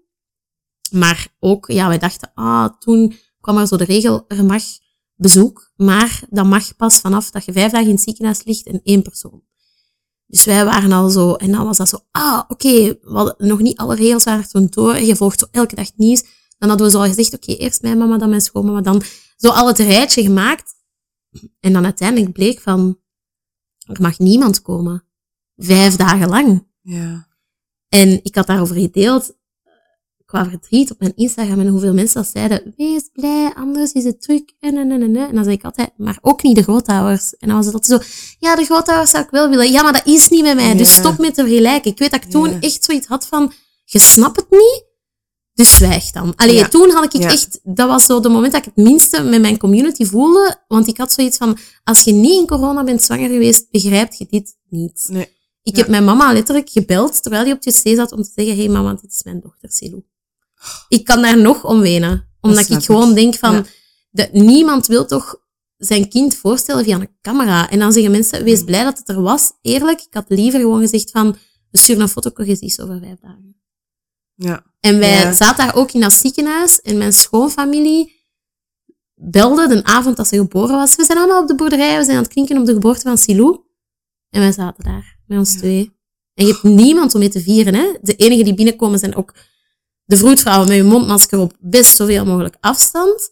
Maar 0.91 1.27
ook, 1.39 1.71
ja, 1.71 1.87
wij 1.87 1.97
dachten, 1.97 2.31
ah, 2.33 2.69
toen 2.79 3.13
kwam 3.41 3.57
er 3.57 3.67
zo 3.67 3.77
de 3.77 3.83
regel, 3.83 4.25
er 4.27 4.45
mag 4.45 4.63
bezoek, 5.15 5.71
maar 5.75 6.23
dat 6.29 6.45
mag 6.45 6.75
pas 6.75 6.99
vanaf 6.99 7.31
dat 7.31 7.45
je 7.45 7.51
vijf 7.51 7.71
dagen 7.71 7.87
in 7.87 7.93
het 7.93 8.03
ziekenhuis 8.03 8.43
ligt 8.43 8.67
en 8.67 8.81
één 8.83 9.01
persoon. 9.01 9.43
Dus 10.25 10.43
wij 10.45 10.65
waren 10.65 10.91
al 10.91 11.09
zo, 11.09 11.33
en 11.33 11.51
dan 11.51 11.65
was 11.65 11.77
dat 11.77 11.89
zo, 11.89 11.99
ah, 12.11 12.41
oké, 12.47 12.97
hadden 13.01 13.35
nog 13.37 13.59
niet 13.59 13.77
alle 13.77 13.95
regels 13.95 14.23
waren 14.23 14.49
toen 14.49 14.67
door, 14.69 14.99
je 14.99 15.15
volgt 15.15 15.39
zo 15.39 15.45
elke 15.51 15.75
dag 15.75 15.91
nieuws. 15.95 16.23
Dan 16.57 16.69
hadden 16.69 16.87
we 16.87 16.93
zo 16.93 16.99
al 17.01 17.07
gezegd, 17.07 17.33
oké, 17.33 17.53
eerst 17.53 17.81
mijn 17.81 17.97
mama, 17.97 18.17
dan 18.17 18.29
mijn 18.29 18.41
schoonmama, 18.41 18.81
dan 18.81 19.01
zo 19.35 19.49
al 19.49 19.67
het 19.67 19.77
rijtje 19.77 20.21
gemaakt. 20.23 20.73
En 21.59 21.73
dan 21.73 21.83
uiteindelijk 21.83 22.31
bleek 22.31 22.59
van, 22.59 22.99
er 23.77 24.01
mag 24.01 24.19
niemand 24.19 24.61
komen. 24.61 25.03
Vijf 25.55 25.95
dagen 25.95 26.29
lang. 26.29 26.67
ja. 26.81 27.29
En 27.89 28.23
ik 28.23 28.35
had 28.35 28.47
daarover 28.47 28.75
gedeeld, 28.75 29.37
qua 30.31 30.49
verdriet 30.49 30.91
op 30.91 30.99
mijn 30.99 31.11
Instagram 31.15 31.59
en 31.59 31.67
hoeveel 31.67 31.93
mensen 31.93 32.21
dat 32.21 32.31
zeiden, 32.33 32.73
wees 32.77 33.09
blij, 33.13 33.51
anders 33.55 33.91
is 33.91 34.03
het 34.03 34.21
druk, 34.21 34.53
en, 34.59 34.77
en, 34.77 34.91
en, 34.91 35.01
en, 35.01 35.15
en. 35.15 35.27
En 35.27 35.35
dan 35.35 35.43
zei 35.43 35.55
ik 35.55 35.63
altijd, 35.63 35.89
maar 35.97 36.17
ook 36.21 36.43
niet 36.43 36.55
de 36.55 36.63
grootouders. 36.63 37.35
En 37.37 37.47
dan 37.47 37.57
was 37.57 37.65
het 37.65 37.73
altijd 37.73 38.01
zo, 38.01 38.07
ja, 38.39 38.55
de 38.55 38.65
grootouders 38.65 39.11
zou 39.11 39.23
ik 39.23 39.29
wel 39.29 39.49
willen. 39.49 39.71
Ja, 39.71 39.81
maar 39.83 39.93
dat 39.93 40.05
is 40.05 40.29
niet 40.29 40.43
bij 40.43 40.55
mij, 40.55 40.75
dus 40.75 40.93
stop 40.93 41.17
met 41.17 41.33
te 41.33 41.41
vergelijken. 41.41 41.91
Ik 41.91 41.99
weet 41.99 42.11
dat 42.11 42.23
ik 42.23 42.29
toen 42.29 42.49
Ja. 42.49 42.59
echt 42.59 42.83
zoiets 42.83 43.07
had 43.07 43.25
van, 43.27 43.53
je 43.85 43.99
snapt 43.99 44.35
het 44.35 44.49
niet, 44.49 44.83
dus 45.53 45.75
zwijg 45.75 46.11
dan. 46.11 46.35
Allee, 46.35 46.55
Ja. 46.55 46.67
toen 46.67 46.89
had 46.91 47.13
ik 47.13 47.21
echt, 47.23 47.59
dat 47.63 47.87
was 47.87 48.05
zo 48.05 48.19
de 48.19 48.29
moment 48.29 48.51
dat 48.53 48.65
ik 48.65 48.71
het 48.75 48.85
minste 48.85 49.23
met 49.23 49.41
mijn 49.41 49.57
community 49.57 50.05
voelde, 50.05 50.55
want 50.67 50.87
ik 50.87 50.97
had 50.97 51.11
zoiets 51.11 51.37
van, 51.37 51.57
als 51.83 52.01
je 52.03 52.11
niet 52.13 52.39
in 52.39 52.47
corona 52.47 52.83
bent 52.83 53.03
zwanger 53.03 53.29
geweest, 53.29 53.71
begrijp 53.71 54.13
je 54.13 54.27
dit 54.29 54.57
niet. 54.69 55.05
Nee. 55.11 55.39
Ik 55.63 55.75
heb 55.75 55.87
mijn 55.87 56.03
mama 56.03 56.33
letterlijk 56.33 56.69
gebeld 56.69 57.21
terwijl 57.21 57.43
die 57.43 57.53
op 57.53 57.63
het 57.63 57.81
wc 57.83 57.95
zat 57.95 58.11
om 58.11 58.23
te 58.23 58.31
zeggen: 58.35 58.55
Hé 58.55 58.63
hey 58.63 58.71
mama, 58.71 58.93
dit 58.93 59.11
is 59.11 59.23
mijn 59.23 59.39
dochter 59.39 59.71
Silou. 59.71 60.03
Ik 60.87 61.05
kan 61.05 61.21
daar 61.21 61.37
nog 61.41 61.65
om 61.65 61.79
wenen. 61.79 62.29
Omdat 62.41 62.69
ik 62.69 62.83
gewoon 62.83 63.13
denk 63.13 63.35
van, 63.35 63.65
Ja. 64.11 64.27
niemand 64.31 64.87
wil 64.87 65.05
toch 65.05 65.35
zijn 65.77 66.09
kind 66.09 66.35
voorstellen 66.35 66.83
via 66.83 66.99
een 66.99 67.17
camera. 67.21 67.69
En 67.69 67.79
dan 67.79 67.91
zeggen 67.93 68.11
mensen, 68.11 68.43
wees 68.43 68.63
blij 68.63 68.83
dat 68.83 68.97
het 68.97 69.09
er 69.09 69.21
was. 69.21 69.51
Eerlijk, 69.61 70.01
ik 70.01 70.13
had 70.13 70.25
liever 70.27 70.59
gewoon 70.59 70.79
gezegd 70.81 71.11
van, 71.11 71.35
we 71.71 71.77
sturen 71.77 72.01
een 72.01 72.09
fotocorrecties 72.09 72.79
over 72.79 72.99
vijf 72.99 73.19
dagen. 73.19 73.61
Ja. 74.35 74.63
En 74.79 74.99
wij 74.99 75.09
Ja. 75.19 75.33
zaten 75.33 75.65
daar 75.65 75.75
ook 75.75 75.91
in 75.91 76.01
dat 76.01 76.13
ziekenhuis 76.13 76.81
en 76.81 76.97
mijn 76.97 77.13
schoonfamilie 77.13 78.19
belde 79.15 79.67
de 79.67 79.83
avond 79.83 80.17
dat 80.17 80.27
ze 80.27 80.35
geboren 80.35 80.75
was. 80.75 80.95
We 80.95 81.03
zijn 81.05 81.17
allemaal 81.17 81.41
op 81.41 81.47
de 81.47 81.55
boerderij, 81.55 81.97
we 81.97 82.03
zijn 82.03 82.17
aan 82.17 82.23
het 82.23 82.31
klinken 82.33 82.57
op 82.57 82.65
de 82.65 82.73
geboorte 82.73 83.01
van 83.01 83.17
Silou. 83.17 83.59
En 84.29 84.39
wij 84.41 84.51
zaten 84.51 84.83
daar, 84.83 85.19
met 85.25 85.37
ons 85.37 85.53
Ja. 85.53 85.57
twee. 85.59 85.91
En 86.33 86.45
je 86.45 86.51
hebt 86.51 86.63
niemand 86.63 87.13
om 87.13 87.19
mee 87.19 87.29
te 87.29 87.41
vieren, 87.41 87.73
hè. 87.75 87.93
De 88.01 88.15
enigen 88.15 88.45
die 88.45 88.53
binnenkomen 88.53 88.99
zijn 88.99 89.15
ook 89.15 89.33
de 90.11 90.17
vroedvrouw 90.17 90.65
met 90.65 90.75
je 90.75 90.83
mondmasker 90.83 91.39
op 91.39 91.53
best 91.59 91.95
zoveel 91.95 92.25
mogelijk 92.25 92.55
afstand. 92.59 93.29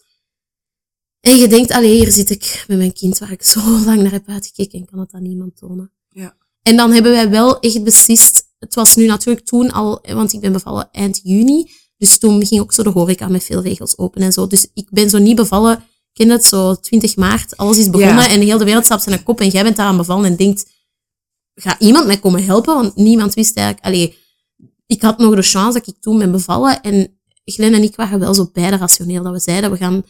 En 1.20 1.38
je 1.38 1.48
denkt, 1.48 1.72
allee, 1.72 1.96
hier 1.98 2.12
zit 2.12 2.30
ik 2.30 2.66
met 2.68 2.78
mijn 2.78 2.94
kind 2.94 3.18
waar 3.18 3.32
ik 3.32 3.44
zo 3.44 3.60
lang 3.86 4.02
naar 4.02 4.12
heb 4.12 4.28
uitgekeken 4.28 4.80
en 4.80 4.86
kan 4.86 5.00
het 5.00 5.12
aan 5.12 5.22
niemand 5.24 5.58
tonen. 5.58 5.92
Ja. 6.10 6.36
En 6.62 6.76
dan 6.76 6.92
hebben 6.92 7.12
wij 7.12 7.30
wel 7.30 7.60
echt 7.60 7.84
beslist, 7.84 8.44
het 8.60 8.76
was 8.76 8.96
nu 8.96 9.06
natuurlijk 9.06 9.46
toen 9.46 9.72
al, 9.72 10.04
want 10.14 10.34
ik 10.34 10.40
ben 10.40 10.52
bevallen 10.52 10.90
eind 10.92 11.20
juni, 11.24 11.72
dus 11.98 12.18
toen 12.18 12.46
ging 12.46 12.62
ook 12.62 12.74
zo 12.74 12.84
de 12.84 12.90
horeca 12.90 13.28
met 13.28 13.44
veel 13.44 13.62
regels 13.62 13.98
open 13.98 14.22
en 14.22 14.34
zo. 14.34 14.48
Dus 14.48 14.68
ik 14.74 14.88
ben 14.90 15.10
zo 15.10 15.18
niet 15.18 15.36
bevallen, 15.36 15.78
ik 15.78 16.14
ken 16.14 16.30
het 16.30 16.46
zo 16.46 16.76
20 16.76 17.16
maart, 17.16 17.58
alles 17.58 17.78
is 17.78 17.90
begonnen 17.90 18.24
Ja. 18.24 18.30
en 18.30 18.42
heel 18.42 18.58
de 18.58 18.66
wereld 18.66 18.86
staat 18.86 18.98
op 18.98 19.10
zijn 19.10 19.24
kop 19.24 19.42
en 19.42 19.50
jij 19.50 19.64
bent 19.64 19.76
daar 19.76 19.86
aan 19.88 19.98
bevallen 19.98 20.26
en 20.26 20.36
denkt, 20.36 20.66
gaat 21.54 21.82
iemand 21.82 22.06
mij 22.06 22.20
komen 22.20 22.46
helpen? 22.46 22.74
Want 22.74 22.96
niemand 22.96 23.34
wist 23.34 23.56
eigenlijk, 23.58 23.86
allee, 23.86 24.18
ik 24.90 25.02
had 25.02 25.18
nog 25.18 25.36
de 25.36 25.42
chance 25.42 25.80
dat 25.80 25.88
ik 25.88 25.96
toen 26.00 26.18
ben 26.18 26.32
bevallen 26.32 26.82
en 26.82 27.20
Glenn 27.46 27.74
en 27.76 27.84
ik 27.84 27.96
waren 27.96 28.20
wel 28.20 28.34
zo 28.34 28.50
beide 28.54 28.78
rationeel 28.78 29.24
dat 29.24 29.34
we 29.34 29.40
zeiden, 29.40 29.72
we 29.72 29.78
gaan 29.78 30.04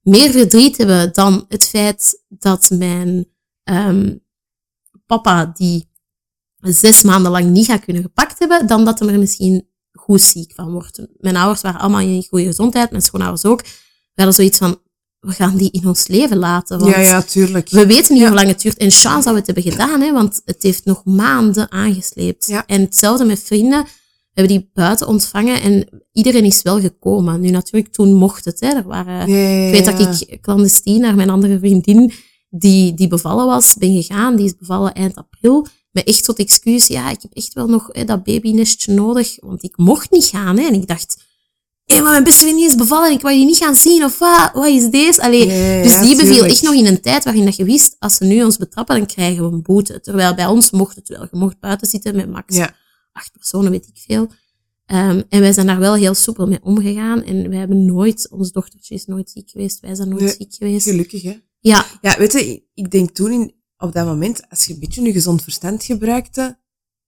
meer 0.00 0.30
verdriet 0.30 0.76
hebben 0.76 1.12
dan 1.12 1.44
het 1.48 1.68
feit 1.68 2.22
dat 2.28 2.70
mijn 2.70 3.28
ehm, 3.62 4.16
papa 5.06 5.44
die 5.56 5.90
zes 6.60 7.02
maanden 7.02 7.30
lang 7.30 7.50
niet 7.50 7.66
gaat 7.66 7.84
kunnen 7.84 8.02
gepakt 8.02 8.38
hebben, 8.38 8.66
dan 8.66 8.84
dat 8.84 8.98
hij 8.98 9.08
er 9.08 9.18
misschien 9.18 9.68
goed 9.92 10.20
ziek 10.20 10.52
van 10.54 10.70
wordt. 10.72 11.06
Mijn 11.18 11.36
ouders 11.36 11.60
waren 11.60 11.80
allemaal 11.80 12.00
in 12.00 12.26
goede 12.28 12.44
gezondheid, 12.44 12.90
mijn 12.90 13.02
schoonouders 13.02 13.44
ook. 13.44 13.62
We 13.62 13.68
hadden 14.24 14.34
zoiets 14.34 14.58
van, 14.58 14.80
we 15.20 15.32
gaan 15.32 15.56
die 15.56 15.70
in 15.70 15.86
ons 15.86 16.06
leven 16.06 16.36
laten. 16.36 16.78
Want 16.78 16.90
Ja, 16.94 17.00
ja, 17.00 17.22
tuurlijk. 17.22 17.68
we 17.68 17.86
weten 17.86 18.12
niet 18.14 18.22
Ja. 18.22 18.28
hoe 18.28 18.36
lang 18.36 18.48
het 18.48 18.60
duurt. 18.60 18.76
En 18.76 18.90
chance 18.90 19.24
dat 19.24 19.32
we 19.32 19.36
het 19.38 19.46
hebben 19.46 19.72
gedaan, 19.72 20.00
hè, 20.00 20.12
want 20.12 20.42
het 20.44 20.62
heeft 20.62 20.84
nog 20.84 21.04
maanden 21.04 21.70
aangesleept. 21.70 22.46
Ja. 22.46 22.66
En 22.66 22.80
hetzelfde 22.80 23.24
met 23.24 23.42
vrienden. 23.42 23.84
We 24.38 24.44
hebben 24.44 24.62
die 24.62 24.70
buiten 24.74 25.06
ontvangen 25.06 25.62
en 25.62 25.88
iedereen 26.12 26.44
is 26.44 26.62
wel 26.62 26.80
gekomen. 26.80 27.40
Nu 27.40 27.50
natuurlijk, 27.50 27.92
toen 27.92 28.14
mocht 28.14 28.44
het. 28.44 28.60
Hè. 28.60 28.68
Er 28.68 28.86
waren, 28.86 29.28
Ja, 29.30 29.36
ja, 29.36 29.48
ja, 29.48 29.66
ik 29.66 29.72
weet 29.72 29.84
dat 29.84 30.20
ik 30.26 30.40
clandestien 30.40 31.00
naar 31.00 31.14
mijn 31.14 31.30
andere 31.30 31.58
vriendin, 31.58 32.12
die, 32.50 32.94
die 32.94 33.08
bevallen 33.08 33.46
was, 33.46 33.74
ben 33.74 34.02
gegaan. 34.02 34.36
Die 34.36 34.46
is 34.46 34.56
bevallen 34.56 34.94
eind 34.94 35.14
april. 35.14 35.66
Met 35.90 36.04
echt 36.06 36.24
tot 36.24 36.38
excuus, 36.38 36.86
ja, 36.86 37.10
ik 37.10 37.22
heb 37.22 37.32
echt 37.32 37.52
wel 37.52 37.66
nog 37.68 37.88
hè, 37.92 38.04
dat 38.04 38.24
babynestje 38.24 38.92
nodig. 38.92 39.36
Want 39.40 39.62
ik 39.62 39.76
mocht 39.76 40.10
niet 40.10 40.24
gaan. 40.24 40.58
Hè. 40.58 40.66
En 40.66 40.74
ik 40.74 40.86
dacht, 40.86 41.16
hé, 41.84 42.00
maar 42.00 42.10
mijn 42.10 42.24
beste 42.24 42.44
vriendin 42.44 42.66
is 42.66 42.74
bevallen 42.74 43.08
en 43.08 43.14
ik 43.14 43.22
wou 43.22 43.34
die 43.34 43.44
niet 43.44 43.56
gaan 43.56 43.74
zien. 43.74 44.04
Of 44.04 44.18
wat, 44.18 44.50
wat 44.54 44.66
is 44.66 44.90
deze? 44.90 45.22
Allee, 45.22 45.46
dus 45.82 46.00
die 46.00 46.16
beviel 46.16 46.32
tuurlijk. 46.32 46.52
echt 46.52 46.62
nog 46.62 46.74
in 46.74 46.86
een 46.86 47.00
tijd 47.00 47.24
waarin 47.24 47.44
dat 47.44 47.56
je 47.56 47.64
wist, 47.64 47.96
als 47.98 48.14
ze 48.14 48.24
nu 48.24 48.44
ons 48.44 48.56
betrappen, 48.56 48.96
dan 48.96 49.06
krijgen 49.06 49.48
we 49.48 49.52
een 49.52 49.62
boete. 49.62 50.00
Terwijl 50.00 50.34
bij 50.34 50.46
ons 50.46 50.70
mocht 50.70 50.96
het 50.96 51.08
wel. 51.08 51.22
Je 51.30 51.38
mocht 51.38 51.60
buiten 51.60 51.88
zitten 51.88 52.16
met 52.16 52.30
max 52.30 52.56
Ja. 52.56 52.74
Acht 53.18 53.32
personen, 53.32 53.70
weet 53.70 53.86
ik 53.86 53.96
veel. 54.06 54.28
Ehm, 54.86 55.22
en 55.28 55.40
wij 55.40 55.52
zijn 55.52 55.66
daar 55.66 55.78
wel 55.78 55.94
heel 55.94 56.14
soepel 56.14 56.46
mee 56.46 56.58
omgegaan. 56.62 57.22
En 57.22 57.48
wij 57.48 57.58
hebben 57.58 57.84
nooit, 57.84 58.28
ons 58.30 58.52
dochtertje 58.52 58.94
is 58.94 59.06
nooit 59.06 59.30
ziek 59.30 59.50
geweest, 59.50 59.80
wij 59.80 59.94
zijn 59.94 60.08
nooit 60.08 60.22
Nee, 60.22 60.34
ziek 60.38 60.54
geweest. 60.54 60.88
Gelukkig, 60.88 61.22
hè. 61.22 61.40
Ja, 61.60 61.86
Ja, 62.00 62.18
weet 62.18 62.32
je, 62.32 62.62
ik- 62.74 62.90
denk 62.90 63.10
toen 63.10 63.32
in, 63.32 63.54
op 63.78 63.92
dat 63.92 64.06
moment, 64.06 64.40
als 64.50 64.64
je 64.64 64.72
een 64.72 64.78
beetje 64.80 65.02
je 65.02 65.12
gezond 65.12 65.42
verstand 65.42 65.84
gebruikte, 65.84 66.58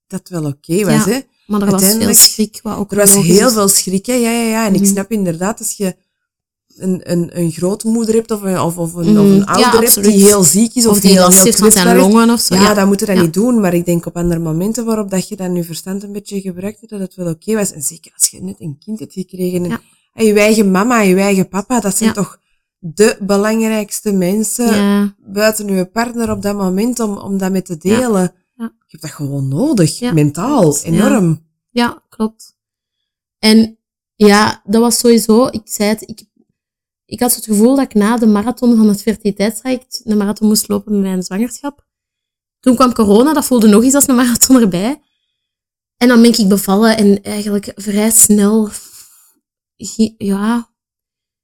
dat 0.06 0.28
wel 0.28 0.44
oké 0.44 0.84
was, 0.84 1.04
Ja, 1.04 1.10
hè. 1.10 1.20
maar 1.46 1.62
er 1.62 1.70
was 1.70 1.84
veel 1.94 2.14
schrik. 2.14 2.60
Wat 2.62 2.76
ook 2.76 2.90
Er 2.90 2.96
was 2.96 3.14
heel 3.14 3.50
veel 3.50 3.68
schrik, 3.68 4.06
hè. 4.06 4.12
Ja, 4.14 4.30
ja, 4.30 4.42
ja. 4.48 4.66
En 4.66 4.74
ik 4.74 4.80
Mhm. 4.80 4.90
snap 4.90 5.10
inderdaad, 5.10 5.58
als 5.58 5.72
je 5.76 5.96
een, 6.82 7.00
een, 7.10 7.38
een 7.38 7.50
grootmoeder 7.50 8.14
hebt 8.14 8.30
of 8.30 8.42
een, 8.42 8.60
of, 8.60 8.76
of 8.78 8.94
een, 8.94 9.06
Mhm. 9.12 9.18
of 9.20 9.24
een 9.26 9.36
Ja, 9.36 9.44
ouder 9.44 9.80
hebt 9.80 10.02
die 10.04 10.24
heel 10.26 10.42
ziek 10.42 10.74
is 10.74 10.86
of, 10.86 10.92
Of 10.92 11.00
die 11.00 11.10
heel, 11.10 11.20
last 11.20 11.44
heeft 11.44 11.58
van 11.58 11.70
zijn 11.70 11.96
longen 11.96 12.30
of 12.30 12.40
zo. 12.40 12.54
Ja, 12.54 12.74
dan 12.74 12.88
moet 12.88 13.00
je 13.00 13.06
dat 13.06 13.16
Ja. 13.16 13.22
niet 13.22 13.34
doen. 13.34 13.60
Maar 13.60 13.74
ik 13.74 13.84
denk 13.84 14.06
op 14.06 14.16
andere 14.16 14.40
momenten 14.40 14.84
waarop 14.84 15.10
dat 15.10 15.28
je 15.28 15.36
dan 15.36 15.54
je 15.54 15.64
verstand 15.64 16.02
een 16.02 16.12
beetje 16.12 16.40
gebruikte, 16.40 16.86
dat 16.86 17.00
het 17.00 17.14
wel 17.14 17.28
oké 17.28 17.54
was. 17.54 17.72
En 17.72 17.82
zeker 17.82 18.12
als 18.14 18.28
je 18.28 18.42
net 18.42 18.60
een 18.60 18.78
kind 18.84 18.98
hebt 18.98 19.12
gekregen. 19.12 19.64
En, 20.14 20.24
je 20.26 20.32
eigen 20.40 20.70
mama 20.70 21.00
je 21.00 21.16
eigen 21.16 21.48
papa, 21.48 21.80
dat 21.80 21.96
zijn 21.96 22.12
toch 22.12 22.38
de 22.78 23.16
belangrijkste 23.20 24.12
mensen 24.12 25.14
buiten 25.26 25.66
je 25.68 25.84
partner 25.84 26.30
op 26.30 26.42
dat 26.42 26.56
moment 26.56 27.00
om, 27.00 27.16
om 27.18 27.38
dat 27.38 27.50
mee 27.50 27.62
te 27.62 27.76
delen. 27.76 28.34
Je 28.56 28.96
hebt 28.98 29.02
dat 29.02 29.10
gewoon 29.10 29.48
nodig, 29.48 30.12
mentaal, 30.12 30.60
klopt. 30.60 30.82
enorm. 30.82 31.46
ja, 31.70 32.02
klopt. 32.08 32.56
En 33.38 33.78
ja, 34.14 34.62
dat 34.64 34.80
was 34.80 34.98
sowieso, 34.98 35.46
ik 35.46 35.60
zei 35.64 35.88
het, 35.88 36.02
ik, 36.08 36.22
ik 37.10 37.20
had 37.20 37.34
het 37.34 37.44
gevoel 37.44 37.74
dat 37.74 37.84
ik 37.84 37.94
na 37.94 38.16
de 38.16 38.26
marathon 38.26 38.76
van 38.76 38.88
het 38.88 39.02
fertiliteitstraject 39.02 40.00
de 40.04 40.16
marathon 40.16 40.48
moest 40.48 40.68
lopen 40.68 40.92
met 40.92 41.00
mijn 41.00 41.22
zwangerschap. 41.22 41.86
Toen 42.60 42.74
kwam 42.74 42.92
corona, 42.92 43.32
dat 43.32 43.44
voelde 43.44 43.68
nog 43.68 43.82
eens 43.82 43.94
als 43.94 44.08
een 44.08 44.14
marathon 44.14 44.60
erbij. 44.60 45.00
En 45.96 46.08
dan 46.08 46.22
ben 46.22 46.38
ik 46.38 46.48
bevallen 46.48 46.96
en 46.96 47.22
eigenlijk 47.22 47.72
vrij 47.74 48.10
snel, 48.10 48.68
ja, 50.16 50.70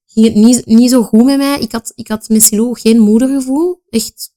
ging 0.06 0.26
het 0.26 0.34
niet, 0.34 0.66
niet 0.66 0.90
zo 0.90 1.02
goed 1.02 1.24
met 1.24 1.36
mij. 1.36 1.60
Ik 1.60 1.72
had, 1.72 1.92
ik 1.94 2.08
had 2.08 2.28
met 2.28 2.42
Silo 2.42 2.72
geen 2.72 2.98
moedergevoel. 2.98 3.82
Echt. 3.88 4.34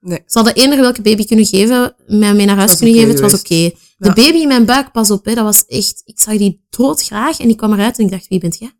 Nee. 0.00 0.22
Ze 0.26 0.38
hadden 0.38 0.54
eender 0.54 0.80
welke 0.80 1.02
baby 1.02 1.24
kunnen 1.24 1.46
geven, 1.46 1.94
mij 2.06 2.34
mee 2.34 2.46
naar 2.46 2.56
huis 2.56 2.76
kunnen 2.76 2.94
geven, 2.94 3.10
het 3.10 3.20
was 3.20 3.34
oké. 3.34 3.70
De 3.98 4.12
baby 4.12 4.38
in 4.38 4.48
mijn 4.48 4.64
buik, 4.64 4.92
pas 4.92 5.10
op, 5.10 5.24
hè, 5.24 5.34
dat 5.34 5.44
was 5.44 5.66
echt, 5.66 6.02
ik 6.04 6.20
zag 6.20 6.36
die 6.36 6.66
doodgraag 6.70 7.38
en 7.40 7.48
ik 7.48 7.56
kwam 7.56 7.72
eruit 7.72 7.98
en 7.98 8.04
ik 8.04 8.10
dacht, 8.10 8.28
wie 8.28 8.40
bent 8.40 8.58
jij? 8.58 8.77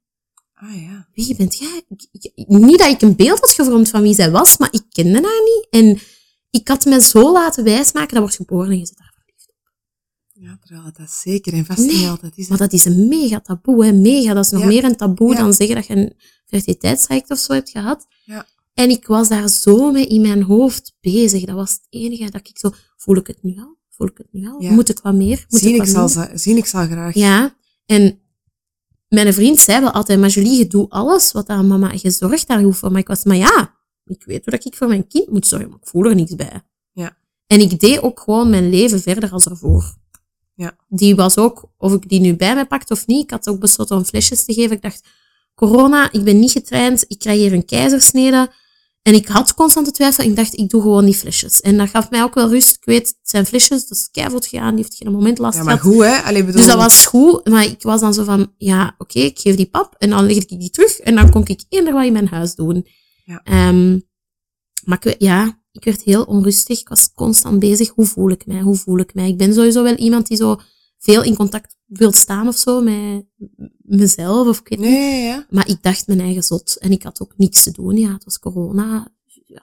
Ah 0.61 0.83
ja. 0.83 1.09
Wie 1.15 1.37
bent 1.37 1.59
jij? 1.59 1.83
Ik, 1.89 2.09
ik- 2.35 2.47
niet 2.49 2.79
dat 2.79 2.89
ik 2.91 3.03
een 3.03 3.17
beeld 3.17 3.41
had 3.41 3.51
gevormd 3.51 3.89
van 3.89 4.03
wie 4.03 4.15
zij 4.15 4.31
was, 4.31 4.57
maar 4.57 4.69
ik 4.73 4.83
kende 4.91 5.13
haar 5.13 5.43
niet. 5.45 5.67
En 5.71 5.99
ik 6.51 6.69
had 6.69 6.85
me 6.85 7.01
zo 7.01 7.33
laten 7.33 7.65
wijsmaken, 7.65 8.11
dat 8.11 8.19
wordt 8.23 8.37
geboren 8.37 8.71
en 8.71 8.79
je 8.79 8.87
zit 8.87 8.99
daar 8.99 9.13
verliefd 9.17 9.49
op. 9.49 9.73
Ja, 10.33 10.59
terwijl 10.67 10.93
dat 10.99 11.11
zeker 11.11 11.53
en 11.53 11.65
vast 11.67 11.79
Nee, 11.87 11.97
niet 11.97 12.07
altijd 12.09 12.37
is. 12.37 12.49
Maar 12.49 12.59
dat 12.59 12.73
is 12.73 12.85
een 12.85 13.09
mega 13.09 13.41
taboe, 13.41 13.85
hè. 13.85 13.93
Mega. 13.93 14.35
Dat 14.35 14.45
is 14.45 14.51
nog 14.51 14.61
Ja. 14.61 14.67
meer 14.67 14.85
een 14.85 14.97
taboe 14.97 15.33
Ja. 15.33 15.39
dan 15.39 15.53
zeggen 15.55 15.77
dat 15.77 15.87
je 15.87 15.97
een 15.97 16.13
fertiliteitstraject 16.47 17.31
of 17.31 17.39
zo 17.39 17.53
hebt 17.53 17.71
gehad. 17.71 18.07
Ja. 18.25 18.47
En 18.75 18.91
ik 18.91 19.07
was 19.07 19.29
daar 19.29 19.49
zo 19.49 19.93
mee 19.93 20.07
in 20.07 20.21
mijn 20.21 20.43
hoofd 20.43 20.95
bezig. 21.01 21.45
Dat 21.45 21.55
was 21.57 21.71
het 21.73 21.87
enige 21.89 22.31
dat 22.31 22.49
ik 22.49 22.59
zo... 22.59 22.71
Voel 22.97 23.17
ik 23.17 23.27
het 23.27 23.43
nu 23.43 23.57
al? 23.59 23.77
Voel 23.91 24.07
ik 24.07 24.19
het 24.19 24.27
nu 24.33 24.49
al? 24.49 24.63
Ja. 24.63 24.73
Moet 24.73 24.89
ik 24.89 24.99
wat 24.99 25.15
meer? 25.15 25.47
Moet 25.49 25.61
Zien 25.61 25.69
ik 25.75 25.75
ik, 25.75 25.81
wat 25.81 25.89
zal, 25.91 26.07
minder? 26.23 26.39
za- 26.39 26.43
zien 26.45 26.57
ik 26.57 26.67
zal 26.67 26.87
graag. 26.87 27.15
Ja. 27.15 27.57
En 27.87 28.21
mijn 29.09 29.35
vriend 29.35 29.59
zei 29.59 29.81
wel 29.81 29.91
altijd, 29.91 30.19
maar 30.19 30.29
Julie, 30.29 30.59
je 30.59 30.67
doet 30.67 30.91
alles 30.91 31.33
wat 31.33 31.49
aan 31.49 31.67
mama, 31.67 31.93
je 31.97 32.11
zorgt 32.11 32.49
daar 32.49 32.63
goed 32.63 32.77
voor. 32.77 32.91
Maar 32.91 33.01
ik 33.01 33.09
was, 33.09 33.25
maar 33.25 33.37
ja, 33.37 33.75
ik 34.05 34.25
weet 34.25 34.45
hoe 34.45 34.55
dat 34.55 34.65
ik 34.65 34.77
voor 34.77 34.89
mijn 34.89 35.07
kind 35.07 35.31
moet 35.31 35.47
zorgen, 35.47 35.69
maar 35.69 35.79
ik 35.83 35.89
voel 35.89 36.05
er 36.05 36.15
niks 36.15 36.35
bij. 36.35 36.63
Ja. 36.93 37.17
En 37.47 37.61
ik 37.61 37.81
deed 37.81 38.03
ook 38.03 38.21
gewoon 38.21 38.51
mijn 38.51 38.71
leven 38.71 39.01
verder 39.01 39.31
als 39.31 39.47
ervoor. 39.47 39.97
Ja. 40.55 40.77
Die 40.89 41.15
was 41.15 41.39
ook, 41.39 41.71
of 41.77 41.93
ik 41.93 42.09
die 42.09 42.21
nu 42.21 42.37
bij 42.37 42.55
me 42.55 42.67
pakte 42.67 42.93
of 42.93 43.07
niet, 43.07 43.23
ik 43.23 43.31
had 43.31 43.49
ook 43.49 43.61
besloten 43.61 43.97
om 43.97 44.05
flesjes 44.05 44.45
te 44.45 44.53
geven. 44.53 44.77
Ik 44.77 44.83
dacht, 44.83 45.09
corona, 45.55 46.13
ik 46.13 46.25
ben 46.25 46.39
niet 46.39 46.51
getraind, 46.51 47.05
ik 47.09 47.19
krijg 47.19 47.39
hier 47.39 47.53
een 47.53 47.65
keizersnede. 47.65 48.53
En 49.03 49.15
ik 49.15 49.29
had 49.29 49.55
constante 49.55 49.91
twijfel 49.91 50.25
ik 50.25 50.37
dacht, 50.37 50.59
ik 50.59 50.69
doe 50.71 50.83
gewoon 50.83 51.05
die 51.05 51.15
flesjes. 51.15 51.61
En 51.61 51.77
dat 51.77 51.89
gaf 51.89 52.11
mij 52.11 52.23
ook 52.23 52.35
wel 52.35 52.49
rust. 52.49 52.75
Ik 52.77 52.85
weet, 52.85 53.07
het 53.07 53.17
zijn 53.23 53.47
flesjes, 53.47 53.87
dat 53.89 53.99
is 53.99 54.09
keivot 54.11 54.47
gegaan, 54.47 54.75
die 54.75 54.85
heeft 54.85 54.97
geen 54.97 55.13
moment 55.13 55.39
last 55.39 55.57
Ja, 55.59 55.63
maar 55.65 55.79
gehad. 55.79 55.95
goed, 55.95 56.05
hè. 56.05 56.17
Allee, 56.17 56.45
bedoel, 56.45 56.61
Dus 56.61 56.71
dat 56.71 56.79
was 56.81 57.07
goed, 57.07 57.49
maar 57.49 57.65
ik 57.65 57.83
was 57.83 58.01
dan 58.01 58.15
zo 58.15 58.25
van, 58.25 58.53
ja, 58.57 58.95
oké, 58.99 59.19
ik 59.19 59.39
geef 59.39 59.57
die 59.57 59.69
pap 59.71 59.95
en 59.99 60.11
dan 60.11 60.25
leg 60.27 60.37
ik 60.37 60.49
die 60.49 60.71
terug 60.71 60.99
en 60.99 61.15
dan 61.15 61.31
kon 61.31 61.43
ik 61.47 61.65
eender 61.69 61.93
wat 61.93 62.05
in 62.05 62.13
mijn 62.13 62.29
huis 62.29 62.55
doen. 62.55 62.87
Ja. 63.25 63.41
Ehm, 63.45 63.99
maar 64.85 64.99
ik, 65.07 65.15
ja, 65.19 65.61
ik 65.73 65.85
werd 65.85 66.03
heel 66.03 66.23
onrustig. 66.23 66.81
Ik 66.81 66.89
was 66.89 67.13
constant 67.15 67.59
bezig. 67.59 67.89
Hoe 67.89 68.07
voel 68.07 68.31
ik 68.31 68.47
mij? 68.47 68.61
Hoe 68.61 68.77
voel 68.77 68.99
ik 68.99 69.15
mij? 69.15 69.29
Ik 69.29 69.37
ben 69.37 69.55
sowieso 69.55 69.83
wel 69.83 69.95
iemand 69.95 70.27
die 70.27 70.37
zo 70.37 70.61
veel 70.99 71.23
in 71.23 71.35
contact 71.37 71.77
wil 71.87 72.13
staan 72.13 72.49
of 72.49 72.57
zo 72.57 72.81
met 72.83 73.25
mezelf 73.79 74.47
of 74.49 74.59
ik 74.61 74.69
weet 74.69 74.79
niet. 74.79 74.89
Nee, 74.89 75.23
ja. 75.23 75.47
Maar 75.51 75.69
ik 75.69 75.83
dacht 75.83 76.07
mijn 76.07 76.21
eigen 76.21 76.43
zot 76.43 76.77
en 76.79 76.91
ik 76.93 77.03
had 77.03 77.21
ook 77.21 77.33
niks 77.37 77.63
te 77.63 77.71
doen. 77.71 77.97
Ja, 77.97 78.13
het 78.13 78.25
was 78.25 78.39
corona. 78.39 79.09
Ja, 79.47 79.63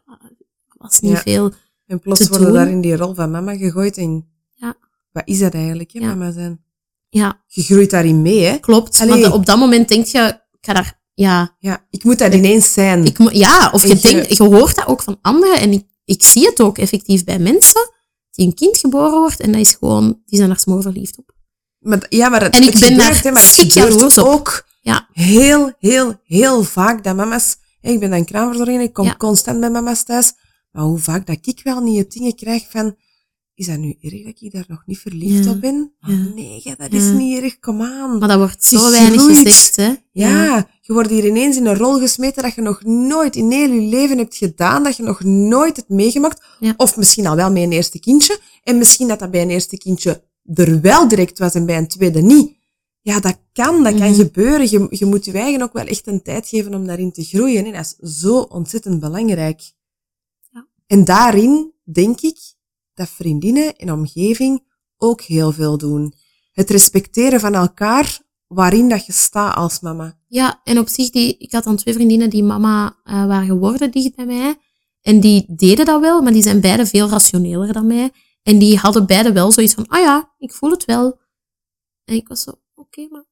was 0.78 1.00
niet 1.00 1.12
Ja. 1.12 1.22
veel. 1.22 1.52
En 1.88 2.00
plots 2.00 2.28
worden 2.28 2.54
daar 2.54 2.70
in 2.70 2.82
die 2.82 2.96
rol 2.98 3.14
van 3.14 3.32
mama 3.32 3.56
gegooid. 3.58 3.98
En 3.98 4.28
Ja. 4.54 4.76
wat 5.12 5.24
is 5.26 5.40
dat 5.40 5.54
eigenlijk, 5.54 5.92
hè, 5.92 6.00
Ja. 6.00 6.08
mama 6.08 6.32
zijn? 6.32 6.64
Ja, 7.10 7.44
Je 7.48 7.64
groeit 7.64 7.90
daarin 7.90 8.22
mee, 8.22 8.44
hè. 8.44 8.58
klopt. 8.58 9.00
Allee. 9.00 9.22
Maar 9.22 9.34
op 9.34 9.46
dat 9.46 9.58
moment 9.58 9.90
denk 9.90 10.06
je, 10.06 10.20
ik 10.52 10.66
ga 10.66 10.74
daar, 10.74 11.02
ja, 11.14 11.56
Ja, 11.60 11.86
ik 11.90 12.04
moet 12.04 12.20
dat 12.20 12.34
ineens 12.34 12.74
zijn. 12.74 13.06
Ik, 13.06 13.32
ja, 13.32 13.70
of 13.74 13.84
En 13.84 13.90
je- 13.90 13.96
denkt, 14.00 14.38
je 14.38 14.44
hoort 14.44 14.76
dat 14.76 14.88
ook 14.88 15.02
van 15.02 15.18
anderen. 15.22 15.60
En 15.60 15.72
ik, 15.72 15.86
ik 16.06 16.24
zie 16.24 16.46
het 16.46 16.62
ook 16.62 16.78
effectief 16.78 17.24
bij 17.24 17.40
mensen 17.40 17.90
die 18.36 18.46
een 18.46 18.54
kind 18.54 18.78
geboren 18.78 19.20
wordt. 19.20 19.40
En 19.40 19.52
dat 19.52 19.62
is 19.62 19.74
gewoon, 19.74 20.22
die 20.26 20.38
zijn 20.38 20.50
daar 20.50 20.60
smoor 20.60 20.82
verliefd 20.82 21.18
op. 21.18 21.34
Maar, 21.80 22.06
ja, 22.10 22.30
maar 22.30 22.42
het, 22.44 22.56
En 22.56 22.62
ik 22.64 22.70
het 22.70 22.80
ben 22.80 22.90
gebeurt, 22.90 23.24
daar 23.24 23.34
het 23.34 23.74
gebeurt 23.74 24.20
ook 24.20 24.66
Ja. 24.82 25.08
heel, 25.12 25.74
heel, 25.80 26.20
heel 26.24 26.64
vaak 26.64 27.04
dat 27.04 27.16
mama's... 27.16 27.58
Ik 27.82 28.00
ben 28.00 28.10
dan 28.10 28.26
kraamverzorger, 28.26 28.82
ik 28.82 28.94
kom 28.94 29.06
Ja. 29.06 29.16
constant 29.16 29.60
bij 29.60 29.70
mama's 29.70 30.04
thuis. 30.04 30.34
Maar 30.72 30.84
hoe 30.84 31.00
vaak 31.00 31.26
dat 31.28 31.38
ik 31.42 31.62
wel 31.64 31.80
niet 31.82 31.98
het 31.98 32.12
dingen 32.12 32.36
krijg 32.36 32.66
van... 32.70 32.96
Is 33.56 33.66
dat 33.66 33.78
nu 33.78 33.96
erg 34.02 34.24
dat 34.24 34.42
ik 34.42 34.52
daar 34.52 34.66
nog 34.68 34.84
niet 34.86 35.00
verliefd 35.00 35.46
Ja. 35.46 35.52
op 35.52 35.62
ben? 35.62 35.94
Ja. 36.00 36.14
Oh, 36.14 36.34
nee, 36.36 36.62
ja, 36.64 36.76
dat 36.78 36.92
Ja. 36.92 36.98
is 36.98 37.12
niet 37.12 37.42
erg, 37.44 37.60
kom 37.60 37.82
aan. 37.82 38.18
Maar 38.18 38.28
dat 38.28 38.38
wordt 38.38 38.64
zo 38.64 38.92
weinig 38.92 39.22
gezegd, 39.26 39.76
hè. 39.76 39.94
Ja, 40.12 40.70
je 40.82 40.94
wordt 40.94 41.10
hier 41.10 41.26
ineens 41.26 41.58
in 41.58 41.66
een 41.66 41.78
rol 41.78 42.00
gesmeten 42.00 42.44
dat 42.44 42.54
je 42.56 42.62
nog 42.62 42.84
nooit 42.84 43.36
in 43.36 43.52
heel 43.52 43.72
je 43.72 43.82
leven 43.90 44.18
hebt 44.18 44.36
gedaan, 44.36 44.84
dat 44.84 44.98
je 44.98 45.04
nog 45.04 45.24
nooit 45.24 45.76
hebt 45.76 45.90
meegemaakt. 45.90 46.44
Of 46.78 46.98
misschien 46.98 47.28
al 47.28 47.36
wel 47.36 47.52
met 47.52 47.64
een 47.64 47.72
eerste 47.72 48.00
kindje. 48.00 48.40
En 48.64 48.78
misschien 48.78 49.08
dat 49.08 49.20
dat 49.20 49.32
bij 49.32 49.42
een 49.42 49.50
eerste 49.50 49.78
kindje 49.78 50.24
er 50.54 50.82
wel 50.82 51.08
direct 51.08 51.40
was 51.40 51.54
en 51.54 51.66
bij 51.66 51.78
een 51.78 51.88
tweede 51.88 52.22
niet. 52.22 52.54
ja, 53.02 53.20
dat 53.20 53.38
kan, 53.54 53.84
dat 53.84 53.94
kan 53.96 54.10
Mhm. 54.10 54.20
gebeuren. 54.20 54.70
Je, 54.70 54.88
je 54.90 55.06
moet 55.06 55.26
je 55.26 55.32
eigen 55.32 55.62
ook 55.62 55.74
wel 55.74 55.86
echt 55.86 56.08
een 56.08 56.22
tijd 56.22 56.48
geven 56.48 56.74
om 56.74 56.86
daarin 56.88 57.12
te 57.12 57.24
groeien. 57.24 57.66
Hè. 57.66 57.72
Dat 57.72 57.96
is 58.00 58.20
zo 58.22 58.38
ontzettend 58.40 59.00
belangrijk. 59.00 59.62
Ja. 60.50 60.68
En 60.88 61.04
daarin 61.06 61.72
denk 61.84 62.22
ik 62.22 62.38
dat 62.96 63.10
vriendinnen 63.10 63.76
en 63.76 63.92
omgeving 63.92 64.64
ook 64.98 65.22
heel 65.22 65.52
veel 65.52 65.78
doen. 65.78 66.14
Het 66.52 66.70
respecteren 66.70 67.40
van 67.40 67.54
elkaar 67.54 68.20
waarin 68.48 68.90
dat 68.90 69.06
je 69.06 69.14
staat 69.14 69.56
als 69.56 69.80
mama. 69.80 70.20
Ja, 70.28 70.62
en 70.64 70.80
op 70.80 70.88
zich, 70.88 71.10
die, 71.10 71.38
ik 71.38 71.52
had 71.52 71.64
dan 71.64 71.76
twee 71.76 71.94
vriendinnen 71.94 72.30
die 72.30 72.44
mama 72.44 73.00
eh, 73.04 73.26
waren 73.26 73.48
geworden 73.48 73.92
dicht 73.92 74.16
bij 74.16 74.26
mij. 74.26 74.56
En 75.02 75.20
die 75.20 75.46
deden 75.56 75.86
dat 75.86 76.02
wel, 76.02 76.22
maar 76.22 76.34
die 76.34 76.42
zijn 76.42 76.62
beide 76.62 76.86
veel 76.86 77.10
rationeler 77.10 77.74
dan 77.74 77.88
mij. 77.88 78.12
En 78.44 78.60
die 78.60 78.78
hadden 78.78 79.06
beide 79.06 79.32
wel 79.32 79.52
zoiets 79.52 79.74
van, 79.74 79.88
ah 79.88 80.00
ja, 80.00 80.34
ik 80.38 80.54
voel 80.54 80.72
het 80.72 80.86
wel. 80.86 81.20
En 82.04 82.16
ik 82.16 82.28
was 82.28 82.42
zo, 82.42 82.52
oké, 82.76 83.08
maar 83.10 83.26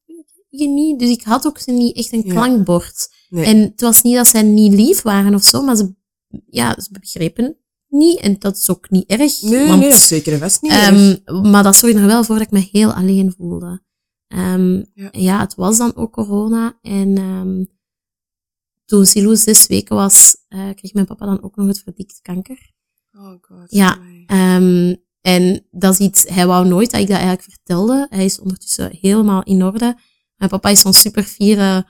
je 0.48 0.68
niet. 0.68 0.98
Dus 0.98 1.10
ik 1.10 1.22
had 1.22 1.46
ook 1.46 1.66
niet 1.66 1.96
echt 1.96 2.12
een 2.12 2.22
Ja. 2.24 2.32
klankbord. 2.32 3.14
Nee. 3.28 3.44
En 3.44 3.58
het 3.58 3.80
was 3.80 4.02
niet 4.02 4.16
dat 4.16 4.26
zij 4.26 4.42
niet 4.42 4.72
lief 4.72 5.02
waren 5.02 5.34
of 5.34 5.42
zo, 5.42 5.62
maar 5.62 5.76
ze, 5.76 5.94
ja, 6.46 6.80
ze 6.80 6.88
begrepen 7.00 7.56
niet. 7.94 8.20
En 8.20 8.36
dat 8.38 8.56
is 8.56 8.70
ook 8.70 8.90
niet 8.90 9.06
erg. 9.10 9.42
nee, 9.42 9.66
want, 9.66 9.80
nee, 9.80 9.88
dat 9.88 9.98
is 9.98 10.08
zeker 10.08 10.32
en 10.32 10.38
vast 10.38 10.62
niet 10.62 10.72
Ehm, 10.72 10.94
erg. 11.24 11.42
maar 11.42 11.62
dat 11.62 11.76
zorgde 11.76 12.00
er 12.00 12.06
wel 12.06 12.24
voor 12.24 12.34
dat 12.38 12.44
ik 12.44 12.50
me 12.52 12.68
heel 12.72 12.92
alleen 12.92 13.34
voelde. 13.36 13.82
Ehm, 14.28 14.74
Ja. 14.94 15.08
ja. 15.12 15.40
het 15.40 15.54
was 15.54 15.78
dan 15.78 15.96
ook 15.96 16.12
corona. 16.12 16.78
En 16.82 17.16
ehm, 17.18 17.64
toen 18.84 19.06
Silou 19.06 19.36
zes 19.36 19.66
weken 19.66 19.96
was, 19.96 20.36
eh, 20.48 20.70
kreeg 20.74 20.92
mijn 20.92 21.06
papa 21.06 21.26
dan 21.26 21.42
ook 21.42 21.56
nog 21.56 21.66
het 21.66 21.80
verdikt 21.82 22.18
kanker. 22.22 22.72
Oh 23.18 23.34
god. 23.40 23.66
ja. 23.70 23.98
en 25.20 25.66
dat 25.70 25.92
is 25.92 25.98
iets, 25.98 26.24
hij 26.28 26.46
wou 26.46 26.68
nooit 26.68 26.90
dat 26.90 27.00
ik 27.00 27.06
dat 27.06 27.16
eigenlijk 27.16 27.48
vertelde. 27.50 28.06
Hij 28.10 28.24
is 28.24 28.40
ondertussen 28.40 28.90
helemaal 29.00 29.42
in 29.42 29.64
orde. 29.64 29.96
Mijn 30.36 30.50
papa 30.50 30.68
is 30.68 30.80
zo'n 30.80 30.92
super 30.92 31.22
fiere 31.22 31.86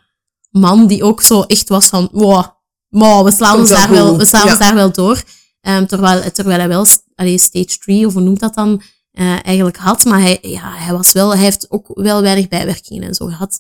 man 0.50 0.86
die 0.86 1.02
ook 1.04 1.22
zo 1.22 1.42
echt 1.42 1.68
was 1.68 1.86
van, 1.86 2.08
wow, 2.12 2.44
wow 2.88 3.24
we 3.24 3.30
slaan 3.32 3.58
ons 3.58 3.68
daar 3.68 3.90
wel, 3.90 4.16
we 4.18 4.24
slaan 4.24 4.44
Ja. 4.44 4.50
ons 4.50 4.58
daar 4.58 4.74
wel 4.74 4.92
door. 4.92 5.22
Ehm, 5.64 5.86
terwijl, 5.86 6.30
terwijl 6.32 6.58
hij 6.58 6.68
wel 6.68 6.86
allee, 7.14 7.38
stage 7.38 7.78
3, 7.78 8.06
of 8.06 8.12
hoe 8.12 8.22
noemt 8.22 8.40
dat 8.40 8.54
dan, 8.54 8.82
eh, 9.10 9.46
eigenlijk 9.46 9.76
had. 9.76 10.04
Maar 10.04 10.20
hij, 10.20 10.38
ja, 10.42 10.72
hij 10.76 10.94
was 10.94 11.12
wel, 11.12 11.34
hij 11.34 11.44
heeft 11.44 11.70
ook 11.70 11.90
wel 11.94 12.22
weinig 12.22 12.48
bijwerkingen 12.48 13.02
en 13.02 13.14
zo 13.14 13.26
gehad. 13.26 13.58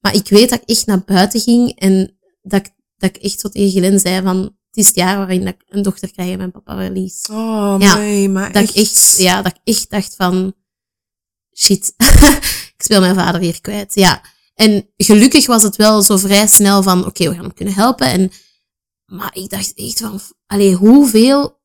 Maar 0.00 0.14
ik 0.14 0.28
weet 0.28 0.50
dat 0.50 0.60
ik 0.62 0.68
echt 0.68 0.86
naar 0.86 1.04
buiten 1.04 1.40
ging 1.40 1.78
en 1.78 2.18
dat 2.42 2.66
ik, 2.66 2.72
dat 2.96 3.16
ik 3.16 3.22
echt 3.22 3.40
zo 3.40 3.48
tegen 3.48 3.70
Glenn 3.70 3.98
zei 3.98 4.22
van, 4.22 4.36
het 4.42 4.76
is 4.76 4.86
het 4.86 4.94
jaar 4.96 5.16
waarin 5.16 5.46
ik 5.46 5.62
een 5.66 5.82
dochter 5.82 6.12
krijg 6.12 6.30
en 6.30 6.38
mijn 6.38 6.50
papa 6.50 6.76
verlies. 6.76 7.26
Oh, 7.30 7.76
Ja, 7.78 7.92
amai, 7.92 8.28
maar 8.28 8.52
Dat 8.52 8.62
echt. 8.62 8.76
ik 8.76 8.82
echt, 8.82 9.14
ja, 9.18 9.42
dat 9.42 9.52
ik 9.52 9.74
echt 9.74 9.90
dacht 9.90 10.14
van, 10.16 10.54
shit, 11.58 11.94
ik 12.76 12.82
speel 12.82 13.00
mijn 13.00 13.14
vader 13.14 13.40
hier 13.40 13.60
kwijt. 13.60 13.94
Ja. 13.94 14.22
En 14.54 14.88
gelukkig 14.96 15.46
was 15.46 15.62
het 15.62 15.76
wel 15.76 16.02
zo 16.02 16.16
vrij 16.16 16.46
snel 16.46 16.82
van, 16.82 17.06
oké, 17.06 17.28
we 17.28 17.34
gaan 17.34 17.44
hem 17.44 17.54
kunnen 17.54 17.74
helpen. 17.74 18.06
En, 18.06 18.30
maar 19.04 19.36
ik 19.36 19.50
dacht 19.50 19.74
echt 19.74 20.00
van, 20.00 20.20
allee, 20.48 20.74
hoeveel 20.74 21.60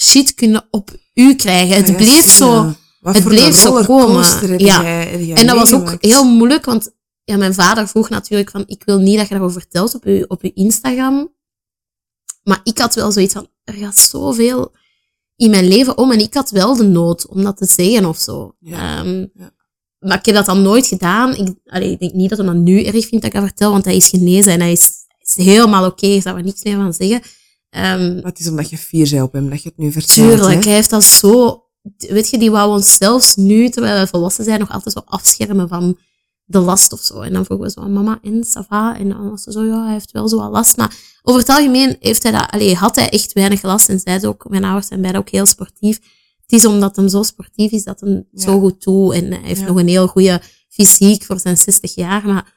shit 0.00 0.34
kunnen 0.34 0.66
op 0.70 0.90
u 1.14 1.34
krijgen? 1.34 1.76
Het 1.76 1.88
Ja, 1.88 1.94
bleef 1.94 2.30
zo, 2.30 2.72
het 3.02 3.24
bleef 3.24 3.54
zo 3.56 3.82
komen. 3.84 4.58
Ja. 4.58 5.04
en 5.34 5.46
dat 5.46 5.56
was 5.56 5.72
ook 5.72 5.96
heel 6.00 6.24
moeilijk, 6.24 6.64
want 6.64 6.94
ja, 7.24 7.36
mijn 7.36 7.54
vader 7.54 7.88
vroeg 7.88 8.08
natuurlijk 8.08 8.50
van, 8.50 8.64
ik 8.66 8.82
wil 8.84 8.98
niet 8.98 9.16
dat 9.16 9.28
je 9.28 9.34
daarover 9.34 9.60
vertelt 9.60 9.94
op 9.94 10.04
je, 10.04 10.24
op 10.28 10.42
je 10.42 10.52
Instagram. 10.52 11.34
Maar 12.42 12.60
ik 12.62 12.78
had 12.78 12.94
wel 12.94 13.12
zoiets 13.12 13.32
van, 13.32 13.48
er 13.64 13.74
gaat 13.74 13.96
zoveel 13.96 14.72
in 15.36 15.50
mijn 15.50 15.68
leven 15.68 15.98
om 15.98 16.12
en 16.12 16.18
ik 16.20 16.34
had 16.34 16.50
wel 16.50 16.76
de 16.76 16.84
nood 16.84 17.26
om 17.26 17.42
dat 17.42 17.56
te 17.56 17.66
zeggen 17.66 18.04
of 18.04 18.18
zo. 18.18 18.56
Ja, 18.60 18.98
Ehm, 18.98 19.26
ja. 19.34 19.54
Maar 19.98 20.18
ik 20.18 20.24
heb 20.24 20.34
dat 20.34 20.46
dan 20.46 20.62
nooit 20.62 20.86
gedaan. 20.86 21.34
Ik, 21.34 21.54
allee, 21.64 21.90
ik 21.90 21.98
denk 22.00 22.12
niet 22.12 22.28
dat 22.28 22.38
hij 22.38 22.46
dat 22.46 22.56
nu 22.56 22.84
erg 22.84 23.06
vindt 23.06 23.10
dat 23.10 23.24
ik 23.24 23.32
dat 23.32 23.42
vertel, 23.42 23.70
want 23.70 23.84
hij 23.84 23.96
is 23.96 24.08
genezen 24.08 24.52
en 24.52 24.60
hij 24.60 24.72
is, 24.72 24.90
helemaal 25.34 25.86
oké, 25.86 26.06
ik 26.06 26.22
zou 26.22 26.36
er 26.36 26.44
niks 26.44 26.62
meer 26.62 26.76
van 26.76 26.92
zeggen. 26.94 27.22
Ehm, 27.70 28.14
Maar 28.14 28.22
het 28.24 28.38
is 28.38 28.48
omdat 28.48 28.70
je 28.70 28.78
fier 28.78 29.10
bent 29.10 29.22
op 29.22 29.32
hem 29.32 29.50
dat 29.50 29.62
je 29.62 29.68
het 29.68 29.78
nu 29.78 29.92
vertelt. 29.92 30.12
Tuurlijk, 30.28 30.54
hè? 30.54 30.68
hij 30.68 30.72
heeft 30.74 30.90
dat 30.90 31.04
zo... 31.04 31.60
Weet 31.98 32.30
je, 32.30 32.38
die 32.38 32.50
wou 32.50 32.70
ons 32.70 32.96
zelfs 32.96 33.34
nu, 33.36 33.68
terwijl 33.68 34.00
we 34.00 34.06
volwassen 34.06 34.44
zijn, 34.44 34.58
nog 34.60 34.70
altijd 34.70 34.94
zo 34.94 35.02
afschermen 35.04 35.68
van 35.68 35.98
de 36.44 36.58
last 36.58 36.92
of 36.92 37.00
zo. 37.00 37.20
En 37.20 37.32
dan 37.32 37.44
vroegen 37.44 37.66
we 37.66 37.72
zo 37.72 37.80
aan 37.80 37.92
mama, 37.92 38.18
en 38.22 38.44
ça 38.46 38.66
va? 38.68 38.98
En 38.98 39.08
dan 39.08 39.30
was 39.30 39.42
ze 39.42 39.52
zo, 39.52 39.64
ja, 39.64 39.82
hij 39.84 39.92
heeft 39.92 40.10
wel 40.10 40.28
zo 40.28 40.36
wat 40.38 40.50
last. 40.50 40.76
Maar 40.76 40.96
over 41.22 41.40
het 41.40 41.50
algemeen 41.50 41.96
heeft 42.00 42.22
hij 42.22 42.32
dat, 42.32 42.50
allee, 42.50 42.74
had 42.74 42.96
hij 42.96 43.08
echt 43.10 43.32
weinig 43.32 43.62
last. 43.62 43.88
En 43.88 44.00
zei 44.00 44.18
ze 44.18 44.26
ook, 44.26 44.48
mijn 44.48 44.64
ouders 44.64 44.86
zijn 44.86 45.00
beide 45.00 45.18
ook 45.18 45.28
heel 45.28 45.46
sportief. 45.46 45.96
Het 46.46 46.52
is 46.52 46.64
omdat 46.66 46.96
hij 46.96 47.08
zo 47.08 47.22
sportief 47.22 47.70
is, 47.72 47.84
dat 47.84 48.00
Ja. 48.04 48.22
zo 48.42 48.60
goed 48.60 48.82
doet. 48.84 49.12
En 49.12 49.24
hij 49.32 49.40
heeft 49.42 49.60
Ja. 49.60 49.66
nog 49.66 49.76
een 49.76 49.88
heel 49.88 50.06
goede 50.06 50.40
fysiek 50.68 51.24
voor 51.24 51.40
zijn 51.40 51.56
60 51.56 51.94
jaar. 51.94 52.26
Maar 52.26 52.55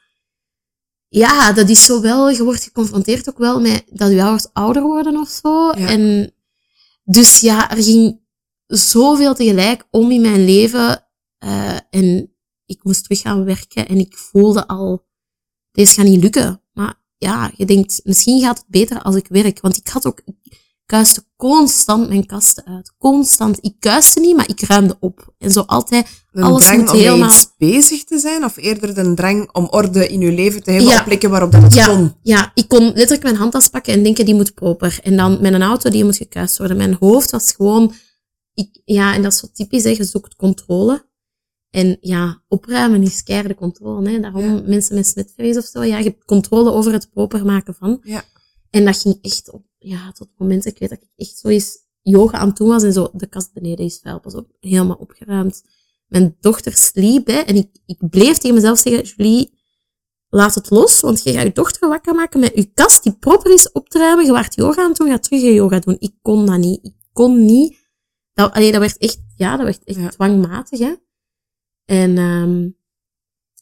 ja, 1.10 1.52
dat 1.52 1.68
is 1.68 1.84
zo 1.84 2.00
wel, 2.00 2.30
je 2.30 2.44
wordt 2.44 2.62
geconfronteerd 2.62 3.28
ook 3.28 3.38
wel 3.38 3.60
met 3.60 3.84
dat 3.92 4.10
je 4.10 4.22
ouders 4.22 4.46
ouder 4.52 4.82
worden 4.82 5.16
of 5.16 5.28
zo. 5.28 5.66
Ja. 5.66 5.88
En 5.88 6.34
dus 7.04 7.40
ja, 7.40 7.70
er 7.70 7.82
ging 7.82 8.20
zoveel 8.66 9.34
tegelijk 9.34 9.86
om 9.90 10.10
in 10.10 10.20
mijn 10.20 10.44
leven. 10.44 11.06
eh, 11.38 11.76
en 11.90 12.34
ik 12.66 12.84
moest 12.84 13.02
terug 13.02 13.20
gaan 13.20 13.44
werken 13.44 13.88
en 13.88 13.98
ik 13.98 14.16
voelde 14.16 14.66
al, 14.66 15.06
deze 15.72 15.94
gaat 15.94 16.04
niet 16.04 16.22
lukken. 16.22 16.62
Maar 16.72 17.02
ja, 17.16 17.52
je 17.56 17.66
denkt, 17.66 18.00
misschien 18.04 18.40
gaat 18.40 18.58
het 18.58 18.66
beter 18.68 19.02
als 19.02 19.16
ik 19.16 19.26
werk. 19.28 19.60
Want 19.60 19.76
ik 19.76 19.88
had 19.88 20.06
ook, 20.06 20.22
ik 20.24 20.59
kuiste 20.90 21.24
constant 21.36 22.08
mijn 22.08 22.26
kasten 22.26 22.64
uit. 22.64 22.92
Constant. 22.98 23.58
Ik 23.60 23.74
kuiste 23.78 24.20
niet, 24.20 24.36
maar 24.36 24.48
ik 24.48 24.60
ruimde 24.60 24.96
op. 25.00 25.34
En 25.38 25.50
zo 25.50 25.60
altijd, 25.60 26.06
Een 26.32 26.42
alles 26.42 26.64
drang 26.64 26.80
moet 26.80 26.90
om 26.90 26.96
helemaal- 26.96 27.28
iets 27.28 27.50
bezig 27.58 28.04
te 28.04 28.18
zijn, 28.18 28.44
of 28.44 28.56
eerder 28.56 28.94
de 28.94 29.14
drang 29.14 29.52
om 29.52 29.66
orde 29.70 30.08
in 30.08 30.20
je 30.20 30.32
leven 30.32 30.62
te 30.62 30.70
hebben 30.70 30.90
Ja. 30.90 30.98
op 30.98 31.04
plekken 31.04 31.30
waarop 31.30 31.52
dat 31.52 31.62
het 31.62 31.74
Ja. 31.74 31.86
kon. 31.86 32.14
Ja, 32.22 32.50
ik 32.54 32.68
kon 32.68 32.84
letterlijk 32.84 33.22
mijn 33.22 33.36
handtas 33.36 33.68
pakken 33.68 33.92
en 33.92 34.02
denken, 34.02 34.24
die 34.24 34.34
moet 34.34 34.54
proper. 34.54 34.98
En 35.02 35.16
dan 35.16 35.38
met 35.40 35.52
een 35.52 35.62
auto, 35.62 35.90
die 35.90 36.04
moet 36.04 36.16
gekuist 36.16 36.58
worden. 36.58 36.76
Mijn 36.76 36.96
hoofd 37.00 37.30
was 37.30 37.52
gewoon... 37.52 37.92
Ik, 38.54 38.80
ja, 38.84 39.14
en 39.14 39.22
dat 39.22 39.32
is 39.32 39.38
zo 39.38 39.46
typisch, 39.52 39.82
hè. 39.84 39.90
Je 39.90 40.04
zoekt 40.04 40.36
controle. 40.36 41.08
En 41.70 41.96
ja, 42.00 42.42
opruimen 42.48 43.02
is 43.02 43.22
keiharde 43.22 43.54
controle. 43.54 44.10
Hè. 44.10 44.20
Daarom 44.20 44.42
Ja. 44.42 44.62
mensen 44.66 44.94
met 44.94 45.06
smetvrees 45.06 45.56
of 45.56 45.64
zo. 45.64 45.82
Ja, 45.82 45.98
je 45.98 46.04
hebt 46.04 46.24
controle 46.24 46.72
over 46.72 46.92
het 46.92 47.10
proper 47.10 47.44
maken 47.44 47.74
van. 47.74 48.00
Ja. 48.02 48.22
En 48.70 48.84
dat 48.84 48.96
ging 48.96 49.18
echt 49.22 49.50
op... 49.50 49.68
Ja, 49.82 50.12
tot 50.12 50.28
het 50.28 50.38
moment, 50.38 50.64
ik 50.64 50.78
weet 50.78 50.88
dat 50.88 50.98
ik 51.02 51.08
echt 51.16 51.38
zo 51.38 51.48
eens 51.48 51.78
yoga 52.02 52.38
aan 52.38 52.48
het 52.48 52.56
doen 52.56 52.68
was 52.68 52.82
en 52.82 52.92
zo, 52.92 53.10
de 53.12 53.26
kast 53.26 53.52
beneden 53.52 53.84
is 53.84 53.98
vuil, 53.98 54.20
pas 54.20 54.34
op, 54.34 54.50
helemaal 54.60 54.96
opgeruimd. 54.96 55.64
Mijn 56.06 56.36
dochter 56.40 56.72
sliep, 56.72 57.26
hè, 57.26 57.38
en 57.38 57.56
ik, 57.56 57.68
ik 57.86 58.08
bleef 58.10 58.38
tegen 58.38 58.54
mezelf 58.56 58.78
zeggen, 58.78 59.02
Julie, 59.04 59.58
laat 60.28 60.54
het 60.54 60.70
los, 60.70 61.00
want 61.00 61.22
je 61.22 61.32
gaat 61.32 61.42
je 61.42 61.52
dochter 61.52 61.88
wakker 61.88 62.14
maken 62.14 62.40
met 62.40 62.52
je 62.54 62.64
kast 62.64 63.02
die 63.02 63.16
proper 63.16 63.52
is 63.52 63.72
op 63.72 63.88
te 63.88 63.98
ruimen. 63.98 64.24
Je 64.24 64.32
waart 64.32 64.54
yoga 64.54 64.82
aan 64.82 64.88
het 64.88 64.98
doen, 64.98 65.08
ga 65.08 65.18
terug 65.18 65.42
je 65.42 65.52
yoga 65.52 65.78
doen. 65.78 65.96
Ik 65.98 66.14
kon 66.22 66.46
dat 66.46 66.58
niet. 66.58 66.84
Ik 66.84 66.94
kon 67.12 67.44
niet. 67.44 67.78
Dat, 68.32 68.52
allee, 68.52 68.72
dat 68.72 68.80
werd 68.80 68.98
echt, 68.98 69.22
ja, 69.36 69.56
dat 69.56 69.64
werd 69.66 69.84
echt 69.84 69.98
Ja. 69.98 70.08
dwangmatig, 70.08 70.78
hè. 70.78 70.94
En 71.84 72.18
um, 72.18 72.76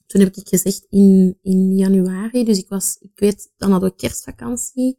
toen 0.06 0.20
heb 0.20 0.36
ik 0.36 0.48
gezegd 0.48 0.86
in, 0.88 1.38
in 1.42 1.74
januari, 1.74 2.44
dus 2.44 2.58
ik 2.58 2.68
was, 2.68 2.96
ik 3.00 3.12
weet, 3.14 3.52
dan 3.56 3.70
hadden 3.70 3.90
we 3.90 3.96
kerstvakantie. 3.96 4.98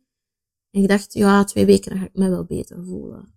En 0.72 0.82
ik 0.82 0.88
dacht, 0.88 1.14
ja, 1.14 1.44
twee 1.44 1.66
weken 1.66 1.90
dan 1.92 2.00
ga 2.00 2.06
ik 2.06 2.16
me 2.16 2.30
wel 2.30 2.46
beter 2.46 2.86
voelen. 2.86 3.34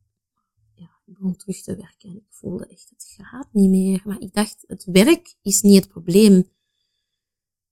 Ja, 0.74 0.90
ik 1.06 1.14
begon 1.14 1.36
terug 1.36 1.62
te 1.62 1.76
werken 1.76 2.08
en 2.10 2.16
ik 2.16 2.26
voelde 2.28 2.66
echt, 2.66 2.90
het 2.90 3.14
gaat 3.18 3.48
niet 3.52 3.70
meer. 3.70 4.02
Maar 4.04 4.20
ik 4.20 4.34
dacht, 4.34 4.64
het 4.66 4.84
werk 4.84 5.34
is 5.42 5.60
niet 5.62 5.80
het 5.82 5.88
probleem. 5.88 6.50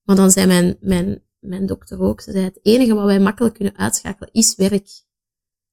Maar 0.02 0.16
dan 0.16 0.30
zei 0.30 0.46
mijn, 0.46 0.76
mijn, 0.80 1.22
mijn 1.38 1.66
dokter 1.66 2.00
ook, 2.00 2.20
ze 2.20 2.32
zei, 2.32 2.44
het 2.44 2.58
enige 2.62 2.94
wat 2.94 3.04
wij 3.04 3.20
makkelijk 3.20 3.54
kunnen 3.54 3.76
uitschakelen 3.76 4.32
is 4.32 4.54
werk. 4.54 4.88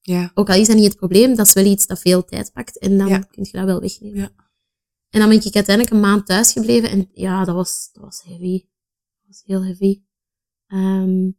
Ja. 0.00 0.30
Ook 0.34 0.48
al 0.48 0.54
is 0.60 0.66
dat 0.66 0.76
niet 0.76 0.84
het 0.84 0.96
probleem, 0.96 1.34
dat 1.36 1.46
is 1.46 1.52
wel 1.52 1.64
iets 1.64 1.86
dat 1.86 2.00
veel 2.00 2.24
tijd 2.24 2.52
pakt 2.52 2.78
en 2.78 2.98
dan 2.98 3.08
Ja. 3.08 3.18
kun 3.18 3.44
je 3.44 3.52
dat 3.52 3.64
wel 3.64 3.80
wegnemen. 3.80 4.18
Ja. 4.20 4.32
En 5.08 5.20
dan 5.20 5.28
ben 5.28 5.44
ik 5.44 5.54
uiteindelijk 5.54 5.94
een 5.94 6.00
maand 6.00 6.26
thuis 6.26 6.52
gebleven 6.52 6.90
en 6.90 7.08
ja, 7.12 7.44
dat 7.44 7.54
was, 7.54 7.90
dat 7.92 8.02
was 8.02 8.22
heavy. 8.22 8.58
Dat 8.60 9.26
was 9.26 9.42
heel 9.44 9.64
heavy. 9.64 10.02
Ehm 10.66 11.30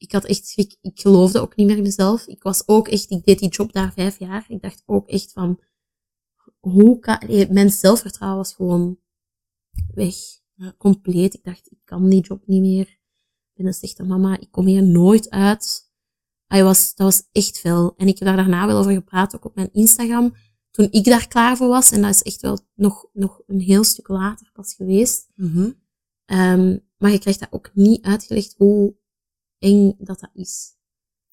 ik 0.00 0.12
had 0.12 0.24
echt 0.24 0.46
schrik. 0.46 0.76
Ik 0.80 1.00
geloofde 1.00 1.40
ook 1.40 1.56
niet 1.56 1.66
meer 1.66 1.76
in 1.76 1.82
mezelf. 1.82 2.26
Ik 2.26 2.42
was 2.42 2.68
ook 2.68 2.88
echt, 2.88 3.10
ik 3.10 3.24
deed 3.24 3.38
die 3.38 3.48
job 3.48 3.72
daar 3.72 3.92
vijf 3.92 4.18
jaar. 4.18 4.44
Ik 4.48 4.62
dacht 4.62 4.82
ook 4.86 5.08
echt 5.08 5.32
van, 5.32 5.60
hoe 6.60 6.98
kan, 6.98 7.18
mijn 7.50 7.70
zelfvertrouwen 7.70 8.38
was 8.38 8.54
gewoon 8.54 8.98
weg. 9.94 10.14
Compleet. 10.78 11.34
Ik 11.34 11.44
dacht, 11.44 11.70
ik 11.70 11.78
kan 11.84 12.08
die 12.08 12.20
job 12.20 12.46
niet 12.46 12.60
meer. 12.60 12.86
Ik 12.86 13.54
ben 13.54 13.66
een 13.66 13.74
slechte 13.74 14.02
mama. 14.02 14.38
Ik 14.38 14.50
kom 14.50 14.66
hier 14.66 14.82
nooit 14.82 15.30
uit. 15.30 15.90
Hij 16.46 16.64
was, 16.64 16.94
dat 16.94 17.06
was 17.06 17.28
echt 17.32 17.58
veel. 17.58 17.94
En 17.96 18.08
ik 18.08 18.18
heb 18.18 18.28
daar 18.28 18.36
daarna 18.36 18.66
wel 18.66 18.78
over 18.78 18.92
gepraat, 18.92 19.34
ook 19.34 19.44
op 19.44 19.54
mijn 19.54 19.72
Instagram. 19.72 20.34
Toen 20.70 20.88
ik 20.90 21.04
daar 21.04 21.28
klaar 21.28 21.56
voor 21.56 21.68
was. 21.68 21.90
En 21.90 22.02
dat 22.02 22.10
is 22.10 22.22
echt 22.22 22.40
wel 22.40 22.58
nog, 22.74 23.06
nog 23.12 23.42
een 23.46 23.60
heel 23.60 23.84
stuk 23.84 24.08
later 24.08 24.50
pas 24.52 24.74
geweest. 24.74 25.28
Mhm. 25.34 25.70
Ehm, 26.24 26.78
maar 26.98 27.10
je 27.10 27.18
krijgt 27.18 27.40
dat 27.40 27.52
ook 27.52 27.70
niet 27.74 28.02
uitgelegd 28.04 28.54
hoe 28.56 28.98
eng 29.60 29.94
dat 29.98 30.20
dat 30.20 30.30
is. 30.34 30.74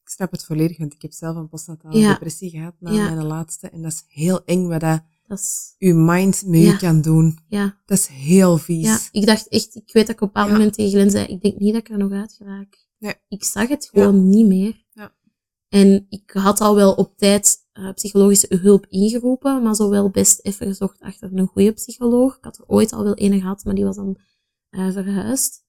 Ik 0.04 0.10
snap 0.14 0.32
het 0.32 0.46
volledig, 0.46 0.78
want 0.78 0.94
ik 0.94 1.02
heb 1.02 1.12
zelf 1.12 1.36
een 1.36 1.48
postnatale 1.50 1.98
Ja. 2.00 2.12
depressie 2.12 2.50
gehad 2.50 2.74
na 2.80 2.92
Ja. 2.92 3.14
mijn 3.14 3.26
laatste. 3.26 3.70
En 3.70 3.82
dat 3.82 3.92
is 3.92 4.04
heel 4.08 4.46
eng 4.46 4.68
wat 4.68 4.80
dat 4.80 5.02
Dat 5.28 5.40
is, 5.40 5.76
mind 5.96 6.46
mee 6.46 6.64
Ja. 6.64 6.76
kan 6.78 7.02
doen. 7.02 7.38
ja, 7.48 7.78
Dat 7.86 7.98
is 7.98 8.08
heel 8.08 8.58
vies. 8.58 8.86
ja. 8.86 9.00
Ik 9.12 9.26
dacht 9.26 9.48
echt, 9.48 9.76
ik 9.76 9.94
weet 9.94 10.08
dat 10.08 10.16
ik 10.16 10.22
op 10.22 10.28
een 10.28 10.34
bepaald 10.34 10.52
moment 10.52 10.74
tegen 10.74 10.92
Glenn 10.92 11.10
zei, 11.12 11.26
ik 11.26 11.42
denk 11.42 11.58
niet 11.60 11.74
dat 11.74 11.82
ik 11.82 11.90
er 11.90 11.98
nog 11.98 12.12
uit 12.12 12.34
geraak. 12.34 12.86
Nee. 12.98 13.14
Ik 13.28 13.44
zag 13.44 13.68
het 13.68 13.86
gewoon 13.86 14.30
niet 14.30 14.48
meer. 14.48 14.86
Ja. 14.94 15.16
En 15.70 16.06
ik 16.10 16.32
had 16.32 16.62
al 16.62 16.76
wel 16.76 16.94
op 16.94 17.18
tijd 17.18 17.66
eh, 17.72 17.94
psychologische 17.94 18.56
hulp 18.62 18.86
ingeroepen, 18.90 19.64
maar 19.64 19.76
zo 19.76 19.90
wel 19.90 20.10
best 20.10 20.40
even 20.42 20.68
gezocht 20.68 21.00
achter 21.00 21.30
een 21.34 21.48
goede 21.48 21.72
psycholoog. 21.72 22.38
Ik 22.38 22.44
had 22.44 22.58
er 22.58 22.68
ooit 22.68 22.94
al 22.94 23.04
wel 23.04 23.14
een 23.16 23.40
gehad, 23.40 23.64
maar 23.64 23.76
die 23.76 23.84
was 23.86 23.96
dan 23.96 24.18
eh, 24.70 24.92
verhuisd. 24.92 25.66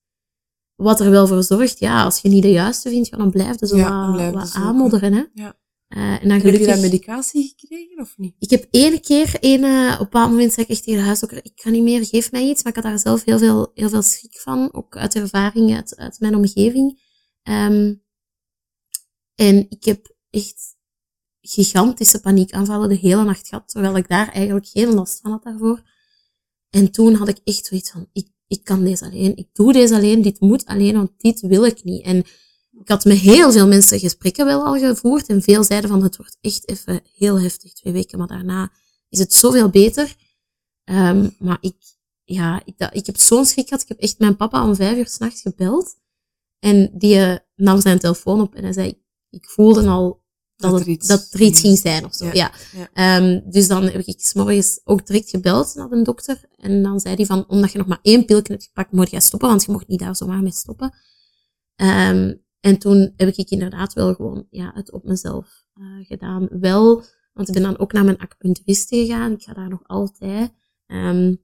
Wat 0.78 1.00
er 1.00 1.10
wel 1.10 1.26
voor 1.26 1.42
zorgt, 1.42 1.78
ja, 1.78 2.04
als 2.04 2.20
je 2.20 2.28
niet 2.28 2.42
de 2.42 2.50
juiste 2.50 2.88
vindt, 2.88 3.08
ja, 3.08 3.16
dan 3.16 3.30
blijf 3.30 3.60
je 3.60 3.66
zo 3.66 3.76
Ja, 3.76 4.32
wat, 4.32 4.52
aanmodderen. 4.54 5.12
Hè? 5.12 5.24
Ja. 5.34 5.56
Eh, 5.88 6.22
en 6.22 6.28
dan 6.28 6.40
Heb 6.40 6.54
je 6.54 6.66
dat 6.66 6.80
medicatie 6.80 7.54
gekregen 7.56 8.00
of 8.00 8.14
niet? 8.16 8.34
Ik 8.38 8.50
heb 8.50 8.66
ene 8.70 9.00
keer, 9.00 9.36
ene, 9.40 9.92
op 9.92 9.98
een 9.98 10.04
bepaald 10.04 10.30
moment 10.30 10.52
zei 10.52 10.66
ik 10.66 10.72
echt 10.72 10.84
tegen 10.84 11.00
de 11.00 11.06
huisdokter, 11.06 11.44
ik 11.44 11.56
kan 11.56 11.72
niet 11.72 11.82
meer, 11.82 12.06
geef 12.06 12.32
mij 12.32 12.48
iets. 12.48 12.62
Maar 12.62 12.76
ik 12.76 12.82
had 12.82 12.90
daar 12.90 12.98
zelf 12.98 13.24
heel 13.24 13.38
veel, 13.38 13.70
heel 13.74 13.88
veel 13.88 14.02
schrik 14.02 14.40
van, 14.40 14.72
ook 14.72 14.96
uit 14.96 15.14
ervaring, 15.14 15.74
uit, 15.74 15.96
uit 15.96 16.20
mijn 16.20 16.34
omgeving. 16.34 17.00
Ehm, 17.42 17.94
en 19.34 19.66
ik 19.68 19.84
heb 19.84 20.14
echt 20.30 20.76
gigantische 21.40 22.20
paniekaanvallen 22.20 22.88
de 22.88 22.94
hele 22.94 23.24
nacht 23.24 23.48
gehad, 23.48 23.68
terwijl 23.68 23.96
ik 23.96 24.08
daar 24.08 24.28
eigenlijk 24.28 24.66
geen 24.66 24.94
last 24.94 25.20
van 25.20 25.30
had 25.30 25.42
daarvoor. 25.42 25.82
En 26.70 26.90
toen 26.90 27.14
had 27.14 27.28
ik 27.28 27.40
echt 27.44 27.66
zoiets 27.66 27.90
van, 27.90 28.08
ik, 28.12 28.28
ik 28.48 28.64
kan 28.64 28.84
deze 28.84 29.04
alleen, 29.04 29.36
ik 29.36 29.48
doe 29.52 29.72
deze 29.72 29.94
alleen, 29.94 30.22
dit 30.22 30.40
moet 30.40 30.64
alleen, 30.64 30.94
want 30.94 31.10
dit 31.16 31.40
wil 31.40 31.64
ik 31.64 31.84
niet. 31.84 32.04
En 32.04 32.16
ik 32.80 32.88
had 32.88 33.04
met 33.04 33.18
heel 33.18 33.52
veel 33.52 33.66
mensen 33.66 33.98
gesprekken 33.98 34.46
wel 34.46 34.64
al 34.64 34.78
gevoerd 34.78 35.28
en 35.28 35.42
veel 35.42 35.64
zeiden 35.64 35.90
van 35.90 36.02
het 36.02 36.16
wordt 36.16 36.38
echt 36.40 36.68
even 36.68 37.00
heel 37.16 37.40
heftig, 37.40 37.72
twee 37.72 37.92
weken, 37.92 38.18
maar 38.18 38.26
daarna 38.26 38.72
is 39.08 39.18
het 39.18 39.34
zoveel 39.34 39.68
beter. 39.68 40.14
Ehm, 40.84 41.28
maar 41.38 41.58
ik, 41.60 41.76
ja, 42.24 42.62
ik 42.92 43.06
heb 43.06 43.16
zo'n 43.16 43.46
schrik 43.46 43.68
gehad. 43.68 43.82
Ik 43.82 43.88
heb 43.88 43.98
echt 43.98 44.18
mijn 44.18 44.36
papa 44.36 44.66
om 44.66 44.74
vijf 44.74 44.98
uur 44.98 45.08
s'nachts 45.08 45.40
gebeld. 45.40 45.96
En 46.58 46.90
die 46.94 47.16
eh, 47.16 47.36
nam 47.54 47.80
zijn 47.80 47.98
telefoon 47.98 48.40
op 48.40 48.54
en 48.54 48.62
hij 48.62 48.72
zei, 48.72 49.02
ik 49.30 49.48
voelde 49.50 49.88
al 49.88 50.22
dat, 50.58 50.70
Dat 50.70 50.78
het, 50.78 50.88
er 50.88 50.94
iets 50.94 51.06
dat 51.06 51.28
er 51.32 51.40
iets 51.40 51.60
ging. 51.60 51.78
zijn 51.78 52.04
of 52.04 52.14
zo. 52.14 52.30
Ja. 52.32 52.52
Ehm, 52.92 53.40
dus 53.50 53.68
dan 53.68 53.82
heb 53.82 54.00
ik 54.04 54.20
s 54.20 54.34
morgens 54.34 54.80
ook 54.84 55.06
direct 55.06 55.30
gebeld 55.30 55.74
naar 55.74 55.88
de 55.88 56.02
dokter. 56.02 56.40
En 56.56 56.82
dan 56.82 57.00
zei 57.00 57.14
hij 57.14 57.26
van, 57.26 57.44
omdat 57.48 57.72
je 57.72 57.78
nog 57.78 57.86
maar 57.86 57.98
één 58.02 58.24
pilje 58.24 58.42
hebt 58.46 58.64
gepakt, 58.64 58.92
moet 58.92 59.10
jij 59.10 59.20
stoppen, 59.20 59.48
want 59.48 59.64
je 59.64 59.72
mocht 59.72 59.88
niet 59.88 59.98
daar 59.98 60.16
zomaar 60.16 60.42
mee 60.42 60.52
stoppen. 60.52 60.94
Ehm, 61.76 62.34
en 62.60 62.78
toen 62.78 63.12
heb 63.16 63.36
ik 63.36 63.50
inderdaad 63.50 63.92
wel 63.92 64.14
gewoon 64.14 64.46
ja, 64.50 64.70
het 64.74 64.92
op 64.92 65.04
mezelf 65.04 65.64
eh, 65.74 65.84
gedaan. 66.06 66.48
Wel, 66.60 67.02
want 67.32 67.48
ik 67.48 67.54
ben 67.54 67.62
dan 67.62 67.78
ook 67.78 67.92
naar 67.92 68.04
mijn 68.04 68.18
acupuncturiste 68.18 68.96
gegaan. 68.96 69.32
Ik 69.32 69.42
ga 69.42 69.52
daar 69.52 69.68
nog 69.68 69.80
altijd. 69.86 70.50
Ehm, 70.86 71.34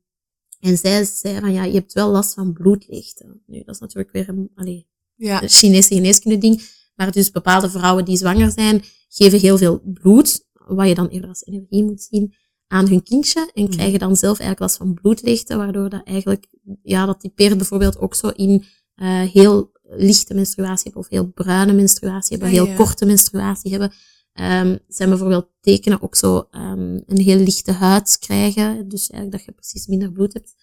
en 0.61 0.77
zij 0.79 1.05
zei 1.05 1.41
van, 1.41 1.53
ja, 1.53 1.65
je 1.65 1.73
hebt 1.75 1.93
wel 1.93 2.11
last 2.11 2.35
van 2.35 2.53
bloedleegte. 2.53 3.41
Nu, 3.47 3.62
dat 3.65 3.75
is 3.75 3.81
natuurlijk 3.81 4.12
weer 4.12 4.29
een 4.29 4.51
allee, 4.55 4.89
Ja. 5.15 5.43
een 5.43 5.49
Chinese 5.49 5.95
geneeskunde 5.95 6.39
ding. 6.39 6.62
Maar 6.95 7.12
dus 7.12 7.31
bepaalde 7.31 7.71
vrouwen 7.71 8.05
die 8.05 8.17
zwanger 8.17 8.51
zijn, 8.51 8.83
geven 9.17 9.39
heel 9.41 9.59
veel 9.59 9.81
bloed, 9.85 10.47
wat 10.53 10.89
je 10.89 10.95
dan 10.95 11.09
eerder 11.09 11.29
als 11.29 11.45
energie 11.45 11.85
moet 11.85 12.03
zien, 12.03 12.35
aan 12.67 12.89
hun 12.89 13.03
kindje. 13.03 13.51
En 13.55 13.62
Mhm. 13.62 13.73
krijgen 13.73 13.99
dan 13.99 14.17
zelf 14.17 14.39
eigenlijk 14.39 14.61
last 14.61 14.77
van 14.77 14.95
bloedleegte, 14.95 15.57
waardoor 15.57 15.89
dat 15.89 16.03
eigenlijk, 16.05 16.47
ja, 16.83 17.07
dat 17.07 17.21
typeert 17.21 17.57
bijvoorbeeld 17.57 17.99
ook 17.99 18.15
zo 18.15 18.29
in 18.29 18.65
eh, 18.95 19.21
heel 19.21 19.73
lichte 19.83 20.35
menstruatie 20.35 20.83
hebben, 20.85 21.03
of 21.03 21.09
heel 21.09 21.27
bruine 21.33 21.73
menstruatie 21.73 22.31
hebben, 22.39 22.49
Ah, 22.49 22.55
heel 22.55 22.67
ja. 22.73 22.75
korte 22.77 23.05
menstruatie 23.07 23.71
hebben. 23.71 23.93
Ehm 24.33 24.77
zijn 24.89 25.09
bijvoorbeeld 25.09 25.49
tekenen 25.61 26.03
ook 26.03 26.15
zo 26.17 26.47
ehm, 26.51 27.01
een 27.07 27.21
heel 27.21 27.39
lichte 27.39 27.73
huid 27.73 28.19
krijgen, 28.19 28.89
dus 28.89 29.11
eigenlijk 29.11 29.31
dat 29.31 29.45
je 29.45 29.53
precies 29.53 29.87
minder 29.87 30.12
bloed 30.12 30.33
hebt. 30.33 30.55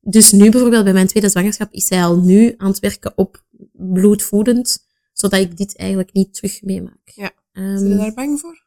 Dus 0.00 0.32
nu 0.32 0.50
bijvoorbeeld 0.50 0.84
bij 0.84 0.92
mijn 0.92 1.06
tweede 1.06 1.28
zwangerschap 1.28 1.72
is 1.72 1.86
zij 1.86 2.04
al 2.04 2.16
nu 2.20 2.54
aan 2.56 2.68
het 2.70 2.78
werken 2.78 3.12
op 3.16 3.44
bloedvoedend, 3.72 4.86
zodat 5.12 5.40
ik 5.40 5.56
dit 5.56 5.76
eigenlijk 5.76 6.12
niet 6.12 6.34
terug 6.34 6.62
meemaak. 6.62 7.10
Ja. 7.14 7.32
Ehm, 7.54 7.74
Ben 7.74 7.88
je 7.88 7.96
daar 7.96 8.14
bang 8.14 8.40
voor? 8.40 8.62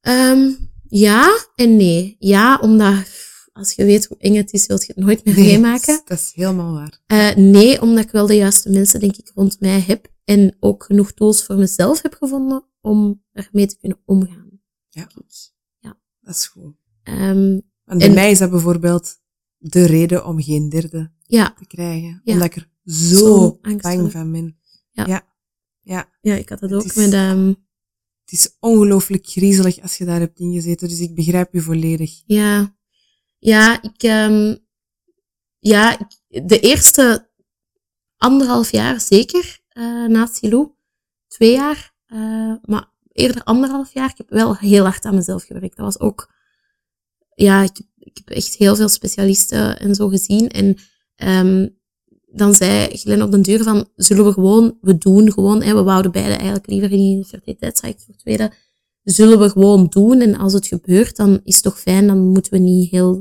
ehm, 0.00 0.50
ja 0.88 1.46
en 1.54 1.76
nee. 1.76 2.16
Ja, 2.18 2.58
omdat 2.58 3.24
als 3.52 3.72
je 3.72 3.84
weet 3.84 4.06
hoe 4.06 4.16
eng 4.18 4.34
het 4.34 4.52
is, 4.52 4.66
wil 4.66 4.76
je 4.80 4.86
het 4.86 4.96
nooit 4.96 5.24
meer 5.24 5.34
Nee, 5.34 5.44
meemaken. 5.44 5.86
Dat 5.86 5.96
is, 5.96 6.04
dat 6.04 6.18
is 6.18 6.32
helemaal 6.34 6.72
waar. 6.72 7.00
Eh, 7.06 7.34
nee, 7.36 7.80
omdat 7.82 8.04
ik 8.04 8.10
wel 8.10 8.26
de 8.26 8.34
juiste 8.36 8.70
mensen, 8.70 9.00
denk 9.00 9.16
ik, 9.16 9.30
rond 9.34 9.60
mij 9.60 9.80
heb. 9.80 10.14
En 10.24 10.56
ook 10.60 10.84
genoeg 10.84 11.12
tools 11.12 11.44
voor 11.44 11.56
mezelf 11.56 12.02
heb 12.02 12.14
gevonden 12.14 12.64
om 12.80 13.24
ermee 13.32 13.66
te 13.66 13.76
kunnen 13.78 13.98
omgaan. 14.04 14.60
Ja. 14.88 15.02
ik. 15.02 15.54
Dat 16.20 16.34
is 16.34 16.46
goed. 16.46 16.74
Ehm, 17.02 17.60
En 17.84 17.98
bij 17.98 18.08
En- 18.08 18.14
mij 18.14 18.30
is 18.30 18.38
dat 18.38 18.50
bijvoorbeeld 18.50 19.20
de 19.56 19.86
reden 19.86 20.26
om 20.26 20.42
geen 20.42 20.68
derde 20.68 21.12
ja, 21.22 21.54
te 21.58 21.66
krijgen. 21.66 22.20
Ja. 22.24 22.32
Omdat 22.32 22.46
ik 22.46 22.56
er 22.56 22.68
zo, 22.84 23.16
Zo 23.16 23.58
bang 23.80 24.12
van 24.12 24.32
ben. 24.32 24.58
Ja. 24.90 25.06
Ja. 25.06 25.26
Ja. 25.80 26.08
ja, 26.20 26.34
ik 26.34 26.48
had 26.48 26.60
dat 26.60 26.70
Het 26.70 26.78
ook 26.78 26.84
is- 26.86 26.94
met... 26.94 27.12
ehm, 27.12 27.52
Het 28.26 28.38
is 28.38 28.56
ongelooflijk 28.60 29.26
griezelig 29.26 29.82
als 29.82 29.96
je 29.98 30.04
daar 30.04 30.20
hebt 30.20 30.38
ingezeten. 30.38 30.88
Dus 30.88 31.00
ik 31.00 31.14
begrijp 31.14 31.52
je 31.52 31.60
volledig. 31.60 32.22
Ja, 32.24 32.76
ja, 33.38 33.82
ik, 33.82 34.02
ehm 34.02 34.56
ja, 35.58 36.08
de 36.28 36.60
eerste 36.60 37.30
anderhalf 38.16 38.70
jaar 38.70 39.00
zeker 39.00 39.58
eh 39.68 40.06
na 40.06 40.26
Silou. 40.26 40.72
Twee 41.26 41.52
jaar, 41.52 41.94
eh, 42.06 42.54
maar 42.62 42.90
eerder 43.12 43.42
anderhalf 43.42 43.94
jaar. 43.94 44.10
Ik 44.10 44.16
heb 44.16 44.30
wel 44.30 44.56
heel 44.56 44.84
hard 44.84 45.04
aan 45.04 45.14
mezelf 45.14 45.44
gewerkt. 45.44 45.76
Dat 45.76 45.84
was 45.84 46.00
ook, 46.00 46.34
ja, 47.34 47.62
ik, 47.62 47.80
ik 47.98 48.16
heb 48.16 48.30
echt 48.30 48.54
heel 48.54 48.76
veel 48.76 48.88
specialisten 48.88 49.78
en 49.78 49.94
zo 49.94 50.08
gezien. 50.08 50.48
En 50.48 50.76
ehm 51.14 51.68
dan 52.36 52.54
zei 52.54 52.96
Glenn 52.96 53.22
op 53.22 53.30
den 53.30 53.42
duur 53.42 53.62
van, 53.62 53.88
zullen 53.96 54.24
we 54.24 54.32
gewoon, 54.32 54.78
we 54.80 54.98
doen 54.98 55.32
gewoon, 55.32 55.62
hè, 55.62 55.74
we 55.74 55.82
wouden 55.82 56.12
beide 56.12 56.34
eigenlijk 56.34 56.66
liever 56.66 56.92
in 56.92 57.24
fertiliteitsrijk 57.24 58.00
voor 58.00 58.14
tweede 58.16 58.52
zullen 59.02 59.38
we 59.38 59.50
gewoon 59.50 59.86
doen. 59.88 60.20
En 60.20 60.36
als 60.36 60.52
het 60.52 60.66
gebeurt, 60.66 61.16
dan 61.16 61.40
is 61.44 61.54
het 61.54 61.64
toch 61.64 61.80
fijn. 61.80 62.06
Dan 62.06 62.18
moeten 62.28 62.52
we 62.52 62.58
niet 62.58 62.90
heel 62.90 63.16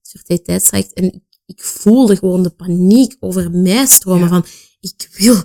het 0.00 0.10
fertiliteitstraject. 0.10 0.92
En 0.92 1.24
ik, 1.46 1.62
voelde 1.62 2.16
gewoon 2.16 2.42
de 2.42 2.50
paniek 2.50 3.16
over 3.20 3.50
mij 3.50 3.86
stromen 3.86 4.22
Ja. 4.22 4.28
van, 4.28 4.44
ik 4.80 5.08
wil 5.18 5.36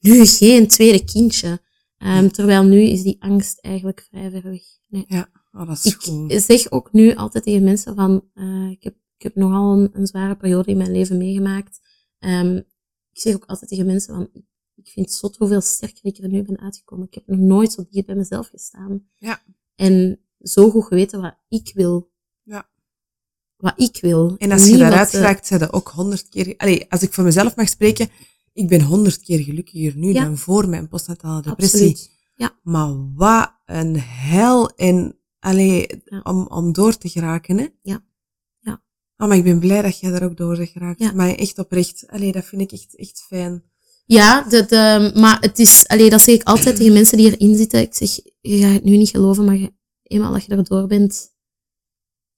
nu 0.00 0.26
geen 0.26 0.66
tweede 0.68 1.04
kindje. 1.04 1.60
Ehm, 1.98 2.28
Terwijl 2.28 2.64
nu 2.64 2.80
is 2.80 3.02
die 3.02 3.16
angst 3.18 3.58
eigenlijk 3.60 4.06
vrij 4.10 4.30
ver 4.30 4.42
weg. 4.42 4.62
Nee. 4.88 5.06
Oh, 5.52 5.66
dat 5.66 5.76
is 5.84 5.84
Ik 5.84 5.94
goed. 6.00 6.42
zeg 6.42 6.70
ook 6.70 6.92
nu 6.92 7.14
altijd 7.14 7.44
tegen 7.44 7.64
mensen 7.64 7.94
van, 7.94 8.24
eh, 8.34 8.70
ik, 8.70 8.82
heb, 8.82 8.94
ik 9.16 9.22
heb 9.22 9.34
nogal 9.34 9.78
een, 9.78 9.90
een 9.92 10.06
zware 10.06 10.36
periode 10.36 10.70
in 10.70 10.76
mijn 10.76 10.92
leven 10.92 11.16
meegemaakt. 11.16 11.80
Ehm, 12.18 12.56
ik 13.12 13.20
zeg 13.20 13.34
ook 13.34 13.44
altijd 13.46 13.70
tegen 13.70 13.86
mensen 13.86 14.14
van, 14.14 14.28
ik, 14.74 14.88
vind 14.88 15.06
het 15.06 15.14
zot 15.14 15.36
hoeveel 15.36 15.60
sterker 15.60 16.04
ik 16.04 16.18
er 16.18 16.28
nu 16.28 16.42
ben 16.42 16.60
uitgekomen. 16.60 17.06
Ik 17.06 17.14
heb 17.14 17.26
nog 17.26 17.38
nooit 17.38 17.72
zo 17.72 17.84
dicht 17.90 18.06
bij 18.06 18.14
mezelf 18.14 18.48
gestaan. 18.48 19.08
Ja. 19.16 19.42
En 19.74 20.20
zo 20.40 20.70
goed 20.70 20.84
geweten 20.84 21.20
wat 21.20 21.36
ik 21.48 21.70
wil. 21.74 22.10
Ja. 22.42 22.68
Wat 23.56 23.72
ik 23.76 23.98
wil. 24.00 24.36
En 24.36 24.52
als 24.52 24.68
je 24.68 24.76
daaruit 24.76 25.14
eh, 25.14 25.20
raakt, 25.20 25.46
zijn 25.46 25.60
dat 25.60 25.72
ook 25.72 25.88
honderd 25.88 26.28
keer... 26.28 26.54
Allee, 26.56 26.90
als 26.90 27.02
ik 27.02 27.12
voor 27.12 27.24
mezelf 27.24 27.56
mag 27.56 27.68
spreken, 27.68 28.08
ik 28.52 28.68
ben 28.68 28.82
honderd 28.82 29.20
keer 29.20 29.38
gelukkiger 29.38 29.96
nu 29.96 30.12
Ja. 30.12 30.24
dan 30.24 30.36
voor 30.38 30.68
mijn 30.68 30.88
postnatale 30.88 31.42
depressie. 31.42 31.88
Absoluut. 31.90 32.16
Maar 32.62 33.12
wat 33.14 33.52
een 33.66 34.00
hel 34.00 34.70
en 34.76 35.18
allee, 35.38 35.86
Ja. 36.04 36.20
om, 36.22 36.46
om 36.46 36.72
door 36.72 36.96
te 36.96 37.08
geraken, 37.08 37.58
hè? 37.58 37.66
Ja. 37.82 38.04
Oh, 39.20 39.28
maar 39.28 39.36
ik 39.36 39.44
ben 39.44 39.58
blij 39.58 39.82
dat 39.82 40.00
jij 40.00 40.10
daar 40.10 40.22
ook 40.22 40.36
door 40.36 40.56
bent 40.56 40.68
geraakt. 40.68 41.00
Ja. 41.00 41.12
Maar 41.12 41.34
echt 41.34 41.58
oprecht, 41.58 42.04
allee, 42.06 42.32
dat 42.32 42.44
vind 42.44 42.62
ik 42.62 42.72
echt, 42.72 42.96
echt 42.96 43.24
fijn. 43.28 43.62
Ja, 44.06 44.42
dat, 44.48 44.72
ehm, 44.72 45.20
maar 45.20 45.40
het 45.40 45.58
is, 45.58 45.86
allee, 45.86 46.10
dat 46.10 46.20
zeg 46.20 46.34
ik 46.34 46.42
altijd 46.42 46.76
tegen 46.76 46.92
mensen 46.92 47.16
die 47.16 47.36
erin 47.36 47.56
zitten. 47.56 47.80
Ik 47.80 47.94
zeg, 47.94 48.10
je 48.40 48.58
gaat 48.58 48.72
het 48.72 48.84
nu 48.84 48.96
niet 48.96 49.08
geloven, 49.08 49.44
maar 49.44 49.56
je, 49.56 49.72
eenmaal 50.02 50.32
dat 50.32 50.44
je 50.44 50.56
erdoor 50.56 50.86
bent, 50.86 51.34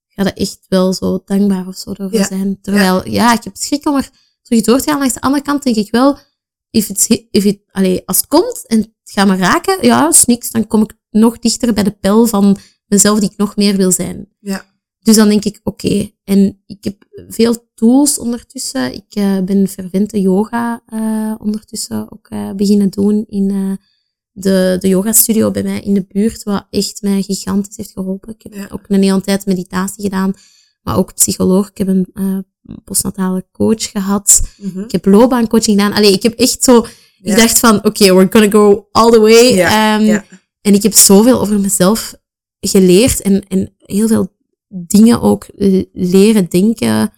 ga 0.09 0.23
je 0.25 0.33
echt 0.33 0.59
wel 0.69 0.93
zo 0.93 1.23
dankbaar 1.25 1.67
of 1.67 1.77
zo 1.77 1.95
Ja. 2.11 2.27
zijn. 2.27 2.61
Terwijl, 2.61 3.09
ja. 3.09 3.33
ik 3.35 3.45
heb 3.45 3.57
schrik 3.57 3.87
om 3.89 3.97
er 3.97 4.11
terug 4.43 4.63
door 4.63 4.81
te 4.81 4.91
gaan. 4.91 4.99
Langs 4.99 5.15
de 5.15 5.21
andere 5.21 5.43
kant 5.43 5.63
denk 5.63 5.77
ik 5.77 5.91
wel, 5.91 6.19
if 6.71 7.07
hi- 7.07 7.27
if 7.31 7.45
it, 7.45 7.61
allee, 7.71 8.03
als 8.07 8.17
het 8.17 8.27
komt 8.27 8.67
en 8.67 8.79
het 8.79 8.91
gaat 9.05 9.27
me 9.27 9.37
raken, 9.37 9.79
ja, 9.87 10.09
is 10.09 10.25
niks. 10.25 10.51
Dan 10.51 10.67
kom 10.67 10.83
ik 10.83 10.95
nog 11.11 11.39
dichter 11.39 11.73
bij 11.75 11.83
de 11.85 11.91
pijl 11.91 12.27
van 12.27 12.57
mezelf 12.87 13.21
die 13.21 13.31
ik 13.31 13.37
nog 13.37 13.57
meer 13.57 13.77
wil 13.77 13.93
zijn. 13.93 14.29
Ja. 14.41 14.70
Dus 15.03 15.17
dan 15.17 15.29
denk 15.29 15.45
ik, 15.45 15.61
oké. 15.65 16.11
En 16.25 16.63
ik 16.67 16.85
heb 16.85 17.05
veel 17.29 17.71
tools 17.75 18.19
ondertussen. 18.19 18.95
Ik 18.95 19.05
eh, 19.15 19.39
ben 19.41 19.69
fervente 19.69 20.21
yoga 20.21 20.83
eh, 20.87 21.35
ondertussen 21.39 22.13
ook 22.13 22.29
eh, 22.29 22.51
beginnen 22.53 22.91
doen 22.91 23.25
in 23.29 23.79
de, 24.33 24.77
de 24.81 24.89
yoga 24.89 25.13
studio 25.13 25.51
bij 25.51 25.63
mij 25.63 25.81
in 25.81 25.95
de 25.95 26.05
buurt, 26.09 26.43
wat 26.43 26.67
echt 26.71 27.03
mij 27.03 27.23
gigantisch 27.23 27.77
heeft 27.77 27.93
geholpen. 27.93 28.35
Ik 28.35 28.43
heb 28.43 28.55
Ja. 28.55 28.69
ook 28.73 28.81
een 28.89 29.03
hele 29.03 29.21
tijd 29.21 29.47
meditatie 29.47 30.03
gedaan, 30.05 30.35
maar 30.83 30.97
ook 30.97 31.15
psycholoog. 31.15 31.69
Ik 31.71 31.79
heb 31.79 31.89
een 31.89 32.07
postnatale 32.85 33.47
coach 33.53 33.91
gehad. 33.91 34.41
Mhm. 34.57 34.81
Ik 34.81 34.93
heb 34.93 35.05
loopbaancoaching 35.05 35.81
gedaan. 35.81 35.97
Allee, 35.97 36.13
ik 36.13 36.23
heb 36.23 36.33
echt 36.39 36.65
zo... 36.65 36.87
Ja. 37.23 37.33
Ik 37.33 37.37
dacht 37.41 37.59
van, 37.59 37.85
oké, 37.85 38.15
we're 38.15 38.27
gonna 38.31 38.51
go 38.51 38.89
all 38.91 39.11
the 39.11 39.21
way. 39.21 39.55
Ja, 39.55 39.97
Ehm, 39.99 40.05
ja. 40.07 40.25
En 40.61 40.75
ik 40.75 40.83
heb 40.83 40.93
zoveel 40.93 41.41
over 41.41 41.61
mezelf 41.61 42.15
geleerd 42.61 43.21
en, 43.21 43.47
en 43.49 43.75
heel 43.79 44.09
veel 44.09 44.39
dingen 44.71 45.21
ook 45.21 45.47
l- 45.57 45.83
leren 45.93 46.47
denken, 46.49 47.13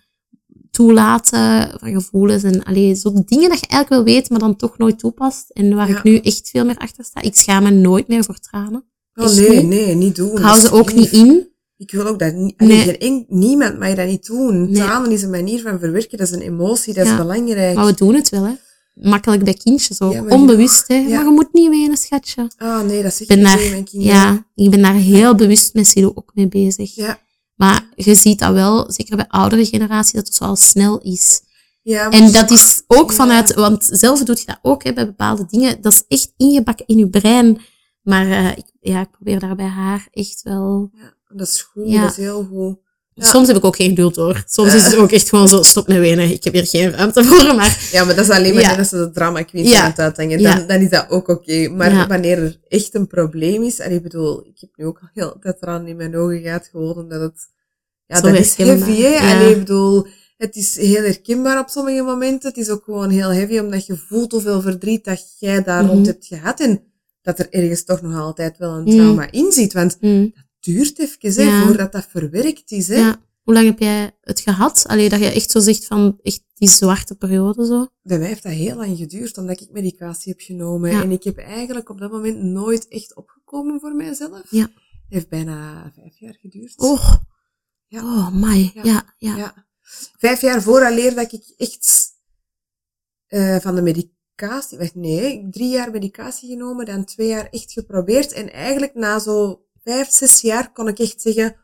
toelaten 0.71 1.71
van 1.81 1.93
gevoelens. 1.93 2.43
En 2.43 2.65
allee, 2.65 2.95
zo 2.95 3.11
dingen 3.27 3.49
dat 3.49 3.61
je 3.61 3.67
eigenlijk 3.67 3.89
wel 3.89 4.15
weet, 4.15 4.31
maar 4.31 4.39
dan 4.39 4.57
toch 4.57 4.79
nooit 4.79 4.99
toepast. 4.99 5.51
En 5.51 5.75
waar 5.75 5.89
Ja. 5.89 5.97
ik 5.97 6.03
nu 6.03 6.17
echt 6.19 6.49
veel 6.51 6.65
meer 6.65 6.77
achter 6.77 7.05
sta. 7.05 7.23
Ik 7.23 7.35
schaam 7.37 7.63
me 7.63 7.71
nooit 7.71 8.09
meer 8.09 8.25
voor 8.25 8.39
tranen. 8.39 8.85
Oh, 9.15 9.25
Echt 9.25 9.37
nee, 9.37 9.51
niet. 9.51 9.67
nee, 9.67 9.95
niet 9.95 10.17
doen. 10.17 10.31
Ik 10.31 10.39
hou 10.39 10.61
ze 10.61 10.71
ook 10.73 10.95
niet 10.95 11.11
in. 11.11 11.51
Ik 11.77 11.91
wil 11.91 12.07
ook 12.07 12.19
dat 12.19 12.35
niet. 12.35 12.61
Nee. 12.61 13.25
Niemand 13.29 13.79
mag 13.79 13.95
dat 13.95 14.07
niet 14.07 14.27
doen. 14.27 14.63
Nee. 14.65 14.75
Tranen 14.75 15.11
is 15.11 15.23
een 15.23 15.31
manier 15.31 15.61
van 15.61 15.79
verwerken, 15.79 16.19
dat 16.19 16.27
is 16.29 16.35
een 16.35 16.41
emotie, 16.41 16.95
dat 16.95 17.07
Ja. 17.07 17.13
is 17.13 17.19
belangrijk. 17.19 17.75
Maar 17.77 17.87
we 17.87 17.95
doen 17.95 18.15
het 18.15 18.29
wel, 18.29 18.45
hè. 18.45 18.53
Makkelijk 18.95 19.45
bij 19.45 19.55
kindjes 19.55 20.01
ook. 20.01 20.13
Ja, 20.13 20.25
Onbewust, 20.29 20.89
hè. 20.89 21.01
Maar 21.03 21.25
je 21.25 21.31
moet 21.31 21.53
niet 21.53 21.69
wenen, 21.69 21.97
schatje. 21.97 22.51
Ah 22.57 22.83
nee, 22.87 23.03
dat 23.03 23.15
zeg 23.15 23.29
Ik 23.29 23.45
tegen 23.45 23.71
mijn 23.71 23.85
kinderen. 23.85 24.15
ja, 24.17 24.47
ik 24.55 24.71
ben 24.71 24.83
daar 24.83 24.95
heel 24.95 25.35
bewust 25.35 25.75
met 25.75 25.87
Silo 25.87 26.13
ook 26.15 26.31
mee 26.35 26.49
bezig. 26.49 26.95
Ja. 26.95 27.19
Maar 27.55 27.89
je 27.95 28.15
ziet 28.15 28.39
dat 28.39 28.53
wel, 28.53 28.93
zeker 28.93 29.17
bij 29.17 29.29
oudere 29.29 29.65
generatie, 29.65 30.15
dat 30.17 30.27
het 30.27 30.35
zo 30.35 30.45
al 30.45 30.57
snel 30.57 30.99
is. 31.01 31.41
Ja, 31.83 32.11
En 32.11 32.33
dat 32.33 32.51
is 32.51 32.83
ook 32.87 33.11
Ja. 33.11 33.17
vanuit, 33.17 33.55
want 33.55 33.89
zelf 33.93 34.23
doe 34.23 34.37
je 34.39 34.47
dat 34.47 34.59
ook 34.63 34.85
hè, 34.85 34.93
bij 34.93 35.07
bepaalde 35.07 35.47
dingen. 35.47 35.81
Dat 35.81 35.93
is 35.93 36.05
echt 36.09 36.33
ingebakken 36.37 36.87
in 36.87 36.97
je 36.97 37.09
brein. 37.09 37.61
Maar 38.03 38.27
eh, 38.31 38.51
ik, 38.57 38.65
ja, 38.81 39.01
ik 39.01 39.11
probeer 39.11 39.39
daar 39.41 39.57
bij 39.57 39.67
haar 39.67 40.09
echt 40.11 40.43
wel. 40.43 40.91
Ja, 40.93 41.15
dat 41.37 41.47
is 41.47 41.63
goed, 41.63 41.93
dat 41.93 42.11
is 42.11 42.17
heel 42.17 42.45
goed. 42.45 42.79
Ja. 43.15 43.25
Soms 43.27 43.47
heb 43.49 43.57
ik 43.57 43.65
ook 43.65 43.77
geen 43.77 43.89
geduld 43.89 44.17
hoor. 44.17 44.43
Soms 44.47 44.75
is 44.75 44.85
het 44.85 44.97
ook 44.97 45.11
echt 45.13 45.29
gewoon 45.29 45.49
zo, 45.49 45.63
stop 45.63 45.89
met 45.89 45.99
wenen. 45.99 46.31
Ik 46.31 46.45
heb 46.45 46.53
hier 46.53 46.67
geen 46.67 46.91
ruimte 46.91 47.25
voor. 47.25 47.55
Maar 47.55 47.89
Ja, 47.93 48.05
maar 48.05 48.15
dat 48.17 48.29
is 48.29 48.31
alleen 48.37 48.55
maar 48.55 48.63
Ja. 48.63 48.77
als 48.77 48.89
ze 48.89 48.97
de 48.97 49.11
drama 49.11 49.43
queen 49.43 49.65
Ja. 49.65 49.83
aan 49.83 49.91
het 49.91 49.99
uithangen. 49.99 50.43
Dan, 50.43 50.67
dan 50.67 50.81
is 50.81 50.91
dat 50.91 51.07
ook 51.11 51.29
oké. 51.29 51.69
Maar 51.69 52.09
wanneer 52.09 52.39
er 52.39 52.59
echt 52.69 52.95
een 52.95 53.07
probleem 53.07 53.63
is, 53.63 53.79
en 53.79 53.93
ik 53.93 54.03
bedoel, 54.03 54.47
ik 54.47 54.61
heb 54.61 54.71
nu 54.77 54.85
ook 54.87 54.99
al 55.03 55.09
heel 55.15 55.37
tijd 55.41 55.57
eraan 55.63 55.87
in 55.87 55.97
mijn 55.97 56.17
ogen 56.17 56.41
gehad, 56.41 56.69
gewoon 56.71 56.95
omdat 56.97 57.21
het, 57.21 57.49
ja, 58.07 58.17
Zo 58.17 58.23
dat 58.23 58.35
is 58.39 58.55
heavy, 58.57 59.01
hè. 59.03 59.35
Allee, 59.35 59.51
ik 59.51 59.59
bedoel, 59.59 60.07
het 60.37 60.57
is 60.57 60.77
heel 60.77 61.03
herkenbaar 61.03 61.59
op 61.59 61.69
sommige 61.69 62.03
momenten. 62.03 62.49
Het 62.49 62.59
is 62.59 62.69
ook 62.69 62.85
gewoon 62.85 63.11
heel 63.11 63.33
heavy, 63.33 63.59
omdat 63.59 63.87
je 63.87 63.97
voelt 63.97 64.33
hoeveel 64.33 64.61
verdriet 64.61 65.05
dat 65.05 65.37
jij 65.39 65.63
daar 65.63 65.85
rond 65.85 65.99
Mhm. 65.99 66.07
hebt 66.09 66.27
gehad. 66.27 66.61
En 66.61 66.83
dat 67.23 67.39
er 67.39 67.47
ergens 67.51 67.85
toch 67.85 68.03
nog 68.03 68.17
altijd 68.21 68.59
wel 68.59 68.73
een 68.73 68.83
Mhm. 68.85 68.97
trauma 68.97 69.31
in 69.31 69.53
zit. 69.53 69.73
Want 69.73 69.97
hm, 70.01 70.07
het 70.23 70.33
duurt 70.63 70.99
even, 70.99 71.45
hè, 71.45 71.65
voordat 71.67 71.93
dat 71.93 72.07
verwerkt 72.11 72.71
is, 72.71 72.89
hè. 72.89 72.97
ja. 72.97 73.21
Hoe 73.43 73.55
lang 73.55 73.67
heb 73.67 73.79
jij 73.79 74.17
het 74.21 74.41
gehad? 74.41 74.85
Alleen 74.87 75.09
dat 75.09 75.19
je 75.21 75.27
echt 75.27 75.51
zo 75.51 75.61
zegt 75.61 75.87
van 75.87 76.19
echt 76.23 76.45
die 76.55 76.69
zwarte 76.69 77.15
periode 77.15 77.67
zo. 77.67 77.87
Bij 78.03 78.19
mij 78.19 78.29
heeft 78.29 78.43
dat 78.43 78.53
heel 78.53 78.77
lang 78.77 78.97
geduurd, 78.97 79.39
omdat 79.39 79.61
ik 79.61 79.71
medicatie 79.71 80.33
heb 80.33 80.41
genomen. 80.41 80.91
Ja. 80.91 81.03
En 81.03 81.11
ik 81.11 81.23
heb 81.23 81.39
eigenlijk 81.39 81.89
op 81.89 81.99
dat 81.99 82.11
moment 82.11 82.43
nooit 82.43 82.89
echt 82.89 83.17
opgekomen 83.17 83.81
voor 83.81 83.95
mijzelf. 83.95 84.51
Ja. 84.51 84.63
Het 84.63 84.71
heeft 85.09 85.29
bijna 85.29 85.91
vijf 85.95 86.19
jaar 86.19 86.35
geduurd. 86.41 86.75
Oh, 86.77 87.15
Ja. 87.87 88.03
oh 88.03 88.35
my. 88.35 88.71
Ja. 88.75 88.83
Ja, 88.83 89.15
ja. 89.19 89.37
Ja. 89.37 89.67
Vijf 90.19 90.41
jaar 90.41 90.63
vooraleer 90.63 91.15
dat 91.15 91.33
ik 91.33 91.55
echt 91.57 92.11
eh, 93.27 93.57
van 93.57 93.75
de 93.75 93.83
medicatie... 93.83 94.91
Nee, 94.95 95.49
drie 95.51 95.69
jaar 95.69 95.91
medicatie 95.91 96.49
genomen, 96.49 96.85
dan 96.87 97.05
twee 97.05 97.29
jaar 97.29 97.49
echt 97.51 97.73
geprobeerd. 97.73 98.33
En 98.33 98.53
eigenlijk 98.53 98.95
na 98.95 99.19
zo 99.19 99.65
vijf, 99.85 100.11
zes 100.11 100.41
jaar 100.41 100.73
kon 100.73 100.89
ik 100.89 100.99
echt 100.99 101.21
zeggen... 101.21 101.57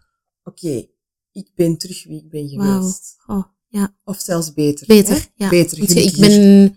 Oké, 0.44 0.86
ik 1.32 1.48
ben 1.54 1.76
terug 1.78 2.04
wie 2.04 2.18
ik 2.24 2.30
ben 2.30 2.48
geweest. 2.48 3.16
Oh, 3.26 3.42
ja. 3.68 3.94
Of 4.04 4.20
zelfs 4.20 4.52
beter. 4.52 4.86
Beter, 4.86 5.14
hè? 5.14 5.20
ja. 5.34 5.48
Beter, 5.48 5.78
je- 5.78 6.02
ik 6.04 6.16
ben... 6.16 6.76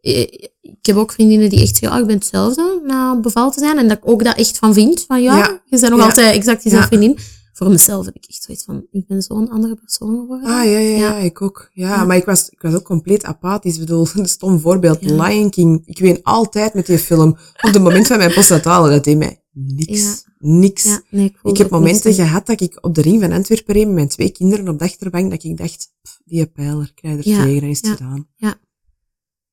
eh, 0.00 0.20
Ik 0.60 0.86
heb 0.86 0.96
ook 0.96 1.12
vriendinnen 1.12 1.48
die 1.50 1.60
echt 1.62 1.76
zeggen, 1.76 1.92
oh, 1.92 2.02
ik 2.02 2.06
ben 2.06 2.16
hetzelfde 2.16 2.80
na 2.86 3.20
beval 3.20 3.50
te 3.50 3.58
zijn. 3.60 3.78
En 3.78 3.88
dat 3.88 3.96
ik 3.96 4.08
ook 4.08 4.24
dat 4.24 4.36
echt 4.36 4.58
van 4.58 4.74
vind. 4.74 5.04
Van 5.06 5.22
ja, 5.22 5.36
Ja. 5.38 5.62
je 5.64 5.78
bent 5.78 5.90
nog 5.90 5.98
Ja. 6.00 6.04
altijd 6.04 6.34
exact 6.34 6.62
diezelfde 6.62 6.94
Ja. 6.94 7.00
vriendin. 7.00 7.24
Voor 7.52 7.70
mezelf 7.70 8.04
heb 8.04 8.14
ik 8.14 8.24
echt 8.28 8.42
zoiets 8.42 8.64
van, 8.64 8.86
ik 8.90 9.06
ben 9.06 9.22
zo'n 9.22 9.48
andere 9.50 9.74
persoon 9.74 10.18
geworden. 10.20 10.48
Ah, 10.50 10.64
ja, 10.64 10.78
ja, 10.78 11.16
ik 11.16 11.42
ook. 11.42 11.70
Ja, 11.72 12.04
maar 12.04 12.16
ik 12.16 12.24
was, 12.24 12.48
ik 12.48 12.62
was 12.62 12.74
ook 12.74 12.82
compleet 12.84 13.24
apathisch. 13.24 13.74
Ik 13.74 13.80
bedoel, 13.80 14.06
een 14.14 14.28
stom 14.28 14.60
voorbeeld. 14.60 15.02
Lion 15.02 15.50
King. 15.50 15.82
Ik 15.86 15.98
ween 15.98 16.22
altijd 16.22 16.74
met 16.74 16.86
die 16.86 16.98
film. 16.98 17.28
Op 17.30 17.72
het 17.72 17.82
moment 17.82 18.06
van 18.06 18.18
mijn 18.18 18.32
postnatale, 18.34 18.90
dat 18.90 19.04
deed 19.04 19.16
mij 19.18 19.42
niks. 19.52 20.24
Niks. 20.38 20.84
Ja, 20.84 21.02
nee, 21.10 21.34
ik 21.42 21.56
heb 21.56 21.70
momenten 21.70 22.14
gehad 22.14 22.46
dat 22.46 22.60
ik 22.60 22.78
op 22.80 22.94
de 22.94 23.00
ring 23.02 23.20
van 23.20 23.32
Antwerpen 23.32 23.74
reed 23.74 23.86
met 23.86 23.94
mijn 23.94 24.08
twee 24.08 24.30
kinderen 24.30 24.68
op 24.68 24.78
de 24.78 24.84
achterbank, 24.84 25.30
dat 25.30 25.44
ik 25.44 25.56
dacht, 25.56 25.92
pff, 26.02 26.20
die 26.24 26.46
pijler, 26.46 26.92
krijg 26.94 27.18
er 27.18 27.28
Ja. 27.28 27.42
tegen, 27.44 27.60
dan 27.60 27.70
is 27.70 27.76
het 27.76 27.86
Ja. 27.86 27.94
gedaan. 27.94 28.28
Ja. 28.36 28.60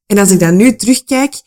En 0.05 0.17
als 0.17 0.31
ik 0.31 0.39
dan 0.39 0.55
nu 0.55 0.75
terugkijk, 0.75 1.41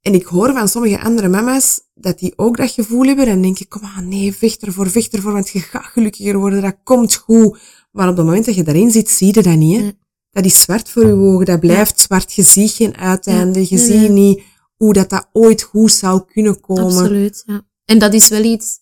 en 0.00 0.14
ik 0.14 0.24
hoor 0.24 0.52
van 0.52 0.68
sommige 0.68 1.00
andere 1.00 1.28
mama's, 1.28 1.80
dat 1.94 2.18
die 2.18 2.32
ook 2.36 2.56
dat 2.56 2.70
gevoel 2.70 3.04
hebben, 3.04 3.26
dan 3.26 3.42
denk 3.42 3.58
ik, 3.58 3.68
kom 3.68 3.82
aan, 3.84 4.08
nee, 4.08 4.34
vecht 4.34 4.62
ervoor, 4.62 4.90
vecht 4.90 5.12
ervoor, 5.14 5.32
want 5.32 5.48
je 5.48 5.60
gaat 5.60 5.84
gelukkiger 5.84 6.38
worden, 6.38 6.62
dat 6.62 6.76
komt 6.82 7.14
goed. 7.14 7.58
Maar 7.92 8.08
op 8.08 8.16
het 8.16 8.26
moment 8.26 8.44
dat 8.44 8.54
je 8.54 8.62
daarin 8.62 8.90
zit, 8.90 9.10
zie 9.10 9.26
je 9.34 9.42
dat 9.42 9.56
niet, 9.56 9.80
hè. 9.80 9.90
Dat 10.30 10.44
is 10.44 10.60
zwart 10.60 10.90
voor 10.90 11.06
je 11.06 11.12
ogen, 11.12 11.44
dat 11.46 11.60
blijft 11.60 12.00
zwart, 12.00 12.32
je 12.32 12.42
ziet 12.42 12.70
geen 12.70 12.96
uiteinde, 12.96 13.60
je 13.68 13.78
ziet 13.78 14.10
niet 14.10 14.42
hoe 14.76 14.92
dat, 14.92 15.10
dat 15.10 15.28
ooit 15.32 15.62
goed 15.62 15.92
zou 15.92 16.22
kunnen 16.32 16.60
komen. 16.60 16.84
Absoluut, 16.84 17.42
ja. 17.46 17.66
En 17.84 17.98
dat 17.98 18.14
is 18.14 18.28
wel 18.28 18.42
iets, 18.44 18.78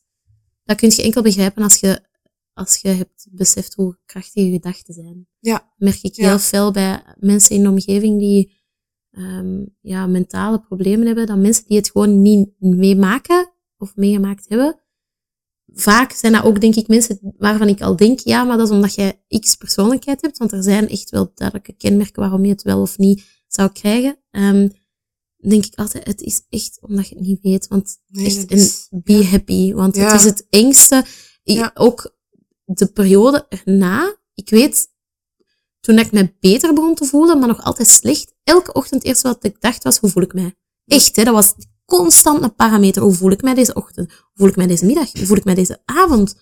dat 0.65 0.77
kun 0.77 0.91
je 0.91 1.03
enkel 1.03 1.23
begrijpen 1.23 1.63
als 1.63 1.77
je, 1.81 2.01
als 2.53 2.77
je 2.77 2.89
hebt 2.89 3.27
beseft 3.31 3.75
hoe 3.75 3.99
krachtig 4.07 4.45
je 4.45 4.51
gedachten 4.51 4.95
zijn. 4.95 5.27
Ja. 5.39 5.73
merk 5.77 6.03
ik 6.03 6.15
Ja. 6.15 6.29
heel 6.29 6.39
veel 6.39 6.73
bij 6.73 7.03
mensen 7.19 7.57
in 7.57 7.63
de 7.63 7.69
omgeving 7.69 8.19
die 8.19 8.61
ehm, 9.11 9.65
ja, 9.81 10.07
mentale 10.07 10.61
problemen 10.61 11.07
hebben, 11.07 11.27
dan 11.27 11.41
mensen 11.41 11.65
die 11.67 11.77
het 11.77 11.91
gewoon 11.91 12.23
niet 12.23 12.49
meemaken 12.59 13.53
of 13.77 13.97
meegemaakt 13.97 14.49
hebben. 14.49 14.81
Vaak 15.75 16.13
zijn 16.13 16.33
dat 16.33 16.45
ook, 16.45 16.61
denk 16.61 16.75
ik, 16.75 16.89
mensen 16.89 17.35
waarvan 17.39 17.69
ik 17.69 17.81
al 17.81 17.97
denk, 17.97 18.19
ja, 18.19 18.45
maar 18.45 18.57
dat 18.57 18.67
is 18.69 18.75
omdat 18.75 18.95
jij 18.95 19.23
X 19.41 19.57
persoonlijkheid 19.57 20.23
hebt, 20.23 20.39
want 20.39 20.53
er 20.53 20.63
zijn 20.63 20.89
echt 20.89 21.11
wel 21.11 21.31
duidelijke 21.35 21.73
kenmerken 21.73 22.21
waarom 22.23 22.45
je 22.45 22.51
het 22.51 22.63
wel 22.63 22.81
of 22.81 22.99
niet 22.99 23.25
zou 23.47 23.73
krijgen. 23.73 24.19
Ehm, 24.31 24.69
denk 25.49 25.65
ik 25.65 25.75
altijd, 25.79 26.07
het 26.07 26.21
is 26.21 26.43
echt 26.49 26.79
omdat 26.81 27.09
je 27.09 27.15
het 27.15 27.25
niet 27.25 27.41
weet, 27.43 27.69
want 27.69 27.99
Nee, 28.07 28.27
echt, 28.27 28.47
en 28.91 29.01
be 29.03 29.25
happy, 29.27 29.73
want 29.73 29.97
Ja. 29.97 30.05
het 30.05 30.21
is 30.21 30.25
het 30.25 30.47
engste. 30.51 31.05
Ja. 31.43 31.71
Ook 31.75 32.17
de 32.65 32.87
periode 32.87 33.47
erna, 33.49 34.17
ik 34.35 34.51
weet, 34.51 34.89
toen 35.81 35.99
ik 35.99 36.13
me 36.13 36.35
beter 36.41 36.75
begon 36.75 36.95
te 36.95 37.05
voelen, 37.05 37.39
maar 37.39 37.49
nog 37.49 37.63
altijd 37.63 37.89
slecht, 37.89 38.35
elke 38.43 38.73
ochtend 38.73 39.05
eerst 39.05 39.23
wat 39.23 39.45
ik 39.45 39.61
dacht 39.61 39.83
was, 39.83 39.99
hoe 39.99 40.11
voel 40.11 40.23
ik 40.23 40.35
mij? 40.35 40.55
Echt, 40.87 41.17
hè, 41.17 41.25
dat 41.25 41.35
was 41.35 41.55
constant 41.85 42.43
een 42.43 42.55
parameter. 42.55 43.03
Hoe 43.03 43.15
voel 43.15 43.31
ik 43.31 43.43
mij 43.43 43.55
deze 43.55 43.75
ochtend? 43.75 44.13
Hoe 44.13 44.31
voel 44.35 44.49
ik 44.49 44.57
mij 44.57 44.67
deze 44.67 44.85
middag? 44.85 45.13
Hoe 45.13 45.27
voel 45.27 45.37
ik 45.37 45.45
mij 45.45 45.55
deze 45.55 45.83
avond? 45.85 46.35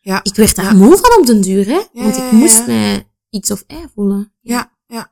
Ja. 0.00 0.20
Ik 0.22 0.34
werd 0.34 0.56
daar 0.56 0.76
moe 0.76 0.96
van 0.96 1.18
op 1.20 1.26
den 1.26 1.40
duur, 1.40 1.66
hè? 1.66 1.80
Want 1.92 2.16
ik 2.16 2.32
moest 2.32 2.66
mij 2.66 3.08
X 3.40 3.50
of 3.50 3.64
Y 3.66 3.74
voelen. 3.94 4.32
Ja, 4.40 4.78
ja. 4.86 5.10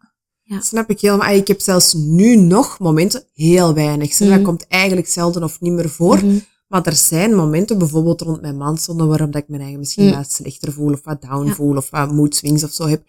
Ja. 0.49 0.61
Snap 0.61 0.91
ik 0.91 1.01
helemaal. 1.01 1.35
Ik 1.35 1.49
heb 1.49 1.61
zelfs 1.61 1.93
nu 1.95 2.37
nog 2.37 2.79
momenten, 2.79 3.25
heel 3.35 3.75
weinig. 3.75 4.21
Mhm. 4.21 4.31
Dat 4.31 4.43
komt 4.43 4.67
eigenlijk 4.69 5.09
zelden 5.09 5.43
of 5.43 5.61
niet 5.61 5.73
meer 5.73 5.89
voor. 5.91 6.17
Mhm. 6.17 6.39
Maar 6.69 6.87
er 6.87 6.93
zijn 6.95 7.35
momenten, 7.35 7.79
bijvoorbeeld 7.79 8.21
rond 8.21 8.41
mijn 8.41 8.57
maandzonden, 8.57 9.09
waarop 9.09 9.33
dat 9.33 9.43
ik 9.43 9.49
mijn 9.49 9.61
eigen 9.63 9.79
misschien 9.79 10.07
Mm. 10.07 10.13
wat 10.15 10.33
slechter 10.33 10.73
voel, 10.73 10.93
of 10.93 11.01
wat 11.05 11.23
down 11.23 11.47
Ja. 11.47 11.55
voel, 11.55 11.77
of 11.77 11.91
wat 11.91 12.13
mood 12.13 12.35
swings 12.37 12.65
of 12.65 12.73
zo 12.73 12.87
heb. 12.87 13.03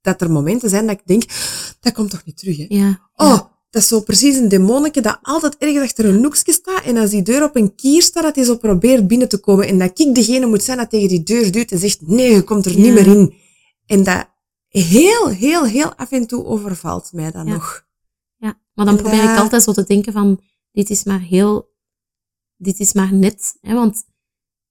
Dat 0.00 0.20
er 0.20 0.30
momenten 0.30 0.68
zijn 0.70 0.86
dat 0.86 0.98
ik 0.98 1.06
denk, 1.06 1.22
dat 1.80 1.92
komt 1.92 2.10
toch 2.10 2.24
niet 2.24 2.38
terug, 2.38 2.56
hè? 2.56 2.64
Ja. 2.68 3.00
Oh, 3.16 3.38
dat 3.70 3.82
is 3.82 3.88
zo 3.88 4.00
precies 4.00 4.36
een 4.36 4.48
demonnetje 4.48 5.00
dat 5.00 5.18
altijd 5.22 5.56
ergens 5.58 5.82
achter 5.82 6.04
een 6.04 6.22
hoekje 6.24 6.52
staat. 6.52 6.82
En 6.84 6.96
als 6.96 7.10
die 7.10 7.22
deur 7.22 7.42
op 7.44 7.56
een 7.56 7.74
kier 7.74 8.02
staat, 8.02 8.22
dat 8.22 8.34
hij 8.34 8.44
zo 8.44 8.56
probeert 8.56 9.06
binnen 9.06 9.28
te 9.28 9.38
komen. 9.38 9.66
En 9.66 9.78
dat 9.78 9.98
ik 10.00 10.14
degene 10.14 10.46
moet 10.46 10.62
zijn 10.62 10.78
dat 10.78 10.90
tegen 10.90 11.08
die 11.08 11.22
deur 11.22 11.52
duwt 11.52 11.70
en 11.70 11.78
zegt, 11.78 11.98
nee, 12.00 12.32
je 12.34 12.42
komt 12.42 12.66
er 12.66 12.76
niet 12.78 12.92
meer 12.92 13.06
in. 13.06 13.34
En 13.86 14.02
dat 14.02 14.30
heel, 14.80 15.28
heel, 15.28 15.64
heel 15.64 15.94
af 15.94 16.10
en 16.10 16.26
toe 16.26 16.44
overvalt 16.44 17.12
mij 17.12 17.30
dan 17.30 17.46
Ja. 17.46 17.52
nog. 17.52 17.86
Ja, 18.36 18.60
maar 18.74 18.84
dan 18.86 18.96
En 18.96 19.02
probeer 19.02 19.22
ik 19.22 19.28
dat- 19.28 19.38
altijd 19.38 19.62
zo 19.62 19.72
te 19.72 19.84
denken 19.84 20.12
van, 20.12 20.40
dit 20.72 20.90
is 20.90 21.04
maar 21.04 21.20
heel, 21.20 21.70
dit 22.56 22.80
is 22.80 22.92
maar 22.92 23.14
net. 23.14 23.56
Hè? 23.60 23.74
Want 23.74 24.04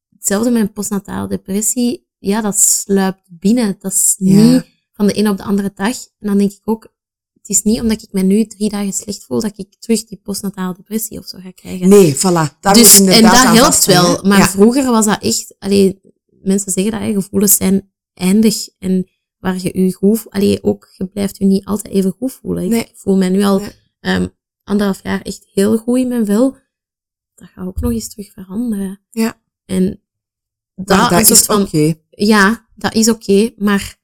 hetzelfde 0.10 0.52
met 0.52 0.74
postnatale 0.74 1.28
depressie, 1.28 2.08
ja, 2.18 2.42
dat 2.42 2.60
sluipt 2.60 3.22
binnen. 3.30 3.76
Dat 3.80 3.92
is 3.92 4.16
Ja. 4.18 4.42
niet 4.42 4.66
van 4.94 5.08
de 5.08 5.18
een 5.18 5.28
op 5.30 5.38
de 5.38 5.44
andere 5.44 5.72
dag. 5.76 5.98
En 6.20 6.28
dan 6.28 6.38
denk 6.38 6.52
ik 6.52 6.62
ook, 6.64 6.94
het 7.34 7.50
is 7.50 7.64
niet 7.64 7.82
omdat 7.82 8.02
ik 8.02 8.12
me 8.12 8.22
nu 8.22 8.46
drie 8.46 8.70
dagen 8.70 8.94
slecht 8.94 9.24
voel, 9.24 9.40
dat 9.42 9.58
ik 9.58 9.76
terug 9.80 10.04
die 10.06 10.20
postnatale 10.24 10.74
depressie 10.76 11.18
of 11.20 11.26
zo 11.28 11.38
ga 11.42 11.52
krijgen. 11.52 11.90
Nee, 11.90 12.16
voilà. 12.16 12.60
Daar 12.60 12.74
dus, 12.74 12.98
je 12.98 13.12
en 13.12 13.22
dat 13.22 13.42
helpt 13.44 13.86
wel. 13.86 14.24
Maar 14.24 14.38
Ja. 14.38 14.48
vroeger 14.48 14.92
was 14.92 15.06
dat 15.06 15.22
echt, 15.22 15.56
allee, 15.60 16.00
mensen 16.42 16.72
zeggen 16.72 16.92
dat, 16.92 17.02
hè, 17.02 17.14
gevoelens 17.14 17.56
zijn 17.56 17.92
eindig. 18.14 18.70
En 18.80 19.10
waar 19.42 19.58
je 19.62 19.82
je 19.84 19.94
goed, 19.94 20.30
allee, 20.30 20.64
ook, 20.64 20.90
je 20.98 21.06
blijft 21.08 21.38
je 21.38 21.46
niet 21.46 21.66
altijd 21.66 21.94
even 21.94 22.12
goed 22.12 22.32
voelen. 22.32 22.72
Ik 22.72 22.92
voel 22.94 23.18
mij 23.18 23.30
nu 23.30 23.44
al 23.44 23.60
Nee. 23.60 23.72
ehm, 24.00 24.28
anderhalf 24.64 25.04
jaar 25.04 25.22
echt 25.22 25.48
heel 25.54 25.78
goed 25.78 25.98
in 25.98 26.08
mijn 26.08 26.26
vel. 26.26 26.56
Dat 27.36 27.50
gaat 27.50 27.68
ook 27.68 27.80
nog 27.80 27.92
eens 27.92 28.10
terug 28.10 28.32
veranderen. 28.32 29.00
Ja. 29.10 29.42
En 29.66 30.02
dat, 30.76 31.30
is 31.30 31.48
oké. 31.48 31.94
ja, 32.10 32.68
dat 32.76 32.94
is 32.94 33.10
oké, 33.10 33.52
maar 33.58 34.00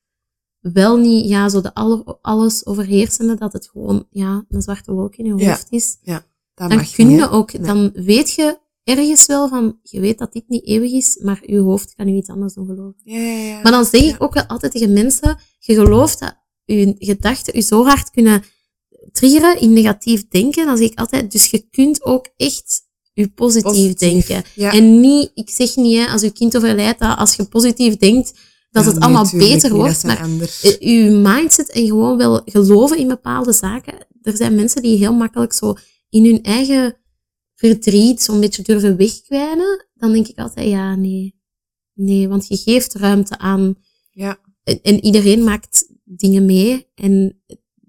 wel 0.59 0.97
niet, 0.97 1.27
ja, 1.30 1.49
zo 1.49 1.61
de 1.61 1.73
alle, 1.73 2.18
alles 2.22 2.65
overheersende, 2.65 3.35
dat 3.35 3.53
het 3.53 3.68
gewoon, 3.68 4.07
ja, 4.09 4.45
een 4.49 4.61
zwarte 4.61 4.91
wolk 4.91 5.15
in 5.15 5.26
je 5.26 5.35
Ja. 5.43 5.49
hoofd 5.49 5.68
is 5.72 5.97
Dat 6.03 6.23
dan 6.53 6.77
mag 6.77 6.91
kun 6.91 7.09
je 7.09 7.30
ook, 7.30 7.53
Nee. 7.53 7.61
dan 7.68 7.91
weet 7.93 8.31
je 8.31 8.59
ergens 8.88 9.26
wel 9.26 9.47
van, 9.47 9.80
je 9.84 9.99
weet 9.99 10.18
dat 10.18 10.34
dit 10.34 10.43
niet 10.47 10.68
eeuwig 10.68 10.91
is, 10.91 11.19
maar 11.22 11.41
je 11.45 11.59
hoofd 11.59 11.95
kan 11.95 12.07
u 12.07 12.15
iets 12.15 12.30
anders 12.30 12.53
doen 12.53 12.65
geloven. 12.65 13.01
Ja, 13.03 13.19
ja, 13.19 13.38
ja. 13.47 13.61
Maar 13.61 13.72
dan 13.72 13.85
zeg 13.85 14.01
ik 14.01 14.23
ook 14.23 14.34
wel 14.34 14.45
altijd 14.45 14.72
tegen 14.72 14.93
mensen, 14.93 15.38
je 15.59 15.73
gelooft 15.73 16.19
dat 16.19 16.35
je 16.65 16.95
gedachten 16.97 17.55
je 17.55 17.61
zo 17.61 17.84
hard 17.85 18.09
kunnen 18.11 18.43
triggeren 19.11 19.59
in 19.59 19.73
negatief 19.73 20.27
denken, 20.27 20.65
dan 20.65 20.77
zeg 20.77 20.89
ik 20.89 20.99
altijd, 20.99 21.31
dus 21.31 21.45
je 21.45 21.68
kunt 21.72 22.05
ook 22.05 22.27
echt 22.38 22.85
je 23.14 23.27
positief, 23.27 23.72
Positief. 23.72 23.93
denken. 23.93 24.43
En 24.55 24.99
niet, 24.99 25.31
ik 25.34 25.49
zeg 25.49 25.76
niet, 25.76 25.97
hè, 25.97 26.05
als 26.11 26.22
je 26.22 26.31
kind 26.31 26.55
overlijdt, 26.57 26.99
dat 26.99 27.18
als 27.18 27.35
je 27.35 27.43
positief 27.43 27.97
denkt, 27.97 28.34
dat 28.72 28.85
het 28.85 28.99
allemaal 28.99 29.30
beter 29.31 29.69
niet, 29.69 29.80
wordt. 29.80 30.03
Maar 30.03 30.30
eh, 30.61 30.80
je 30.80 31.09
mindset 31.09 31.69
en 31.72 31.85
gewoon 31.85 32.18
wel 32.18 32.41
geloven 32.45 32.97
in 32.97 33.07
bepaalde 33.07 33.53
zaken. 33.53 33.93
Er 34.22 34.38
zijn 34.38 34.55
mensen 34.55 34.81
die 34.81 34.97
heel 34.97 35.14
makkelijk 35.14 35.53
zo 35.53 35.76
in 36.09 36.26
hun 36.26 36.43
eigen 36.43 36.97
verdriet 37.57 38.21
zo'n 38.21 38.39
beetje 38.39 38.61
durven 38.63 38.97
wegkwijnen. 38.97 39.88
Dan 39.93 40.11
denk 40.11 40.27
ik 40.27 40.38
altijd, 40.38 40.69
ja, 40.69 40.95
nee. 40.95 41.35
Nee, 41.93 42.27
want 42.27 42.47
je 42.47 42.57
geeft 42.57 42.93
ruimte 42.93 43.38
aan. 43.38 43.75
Ja. 44.11 44.39
En, 44.63 44.79
en 44.81 45.03
iedereen 45.05 45.43
maakt 45.43 45.91
dingen 46.03 46.45
mee. 46.45 46.88
En 46.95 47.41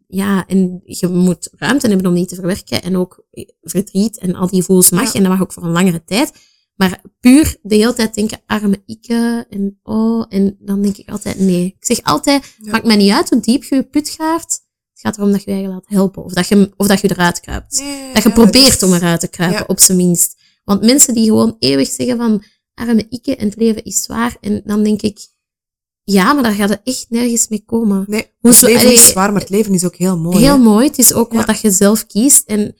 ja, 0.06 0.46
en 0.46 0.80
je 0.84 1.08
moet 1.08 1.50
ruimte 1.52 1.88
hebben 1.88 2.06
om 2.06 2.14
die 2.14 2.26
te 2.26 2.34
verwerken. 2.34 2.82
En 2.82 2.96
ook 2.96 3.26
verdriet 3.60 4.18
en 4.18 4.34
al 4.34 4.46
die 4.46 4.60
gevoelens 4.60 4.90
mag. 4.90 5.06
Ja. 5.06 5.12
En 5.12 5.22
dat 5.22 5.32
mag 5.32 5.40
ook 5.42 5.52
voor 5.52 5.62
een 5.62 5.70
langere 5.70 6.04
tijd. 6.04 6.32
Maar 6.74 7.02
puur 7.20 7.56
de 7.62 7.74
hele 7.74 7.92
tijd 7.94 8.14
denken, 8.14 8.40
arme 8.46 8.82
ikke, 8.86 9.46
en 9.48 9.78
oh, 9.82 10.24
en 10.28 10.56
dan 10.60 10.82
denk 10.82 10.96
ik 10.96 11.08
altijd, 11.08 11.38
nee. 11.38 11.66
Ik 11.66 11.84
zeg 11.84 12.02
altijd, 12.02 12.56
Ja. 12.62 12.70
maakt 12.70 12.86
mij 12.86 12.96
niet 12.96 13.12
uit 13.12 13.30
hoe 13.30 13.40
diep 13.40 13.64
je 13.64 13.74
je 13.74 13.82
put 13.82 14.10
graaft. 14.10 14.66
Het 14.98 15.06
gaat 15.06 15.16
erom 15.16 15.32
dat 15.32 15.42
je 15.44 15.50
je 15.50 15.56
eigen 15.56 15.72
laat 15.74 15.84
helpen. 15.88 16.24
Of 16.24 16.32
dat 16.32 16.48
je, 16.48 16.72
of 16.76 16.86
dat 16.86 17.00
je 17.00 17.10
eruit 17.10 17.40
kruipt. 17.40 17.78
Nee, 17.80 18.12
Dat 18.12 18.22
je 18.22 18.32
probeert 18.32 18.74
is- 18.74 18.82
om 18.82 18.92
eruit 18.94 19.20
te 19.20 19.28
kruipen, 19.28 19.68
op 19.68 19.80
zijn 19.80 19.98
minst. 19.98 20.36
Want 20.64 20.80
mensen 20.82 21.14
die 21.14 21.24
gewoon 21.24 21.56
eeuwig 21.58 21.88
zeggen 21.88 22.16
van, 22.16 22.42
arme 22.74 23.06
ikke, 23.08 23.36
en 23.36 23.46
het 23.48 23.56
leven 23.56 23.84
is 23.84 24.02
zwaar. 24.02 24.36
En 24.40 24.62
dan 24.64 24.82
denk 24.82 25.02
ik, 25.02 25.18
ja, 26.02 26.32
maar 26.32 26.42
daar 26.42 26.52
gaat 26.52 26.68
het 26.68 26.80
echt 26.84 27.06
nergens 27.08 27.48
mee 27.48 27.62
komen. 27.66 28.04
Nee, 28.06 28.32
het 28.40 28.60
leven 28.60 28.80
allee, 28.80 28.92
is 28.94 29.06
zwaar, 29.06 29.32
maar 29.32 29.40
het 29.40 29.50
leven 29.50 29.74
is 29.74 29.84
ook 29.84 29.96
heel 29.96 30.18
mooi. 30.18 30.38
Heel 30.38 30.56
hè. 30.56 30.62
mooi. 30.62 30.86
Het 30.86 30.98
is 30.98 31.12
ook 31.12 31.30
Ja. 31.32 31.36
wat 31.38 31.46
dat 31.46 31.60
je 31.60 31.70
zelf 31.70 32.06
kiest. 32.06 32.46
En 32.46 32.76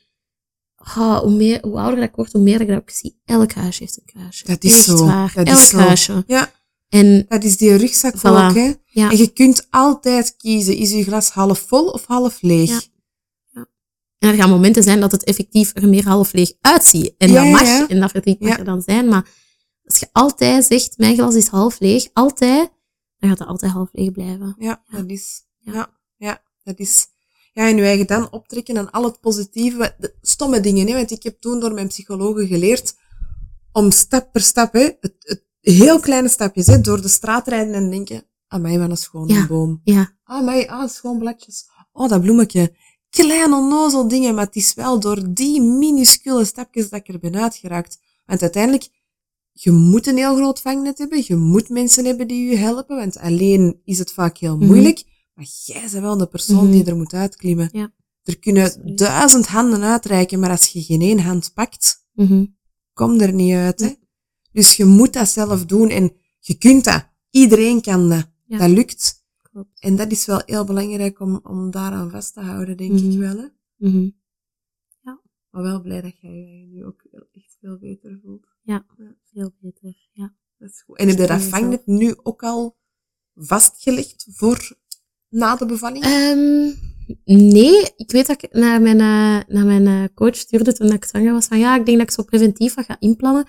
ah, 0.77 1.19
hoe, 1.19 1.31
meer, 1.31 1.59
hoe 1.63 1.79
ouder 1.79 2.01
dat 2.01 2.09
ik 2.09 2.15
word, 2.15 2.33
hoe 2.33 2.43
meer 2.43 2.53
dat 2.59 2.63
ik 2.63 2.69
dat 2.69 2.79
ook 2.79 2.91
zie. 2.91 3.21
Elk 3.25 3.53
huisje 3.53 3.83
heeft 3.83 3.97
een 3.97 4.13
kruisje. 4.21 4.45
Dat 4.47 4.65
is 4.65 4.73
Echt 4.73 4.85
zo. 4.85 5.05
waar. 5.07 5.33
Dat 5.35 5.47
is 5.47 5.53
Elk 5.53 5.61
zo. 5.61 5.77
huisje. 5.79 6.25
Ja, 6.27 6.53
En 6.89 7.25
dat 7.29 7.45
is 7.45 7.57
die 7.57 7.75
rugzak 7.77 8.17
Voilà. 8.17 8.23
ook, 8.23 8.55
hè. 8.55 8.73
ja, 8.85 9.11
En 9.11 9.17
je 9.17 9.33
kunt 9.33 9.67
altijd 9.71 10.37
kiezen, 10.37 10.77
is 10.77 10.91
je 10.91 11.03
glas 11.03 11.31
half 11.31 11.59
vol 11.59 11.89
of 11.89 12.05
half 12.07 12.43
leeg? 12.43 12.71
Ja. 12.71 13.67
En 14.19 14.29
er 14.29 14.35
gaan 14.35 14.51
momenten 14.51 14.83
zijn 14.83 15.01
dat 15.01 15.13
het 15.13 15.25
effectief 15.25 15.71
er 15.75 15.89
meer 15.89 16.05
half 16.05 16.33
leeg 16.33 16.53
uitziet. 16.61 17.15
En 17.19 17.33
dat 17.33 17.47
mag, 17.47 17.89
en 17.89 18.01
dat 18.01 18.11
verdriet 18.11 18.41
mag 18.41 18.59
er 18.59 18.65
dan 18.65 18.83
zijn. 18.83 19.09
Maar 19.09 19.29
als 19.85 19.99
je 19.99 20.09
altijd 20.13 20.65
zegt, 20.65 20.99
mijn 20.99 21.15
glas 21.15 21.35
is 21.35 21.47
half 21.47 21.81
leeg, 21.81 22.09
altijd, 22.13 22.71
dan 23.19 23.31
gaat 23.31 23.39
het 23.39 23.49
altijd 23.49 23.73
half 23.73 23.89
leeg 23.93 24.13
blijven. 24.13 24.55
Ja, 24.59 24.83
dat 24.91 25.05
is. 25.07 25.43
Ja. 25.59 25.73
Ja. 25.73 25.91
ja, 26.17 26.43
dat 26.63 26.79
is. 26.79 27.07
Ja, 27.53 27.69
en 27.69 27.77
je 27.77 27.83
eigen 27.83 28.07
dan 28.07 28.33
optrekken 28.33 28.79
aan 28.79 28.91
al 28.91 29.05
het 29.05 29.21
positieve, 29.21 29.95
de 29.99 30.15
stomme 30.21 30.61
dingen, 30.61 30.87
hè. 30.87 30.95
Want 30.95 31.11
ik 31.11 31.23
heb 31.23 31.41
toen 31.41 31.61
door 31.61 31.73
mijn 31.73 31.89
psychologen 31.89 32.47
geleerd 32.47 32.95
om 33.73 33.91
stap 33.91 34.33
per 34.33 34.41
stap, 34.41 34.73
hè, 34.73 34.91
het, 35.01 35.15
het, 35.19 35.45
heel 35.61 36.01
kleine 36.01 36.29
stapjes, 36.29 36.67
hè, 36.67 36.81
door 36.81 37.03
de 37.03 37.09
straat 37.09 37.49
rijden 37.49 37.75
en 37.75 37.91
denken, 37.91 38.27
amai, 38.47 38.79
wat 38.79 38.91
een 38.91 38.97
schone 38.97 39.33
Ja. 39.33 39.47
boom. 39.47 39.81
Ja, 39.85 40.17
Amai, 40.25 40.67
ah, 40.67 40.89
schoon 40.89 41.19
bladjes. 41.19 41.69
Oh, 41.93 42.09
dat 42.09 42.21
bloemetje. 42.23 42.75
Klein 43.11 43.53
onnozel 43.53 44.09
dingen, 44.09 44.35
maar 44.35 44.45
het 44.45 44.57
is 44.57 44.75
wel 44.75 45.01
door 45.01 45.33
die 45.33 45.61
minuscule 45.61 46.45
stapjes 46.45 46.89
dat 46.89 47.01
ik 47.01 47.09
er 47.09 47.19
ben 47.19 47.37
uitgeraakt. 47.37 47.99
Want 48.27 48.43
uiteindelijk, 48.43 48.89
je 49.53 49.71
moet 49.71 50.07
een 50.07 50.17
heel 50.17 50.35
groot 50.37 50.61
vangnet 50.61 50.99
hebben, 50.99 51.23
je 51.27 51.37
moet 51.37 51.69
mensen 51.69 52.05
hebben 52.05 52.29
die 52.29 52.51
je 52.51 52.57
helpen, 52.57 52.97
want 52.97 53.19
alleen 53.19 53.81
is 53.85 53.99
het 53.99 54.13
vaak 54.13 54.39
heel 54.39 54.57
Mhm. 54.57 54.67
moeilijk. 54.67 55.05
Maar 55.35 55.47
jij 55.65 55.81
bent 55.81 55.93
wel 55.93 56.17
de 56.17 56.27
persoon 56.27 56.63
Mhm. 56.65 56.71
die 56.71 56.85
er 56.85 56.97
moet 56.97 57.13
uitklimmen. 57.13 57.69
Ja. 57.73 57.93
Er 58.23 58.39
kunnen 58.39 58.95
duizend 58.97 59.47
handen 59.47 59.83
uitreiken, 59.83 60.39
maar 60.41 60.51
als 60.51 60.67
je 60.67 60.83
geen 60.83 61.01
één 61.01 61.21
hand 61.21 61.51
pakt, 61.55 62.05
mhm, 62.13 62.45
kom 62.93 63.21
er 63.21 63.33
niet 63.33 63.55
uit. 63.55 63.81
Hè? 63.81 63.93
Ja. 64.51 64.61
Dus 64.61 64.77
je 64.77 64.85
moet 64.85 65.13
dat 65.13 65.29
zelf 65.29 65.67
doen 65.67 65.89
en 65.89 66.13
je 66.39 66.59
kunt 66.59 66.85
dat. 66.85 67.07
Iedereen 67.31 67.81
kan 67.83 68.09
dat. 68.09 68.31
Ja. 68.47 68.59
Dat 68.59 68.71
lukt. 68.71 69.27
klopt. 69.43 69.81
En 69.81 69.97
dat 69.97 70.11
is 70.11 70.27
wel 70.27 70.43
heel 70.45 70.65
belangrijk 70.65 71.21
om, 71.21 71.41
om 71.43 71.71
daaraan 71.71 72.11
vast 72.11 72.35
te 72.35 72.41
houden, 72.41 72.77
denk 72.77 72.93
Mhm. 72.93 73.11
ik 73.11 73.19
wel. 73.19 73.37
Hè? 73.37 73.47
Mhm. 73.77 74.09
Maar 75.51 75.63
wel 75.63 75.81
blij 75.81 76.01
dat 76.01 76.21
jij 76.21 76.31
je 76.31 76.67
nu 76.67 76.85
ook 76.85 77.03
echt 77.33 77.57
veel 77.61 77.79
beter 77.79 78.21
voelt. 78.25 78.47
Veel 79.33 79.53
beter, 79.61 79.97
ja. 80.13 80.35
Dat 80.59 80.71
is 80.71 80.83
goed. 80.83 80.99
En 80.99 81.09
heb 81.09 81.19
je 81.19 81.27
dat 81.27 81.43
vangnet 81.43 81.87
nu 81.87 82.15
ook 82.23 82.43
al 82.43 82.77
vastgelegd 83.35 84.27
voor 84.31 84.77
na 85.29 85.57
de 85.57 85.67
bevalling? 85.67 86.05
Ehm, 86.05 86.71
nee, 87.25 87.83
ik 87.97 88.11
weet 88.11 88.27
dat 88.27 88.43
ik 88.43 88.53
naar 88.53 88.81
mijn, 88.83 89.01
eh, 89.01 89.55
naar 89.55 89.67
mijn 89.67 89.87
eh, 89.87 90.05
coach 90.15 90.37
stuurde 90.37 90.73
toen 90.73 90.93
ik 90.93 91.05
zwanger 91.05 91.33
was 91.33 91.47
van 91.47 91.59
ja, 91.59 91.77
ik 91.79 91.87
denk 91.87 91.99
dat 91.99 92.07
ik 92.09 92.15
zo 92.15 92.23
preventief 92.23 92.75
wat 92.75 92.85
ga 92.85 92.97
inplannen. 93.01 93.47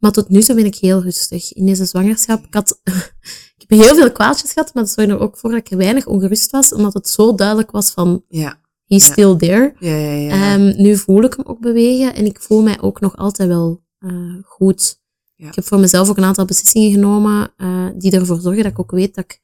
Maar 0.00 0.12
tot 0.12 0.28
nu 0.28 0.42
toe 0.42 0.54
ben 0.54 0.64
ik 0.64 0.74
heel 0.74 1.02
rustig 1.02 1.52
in 1.52 1.66
deze 1.66 1.84
zwangerschap. 1.84 2.44
Ik 2.46 2.54
had 2.54 2.80
ik 3.58 3.64
heb 3.66 3.78
heel 3.78 3.94
veel 3.94 4.12
kwaadjes 4.12 4.52
gehad, 4.52 4.74
maar 4.74 4.82
dat 4.82 4.92
zorgde 4.92 5.12
er 5.12 5.20
ook 5.20 5.36
voor 5.36 5.50
dat 5.50 5.58
ik 5.58 5.78
weinig 5.78 6.06
ongerust 6.06 6.50
was, 6.50 6.72
omdat 6.72 6.94
het 6.94 7.08
zo 7.08 7.34
duidelijk 7.34 7.70
was 7.70 7.90
van 7.90 8.24
ja. 8.28 8.60
he's 8.86 9.06
Ja. 9.06 9.12
still 9.12 9.36
there. 9.36 9.74
Ja, 9.78 9.96
ja, 9.96 10.12
ja. 10.12 10.54
Ehm, 10.54 10.82
nu 10.82 10.96
voel 10.96 11.22
ik 11.22 11.34
hem 11.34 11.46
ook 11.46 11.60
bewegen 11.60 12.14
en 12.14 12.24
ik 12.24 12.40
voel 12.40 12.62
mij 12.62 12.80
ook 12.80 13.00
nog 13.00 13.16
altijd 13.16 13.48
wel 13.48 13.82
eh, 13.98 14.34
goed. 14.44 15.00
Ja. 15.34 15.48
Ik 15.48 15.54
heb 15.54 15.64
voor 15.64 15.78
mezelf 15.78 16.08
ook 16.08 16.16
een 16.16 16.24
aantal 16.24 16.44
beslissingen 16.44 16.92
genomen 16.92 17.52
eh, 17.56 17.86
die 17.94 18.12
ervoor 18.12 18.40
zorgen 18.40 18.62
dat 18.62 18.72
ik 18.72 18.78
ook 18.78 18.90
weet 18.90 19.14
dat 19.14 19.24
ik... 19.24 19.40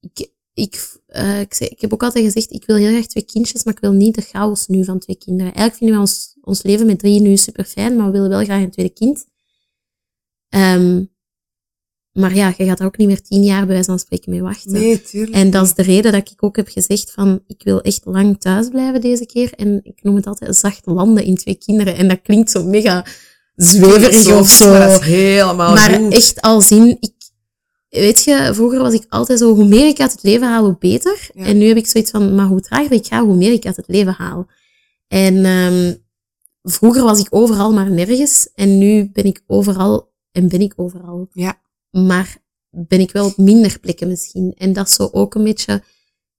Ik, 0.00 0.30
ik, 0.52 0.98
eh, 1.06 1.40
ik, 1.40 1.54
zei, 1.54 1.70
ik 1.70 1.80
heb 1.80 1.92
ook 1.92 2.02
altijd 2.02 2.24
gezegd, 2.24 2.52
ik 2.52 2.64
wil 2.66 2.76
heel 2.76 2.90
graag 2.90 3.06
twee 3.06 3.24
kindjes, 3.24 3.64
maar 3.64 3.74
ik 3.74 3.80
wil 3.80 3.92
niet 3.92 4.14
de 4.14 4.22
chaos 4.22 4.66
nu 4.66 4.84
van 4.84 4.98
twee 4.98 5.16
kinderen. 5.16 5.54
Eigenlijk 5.54 5.76
vinden 5.76 5.96
we 5.96 6.02
ons, 6.02 6.36
ons 6.40 6.62
leven 6.62 6.86
met 6.86 6.98
drie 6.98 7.20
nu 7.20 7.36
super 7.36 7.64
fijn, 7.64 7.96
maar 7.96 8.06
we 8.06 8.12
willen 8.12 8.28
wel 8.28 8.44
graag 8.44 8.62
een 8.62 8.70
tweede 8.70 8.92
kind. 8.92 9.26
Ehm, 10.48 11.04
maar 12.12 12.34
ja, 12.34 12.54
je 12.56 12.64
gaat 12.64 12.80
er 12.80 12.86
ook 12.86 12.96
niet 12.96 13.08
meer 13.08 13.22
tien 13.22 13.42
jaar 13.42 13.64
bij 13.66 13.74
wijze 13.74 13.90
van 13.90 13.98
spreken 13.98 14.30
mee 14.30 14.42
wachten. 14.42 14.72
nee, 14.72 15.02
tuurlijk. 15.02 15.32
En 15.34 15.50
dat 15.50 15.66
is 15.66 15.74
de 15.74 15.82
reden 15.82 16.12
dat 16.12 16.30
ik 16.30 16.44
ook 16.44 16.56
heb 16.56 16.68
gezegd 16.68 17.12
van, 17.12 17.42
ik 17.46 17.62
wil 17.64 17.80
echt 17.80 18.00
lang 18.04 18.40
thuis 18.40 18.68
blijven 18.68 19.00
deze 19.00 19.26
keer. 19.26 19.52
En 19.56 19.80
ik 19.82 20.02
noem 20.02 20.16
het 20.16 20.26
altijd 20.26 20.56
zacht 20.56 20.86
landen 20.86 21.24
in 21.24 21.36
twee 21.36 21.54
kinderen. 21.54 21.96
En 21.96 22.08
dat 22.08 22.22
klinkt 22.22 22.50
zo 22.50 22.64
mega 22.64 23.06
zweverig 23.54 24.32
of 24.32 24.48
zo. 24.48 24.70
Maar 24.70 24.88
dat 24.88 25.00
is 25.00 25.06
helemaal 25.06 25.74
Maar 25.74 25.90
goed. 25.90 26.12
echt 26.12 26.40
al 26.40 26.60
zien, 26.60 26.96
ik, 27.00 27.12
weet 27.88 28.24
je, 28.24 28.50
vroeger 28.54 28.78
was 28.78 28.94
ik 28.94 29.06
altijd 29.08 29.38
zo, 29.38 29.54
hoe 29.54 29.68
meer 29.68 29.86
ik 29.86 30.00
uit 30.00 30.12
het 30.12 30.22
leven 30.22 30.48
haal, 30.48 30.64
hoe 30.64 30.76
beter. 30.78 31.30
Ja. 31.34 31.44
En 31.44 31.58
nu 31.58 31.66
heb 31.66 31.76
ik 31.76 31.86
zoiets 31.86 32.10
van, 32.10 32.34
maar 32.34 32.46
hoe 32.46 32.60
trager 32.60 32.92
ik 32.92 33.06
ga, 33.06 33.24
hoe 33.24 33.36
meer 33.36 33.52
ik 33.52 33.66
uit 33.66 33.76
het 33.76 33.88
leven 33.88 34.12
haal. 34.12 34.46
En 35.08 35.44
ehm 35.44 35.94
vroeger 36.62 37.02
was 37.02 37.18
ik 37.20 37.26
overal 37.30 37.72
maar 37.72 37.90
nergens. 37.90 38.48
En 38.54 38.78
nu 38.78 39.10
ben 39.12 39.24
ik 39.24 39.42
overal 39.46 40.07
en 40.38 40.48
ben 40.48 40.60
ik 40.60 40.72
overal. 40.76 41.28
Ja. 41.32 41.60
Maar 41.90 42.36
ben 42.70 43.00
ik 43.00 43.10
wel 43.10 43.26
op 43.26 43.36
minder 43.36 43.78
plekken 43.80 44.08
misschien. 44.08 44.54
En 44.56 44.72
dat 44.72 44.86
is 44.88 44.94
zo 44.94 45.08
ook 45.12 45.34
een 45.34 45.44
beetje, 45.44 45.82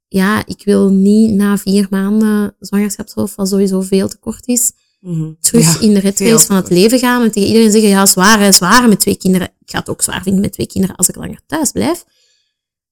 ja, 0.08 0.46
ik 0.46 0.62
wil 0.66 0.90
niet 0.90 1.32
na 1.34 1.58
vier 1.58 1.88
maanden 1.90 2.56
zwangerschapsverlof, 2.60 3.36
wat 3.36 3.50
sowieso 3.50 3.82
veel 3.82 4.08
te 4.08 4.18
kort 4.18 4.48
is, 4.48 4.72
Mhm. 5.00 5.32
terug 5.40 5.74
Ja, 5.74 5.88
in 5.88 5.94
de 5.94 6.00
race 6.00 6.46
van 6.46 6.56
het 6.56 6.70
leven 6.70 7.00
gaan 7.00 7.22
en 7.24 7.32
tegen 7.32 7.48
iedereen 7.48 7.72
zeggen, 7.72 7.90
ja, 7.90 8.06
zwaar, 8.06 8.40
hè, 8.40 8.52
zwaar 8.52 8.90
met 8.90 9.00
twee 9.00 9.18
kinderen. 9.18 9.48
Ik 9.60 9.70
ga 9.72 9.80
het 9.80 9.90
ook 9.90 10.02
zwaar 10.02 10.24
vinden 10.24 10.42
met 10.42 10.54
twee 10.54 10.68
kinderen 10.68 10.96
als 10.96 11.10
ik 11.10 11.16
langer 11.16 11.40
thuis 11.46 11.72
blijf. 11.72 12.06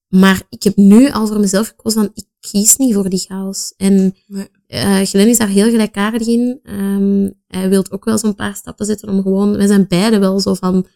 Maar 0.07 0.41
ik 0.49 0.63
heb 0.63 0.75
nu 0.75 1.09
al 1.11 1.27
voor 1.27 1.39
mezelf 1.39 1.67
gekozen 1.67 2.01
van, 2.01 2.11
ik 2.13 2.25
kies 2.39 2.77
niet 2.77 2.93
voor 2.93 3.09
die 3.09 3.19
chaos. 3.19 3.73
En 3.77 4.15
Nee. 4.27 4.47
eh 4.67 5.01
Glenn 5.01 5.29
is 5.29 5.37
daar 5.37 5.47
heel 5.47 5.69
gelijkaardig 5.69 6.27
in. 6.27 6.59
Ehm, 6.63 7.29
hij 7.47 7.69
wil 7.69 7.83
ook 7.89 8.05
wel 8.05 8.17
zo'n 8.17 8.35
paar 8.35 8.55
stappen 8.55 8.85
zetten 8.85 9.09
om 9.09 9.21
gewoon, 9.21 9.57
wij 9.57 9.67
zijn 9.67 9.87
beide 9.87 10.19
wel 10.19 10.39
zo 10.39 10.53
van, 10.53 10.87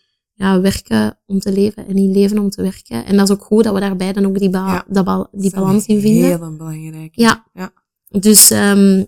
ja, 0.42 0.62
werken 0.62 1.20
om 1.26 1.40
te 1.40 1.52
leven 1.52 1.88
en 1.88 1.96
niet 1.96 2.16
leven 2.16 2.40
om 2.40 2.50
te 2.50 2.62
werken. 2.62 3.06
En 3.06 3.18
dat 3.18 3.30
is 3.30 3.36
ook 3.36 3.44
goed 3.44 3.64
dat 3.64 3.74
we 3.74 3.80
daar 3.80 3.96
beiden 3.96 4.26
ook 4.26 4.40
die, 4.40 4.50
ba 4.50 4.74
Ja. 4.74 4.86
dat 5.04 5.30
die 5.32 5.52
balans 5.52 5.86
in 5.86 6.02
vinden. 6.02 6.24
Heel 6.24 6.58
belangrijk. 6.58 7.16
Ja. 7.16 7.50
Ja. 7.54 7.74
Dus 8.08 8.50
ehm 8.50 9.04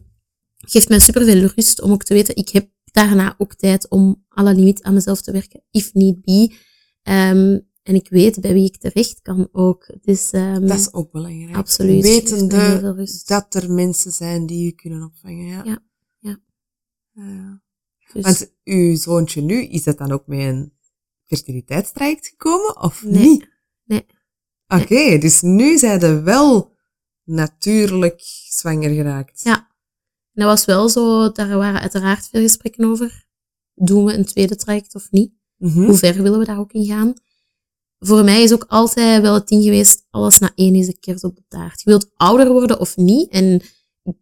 geeft 0.65 0.89
mij 0.89 0.99
superveel 0.99 1.49
rust 1.55 1.81
om 1.81 1.91
ook 1.91 2.03
te 2.03 2.13
weten, 2.13 2.35
ik 2.35 2.49
heb 2.49 2.69
daarna 2.91 3.35
ook 3.37 3.55
tijd 3.55 3.89
om 3.89 4.25
à 4.39 4.43
la 4.43 4.51
limiet 4.51 4.83
aan 4.83 4.93
mezelf 4.93 5.21
te 5.21 5.31
werken, 5.31 5.63
if 5.71 5.93
need 5.93 6.21
be. 6.21 6.55
Ehm, 7.03 7.59
en 7.83 7.95
ik 7.95 8.09
weet 8.09 8.41
bij 8.41 8.53
wie 8.53 8.65
ik 8.65 8.77
terecht 8.77 9.21
kan 9.21 9.47
ook. 9.51 9.89
Dus 10.01 10.31
ehm, 10.31 10.67
Dat 10.67 10.79
is 10.79 10.93
ook 10.93 11.11
belangrijk. 11.11 11.55
absoluut. 11.55 12.03
Wetende 12.03 13.21
dat 13.25 13.53
er 13.53 13.71
mensen 13.71 14.11
zijn 14.11 14.45
die 14.45 14.65
je 14.65 14.71
kunnen 14.71 15.03
opvangen. 15.03 15.45
Ja. 15.45 15.63
Ja, 16.19 16.39
ja. 17.11 17.61
Dus- 18.13 18.23
Want 18.23 18.53
uw 18.63 18.95
zoontje 18.95 19.41
nu, 19.41 19.63
is 19.65 19.83
dat 19.83 19.97
dan 19.97 20.11
ook 20.11 20.27
met 20.27 20.39
een 20.39 20.73
fertiliteitstraject 21.35 22.27
gekomen 22.27 22.81
of 22.81 23.03
Nee. 23.03 23.27
niet? 23.27 23.47
Nee. 23.85 24.05
Oké, 24.67 25.17
dus 25.17 25.41
nu 25.41 25.77
zijn 25.77 25.99
ze 25.99 26.21
wel 26.21 26.71
natuurlijk 27.23 28.21
zwanger 28.49 28.89
geraakt. 28.89 29.41
Ja. 29.43 29.55
En 30.33 30.43
dat 30.43 30.45
was 30.45 30.65
wel 30.65 30.89
zo, 30.89 31.31
daar 31.31 31.57
waren 31.57 31.81
uiteraard 31.81 32.27
veel 32.31 32.41
gesprekken 32.41 32.85
over. 32.85 33.25
doen 33.75 34.05
we 34.05 34.13
een 34.13 34.25
tweede 34.25 34.55
traject 34.55 34.95
of 34.95 35.11
niet? 35.11 35.31
Mhm. 35.57 35.83
Hoe 35.85 35.95
ver 35.95 36.21
willen 36.23 36.39
we 36.39 36.45
daar 36.45 36.59
ook 36.59 36.71
in 36.71 36.85
gaan? 36.85 37.13
Voor 37.99 38.23
mij 38.23 38.43
is 38.43 38.53
ook 38.53 38.65
altijd 38.67 39.21
wel 39.21 39.33
het 39.33 39.47
ding 39.47 39.63
geweest, 39.63 40.05
alles 40.09 40.39
na 40.39 40.51
één 40.55 40.75
is 40.75 40.85
de 40.85 40.97
kers 40.99 41.21
op 41.21 41.35
de 41.35 41.43
taart. 41.47 41.81
Je 41.81 41.89
wilt 41.89 42.11
ouder 42.15 42.51
worden 42.51 42.79
of 42.79 42.97
niet. 42.97 43.29
En 43.29 43.61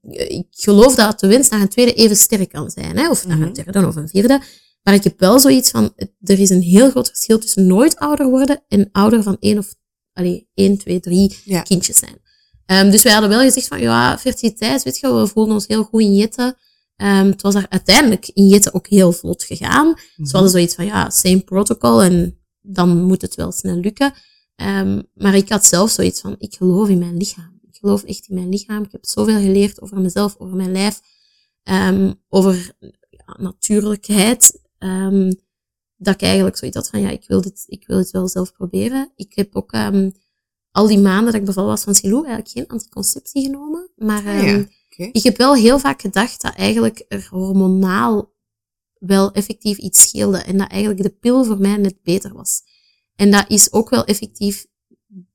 ik, 0.10 0.48
geloof 0.50 0.96
dat 0.96 1.20
de 1.20 1.28
wens 1.28 1.50
naar 1.50 1.62
een 1.62 1.70
tweede 1.70 1.94
even 1.94 2.16
sterk 2.16 2.50
kan 2.50 2.70
zijn. 2.70 2.98
Hè? 2.98 3.10
Of 3.10 3.26
naar 3.28 3.38
Mhm. 3.38 3.48
een 3.48 3.54
derde 3.54 3.88
of 3.88 3.96
een 3.96 4.10
vierde. 4.10 4.42
Maar 4.84 4.94
ik 4.94 5.04
heb 5.04 5.20
wel 5.20 5.40
zoiets 5.40 5.70
van, 5.70 5.94
er 6.20 6.40
is 6.40 6.50
een 6.50 6.62
heel 6.62 6.90
groot 6.90 7.08
verschil 7.08 7.40
tussen 7.40 7.68
nooit 7.68 7.96
ouder 7.96 8.30
worden 8.30 8.64
en 8.68 8.90
ouder 8.92 9.24
van 9.24 9.38
één 9.40 9.58
of, 9.58 9.76
allee, 10.14 10.50
één, 10.54 10.78
twee, 10.78 11.00
drie 11.00 11.38
Ja. 11.44 11.62
kindjes 11.62 11.98
zijn. 11.98 12.22
Ehm, 12.66 12.92
dus 12.92 13.02
wij 13.04 13.12
hadden 13.12 13.30
wel 13.30 13.40
gezegd 13.42 13.68
van, 13.68 13.80
ja, 13.82 14.18
fertiliteit, 14.18 14.84
weet 14.84 14.98
je, 14.98 15.14
we 15.14 15.28
voelden 15.28 15.54
ons 15.54 15.68
heel 15.68 15.84
goed 15.84 16.02
in 16.02 16.14
Jette. 16.14 16.58
Ehm, 16.96 17.26
het 17.26 17.42
was 17.42 17.54
daar 17.54 17.66
uiteindelijk 17.70 18.28
in 18.34 18.48
Jette 18.48 18.74
ook 18.74 18.88
heel 18.88 19.12
vlot 19.12 19.44
gegaan. 19.44 19.94
Dus 19.94 20.32
we 20.32 20.32
hadden 20.32 20.50
zoiets 20.52 20.76
van, 20.76 20.86
ja, 20.86 21.10
same 21.10 21.40
protocol 21.40 22.04
en 22.04 22.38
dan 22.62 23.04
moet 23.04 23.22
het 23.22 23.36
wel 23.36 23.52
snel 23.52 23.76
lukken. 23.76 24.14
Ehm, 24.56 25.02
maar 25.14 25.36
ik 25.36 25.50
had 25.50 25.66
zelf 25.66 25.92
zoiets 25.92 26.22
van, 26.22 26.36
ik 26.38 26.56
geloof 26.56 26.90
in 26.90 27.00
mijn 27.00 27.18
lichaam. 27.18 27.60
Ik 27.72 27.78
geloof 27.78 28.04
echt 28.04 28.28
in 28.28 28.36
mijn 28.36 28.50
lichaam. 28.50 28.84
Ik 28.84 28.92
heb 28.92 29.06
zoveel 29.06 29.40
geleerd 29.40 29.82
over 29.82 30.00
mezelf, 30.00 30.36
over 30.38 30.56
mijn 30.56 30.72
lijf, 30.72 31.00
over 32.30 32.76
ja, 33.10 33.36
natuurlijkheid. 33.40 34.60
Ehm, 34.82 35.32
dat 35.98 36.14
ik 36.14 36.22
eigenlijk 36.22 36.58
zoiets 36.58 36.78
had 36.78 36.90
van, 36.90 37.02
ja, 37.02 37.10
ik 37.10 37.28
wil 37.28 37.42
dit, 37.42 37.64
ik 37.68 37.88
wil 37.88 37.98
dit 37.98 38.12
wel 38.12 38.28
zelf 38.28 38.52
proberen. 38.52 39.12
Ik 39.16 39.34
heb 39.36 39.56
ook 39.56 39.72
ehm, 39.72 40.10
al 40.72 40.88
die 40.88 41.00
maanden 41.00 41.26
dat 41.26 41.34
ik 41.42 41.46
bevallen 41.46 41.70
was 41.70 41.84
van 41.84 41.96
Silou 41.96 42.26
eigenlijk 42.26 42.50
geen 42.50 42.68
anticonceptie 42.68 43.44
genomen. 43.44 43.90
Maar 43.96 44.28
Ah, 44.28 44.42
ja. 44.42 44.42
ehm, 44.42 44.66
ik 45.12 45.24
heb 45.24 45.38
wel 45.38 45.56
heel 45.56 45.80
vaak 45.80 46.02
gedacht 46.02 46.42
dat 46.42 46.56
eigenlijk 46.56 47.06
er 47.08 47.28
hormonaal 47.30 48.34
wel 49.00 49.32
effectief 49.32 49.78
iets 49.78 50.02
scheelde 50.02 50.38
en 50.38 50.58
dat 50.58 50.70
eigenlijk 50.70 51.04
de 51.04 51.10
pil 51.10 51.44
voor 51.46 51.58
mij 51.60 51.78
net 51.78 52.02
beter 52.04 52.34
was. 52.34 52.62
En 53.16 53.32
dat 53.32 53.50
is 53.50 53.74
ook 53.74 53.90
wel 53.90 54.06
effectief 54.06 54.66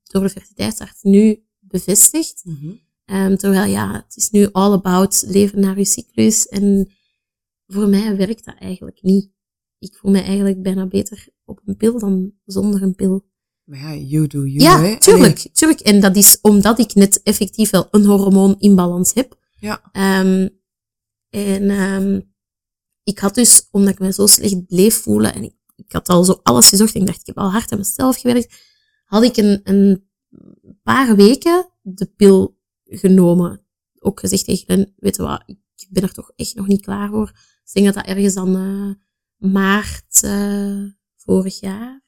door 0.03 0.21
de 0.21 0.29
fertiliteitsarts 0.29 1.01
nu 1.01 1.43
bevestigd. 1.59 2.43
Mhm. 2.45 3.35
Terwijl 3.35 3.71
ja, 3.71 3.93
het 3.93 4.15
is 4.15 4.29
nu 4.29 4.51
all 4.51 4.71
about 4.71 5.23
leven 5.27 5.59
naar 5.59 5.77
je 5.77 5.85
cyclus 5.85 6.47
en 6.47 6.91
voor 7.67 7.87
mij 7.87 8.17
werkt 8.17 8.45
dat 8.45 8.55
eigenlijk 8.59 9.01
niet. 9.01 9.29
Ik 9.79 9.95
voel 9.95 10.11
me 10.11 10.21
eigenlijk 10.21 10.61
bijna 10.61 10.87
beter 10.87 11.27
op 11.45 11.61
een 11.65 11.77
pil 11.77 11.99
dan 11.99 12.31
zonder 12.45 12.81
een 12.81 12.95
pil. 12.95 13.25
Maar 13.63 13.79
ja, 13.79 13.95
you 13.95 14.27
do 14.27 14.45
you, 14.45 14.59
Ja, 14.59 14.81
hè. 14.81 14.99
tuurlijk, 14.99 15.37
tuurlijk. 15.37 15.79
En 15.79 15.99
dat 15.99 16.15
is 16.15 16.37
omdat 16.41 16.79
ik 16.79 16.93
net 16.93 17.23
effectief 17.23 17.69
wel 17.69 17.87
een 17.91 18.05
hormoon 18.05 18.55
in 18.59 18.75
balans 18.75 19.13
heb. 19.13 19.37
Ja. 19.59 19.89
Ehm, 19.91 20.47
en 21.29 21.69
ehm, 21.69 22.21
ik 23.03 23.19
had 23.19 23.35
dus, 23.35 23.67
omdat 23.71 23.93
ik 23.93 23.99
me 23.99 24.13
zo 24.13 24.27
slecht 24.27 24.65
bleef 24.65 25.01
voelen 25.01 25.33
en 25.33 25.43
ik, 25.43 25.53
ik 25.75 25.91
had 25.91 26.09
al 26.09 26.23
zo 26.23 26.39
alles 26.43 26.67
gezocht 26.67 26.93
en 26.93 27.01
ik 27.01 27.07
dacht, 27.07 27.19
ik 27.19 27.25
heb 27.25 27.37
al 27.37 27.51
hard 27.51 27.71
aan 27.71 27.77
mezelf 27.77 28.17
gewerkt, 28.17 28.55
had 29.05 29.23
ik 29.23 29.37
een, 29.37 29.61
een 29.63 30.09
paar 30.83 31.15
weken 31.15 31.69
de 31.81 32.05
pil 32.05 32.57
genomen. 32.83 33.61
Ook 33.99 34.19
gezegd 34.19 34.45
tegen 34.45 34.65
hen, 34.67 34.93
weet 34.97 35.15
je 35.15 35.21
wat, 35.21 35.43
ik 35.75 35.87
ben 35.89 36.03
er 36.03 36.13
toch 36.13 36.31
echt 36.35 36.55
nog 36.55 36.67
niet 36.67 36.81
klaar 36.81 37.09
voor. 37.09 37.31
Dus 37.31 37.73
ik 37.73 37.73
denk 37.73 37.85
dat 37.85 37.95
dat 37.95 38.15
ergens 38.15 38.33
dan 38.33 38.55
eh, 38.55 39.05
maart 39.37 40.23
eh, 40.23 40.83
vorig 41.15 41.59
jaar 41.59 42.01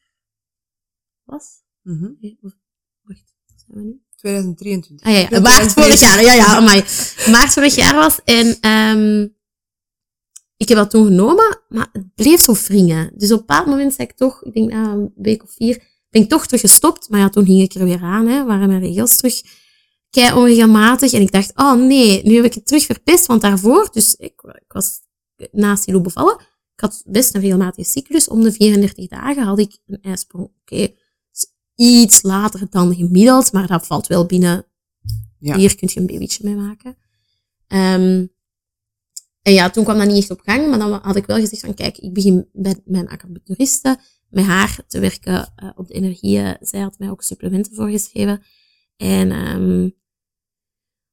was. 1.23 1.45
Nee, 1.83 2.37
of- 2.41 2.57
Wacht, 3.01 3.33
wat 3.47 3.63
zijn 3.65 3.77
we 3.77 3.83
nu? 3.83 4.01
2023. 4.15 5.07
Ah 5.07 5.29
ja, 5.31 5.39
maart 5.39 5.73
vorig 5.73 5.99
jaar. 5.99 6.21
Ja, 6.23 6.33
ja, 6.33 6.45
amai. 6.45 6.83
Maart 7.31 7.53
vorig 7.53 7.75
jaar 7.75 7.95
was. 7.95 8.19
En 8.23 8.57
ehm 8.61 9.27
ik 10.57 10.67
heb 10.67 10.77
dat 10.77 10.89
toen 10.89 11.05
genomen, 11.05 11.61
maar 11.69 11.89
het 11.91 12.13
bleef 12.15 12.41
zo 12.41 12.53
wringen. 12.53 13.11
Dus 13.17 13.31
op 13.31 13.39
een 13.39 13.45
bepaald 13.45 13.65
moment 13.67 13.93
zei 13.93 14.07
ik 14.07 14.15
toch, 14.15 14.43
ik 14.43 14.53
denk 14.53 14.71
na 14.71 14.91
een 14.91 15.11
week 15.15 15.43
of 15.43 15.51
vier, 15.51 15.83
ben 16.09 16.21
ik 16.21 16.29
toch 16.29 16.45
terug 16.45 16.61
gestopt. 16.61 17.09
Maar 17.09 17.19
ja, 17.19 17.29
toen 17.29 17.45
ging 17.45 17.61
ik 17.61 17.73
er 17.73 17.83
weer 17.83 18.01
aan, 18.01 18.27
hè, 18.27 18.45
waren 18.45 18.67
mijn 18.67 18.79
regels 18.79 19.15
terug 19.15 19.41
kei 20.09 20.33
onregelmatig. 20.33 21.13
En 21.13 21.21
ik 21.21 21.31
dacht, 21.31 21.51
oh 21.55 21.73
nee, 21.73 22.23
nu 22.23 22.35
heb 22.35 22.45
ik 22.45 22.53
het 22.53 22.65
terug 22.67 22.85
verpest. 22.85 23.25
Want 23.25 23.41
daarvoor, 23.41 23.89
dus 23.91 24.15
ik, 24.15 24.41
ik 24.41 24.71
was 24.71 24.99
na 25.51 25.75
Silo 25.75 26.01
bevallen, 26.01 26.41
ik 26.79 26.85
had 26.85 27.03
best 27.05 27.35
een 27.35 27.41
regelmatige 27.41 27.89
cyclus. 27.89 28.27
Om 28.27 28.43
de 28.43 28.51
34 28.51 29.07
dagen 29.07 29.43
had 29.43 29.59
ik 29.59 29.77
een 29.87 30.01
ijsprong. 30.01 30.51
Oké, 30.61 30.93
iets 31.75 32.21
later 32.21 32.67
dan 32.69 32.95
gemiddeld, 32.95 33.51
maar 33.51 33.67
dat 33.67 33.87
valt 33.87 34.07
wel 34.07 34.25
binnen. 34.25 34.65
Ja. 35.39 35.57
Hier 35.57 35.75
kun 35.75 35.89
je 35.91 35.99
een 35.99 36.05
babytje 36.05 36.43
mee 36.43 36.55
maken. 36.55 36.97
Ehm, 37.67 38.25
en 39.41 39.53
ja, 39.53 39.69
toen 39.69 39.83
kwam 39.83 39.97
dat 39.97 40.07
niet 40.07 40.17
echt 40.17 40.31
op 40.31 40.41
gang, 40.43 40.69
maar 40.69 40.79
dan 40.79 40.99
had 41.01 41.15
ik 41.15 41.25
wel 41.25 41.39
gezegd 41.39 41.61
van, 41.61 41.73
kijk, 41.73 41.97
ik 41.97 42.13
begin 42.13 42.49
bij 42.53 42.81
mijn 42.85 43.07
acupuncturiste 43.07 43.99
met 44.29 44.45
haar 44.45 44.79
te 44.87 44.99
werken 44.99 45.53
eh, 45.55 45.69
op 45.75 45.87
de 45.87 45.93
energieën. 45.93 46.57
Zij 46.61 46.79
had 46.79 46.99
mij 46.99 47.09
ook 47.09 47.23
supplementen 47.23 47.73
voorgeschreven. 47.73 48.43
En 48.97 49.31
ehm 49.31 49.89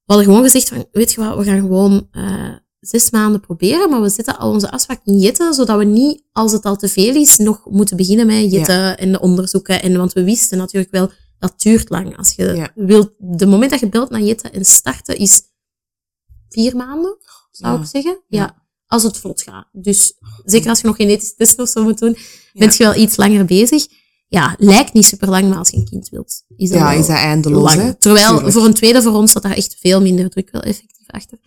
we 0.04 0.12
hadden 0.12 0.24
gewoon 0.24 0.42
gezegd 0.42 0.68
van, 0.68 0.88
weet 0.92 1.12
je 1.12 1.20
wat, 1.20 1.36
we 1.36 1.44
gaan 1.44 1.60
gewoon 1.60 2.08
eh, 2.10 2.56
zes 2.88 3.10
maanden 3.10 3.40
proberen, 3.40 3.90
maar 3.90 4.02
we 4.02 4.08
zetten 4.08 4.38
al 4.38 4.50
onze 4.52 4.70
afspraak 4.70 5.00
in 5.04 5.18
jetten, 5.18 5.54
zodat 5.54 5.78
we 5.78 5.84
niet, 5.84 6.22
als 6.32 6.52
het 6.52 6.64
al 6.64 6.76
te 6.76 6.88
veel 6.88 7.14
is, 7.14 7.36
nog 7.36 7.60
moeten 7.70 7.96
beginnen 7.96 8.26
met 8.26 8.50
jetten 8.50 8.98
en 8.98 9.12
de 9.12 9.20
onderzoeken. 9.20 9.82
En, 9.82 9.96
want 9.96 10.12
we 10.12 10.24
wisten 10.24 10.58
natuurlijk 10.58 10.92
wel, 10.92 11.10
dat 11.38 11.60
duurt 11.60 11.90
lang. 11.90 12.16
Als 12.16 12.32
je 12.32 12.44
Ja. 12.44 12.70
wilt, 12.74 13.10
de 13.18 13.46
moment 13.46 13.70
dat 13.70 13.80
je 13.80 13.88
belt 13.88 14.10
naar 14.10 14.20
jetten 14.22 14.52
en 14.52 14.64
starten 14.64 15.16
is 15.16 15.42
vier 16.48 16.76
maanden, 16.76 17.16
zou 17.50 17.74
Ja. 17.74 17.80
ik 17.82 17.86
zeggen. 17.88 18.20
Ja. 18.28 18.40
Ja. 18.40 18.64
Als 18.86 19.02
het 19.02 19.16
vlot 19.16 19.42
gaat. 19.42 19.68
Dus 19.72 20.12
zeker 20.44 20.68
als 20.68 20.80
je 20.80 20.86
nog 20.86 20.96
genetische 20.96 21.34
testen 21.34 21.64
of 21.64 21.70
zo 21.70 21.82
moet 21.82 21.98
doen, 21.98 22.16
bent 22.52 22.76
je 22.76 22.84
wel 22.84 22.94
iets 22.94 23.16
langer 23.16 23.44
bezig. 23.44 23.86
Ja, 24.28 24.54
lijkt 24.58 24.92
niet 24.92 25.04
super 25.04 25.28
lang, 25.28 25.48
maar 25.48 25.58
als 25.58 25.70
je 25.70 25.76
een 25.76 25.88
kind 25.88 26.08
wilt, 26.08 26.42
is 26.56 26.68
dat 26.70 26.78
Ja, 26.78 26.92
is 26.92 27.06
dat 27.06 27.16
eindeloos, 27.16 27.74
lang. 27.74 27.96
Terwijl 27.98 28.28
Tuurlijk. 28.34 28.52
voor 28.52 28.64
een 28.64 28.74
tweede 28.74 29.02
voor 29.02 29.12
ons 29.12 29.32
zat 29.32 29.42
daar 29.42 29.52
echt 29.56 29.76
veel 29.80 30.00
minder 30.02 30.30
druk 30.30 30.50
wel 30.50 30.62
effectief 30.62 31.06
achter. 31.10 31.38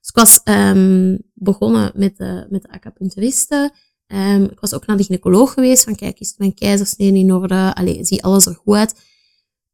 Dus 0.00 0.08
ik 0.08 0.14
was 0.14 0.40
ehm, 0.42 1.18
begonnen 1.34 1.92
met 1.94 2.16
de, 2.16 2.46
met 2.50 2.62
de 2.62 2.70
acupuncturiste. 2.70 3.72
Ehm, 4.06 4.42
ik 4.42 4.60
was 4.60 4.74
ook 4.74 4.86
naar 4.86 4.96
de 4.96 5.02
gynaecoloog 5.02 5.52
geweest, 5.52 5.84
van 5.84 5.94
kijk, 5.94 6.20
is 6.20 6.34
mijn 6.36 6.54
keizersnee 6.54 7.14
in 7.14 7.32
orde? 7.32 7.74
Allee, 7.74 8.04
zie 8.04 8.24
alles 8.24 8.46
er 8.46 8.54
goed 8.54 8.74
uit? 8.74 8.94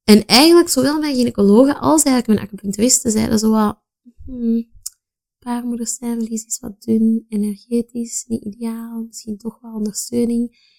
En 0.05 0.27
eigenlijk, 0.27 0.69
zowel 0.69 1.01
mijn 1.01 1.17
gynaecologen 1.17 1.81
als 1.81 2.03
eigenlijk 2.03 2.27
mijn 2.27 2.49
acupuncturiste 2.49 3.11
zeiden 3.11 3.39
zo 3.39 3.51
wat, 3.51 3.83
hmm, 4.25 4.73
baarmoederstijnvlies 5.39 6.45
is 6.45 6.59
wat 6.61 6.83
dun, 6.83 7.27
energetisch, 7.29 8.25
niet 8.27 8.45
ideaal, 8.45 9.03
misschien 9.03 9.37
toch 9.37 9.59
wel 9.61 9.75
ondersteuning. 9.75 10.73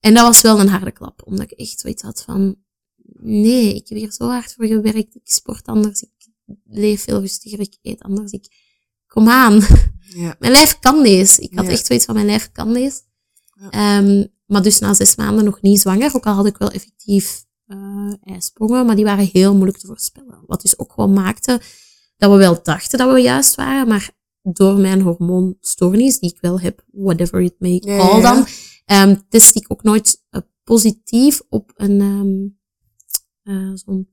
En 0.00 0.14
dat 0.14 0.26
was 0.26 0.40
wel 0.40 0.60
een 0.60 0.68
harde 0.68 0.92
klap, 0.92 1.26
omdat 1.26 1.50
ik 1.50 1.58
echt 1.58 1.80
zoiets 1.80 2.02
had 2.02 2.22
van, 2.22 2.56
nee, 3.20 3.74
ik 3.74 3.88
heb 3.88 3.98
hier 3.98 4.12
zo 4.12 4.26
hard 4.26 4.54
voor 4.54 4.66
gewerkt, 4.66 5.14
ik 5.14 5.20
sport 5.24 5.66
anders, 5.66 6.02
ik 6.02 6.28
leef 6.64 7.02
veel 7.02 7.20
rustiger, 7.20 7.60
ik 7.60 7.78
eet 7.82 8.02
anders, 8.02 8.32
ik, 8.32 8.61
kom 9.12 9.28
aan, 9.28 9.60
Ja. 10.00 10.36
mijn 10.38 10.52
lijf 10.52 10.78
kan 10.78 11.02
deze. 11.02 11.40
Ik 11.42 11.54
had 11.54 11.64
Ja. 11.64 11.70
echt 11.70 11.86
zoiets 11.86 12.04
van, 12.04 12.14
mijn 12.14 12.26
lijf 12.26 12.52
kan 12.52 12.72
deze. 12.72 13.00
Ja. 13.52 13.70
Ehm, 13.70 14.26
maar 14.46 14.62
dus 14.62 14.78
na 14.78 14.94
zes 14.94 15.16
maanden 15.16 15.44
nog 15.44 15.60
niet 15.60 15.80
zwanger, 15.80 16.14
ook 16.14 16.26
al 16.26 16.34
had 16.34 16.46
ik 16.46 16.56
wel 16.56 16.70
effectief 16.70 17.44
ijsprongen, 18.24 18.86
maar 18.86 18.96
die 18.96 19.04
waren 19.04 19.28
heel 19.32 19.52
moeilijk 19.54 19.78
te 19.78 19.86
voorspellen. 19.86 20.44
Wat 20.46 20.62
dus 20.62 20.78
ook 20.78 20.92
gewoon 20.92 21.12
maakte 21.12 21.60
dat 22.16 22.30
we 22.30 22.36
wel 22.36 22.62
dachten 22.62 22.98
dat 22.98 23.12
we 23.12 23.20
juist 23.20 23.54
waren, 23.54 23.88
maar 23.88 24.10
door 24.42 24.78
mijn 24.78 25.00
hormoonstoornis, 25.00 26.18
die 26.18 26.30
ik 26.30 26.40
wel 26.40 26.60
heb, 26.60 26.84
whatever 26.90 27.40
it 27.40 27.54
may 27.58 27.78
call 27.78 28.20
dan, 28.20 28.46
ehm, 28.84 29.16
test 29.28 29.56
ik 29.56 29.64
ook 29.68 29.82
nooit 29.82 30.22
eh, 30.30 30.40
positief 30.64 31.40
op 31.48 31.72
een 31.74 32.00
eh, 33.42 33.70
zo'n 33.74 34.08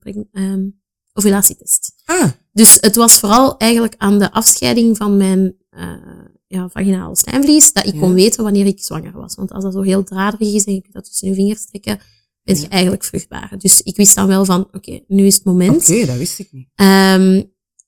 ovulatietest. 1.12 1.92
Ah, 2.04 2.30
Dus 2.52 2.78
het 2.80 2.96
was 2.96 3.18
vooral 3.18 3.56
eigenlijk 3.56 3.94
aan 3.98 4.18
de 4.18 4.32
afscheiding 4.32 4.96
van 4.96 5.16
mijn 5.16 5.56
eh 5.70 5.92
ja, 6.46 6.68
vaginaal 6.68 7.16
slijmvlies 7.16 7.72
dat 7.72 7.86
ik 7.86 7.94
Ja. 7.94 8.00
kon 8.00 8.12
weten 8.14 8.42
wanneer 8.42 8.66
ik 8.66 8.82
zwanger 8.84 9.12
was. 9.12 9.34
Want 9.34 9.52
als 9.52 9.64
dat 9.64 9.72
zo 9.72 9.80
heel 9.80 10.02
draderig 10.02 10.52
is 10.54 10.64
en 10.64 10.74
je 10.74 10.80
kunt 10.80 10.94
dat 10.94 11.04
tussen 11.04 11.28
je 11.28 11.34
vingers 11.34 11.66
trekken, 11.66 12.00
ben 12.42 12.54
je 12.56 12.62
Ja. 12.62 12.68
eigenlijk 12.68 13.04
vruchtbaar. 13.04 13.54
Dus 13.58 13.80
ik 13.82 13.96
wist 13.96 14.14
dan 14.14 14.26
wel 14.26 14.44
van, 14.44 14.68
oké, 14.72 15.00
nu 15.08 15.26
is 15.26 15.34
het 15.34 15.44
moment. 15.44 15.82
oké, 15.82 16.06
dat 16.06 16.16
wist 16.16 16.38
ik 16.38 16.52
niet. 16.52 16.68
Ehm, 16.74 17.42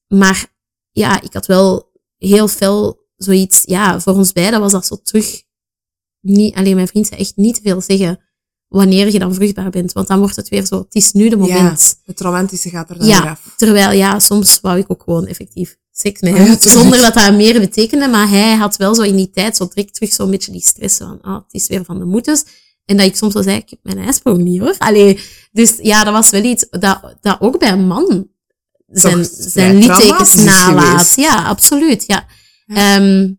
maar 0.09 0.55
ja, 0.91 1.23
ik 1.23 1.33
had 1.33 1.47
wel 1.47 1.91
heel 2.17 2.49
fel 2.49 3.01
zoiets, 3.17 3.63
ja, 3.65 4.01
voor 4.01 4.15
ons 4.15 4.33
beiden 4.33 4.61
was 4.61 4.73
dat 4.73 4.87
zo 4.87 4.97
terug. 5.03 5.43
Niet, 6.21 6.55
alleen 6.55 6.75
mijn 6.75 6.89
vriend 6.89 7.07
zei 7.07 7.21
echt 7.21 7.37
niet 7.37 7.55
te 7.55 7.61
veel 7.63 7.81
zeggen 7.81 8.21
wanneer 8.73 9.13
je 9.13 9.19
dan 9.19 9.35
vruchtbaar 9.35 9.71
bent. 9.71 9.93
Want 9.93 10.07
dan 10.09 10.19
wordt 10.19 10.37
het 10.37 10.49
weer 10.49 10.67
zo, 10.67 10.79
het 10.79 10.95
is 10.95 11.13
nu 11.13 11.29
de 11.29 11.37
moment. 11.37 11.97
Het 12.05 12.21
romantische 12.21 12.69
gaat 12.71 12.91
er 12.91 12.99
dan 12.99 13.07
Ja. 13.07 13.21
weer 13.23 13.31
af. 13.31 13.41
Terwijl, 13.57 13.91
ja, 13.93 14.19
soms 14.19 14.59
wou 14.61 14.79
ik 14.79 14.85
ook 14.89 15.03
gewoon 15.03 15.27
effectief 15.27 15.77
seks 15.93 16.21
met 16.21 16.31
Ja, 16.33 16.37
hem. 16.43 16.57
tuurlijk. 16.59 16.81
zonder 16.81 17.01
dat 17.01 17.15
dat 17.15 17.35
meer 17.35 17.61
betekende. 17.61 18.09
Maar 18.09 18.29
hij 18.29 18.55
had 18.55 18.77
wel 18.77 18.95
zo 18.95 19.03
in 19.03 19.17
die 19.17 19.31
tijd 19.31 19.57
zo 19.57 19.69
direct 19.75 19.95
terug 19.95 20.13
zo'n 20.13 20.31
beetje 20.31 20.53
die 20.53 20.61
stress 20.61 20.97
van, 20.97 21.19
ah, 21.23 21.35
het 21.35 21.53
is 21.55 21.69
weer 21.69 21.85
van 21.85 21.99
de 21.99 22.05
moeders. 22.05 22.45
En 22.85 22.97
dat 22.97 23.07
ik 23.07 23.17
soms 23.17 23.35
wel 23.35 23.43
zei, 23.43 23.57
ik 23.57 23.71
heb 23.71 23.79
mijn 23.83 23.99
ijsprong 23.99 24.39
niet 24.39 24.61
hoor. 24.61 24.75
Allee, 24.79 25.21
dus 25.53 25.75
ja, 25.83 26.05
dat 26.05 26.13
was 26.13 26.31
wel 26.31 26.43
iets 26.45 26.67
dat, 26.71 27.17
dat 27.21 27.37
ook 27.41 27.59
bij 27.59 27.71
een 27.73 27.87
man 27.87 28.27
zijn, 28.89 29.17
Toch 29.23 29.29
zijn 29.39 29.77
littekens 29.79 30.35
nalaat. 30.35 31.13
Ja, 31.17 31.45
absoluut, 31.45 32.05
ja. 32.07 32.27
Ja. 32.67 32.97
Ehm, 32.97 33.31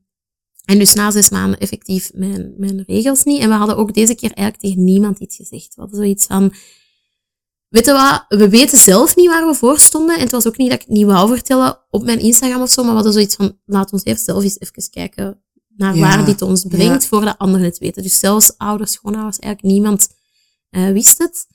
En 0.66 0.80
dus 0.80 0.94
na 0.94 1.12
zes 1.12 1.30
maanden 1.30 1.60
effectief 1.60 2.12
mijn, 2.14 2.54
mijn 2.58 2.84
regels 2.88 3.24
niet. 3.24 3.42
En 3.42 3.50
we 3.50 3.56
hadden 3.56 3.78
ook 3.78 3.94
deze 3.94 4.16
keer 4.16 4.32
eigenlijk 4.32 4.60
tegen 4.60 4.84
niemand 4.84 5.20
iets 5.20 5.36
gezegd. 5.36 5.76
We 5.76 5.82
hadden 5.82 6.00
zoiets 6.00 6.26
van, 6.26 6.54
weet 7.68 7.86
je 7.86 7.92
wat, 7.92 8.26
we 8.40 8.50
weten 8.50 8.78
zelf 8.78 9.16
niet 9.16 9.28
waar 9.28 9.48
we 9.48 9.54
voor 9.54 9.80
stonden. 9.80 10.16
En 10.16 10.22
het 10.22 10.32
was 10.32 10.48
ook 10.48 10.58
niet 10.58 10.70
dat 10.70 10.82
ik 10.82 10.88
het 10.88 10.96
niet 10.98 11.06
wou 11.06 11.28
vertellen 11.30 11.80
op 11.90 12.04
mijn 12.04 12.20
Instagram 12.20 12.62
of 12.62 12.70
zo, 12.70 12.82
maar 12.82 12.90
we 12.90 12.96
hadden 12.96 13.14
zoiets 13.14 13.36
van, 13.36 13.60
laat 13.66 13.92
ons 13.94 14.04
eerst 14.04 14.24
zelf 14.26 14.44
eens 14.44 14.60
even 14.60 14.90
kijken 14.90 15.42
naar 15.76 15.96
Ja, 15.96 16.02
waar 16.02 16.26
dit 16.26 16.42
ons 16.42 16.64
brengt, 16.64 17.02
ja. 17.02 17.08
voordat 17.08 17.38
anderen 17.38 17.66
het 17.66 17.78
weten. 17.78 18.04
Dus 18.04 18.20
zelfs 18.20 18.58
ouders, 18.58 18.92
schoonouders, 18.92 19.40
eigenlijk 19.40 19.74
niemand 19.74 20.08
eh, 20.70 20.88
wist 20.92 21.18
het. 21.18 21.46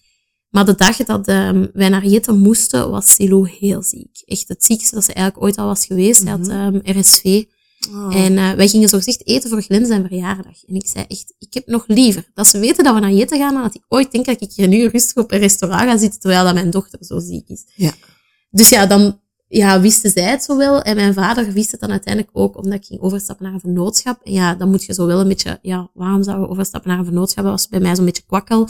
Maar 0.49 0.65
de 0.65 0.75
dag 0.75 0.97
dat 0.97 1.27
ehm, 1.27 1.67
wij 1.73 1.89
naar 1.89 2.07
Jette 2.07 2.33
moesten, 2.33 2.91
was 2.91 3.15
Silo 3.15 3.45
heel 3.45 3.83
ziek. 3.83 4.23
Echt 4.25 4.49
het 4.49 4.65
ziekste 4.65 4.95
dat 4.95 5.05
ze 5.05 5.13
eigenlijk 5.13 5.47
ooit 5.47 5.57
al 5.59 5.67
was 5.67 5.87
geweest. 5.87 6.21
Ze 6.21 6.29
had 6.29 6.39
Mhm. 6.47 6.51
ehm, 6.85 6.99
RSV. 6.99 7.45
Oh. 7.93 8.17
En 8.17 8.39
eh, 8.39 8.53
wij 8.53 8.69
gingen 8.69 8.89
zo 8.89 8.97
gezegd 8.97 9.27
eten 9.27 9.51
voor 9.51 9.63
Glenn 9.63 9.87
zijn 9.87 10.07
verjaardag. 10.07 10.65
En 10.67 10.75
ik 10.75 10.87
zei 10.87 11.05
echt, 11.09 11.35
ik 11.39 11.55
heb 11.55 11.67
nog 11.67 11.85
liever 11.87 12.31
dat 12.35 12.47
ze 12.47 12.59
weten 12.59 12.85
dat 12.85 12.95
we 12.95 13.01
naar 13.01 13.13
Jette 13.13 13.37
gaan, 13.37 13.55
dan 13.55 13.63
dat 13.63 13.75
ik 13.75 13.85
ooit 13.89 14.13
denk 14.13 14.27
dat 14.27 14.41
ik 14.41 14.53
hier 14.53 14.69
nu 14.69 14.87
rustig 14.87 15.17
op 15.17 15.33
een 15.33 15.39
restaurant 15.39 15.91
ga 15.91 15.97
zitten, 15.99 16.21
terwijl 16.21 16.45
dat 16.45 16.55
mijn 16.55 16.71
dochter 16.71 16.99
zo 17.01 17.19
ziek 17.19 17.49
is. 17.49 17.65
Ja. 17.75 17.93
Dus 18.51 18.69
ja, 18.69 18.87
dan 18.87 19.21
ja, 19.49 19.81
wisten 19.81 20.11
zij 20.11 20.23
het 20.23 20.43
zo 20.43 20.57
wel. 20.57 20.83
En 20.83 20.97
mijn 20.97 21.15
vader 21.15 21.53
wist 21.53 21.71
het 21.71 21.81
dan 21.81 21.91
uiteindelijk 21.91 22.37
ook, 22.37 22.57
omdat 22.57 22.75
ik 22.75 22.85
ging 22.85 23.01
overstappen 23.01 23.45
naar 23.45 23.55
een 23.55 23.61
vennootschap. 23.61 24.21
En 24.23 24.33
ja, 24.33 24.55
dan 24.55 24.71
moet 24.71 24.85
je 24.85 24.95
zo 24.95 25.07
wel 25.07 25.21
een 25.21 25.29
beetje, 25.29 25.59
ja, 25.63 25.91
waarom 25.95 26.23
zouden 26.23 26.47
we 26.47 26.53
overstappen 26.53 26.91
naar 26.91 26.99
een 26.99 27.05
vennootschap? 27.05 27.45
Dat 27.45 27.53
was 27.53 27.69
bij 27.69 27.81
mij 27.81 27.97
zo'n 27.97 28.05
beetje 28.05 28.27
kwakkel. 28.27 28.69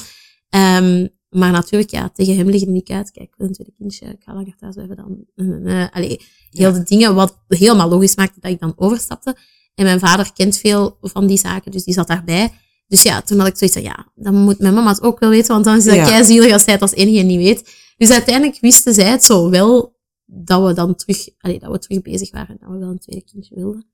Ehm, 0.49 1.07
maar 1.31 1.51
natuurlijk, 1.53 1.91
ja, 1.91 2.09
tegen 2.09 2.37
hem 2.37 2.49
liggen 2.49 2.73
niet 2.73 2.91
uit. 2.91 3.11
Kijk, 3.11 3.35
een 3.37 3.53
tweede 3.53 3.73
kindje, 3.77 4.07
ik 4.07 4.23
ga 4.25 4.35
langer 4.35 4.57
thuis 4.57 4.75
blijven 4.75 4.97
dan. 4.97 5.25
eh, 5.67 5.87
allee, 5.91 6.21
heel 6.51 6.73
de 6.73 6.83
dingen 6.83 7.15
wat 7.15 7.39
helemaal 7.49 7.89
logisch 7.89 8.17
maakte 8.17 8.41
dat 8.41 8.51
ik 8.51 8.61
dan 8.61 8.73
overstapte. 8.77 9.37
En 9.75 9.85
mijn 9.85 9.99
vader 10.01 10.33
kent 10.33 10.57
veel 10.57 10.97
van 11.01 11.27
die 11.27 11.39
zaken, 11.39 11.71
dus 11.71 11.85
die 11.85 11.95
zat 11.95 12.07
daarbij. 12.07 12.53
Dus 12.87 13.03
ja, 13.03 13.23
toen 13.23 13.39
had 13.39 13.49
ik 13.49 13.57
zoiets 13.57 13.77
van, 13.77 13.87
ja, 13.87 14.13
dan 14.15 14.35
moet 14.35 14.59
mijn 14.59 14.75
mama 14.75 14.89
het 14.91 15.03
ook 15.03 15.19
wel 15.19 15.31
weten, 15.31 15.53
want 15.53 15.65
dan 15.65 15.77
is 15.77 15.85
dat 15.85 15.95
Ja. 15.95 16.25
zielig 16.25 16.53
als 16.53 16.63
zij 16.65 16.73
het 16.73 16.83
als 16.83 16.93
enige 16.95 17.23
niet 17.25 17.37
weet. 17.39 17.71
Dus 17.97 18.11
uiteindelijk 18.11 18.61
wisten 18.61 18.95
zij 18.95 19.11
het 19.11 19.25
zo 19.25 19.51
wel, 19.51 19.97
dat 20.25 20.67
we 20.67 20.73
dan 20.73 20.95
terug, 20.95 21.29
allee, 21.39 21.59
dat 21.59 21.71
we 21.71 21.79
terug 21.79 22.03
bezig 22.03 22.31
waren, 22.31 22.57
dat 22.61 22.71
we 22.71 22.79
wel 22.79 22.89
een 22.91 22.99
tweede 22.99 23.25
kindje 23.25 23.55
wilden. 23.55 23.87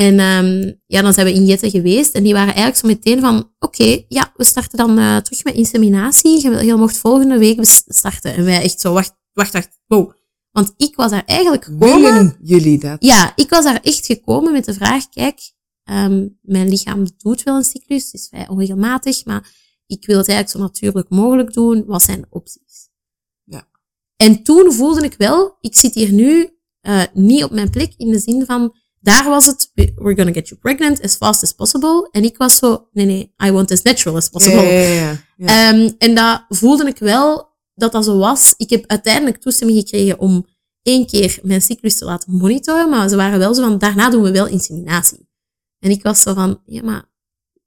En 0.00 0.20
um, 0.20 0.80
ja, 0.86 1.02
dan 1.02 1.12
zijn 1.12 1.26
we 1.26 1.32
in 1.32 1.44
Jette 1.44 1.70
geweest 1.70 2.14
en 2.14 2.22
die 2.22 2.32
waren 2.32 2.54
eigenlijk 2.54 2.76
zo 2.76 2.86
meteen 2.86 3.20
van, 3.20 3.52
oké, 3.58 4.04
ja, 4.08 4.32
we 4.36 4.44
starten 4.44 4.78
dan 4.78 4.98
uh, 4.98 5.16
terug 5.16 5.44
met 5.44 5.54
inseminatie. 5.54 6.42
Je, 6.42 6.64
je 6.64 6.74
mocht 6.74 6.96
volgende 6.96 7.38
week 7.38 7.58
starten. 7.86 8.34
En 8.34 8.44
wij 8.44 8.62
echt 8.62 8.80
zo, 8.80 8.92
wacht, 8.92 9.14
wacht, 9.32 9.52
wacht, 9.52 9.80
wow. 9.86 10.12
Want 10.50 10.74
ik 10.76 10.96
was 10.96 11.10
daar 11.10 11.24
eigenlijk 11.24 11.64
gekomen. 11.64 12.02
Willen 12.02 12.36
jullie 12.42 12.78
dat? 12.78 13.04
Ja, 13.04 13.32
ik 13.36 13.50
was 13.50 13.64
daar 13.64 13.80
echt 13.82 14.06
gekomen 14.06 14.52
met 14.52 14.64
de 14.64 14.74
vraag, 14.74 15.08
kijk, 15.08 15.52
um, 15.90 16.38
mijn 16.42 16.68
lichaam 16.68 17.06
doet 17.16 17.42
wel 17.42 17.56
een 17.56 17.64
cyclus, 17.64 18.04
het 18.04 18.14
is 18.14 18.28
vrij 18.28 18.48
onregelmatig, 18.48 19.24
maar 19.24 19.50
ik 19.86 20.06
wil 20.06 20.18
het 20.18 20.28
eigenlijk 20.28 20.58
zo 20.58 20.62
natuurlijk 20.62 21.08
mogelijk 21.08 21.52
doen. 21.52 21.84
Wat 21.86 22.02
zijn 22.02 22.20
de 22.20 22.26
opties? 22.30 22.88
Ja. 23.44 23.68
En 24.16 24.42
toen 24.42 24.72
voelde 24.72 25.04
ik 25.04 25.14
wel, 25.18 25.56
ik 25.60 25.76
zit 25.76 25.94
hier 25.94 26.12
nu 26.12 26.58
uh, 26.82 27.02
niet 27.12 27.44
op 27.44 27.50
mijn 27.50 27.70
plek 27.70 27.94
in 27.96 28.10
de 28.10 28.18
zin 28.18 28.44
van, 28.46 28.74
daar 29.00 29.24
was 29.24 29.46
het, 29.46 29.70
we're 29.74 30.14
gonna 30.14 30.32
get 30.32 30.48
you 30.48 30.60
pregnant 30.60 31.02
as 31.02 31.16
fast 31.16 31.42
as 31.42 31.52
possible. 31.52 32.08
En 32.10 32.24
ik 32.24 32.36
was 32.36 32.56
zo, 32.56 32.88
nee, 32.92 33.06
nee, 33.06 33.34
I 33.44 33.50
want 33.50 33.70
as 33.70 33.82
natural 33.82 34.16
as 34.16 34.28
possible. 34.28 34.62
Ja, 34.62 34.70
ja, 34.70 34.88
ja, 34.88 35.24
ja. 35.36 35.74
Um, 35.74 35.94
en 35.98 36.14
dat 36.14 36.44
voelde 36.48 36.86
ik 36.86 36.98
wel 36.98 37.48
dat 37.74 37.92
dat 37.92 38.04
zo 38.04 38.18
was. 38.18 38.54
Ik 38.56 38.70
heb 38.70 38.84
uiteindelijk 38.86 39.40
toestemming 39.40 39.78
gekregen 39.78 40.18
om 40.18 40.46
één 40.82 41.06
keer 41.06 41.38
mijn 41.42 41.62
cyclus 41.62 41.94
te 41.94 42.04
laten 42.04 42.32
monitoren, 42.32 42.88
maar 42.88 43.08
ze 43.08 43.16
waren 43.16 43.38
wel 43.38 43.54
zo 43.54 43.62
van, 43.62 43.78
daarna 43.78 44.10
doen 44.10 44.22
we 44.22 44.30
wel 44.30 44.46
inseminatie. 44.46 45.28
En 45.78 45.90
ik 45.90 46.02
was 46.02 46.20
zo 46.20 46.34
van, 46.34 46.60
ja, 46.64 46.82
maar 46.82 47.08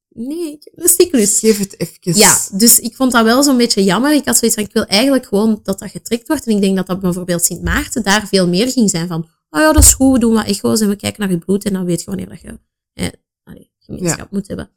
nee, 0.09 0.51
ik 0.51 0.63
heb 0.63 0.83
een 0.83 0.89
cyclus. 0.89 1.39
Geef 1.39 1.59
het 1.59 1.79
even. 1.79 2.17
Ja, 2.19 2.37
dus 2.51 2.79
ik 2.79 2.95
vond 2.95 3.11
dat 3.11 3.23
wel 3.23 3.43
zo'n 3.43 3.57
beetje 3.57 3.83
jammer. 3.83 4.13
Ik 4.13 4.25
had 4.25 4.37
zoiets 4.37 4.57
van, 4.57 4.65
ik 4.65 4.73
wil 4.73 4.85
eigenlijk 4.85 5.25
gewoon 5.25 5.59
dat 5.63 5.79
dat 5.79 5.91
getrekt 5.91 6.27
wordt. 6.27 6.45
En 6.45 6.55
ik 6.55 6.61
denk 6.61 6.75
dat 6.75 6.87
dat 6.87 6.99
bijvoorbeeld 6.99 7.45
Sint 7.45 7.63
Maarten 7.63 8.03
daar 8.03 8.27
veel 8.27 8.47
meer 8.47 8.71
ging 8.71 8.89
zijn 8.89 9.07
van, 9.07 9.27
oh 9.53 9.61
ja, 9.61 9.73
dat 9.73 9.83
is 9.83 9.93
goed, 9.93 10.13
we 10.13 10.19
doen 10.19 10.33
wat 10.33 10.45
echo's 10.45 10.81
en 10.81 10.89
we 10.89 10.95
kijken 10.95 11.21
naar 11.21 11.31
je 11.31 11.37
bloed 11.37 11.65
en 11.65 11.73
dan 11.73 11.85
weet 11.85 11.99
je 11.99 12.05
wanneer 12.05 12.29
dat 12.29 12.41
je 12.41 12.59
eh, 12.93 13.07
allee, 13.43 13.71
gemeenschap 13.79 14.19
ja. 14.19 14.27
moet 14.31 14.47
hebben. 14.47 14.69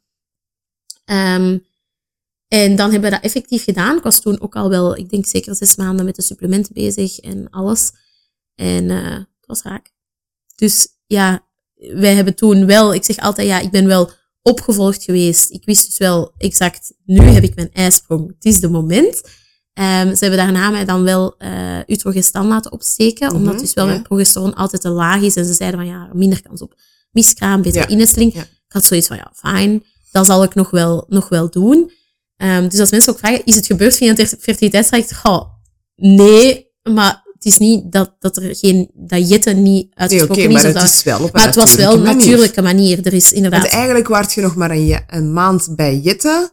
Um, 1.05 1.65
en 2.47 2.75
dan 2.75 2.91
hebben 2.91 3.09
we 3.09 3.15
dat 3.15 3.25
effectief 3.25 3.63
gedaan. 3.63 3.97
Ik 3.97 4.03
was 4.03 4.21
toen 4.21 4.41
ook 4.41 4.55
al 4.55 4.69
wel, 4.69 4.97
ik 4.97 5.09
denk 5.09 5.25
zeker 5.25 5.55
zes 5.55 5.75
maanden 5.75 6.05
met 6.05 6.15
de 6.15 6.21
supplementen 6.21 6.73
bezig 6.73 7.19
en 7.19 7.49
alles. 7.49 7.91
En 8.55 8.83
uh, 8.83 9.11
het 9.13 9.45
was 9.45 9.61
raak. 9.61 9.91
Dus 10.55 10.87
ja, 11.05 11.47
wij 11.75 12.15
hebben 12.15 12.35
toen 12.35 12.65
wel, 12.65 12.93
ik 12.93 13.03
zeg 13.03 13.17
altijd, 13.17 13.47
ja, 13.47 13.59
ik 13.59 13.71
ben 13.71 13.85
wel 13.85 14.11
opgevolgd 14.41 15.03
geweest. 15.03 15.51
Ik 15.51 15.65
wist 15.65 15.85
dus 15.85 15.97
wel 15.97 16.33
exact, 16.37 16.93
nu 17.05 17.19
heb 17.19 17.43
ik 17.43 17.55
mijn 17.55 17.73
ijsprong. 17.73 18.27
Het 18.27 18.45
is 18.45 18.59
de 18.59 18.69
moment. 18.69 19.21
Um, 19.79 20.15
ze 20.15 20.25
hebben 20.25 20.37
daarna 20.39 20.69
mij 20.69 20.85
dan 20.85 21.03
wel 21.03 21.35
uh, 21.39 21.79
utrogestan 21.87 22.47
laten 22.47 22.71
opsteken, 22.71 23.27
mm 23.27 23.35
-hmm, 23.35 23.45
omdat 23.45 23.59
dus 23.59 23.73
wel 23.73 23.85
ja. 23.85 23.91
mijn 23.91 24.03
progesteron 24.03 24.53
altijd 24.53 24.81
te 24.81 24.89
laag 24.89 25.21
is. 25.21 25.35
En 25.35 25.45
ze 25.45 25.53
zeiden 25.53 25.79
van, 25.79 25.89
ja, 25.89 26.09
minder 26.13 26.41
kans 26.41 26.61
op 26.61 26.73
miskraam, 27.11 27.61
beter 27.61 27.91
ja. 27.91 27.97
Ik 27.97 28.73
had 28.73 28.85
zoiets 28.85 29.07
van, 29.07 29.17
ja, 29.17 29.31
fijn, 29.35 29.83
dat 30.11 30.25
zal 30.25 30.43
ik 30.43 30.55
nog 30.55 30.69
wel, 30.69 31.05
nog 31.07 31.29
wel 31.29 31.49
doen. 31.49 31.91
Um, 32.37 32.69
dus 32.69 32.79
als 32.79 32.91
mensen 32.91 33.13
ook 33.13 33.19
vragen, 33.19 33.45
is 33.45 33.55
het 33.55 33.65
gebeurd 33.65 33.95
via 33.95 34.13
een 34.15 34.27
fertiliteitstraject? 34.27 35.19
Oh, 35.23 35.41
nee, 35.95 36.71
maar 36.83 37.23
het 37.33 37.45
is 37.45 37.57
niet 37.57 37.91
dat, 37.91 38.15
dat 38.19 38.37
er 38.37 38.55
geen, 38.55 38.91
dat 38.93 39.55
niet 39.55 39.91
uitgesproken 39.93 40.37
nee, 40.37 40.45
okay, 40.47 40.69
is. 40.69 40.73
Maar 40.73 40.83
het, 40.83 40.93
is 40.93 41.03
wel 41.03 41.23
op 41.23 41.33
maar 41.33 41.45
het 41.45 41.55
was 41.55 41.75
wel 41.75 41.93
een 41.93 42.01
natuurlijke 42.01 42.61
manier. 42.61 43.05
Er 43.05 43.13
is 43.13 43.31
inderdaad... 43.31 43.61
Want 43.61 43.73
eigenlijk 43.73 44.07
waart 44.07 44.33
je 44.33 44.41
nog 44.41 44.55
maar 44.55 44.71
een, 44.71 45.03
een 45.07 45.33
maand 45.33 45.75
bij 45.75 45.97
Jette, 45.97 46.51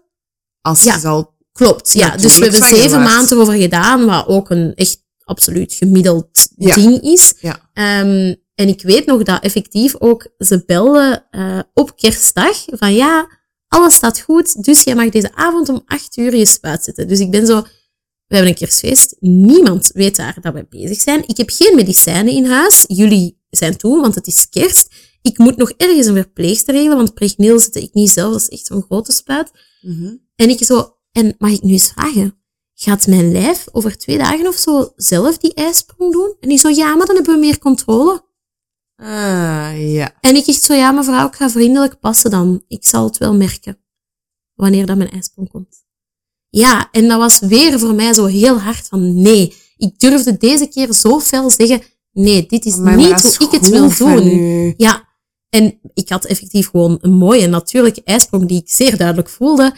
als 0.61 0.83
ja, 0.83 0.95
je 0.95 1.01
zal... 1.01 1.34
Klopt, 1.59 1.93
ja. 1.93 2.17
Dus 2.17 2.39
we 2.39 2.43
hebben 2.43 2.69
zeven 2.69 3.03
maanden 3.03 3.33
erover 3.33 3.55
gedaan, 3.55 4.07
wat 4.07 4.27
ook 4.27 4.51
een 4.51 4.75
echt 4.75 5.03
absoluut 5.25 5.73
gemiddeld 5.73 6.49
ja. 6.57 6.75
ding 6.75 7.03
is. 7.03 7.35
Ja. 7.41 7.71
Um, 8.01 8.43
en 8.55 8.69
ik 8.69 8.83
weet 8.83 9.07
nog 9.07 9.23
dat 9.23 9.43
effectief 9.43 9.95
ook 9.99 10.29
ze 10.39 10.63
belden 10.67 11.27
uh, 11.31 11.61
op 11.75 11.97
kerstdag 11.97 12.65
van 12.67 12.95
ja, 12.95 13.29
alles 13.69 13.95
staat 13.95 14.21
goed, 14.21 14.65
dus 14.65 14.83
jij 14.83 14.95
mag 14.95 15.09
deze 15.09 15.35
avond 15.35 15.69
om 15.69 15.83
acht 15.87 16.17
uur 16.17 16.37
je 16.37 16.47
spuit 16.47 16.85
zetten. 16.85 17.09
Dus 17.09 17.21
ik 17.21 17.31
ben 17.31 17.47
zo, 17.47 17.61
we 18.27 18.35
hebben 18.35 18.49
een 18.49 18.59
kerstfeest, 18.59 19.17
niemand 19.21 19.91
weet 19.93 20.17
daar 20.17 20.39
dat 20.41 20.55
we 20.55 20.67
bezig 20.69 21.01
zijn. 21.01 21.29
Ik 21.29 21.37
heb 21.37 21.51
geen 21.51 21.75
medicijnen 21.75 22.33
in 22.33 22.45
huis, 22.45 22.85
jullie 22.87 23.43
zijn 23.51 23.77
toe, 23.77 24.01
want 24.01 24.15
het 24.15 24.27
is 24.27 24.49
kerst. 24.49 24.95
Ik 25.23 25.39
moet 25.39 25.57
nog 25.57 25.71
ergens 25.71 26.07
een 26.07 26.15
verpleegster 26.15 26.75
regelen, 26.75 26.97
want 26.97 27.15
pregneel 27.15 27.59
zette 27.59 27.83
ik 27.83 27.95
niet 27.95 28.11
zelf, 28.11 28.33
dat 28.33 28.41
is 28.41 28.49
echt 28.49 28.67
zo'n 28.67 28.83
grote 28.83 29.13
spuit. 29.13 29.51
Mm 29.81 29.99
-hmm. 29.99 30.23
En 30.37 30.49
ik 30.49 30.65
zo, 30.65 30.97
en 31.15 31.35
mag 31.39 31.51
ik 31.51 31.63
nu 31.63 31.73
eens 31.73 31.91
vragen, 31.91 32.39
gaat 32.75 33.07
mijn 33.07 33.33
lijf 33.33 33.67
over 33.73 33.99
twee 33.99 34.19
dagen 34.19 34.47
of 34.47 34.55
zo 34.55 34.93
zelf 34.97 35.39
die 35.39 35.55
ijsprong 35.55 36.13
doen? 36.13 36.37
En 36.41 36.51
ik 36.51 36.59
zo, 36.59 36.69
ja, 36.69 36.95
maar 36.95 37.07
dan 37.07 37.17
hebben 37.17 37.35
we 37.35 37.41
meer 37.41 37.59
controle. 37.59 38.25
Ah, 38.97 39.93
ja. 39.93 40.19
En 40.21 40.37
ik 40.37 40.47
echt 40.47 40.63
zo, 40.63 40.75
ja 40.75 40.91
mevrouw, 40.91 41.27
ik 41.27 41.35
ga 41.35 41.51
vriendelijk 41.51 42.01
passen 42.01 42.31
dan. 42.31 42.65
Ik 42.69 42.85
zal 42.85 43.05
het 43.05 43.19
wel 43.19 43.35
merken. 43.35 43.79
Wanneer 44.55 44.87
dat 44.87 44.97
mijn 44.97 45.11
ijsprong 45.11 45.51
komt. 45.51 45.85
Ja, 46.49 46.89
en 46.91 47.09
dat 47.09 47.19
was 47.19 47.39
weer 47.39 47.79
voor 47.79 47.95
mij 47.95 48.13
zo 48.13 48.25
heel 48.25 48.59
hard 48.59 48.87
van 48.87 49.23
nee. 49.23 49.55
Ik 49.77 49.99
durfde 49.99 50.37
deze 50.37 50.67
keer 50.67 50.93
zo 50.93 51.21
fel 51.21 51.51
zeggen, 51.51 51.83
nee, 52.13 52.47
dit 52.47 52.65
is 52.65 52.77
maar 52.77 52.97
niet 52.97 53.37
hoe 53.37 53.47
ik 53.47 53.53
het 53.53 53.69
wil 53.69 53.95
doen. 53.97 54.75
Ja, 54.77 55.09
en 55.49 55.81
ik 55.95 56.09
had 56.09 56.25
effectief 56.25 56.71
gewoon 56.71 56.99
een 57.01 57.13
mooie 57.13 57.47
natuurlijke 57.47 58.03
ijsprong 58.05 58.49
die 58.49 58.61
ik 58.61 58.71
zeer 58.71 58.97
duidelijk 58.97 59.29
voelde. 59.29 59.75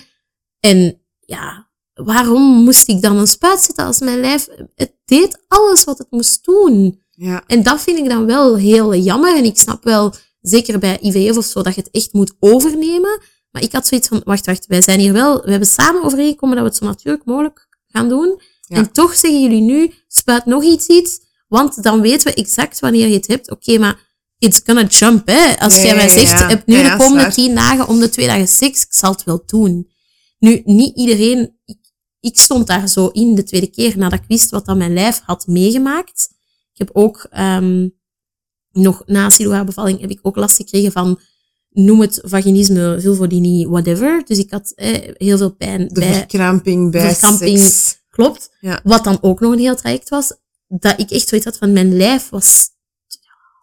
En 0.60 1.00
ja, 1.26 1.68
waarom 1.94 2.42
moest 2.42 2.88
ik 2.88 3.02
dan 3.02 3.16
een 3.16 3.26
spuit 3.26 3.60
zetten 3.60 3.84
als 3.84 3.98
mijn 3.98 4.20
lijf... 4.20 4.48
Het 4.74 4.92
deed 5.04 5.44
alles 5.48 5.84
wat 5.84 5.98
het 5.98 6.10
moest 6.10 6.44
doen. 6.44 7.02
Ja. 7.10 7.42
En 7.46 7.62
dat 7.62 7.80
vind 7.80 7.98
ik 7.98 8.08
dan 8.08 8.26
wel 8.26 8.56
heel 8.56 8.94
jammer. 8.94 9.36
En 9.36 9.44
ik 9.44 9.58
snap 9.58 9.84
wel, 9.84 10.14
zeker 10.40 10.78
bij 10.78 10.98
IVF 11.00 11.36
of 11.36 11.44
zo, 11.44 11.62
dat 11.62 11.74
je 11.74 11.80
het 11.80 11.90
echt 11.90 12.12
moet 12.12 12.34
overnemen. 12.40 13.20
Maar 13.50 13.62
ik 13.62 13.72
had 13.72 13.86
zoiets 13.86 14.08
van, 14.08 14.20
wacht, 14.24 14.46
wacht, 14.46 14.66
wij 14.66 14.82
zijn 14.82 15.00
hier 15.00 15.12
wel... 15.12 15.42
We 15.42 15.50
hebben 15.50 15.68
samen 15.68 16.02
overeengekomen 16.02 16.56
dat 16.56 16.64
we 16.64 16.70
het 16.70 16.78
zo 16.78 16.86
natuurlijk 16.86 17.24
mogelijk 17.24 17.68
gaan 17.86 18.08
doen. 18.08 18.40
Ja. 18.60 18.76
En 18.76 18.92
toch 18.92 19.14
zeggen 19.14 19.42
jullie 19.42 19.60
nu, 19.60 19.92
spuit 20.08 20.46
nog 20.46 20.64
iets 20.64 20.86
iets. 20.86 21.20
Want 21.48 21.82
dan 21.82 22.00
weten 22.00 22.26
we 22.26 22.34
exact 22.34 22.80
wanneer 22.80 23.08
je 23.08 23.14
het 23.14 23.26
hebt. 23.26 23.50
Oké, 23.50 23.70
okay, 23.70 23.80
maar 23.80 23.98
it's 24.38 24.60
gonna 24.64 24.84
jump, 24.84 25.26
hè. 25.26 25.58
Als 25.58 25.82
jij 25.82 25.94
mij 25.94 26.08
zegt, 26.08 26.38
ja. 26.38 26.48
heb 26.48 26.66
nu 26.66 26.76
Ja, 26.76 26.96
de 26.96 27.04
komende 27.04 27.30
tien 27.30 27.54
dagen 27.54 27.88
om 27.88 28.00
de 28.00 28.08
twee 28.08 28.26
dagen 28.26 28.48
seks, 28.48 28.82
ik 28.82 28.92
zal 28.92 29.12
het 29.12 29.24
wel 29.24 29.42
doen. 29.46 29.94
Nu, 30.46 30.62
niet 30.64 30.96
iedereen... 30.96 31.58
Ik, 31.64 31.78
ik 32.20 32.36
stond 32.38 32.66
daar 32.66 32.88
zo 32.88 33.06
in 33.06 33.34
de 33.34 33.42
tweede 33.42 33.66
keer 33.66 33.98
nadat 33.98 34.18
ik 34.20 34.24
wist 34.28 34.50
wat 34.50 34.66
dan 34.66 34.78
mijn 34.78 34.92
lijf 34.92 35.20
had 35.24 35.46
meegemaakt. 35.46 36.28
Ik 36.72 36.78
heb 36.78 36.90
ook 36.92 37.28
um, 37.38 37.94
nog 38.72 39.02
na 39.06 39.30
bevalling 39.64 40.00
heb 40.00 40.10
ik 40.10 40.18
ook 40.22 40.36
last 40.36 40.56
gekregen 40.56 40.92
van 40.92 41.20
noem 41.70 42.00
het 42.00 42.20
vaginisme, 42.24 43.00
vulvodynie, 43.00 43.68
whatever. 43.68 44.22
Dus 44.24 44.38
ik 44.38 44.50
had 44.50 44.72
eh, 44.74 45.14
heel 45.16 45.38
veel 45.38 45.54
pijn 45.54 45.88
De 45.88 46.00
bij 46.00 46.14
verkramping 46.14 46.90
bij 46.90 47.10
verkramping. 47.10 47.58
seks. 47.58 48.02
klopt. 48.10 48.50
Ja. 48.60 48.80
Wat 48.84 49.04
dan 49.04 49.18
ook 49.20 49.40
nog 49.40 49.52
een 49.52 49.58
heel 49.58 49.76
traject 49.76 50.08
was, 50.08 50.32
dat 50.68 51.00
ik 51.00 51.10
echt 51.10 51.28
zoiets 51.28 51.46
had 51.46 51.58
van 51.58 51.72
mijn 51.72 51.96
lijf 51.96 52.28
was 52.28 52.74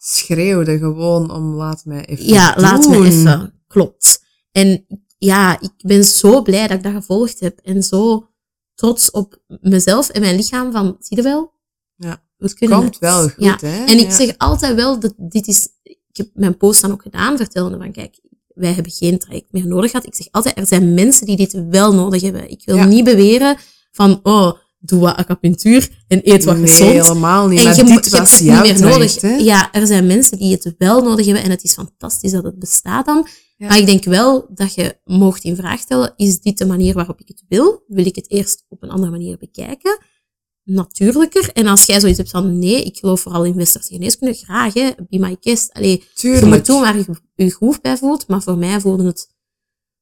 schreeuwde 0.06 0.78
gewoon 0.78 1.32
om 1.32 1.54
laat 1.56 1.86
mij 1.86 2.06
even 2.06 2.26
Ja, 2.26 2.54
laat 2.58 2.88
me 2.88 2.94
doen. 2.94 3.06
even. 3.06 3.62
Klopt. 3.68 4.22
En 4.52 4.86
ja, 5.26 5.60
ik 5.62 5.72
ben 5.78 6.04
zo 6.04 6.42
blij 6.42 6.68
dat 6.68 6.78
ik 6.78 6.84
dat 6.84 6.94
gevolgd 6.94 7.40
heb. 7.40 7.60
En 7.64 7.84
zo 7.84 8.28
trots 8.76 9.12
op 9.12 9.38
mezelf 9.62 10.10
en 10.10 10.22
mijn 10.22 10.36
lichaam 10.36 10.72
van, 10.72 10.96
zie 11.00 11.18
je 11.18 11.24
wel? 11.24 11.52
Ja. 11.96 12.24
We 12.38 12.54
kunnen 12.54 12.78
Komt 12.78 12.90
het. 12.90 13.00
wel 13.00 13.22
goed, 13.30 13.34
Ja. 13.44 13.58
hè? 13.60 13.84
En 13.86 13.98
ik 14.00 14.06
Ja. 14.06 14.12
zeg 14.16 14.34
altijd 14.38 14.76
wel, 14.76 15.00
dat 15.00 15.14
dit 15.18 15.48
is, 15.48 15.68
ik 15.84 15.98
heb 16.18 16.28
mijn 16.34 16.58
post 16.58 16.82
dan 16.82 16.92
ook 16.92 17.02
gedaan, 17.02 17.38
vertellende 17.38 17.78
van, 17.78 17.92
kijk, 17.92 18.20
wij 18.48 18.74
hebben 18.74 18.92
geen 18.92 19.20
traject 19.20 19.48
meer 19.52 19.68
nodig 19.68 19.92
gehad. 19.92 20.06
Ik 20.06 20.16
zeg 20.16 20.28
altijd, 20.32 20.58
er 20.58 20.66
zijn 20.68 20.94
mensen 20.94 21.26
die 21.26 21.36
dit 21.38 21.66
wel 21.70 21.94
nodig 21.94 22.22
hebben. 22.22 22.50
Ik 22.50 22.62
wil 22.66 22.76
Ja. 22.76 22.86
niet 22.86 23.04
beweren 23.04 23.58
van, 23.92 24.20
oh, 24.24 24.52
doe 24.80 25.00
wat 25.00 25.16
acupunctuur 25.16 25.90
en 26.08 26.20
eet 26.24 26.44
wat 26.44 26.58
nee, 26.58 26.68
gezond. 26.68 26.92
helemaal 26.92 27.48
niet. 27.48 27.60
En 27.60 27.66
maar 27.66 27.76
je, 27.76 27.84
dit 27.84 28.06
je 28.06 28.10
was 28.18 28.40
niet 28.40 28.50
meer 28.50 28.58
traject, 28.76 28.80
nodig. 28.80 29.22
hè? 29.22 29.36
Ja, 29.36 29.72
er 29.72 29.88
zijn 29.88 30.08
mensen 30.08 30.38
die 30.38 30.52
het 30.52 30.76
wel 30.78 31.02
nodig 31.04 31.26
hebben 31.26 31.44
en 31.44 31.50
het 31.50 31.64
is 31.64 31.74
fantastisch 31.74 32.32
dat 32.32 32.44
het 32.44 32.60
bestaat 32.60 33.06
dan. 33.06 33.28
Ja. 33.64 33.70
Maar 33.70 33.78
ik 33.78 33.86
denk 33.86 34.04
wel 34.04 34.48
dat 34.50 34.74
je 34.74 35.00
mocht 35.04 35.44
in 35.44 35.56
vraag 35.56 35.80
stellen, 35.80 36.14
is 36.16 36.40
dit 36.40 36.58
de 36.58 36.66
manier 36.66 36.94
waarop 36.94 37.20
ik 37.20 37.28
het 37.28 37.44
wil? 37.48 37.84
Wil 37.88 38.06
ik 38.06 38.16
het 38.16 38.30
eerst 38.30 38.66
op 38.70 38.84
een 38.84 38.90
andere 38.90 39.12
manier 39.12 39.38
bekijken? 39.38 40.00
Natuurlijker. 40.64 41.52
En 41.54 41.68
als 41.68 41.86
jij 41.86 42.00
zoiets 42.00 42.18
hebt 42.18 42.30
van, 42.30 42.60
nee, 42.60 42.84
ik 42.84 42.98
geloof 42.98 43.22
vooral 43.22 43.46
in 43.46 43.56
westerse 43.56 43.94
geneeskunde, 43.94 44.34
graag, 44.34 44.74
hè, 44.74 44.90
be 45.10 45.20
my 45.20 45.38
guest. 45.40 45.74
Allee, 45.74 45.92
je 45.92 46.06
Tuurlijk. 46.14 46.46
moet 46.46 46.66
doen 46.66 46.82
waar 46.82 46.98
je 46.98 47.06
je 47.36 47.52
goed 47.52 47.82
bij 47.82 47.98
voelt, 47.98 48.28
maar 48.28 48.42
voor 48.42 48.58
mij 48.58 48.80
voelde 48.80 49.06
het 49.06 49.36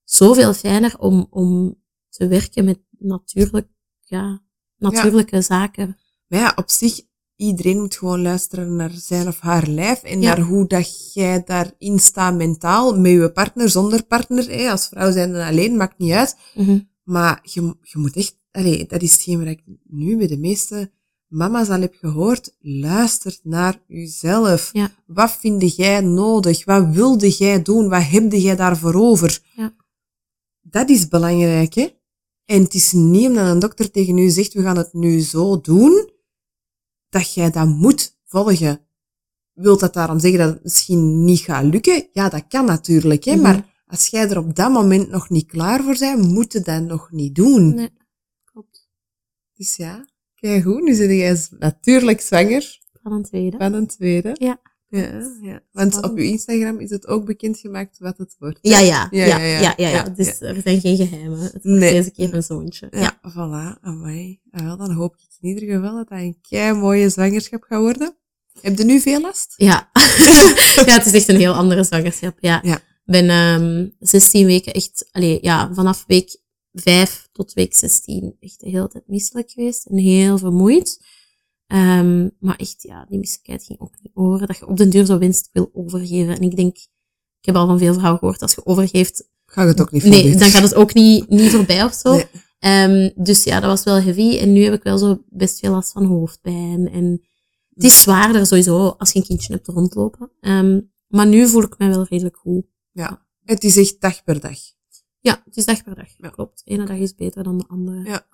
zoveel 0.03 0.53
fijner 0.53 0.99
om, 0.99 1.27
om 1.29 1.81
te 2.09 2.27
werken 2.27 2.65
met 2.65 2.79
natuurlijk, 2.99 3.67
ja, 3.99 4.43
natuurlijke 4.77 5.41
zaken. 5.41 5.97
Maar 6.27 6.39
ja, 6.39 6.53
op 6.55 6.69
zich, 6.69 7.01
iedereen 7.41 7.79
moet 7.79 7.95
gewoon 7.95 8.21
luisteren 8.21 8.75
naar 8.75 8.91
zijn 8.91 9.27
of 9.27 9.39
haar 9.39 9.67
lijf 9.67 10.03
en 10.03 10.21
Ja. 10.21 10.27
naar 10.35 10.45
hoe 10.45 10.67
dat 10.67 11.13
jij 11.13 11.43
daarin 11.45 11.99
staat 11.99 12.35
mentaal, 12.35 12.99
met 12.99 13.11
je 13.11 13.31
partner, 13.31 13.69
zonder 13.69 14.03
partner. 14.05 14.49
Hè. 14.49 14.69
Als 14.71 14.87
vrouw 14.87 15.11
zijn 15.11 15.31
dan 15.31 15.41
alleen, 15.47 15.77
maakt 15.77 15.97
niet 15.97 16.11
uit. 16.11 16.35
Mhm. 16.55 16.79
Maar 17.03 17.39
je, 17.43 17.75
je 17.81 17.97
moet 17.99 18.15
echt, 18.15 18.35
allee, 18.51 18.85
dat 18.85 19.01
is 19.01 19.11
hetgeen 19.13 19.39
wat 19.39 19.47
ik 19.47 19.61
nu 19.83 20.17
bij 20.17 20.27
de 20.27 20.37
meeste 20.37 20.91
mama's 21.27 21.69
al 21.69 21.81
heb 21.81 21.95
gehoord. 21.99 22.55
Luister 22.59 23.39
naar 23.43 23.81
jezelf. 23.87 24.69
Ja. 24.73 24.91
Wat 25.05 25.31
vind 25.39 25.75
jij 25.75 26.01
nodig? 26.01 26.65
Wat 26.65 26.87
wilde 26.87 27.29
jij 27.29 27.61
doen? 27.61 27.89
Wat 27.89 28.03
heb 28.03 28.31
jij 28.31 28.55
daarvoor 28.55 28.93
over? 28.95 29.39
Ja. 29.55 29.75
Dat 30.61 30.89
is 30.89 31.07
belangrijk, 31.07 31.73
hè? 31.73 31.87
En 32.45 32.61
het 32.61 32.73
is 32.73 32.91
niet 32.91 33.27
omdat 33.27 33.47
een 33.47 33.59
dokter 33.59 33.91
tegen 33.91 34.17
u 34.17 34.29
zegt, 34.29 34.53
we 34.53 34.61
gaan 34.61 34.77
het 34.77 34.93
nu 34.93 35.19
zo 35.19 35.61
doen, 35.61 36.09
dat 37.11 37.33
jij 37.33 37.49
dat 37.51 37.67
moet 37.67 38.17
volgen. 38.25 38.79
Wilt 39.53 39.79
dat 39.79 39.93
daarom 39.93 40.19
zeggen 40.19 40.39
dat 40.39 40.49
het 40.53 40.63
misschien 40.63 41.23
niet 41.23 41.39
gaat 41.39 41.63
lukken? 41.63 42.07
Ja, 42.11 42.29
dat 42.29 42.47
kan 42.47 42.65
natuurlijk, 42.65 43.23
hè? 43.23 43.33
Mhm. 43.33 43.41
Maar 43.41 43.83
als 43.85 44.07
jij 44.07 44.29
er 44.29 44.37
op 44.37 44.55
dat 44.55 44.71
moment 44.71 45.09
nog 45.09 45.29
niet 45.29 45.45
klaar 45.47 45.83
voor 45.83 45.97
bent, 45.99 46.27
moet 46.27 46.53
je 46.53 46.59
dat 46.59 46.81
nog 46.83 47.11
niet 47.11 47.35
doen. 47.35 47.73
Nee, 47.73 47.89
klopt. 48.43 48.89
Dus 49.53 49.75
ja, 49.75 50.05
kijk 50.35 50.63
goed, 50.63 50.81
nu 50.83 50.93
zit 50.93 51.09
jij 51.09 51.37
natuurlijk 51.59 52.21
zwanger 52.21 52.79
Van 53.03 53.11
een 53.11 53.23
tweede. 53.23 53.57
van 53.57 53.73
een 53.73 53.87
tweede. 53.87 54.35
Ja. 54.39 54.61
Ja, 54.91 55.37
ja. 55.41 55.59
Want 55.71 56.03
op 56.03 56.17
uw 56.17 56.23
Instagram 56.23 56.79
is 56.79 56.89
het 56.89 57.07
ook 57.07 57.25
bekendgemaakt 57.25 57.97
wat 57.99 58.17
het 58.17 58.35
wordt. 58.39 58.59
Ja, 58.61 58.79
ja, 58.79 59.07
ja, 59.11 59.25
Ja, 59.25 59.73
ja, 59.77 59.87
ja, 59.89 60.03
Dus 60.09 60.39
er 60.41 60.61
zijn 60.63 60.79
geen 60.81 60.95
geheimen. 60.97 61.39
Het 61.39 61.51
wordt 61.51 61.65
Nee. 61.65 61.93
deze 61.93 62.11
keer 62.11 62.33
een 62.33 62.43
zoontje. 62.43 62.87
Ja. 62.91 63.19
Voilà. 63.29 63.79
Amai. 63.81 64.39
Ah, 64.51 64.63
wel, 64.65 64.77
dan 64.77 64.91
hoop 64.91 65.13
ik 65.15 65.27
in 65.39 65.47
ieder 65.49 65.75
geval 65.75 65.95
dat 65.95 66.09
dat 66.09 66.19
een 66.19 66.37
kei 66.49 66.73
mooie 66.73 67.09
zwangerschap 67.09 67.63
gaat 67.63 67.79
worden. 67.79 68.15
Heb 68.61 68.77
je 68.77 68.83
nu 68.83 68.99
veel 68.99 69.21
last? 69.21 69.53
Ja. 69.57 69.89
ja, 70.87 70.93
het 70.97 71.05
is 71.05 71.13
echt 71.13 71.27
een 71.27 71.35
heel 71.35 71.53
andere 71.53 71.83
zwangerschap. 71.83 72.37
Ja. 72.39 72.81
Ben 73.05 73.29
ehm 73.29 73.87
16 73.99 74.45
weken 74.45 74.73
echt, 74.73 75.09
allee, 75.11 75.37
ja, 75.41 75.73
vanaf 75.73 76.03
week 76.07 76.39
5 76.73 77.27
tot 77.31 77.53
week 77.53 77.73
16 77.75 78.35
echt 78.39 78.59
de 78.59 78.69
hele 78.69 78.87
tijd 78.87 79.07
misselijk 79.07 79.51
geweest 79.51 79.85
en 79.85 79.97
heel 79.97 80.37
vermoeid. 80.37 80.99
Ehm, 81.71 82.29
maar 82.39 82.55
echt, 82.55 82.81
ja, 82.81 83.05
die 83.09 83.19
misselijkheid 83.19 83.63
ging 83.63 83.79
ook 83.79 83.93
niet 84.01 84.11
over. 84.13 84.47
Dat 84.47 84.57
je 84.57 84.67
op 84.67 84.77
den 84.77 84.89
duur 84.89 85.05
zo 85.05 85.17
winst 85.17 85.49
wil 85.51 85.69
overgeven. 85.73 86.35
En 86.35 86.41
ik 86.41 86.55
denk, 86.55 86.77
ik 87.39 87.45
heb 87.45 87.55
al 87.55 87.67
van 87.67 87.79
veel 87.79 87.93
vrouwen 87.93 88.19
gehoord, 88.19 88.41
als 88.41 88.53
je 88.53 88.65
overgeeft, 88.65 89.29
Ga 89.45 89.61
je 89.61 89.67
het 89.67 89.81
ook 89.81 89.91
niet 89.91 90.03
nee, 90.03 90.29
veel 90.29 90.39
dan 90.39 90.49
gaat 90.49 90.61
het 90.61 90.75
ook 90.75 90.93
niet, 90.93 91.29
niet 91.29 91.51
voorbij 91.51 91.83
of 91.83 91.93
zo. 91.93 92.15
Nee. 92.15 92.25
Ehm, 92.59 93.09
dus 93.15 93.43
ja, 93.43 93.59
dat 93.59 93.69
was 93.69 93.83
wel 93.83 94.01
heavy. 94.01 94.37
En 94.37 94.53
nu 94.53 94.63
heb 94.63 94.73
ik 94.73 94.83
wel 94.83 94.97
zo 94.97 95.23
best 95.29 95.59
veel 95.59 95.71
last 95.71 95.91
van 95.91 96.05
hoofdpijn. 96.05 96.89
En 96.89 97.21
het 97.73 97.83
is 97.83 98.01
zwaarder 98.01 98.45
sowieso 98.45 98.87
als 98.87 99.11
je 99.11 99.19
een 99.19 99.25
kindje 99.25 99.53
hebt 99.53 99.67
rondlopen. 99.67 100.31
Ehm, 100.39 100.81
maar 101.07 101.27
nu 101.27 101.47
voel 101.47 101.63
ik 101.63 101.77
me 101.77 101.87
wel 101.87 102.03
redelijk 102.03 102.37
goed. 102.37 102.65
Ja. 102.91 103.25
Het 103.43 103.63
is 103.63 103.77
echt 103.77 104.01
dag 104.01 104.23
per 104.23 104.39
dag. 104.39 104.57
Ja, 105.19 105.41
het 105.45 105.57
is 105.57 105.65
dag 105.65 105.83
per 105.83 105.95
dag. 105.95 106.07
Ja. 106.17 106.29
Klopt. 106.29 106.61
De 106.65 106.71
ene 106.71 106.85
dag 106.85 106.97
is 106.97 107.15
beter 107.15 107.43
dan 107.43 107.57
de 107.57 107.67
andere. 107.67 108.03
Ja. 108.03 108.27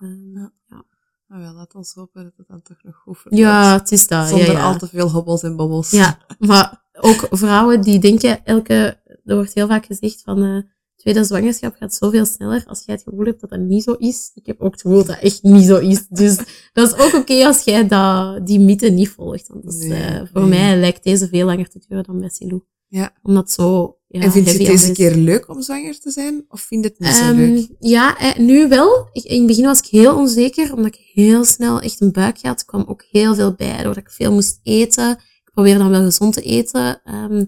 Ja. 0.66 0.84
Ja. 1.28 1.34
Maar 1.36 1.40
wel, 1.40 1.54
laat 1.54 1.74
ons 1.74 1.94
hopen 1.94 2.24
dat 2.24 2.32
het 2.36 2.48
dan 2.48 2.62
toch 2.62 2.82
nog 2.82 2.96
goed 2.96 3.18
verloopt. 3.18 3.42
ja, 3.42 3.72
het 3.78 3.92
is 3.92 4.06
dat. 4.06 4.28
Zonder 4.28 4.46
ja, 4.46 4.52
ja. 4.52 4.64
al 4.64 4.78
te 4.78 4.88
veel 4.88 5.10
hobbels 5.10 5.42
en 5.42 5.56
bobbels. 5.56 5.90
Ja, 5.90 6.18
maar 6.38 6.84
ook 6.92 7.26
vrouwen 7.30 7.80
die 7.82 7.98
denken 7.98 8.44
elke... 8.44 9.00
Er 9.24 9.34
wordt 9.34 9.54
heel 9.54 9.66
vaak 9.66 9.86
gezegd 9.86 10.22
van... 10.22 10.42
eh 10.42 10.62
tweede 10.98 11.24
zwangerschap 11.24 11.74
gaat 11.74 11.94
zoveel 11.94 12.26
sneller 12.26 12.64
als 12.66 12.82
jij 12.84 12.94
het 12.94 13.04
gevoel 13.04 13.24
hebt 13.24 13.40
dat 13.40 13.50
dat 13.50 13.60
niet 13.60 13.82
zo 13.82 13.92
is. 13.92 14.30
Ik 14.34 14.46
heb 14.46 14.60
ook 14.60 14.72
het 14.72 14.80
gevoel 14.80 14.98
dat 14.98 15.06
dat 15.06 15.18
echt 15.18 15.42
niet 15.42 15.64
zo 15.64 15.76
is. 15.76 16.06
Dus 16.08 16.36
dat 16.72 16.92
is 16.92 17.04
ook 17.04 17.14
oké 17.14 17.46
als 17.46 17.64
jij 17.64 17.88
dat, 17.88 18.46
die 18.46 18.60
mythe 18.60 18.88
niet 18.88 19.08
volgt. 19.08 19.48
Want 19.48 19.64
dat 19.64 19.74
is, 19.74 19.86
Nee, 19.86 20.02
eh, 20.02 20.22
voor 20.32 20.40
nee. 20.40 20.48
mij 20.48 20.76
lijkt 20.76 21.04
deze 21.04 21.28
veel 21.28 21.46
langer 21.46 21.68
te 21.68 21.80
duren 21.88 22.04
dan 22.04 22.20
bij 22.20 22.28
Silou. 22.28 22.62
Ja. 22.88 23.12
Omdat 23.22 23.50
zo... 23.50 23.92
Ja, 24.10 24.20
en 24.20 24.32
vind 24.32 24.50
je 24.50 24.56
het 24.58 24.66
deze 24.66 24.92
keer 24.92 25.14
leuk 25.14 25.48
om 25.48 25.62
zwanger 25.62 26.00
te 26.00 26.10
zijn? 26.10 26.44
Of 26.48 26.60
vind 26.60 26.84
je 26.84 26.90
het 26.90 26.98
niet 26.98 27.08
zo 27.14 27.22
Ehm, 27.24 27.36
leuk? 27.36 27.68
Ja, 27.78 28.18
eh, 28.18 28.36
nu 28.38 28.68
wel. 28.68 29.08
Ik, 29.12 29.24
in 29.24 29.38
het 29.38 29.46
begin 29.46 29.64
was 29.64 29.78
ik 29.78 29.84
heel 29.86 30.16
onzeker, 30.16 30.72
omdat 30.74 30.94
ik 30.94 31.10
heel 31.12 31.44
snel 31.44 31.80
echt 31.80 32.00
een 32.00 32.12
buikje 32.12 32.48
had. 32.48 32.60
Er 32.60 32.66
kwam 32.66 32.84
ook 32.88 33.04
heel 33.10 33.34
veel 33.34 33.52
bij, 33.52 33.76
doordat 33.76 33.96
ik 33.96 34.10
veel 34.10 34.32
moest 34.32 34.60
eten. 34.62 35.10
Ik 35.44 35.50
probeerde 35.52 35.78
dan 35.78 35.90
wel 35.90 36.02
gezond 36.04 36.32
te 36.34 36.42
eten. 36.42 37.00
Ehm, 37.04 37.44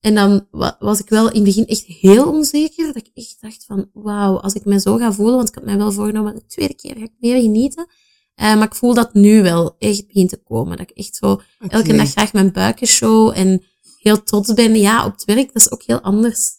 en 0.00 0.14
dan 0.14 0.46
wa- 0.50 0.76
was 0.78 1.00
ik 1.00 1.08
wel 1.08 1.28
in 1.28 1.34
het 1.34 1.44
begin 1.44 1.66
echt 1.66 1.84
heel 1.84 2.32
onzeker. 2.32 2.86
Dat 2.86 2.96
ik 2.96 3.10
echt 3.14 3.36
dacht 3.40 3.64
van, 3.66 3.90
wauw, 3.92 4.36
als 4.40 4.54
ik 4.54 4.64
me 4.64 4.80
zo 4.80 4.96
ga 4.96 5.12
voelen, 5.12 5.36
want 5.36 5.48
ik 5.48 5.54
had 5.54 5.64
mij 5.64 5.76
wel 5.76 5.92
voorgenomen, 5.92 6.34
de 6.34 6.46
tweede 6.46 6.74
keer 6.74 6.94
ga 6.96 7.02
ik 7.04 7.12
meer 7.18 7.40
genieten. 7.40 7.86
Eh, 8.34 8.54
maar 8.56 8.66
ik 8.66 8.74
voel 8.74 8.94
dat 8.94 9.14
nu 9.14 9.42
wel 9.42 9.74
echt 9.78 10.06
begint 10.06 10.28
te 10.30 10.42
komen. 10.42 10.76
Dat 10.76 10.90
ik 10.90 10.96
echt 10.96 11.16
zo 11.16 11.40
elke 11.68 11.96
dag 11.96 12.10
graag 12.10 12.32
mijn 12.32 12.52
buiken 12.52 12.86
show 12.86 13.32
en 13.34 13.62
heel 14.00 14.22
trots 14.22 14.54
ben. 14.54 14.76
Ja, 14.76 15.06
op 15.06 15.12
het 15.12 15.24
werk, 15.24 15.46
dat 15.52 15.62
is 15.62 15.70
ook 15.70 15.82
heel 15.82 16.00
anders. 16.00 16.50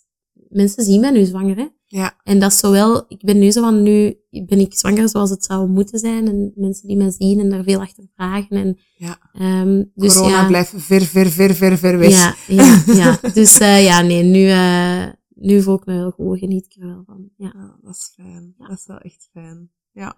Mensen 0.50 0.84
zien 0.84 1.00
mij 1.02 1.12
nu 1.12 1.26
zwanger, 1.26 1.56
hè. 1.56 1.68
Ja, 1.88 2.20
En 2.24 2.40
dat 2.40 2.52
is 2.52 2.58
zowel, 2.58 3.06
ik 3.08 3.24
ben 3.26 3.40
nu 3.40 3.52
zo 3.52 3.62
van, 3.62 3.84
nu 3.84 4.16
ben 4.30 4.60
ik 4.60 4.78
zwanger 4.78 5.10
zoals 5.10 5.30
het 5.30 5.44
zou 5.44 5.70
moeten 5.70 6.00
zijn. 6.00 6.28
En 6.28 6.52
mensen 6.56 6.88
die 6.88 6.98
mij 6.98 7.12
zien 7.12 7.40
en 7.40 7.50
daar 7.50 7.64
veel 7.64 7.80
achter 7.80 8.04
vragen. 8.16 8.58
En, 8.58 8.78
Ja. 8.96 9.20
ehm, 9.34 9.84
dus 9.94 10.16
corona 10.16 10.42
ja, 10.42 10.48
blijft 10.48 10.74
ver, 10.78 11.02
ver, 11.02 11.30
ver, 11.32 11.54
ver, 11.56 11.78
ver 11.78 11.98
weg. 11.98 12.12
ja, 12.12 12.36
ja, 12.48 12.84
ja. 12.86 13.20
Dus 13.34 13.58
eh, 13.58 13.84
ja, 13.84 14.02
nee, 14.02 14.24
nu, 14.24 14.50
eh, 14.50 15.08
nu 15.30 15.62
voel 15.62 15.76
ik 15.76 15.86
me 15.86 15.94
wel 15.98 16.12
goed, 16.12 16.40
geniet 16.40 16.66
ik 16.66 16.82
er 16.82 16.88
wel 16.88 17.04
van. 17.06 17.30
Ja. 17.38 17.52
Ja, 17.56 17.78
dat 17.82 17.96
is 17.96 18.12
fijn. 18.16 18.54
Ja. 18.58 18.68
Dat 18.68 18.78
is 18.78 18.86
wel 18.86 18.98
echt 18.98 19.30
fijn. 19.32 19.72
Ja. 19.92 20.18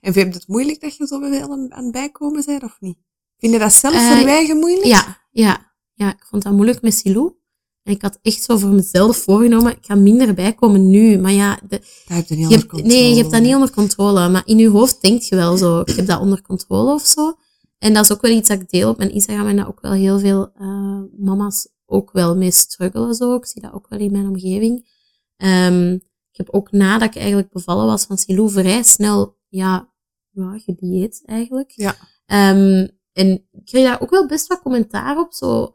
En 0.00 0.12
vind 0.12 0.32
je 0.32 0.38
het 0.38 0.48
moeilijk 0.48 0.80
dat 0.80 0.96
je 0.96 1.06
zo 1.06 1.20
bij 1.20 1.42
aan, 1.42 1.66
het 1.68 1.92
bijkomen 1.92 2.42
bent, 2.46 2.62
of 2.62 2.76
niet? 2.80 2.98
Vind 3.38 3.52
je 3.52 3.58
dat 3.58 3.72
zelf 3.72 3.94
voor 4.08 4.16
je 4.18 4.26
eigen 4.26 4.56
moeilijk? 4.56 4.84
Ja, 4.86 5.18
ja, 5.30 5.74
ja, 5.96 6.12
ik 6.12 6.24
vond 6.24 6.42
dat 6.42 6.52
moeilijk 6.52 6.82
met 6.82 6.94
Silou. 6.94 7.34
En 7.82 7.92
ik 7.92 8.02
had 8.02 8.18
echt 8.22 8.42
zo 8.42 8.56
voor 8.56 8.70
mezelf 8.70 9.16
voorgenomen, 9.16 9.72
ik 9.72 9.84
ga 9.84 9.94
minder 9.94 10.34
bijkomen 10.34 10.90
nu. 10.90 11.18
Maar 11.18 11.32
ja, 11.32 11.60
de, 11.68 11.78
Dat 11.78 12.16
heb 12.16 12.26
je 12.26 12.34
niet 12.36 12.48
je 12.48 12.54
onder 12.54 12.66
controle. 12.66 12.94
nee, 12.94 13.10
je 13.10 13.16
hebt 13.16 13.30
dat 13.30 13.42
niet 13.42 13.54
onder 13.54 13.70
controle. 13.70 14.28
Maar 14.28 14.42
in 14.44 14.58
je 14.58 14.68
hoofd 14.68 15.02
denk 15.02 15.22
je 15.22 15.36
wel 15.36 15.56
zo, 15.56 15.80
ik 15.80 15.96
heb 15.96 16.06
dat 16.06 16.20
onder 16.20 16.42
controle 16.42 16.92
of 16.92 17.02
zo. 17.06 17.34
En 17.78 17.94
dat 17.94 18.04
is 18.04 18.12
ook 18.12 18.20
wel 18.20 18.36
iets 18.36 18.48
dat 18.48 18.60
ik 18.60 18.70
deel 18.70 18.88
op 18.88 18.98
mijn 18.98 19.12
Instagram 19.12 19.46
en 19.46 19.56
dat 19.56 19.66
ook 19.66 19.80
wel 19.80 19.92
heel 19.92 20.18
veel 20.18 20.50
eh, 20.54 21.00
mama's 21.18 21.68
ook 21.86 22.12
wel 22.12 22.36
mee 22.36 22.50
struggelen 22.50 23.14
zo. 23.14 23.34
Ik 23.34 23.46
zie 23.46 23.62
dat 23.62 23.72
ook 23.72 23.88
wel 23.88 23.98
in 23.98 24.12
mijn 24.12 24.28
omgeving. 24.28 24.88
Ehm, 25.36 25.92
ik 26.30 26.36
heb 26.36 26.48
ook 26.50 26.70
nadat 26.72 27.08
ik 27.08 27.16
eigenlijk 27.16 27.52
bevallen 27.52 27.86
was 27.86 28.04
van 28.04 28.18
Silou 28.18 28.50
vrij 28.50 28.82
snel, 28.82 29.36
ja, 29.48 29.92
ja 30.30 30.58
gedieet 30.58 31.22
eigenlijk. 31.24 31.70
Ja. 31.70 31.94
Ehm, 32.26 32.86
en 33.12 33.46
ik 33.52 33.64
kreeg 33.64 33.84
daar 33.84 34.00
ook 34.00 34.10
wel 34.10 34.26
best 34.26 34.46
wat 34.46 34.62
commentaar 34.62 35.18
op. 35.18 35.32
Zo, 35.32 35.74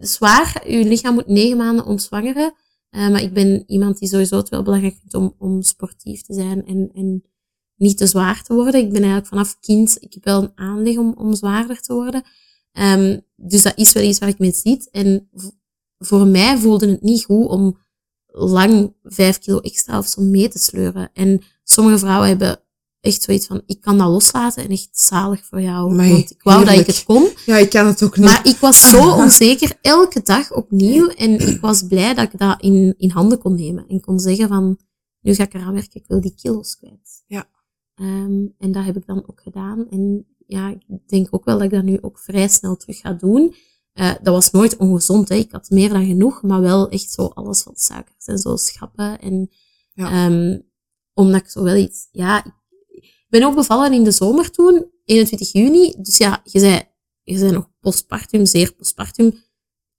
zwaar, 0.00 0.70
je 0.70 0.84
lichaam 0.84 1.14
moet 1.14 1.26
negen 1.26 1.56
maanden 1.56 1.86
ontzwangeren. 1.86 2.54
Eh, 2.90 3.10
maar 3.10 3.22
ik 3.22 3.32
ben 3.32 3.64
iemand 3.66 3.98
die 3.98 4.08
sowieso 4.08 4.36
het 4.36 4.48
wel 4.48 4.62
belangrijk 4.62 4.96
vindt 4.98 5.14
om, 5.14 5.34
om 5.38 5.62
sportief 5.62 6.22
te 6.22 6.34
zijn 6.34 6.66
en, 6.66 6.90
en 6.94 7.24
niet 7.76 7.96
te 7.96 8.06
zwaar 8.06 8.42
te 8.42 8.54
worden. 8.54 8.80
Ik 8.80 8.92
ben 8.92 9.02
eigenlijk 9.02 9.26
vanaf 9.26 9.58
kind, 9.60 9.96
ik 10.00 10.14
heb 10.14 10.24
wel 10.24 10.42
een 10.42 10.52
aanleg 10.54 10.96
om, 10.96 11.14
om 11.16 11.34
zwaarder 11.34 11.80
te 11.80 11.92
worden. 11.92 12.22
Ehm, 12.72 13.18
dus 13.36 13.62
dat 13.62 13.72
is 13.76 13.92
wel 13.92 14.02
iets 14.02 14.18
waar 14.18 14.28
ik 14.28 14.38
mee 14.38 14.52
zit. 14.52 14.90
En 14.90 15.28
voor 15.98 16.26
mij 16.26 16.58
voelde 16.58 16.88
het 16.90 17.02
niet 17.02 17.24
goed 17.24 17.48
om 17.48 17.78
lang 18.26 18.94
vijf 19.02 19.38
kilo 19.38 19.60
extra 19.60 19.98
of 19.98 20.06
zo 20.06 20.22
mee 20.22 20.48
te 20.48 20.58
sleuren. 20.58 21.10
En 21.12 21.42
sommige 21.64 21.98
vrouwen 21.98 22.28
hebben 22.28 22.60
echt 23.02 23.22
zoiets 23.22 23.46
van, 23.46 23.62
ik 23.66 23.80
kan 23.80 23.98
dat 23.98 24.08
loslaten 24.08 24.64
en 24.64 24.70
echt 24.70 24.88
zalig 24.92 25.44
voor 25.44 25.60
jou. 25.60 25.90
Amai, 25.90 26.12
want 26.12 26.30
ik 26.30 26.42
wou 26.42 26.64
dat 26.64 26.78
ik 26.78 26.86
het 26.86 27.04
kon. 27.04 27.28
Ja, 27.46 27.56
ik 27.56 27.70
kan 27.70 27.86
het 27.86 28.02
ook 28.02 28.16
niet. 28.16 28.24
Maar 28.26 28.46
ik 28.46 28.56
was 28.56 28.90
zo 28.90 29.10
onzeker, 29.22 29.78
elke 29.80 30.22
dag 30.22 30.52
opnieuw. 30.52 31.08
En 31.08 31.48
ik 31.48 31.60
was 31.60 31.86
blij 31.86 32.14
dat 32.14 32.32
ik 32.32 32.38
dat 32.38 32.60
in, 32.62 32.94
in 32.98 33.10
handen 33.10 33.38
kon 33.38 33.54
nemen. 33.54 33.86
En 33.88 34.00
kon 34.00 34.18
zeggen 34.18 34.48
van, 34.48 34.78
nu 35.20 35.34
ga 35.34 35.42
ik 35.42 35.54
eraan 35.54 35.72
werken, 35.72 36.00
ik 36.00 36.06
wil 36.06 36.20
die 36.20 36.34
kilo's 36.34 36.76
kwijt. 36.76 37.22
Ja. 37.26 37.48
Ehm, 37.94 38.46
en 38.58 38.72
dat 38.72 38.84
heb 38.84 38.96
ik 38.96 39.06
dan 39.06 39.22
ook 39.26 39.40
gedaan. 39.40 39.88
En 39.90 40.26
ja, 40.46 40.68
ik 40.68 41.08
denk 41.08 41.26
ook 41.30 41.44
wel 41.44 41.54
dat 41.56 41.64
ik 41.64 41.70
dat 41.72 41.82
nu 41.84 41.98
ook 42.00 42.18
vrij 42.18 42.48
snel 42.48 42.76
terug 42.76 42.98
ga 42.98 43.12
doen. 43.12 43.54
Eh, 43.92 44.10
dat 44.22 44.34
was 44.34 44.50
nooit 44.50 44.76
ongezond, 44.76 45.28
hè. 45.28 45.34
Ik 45.34 45.52
had 45.52 45.70
meer 45.70 45.88
dan 45.88 46.06
genoeg, 46.06 46.42
maar 46.42 46.60
wel 46.60 46.88
echt 46.88 47.10
zo 47.10 47.26
alles 47.26 47.64
wat 47.64 47.80
suikers 47.80 48.24
en 48.26 48.38
zo 48.38 48.56
schrappen. 48.56 49.20
En, 49.20 49.50
Ja. 49.92 50.10
ehm, 50.26 50.58
omdat 51.14 51.40
ik 51.40 51.48
zo 51.48 51.62
wel 51.62 51.76
iets, 51.76 52.08
ja, 52.10 52.44
ik 52.44 52.52
ben 53.32 53.42
ook 53.42 53.54
bevallen 53.54 53.92
in 53.92 54.04
de 54.04 54.10
zomer 54.10 54.50
toen, 54.50 54.86
21 55.04 55.52
juni. 55.52 55.94
Dus 55.98 56.16
ja, 56.16 56.40
je 56.44 56.58
zei, 56.58 56.80
je 57.22 57.38
zei 57.38 57.50
nog 57.50 57.68
postpartum, 57.80 58.46
zeer 58.46 58.74
postpartum. 58.74 59.34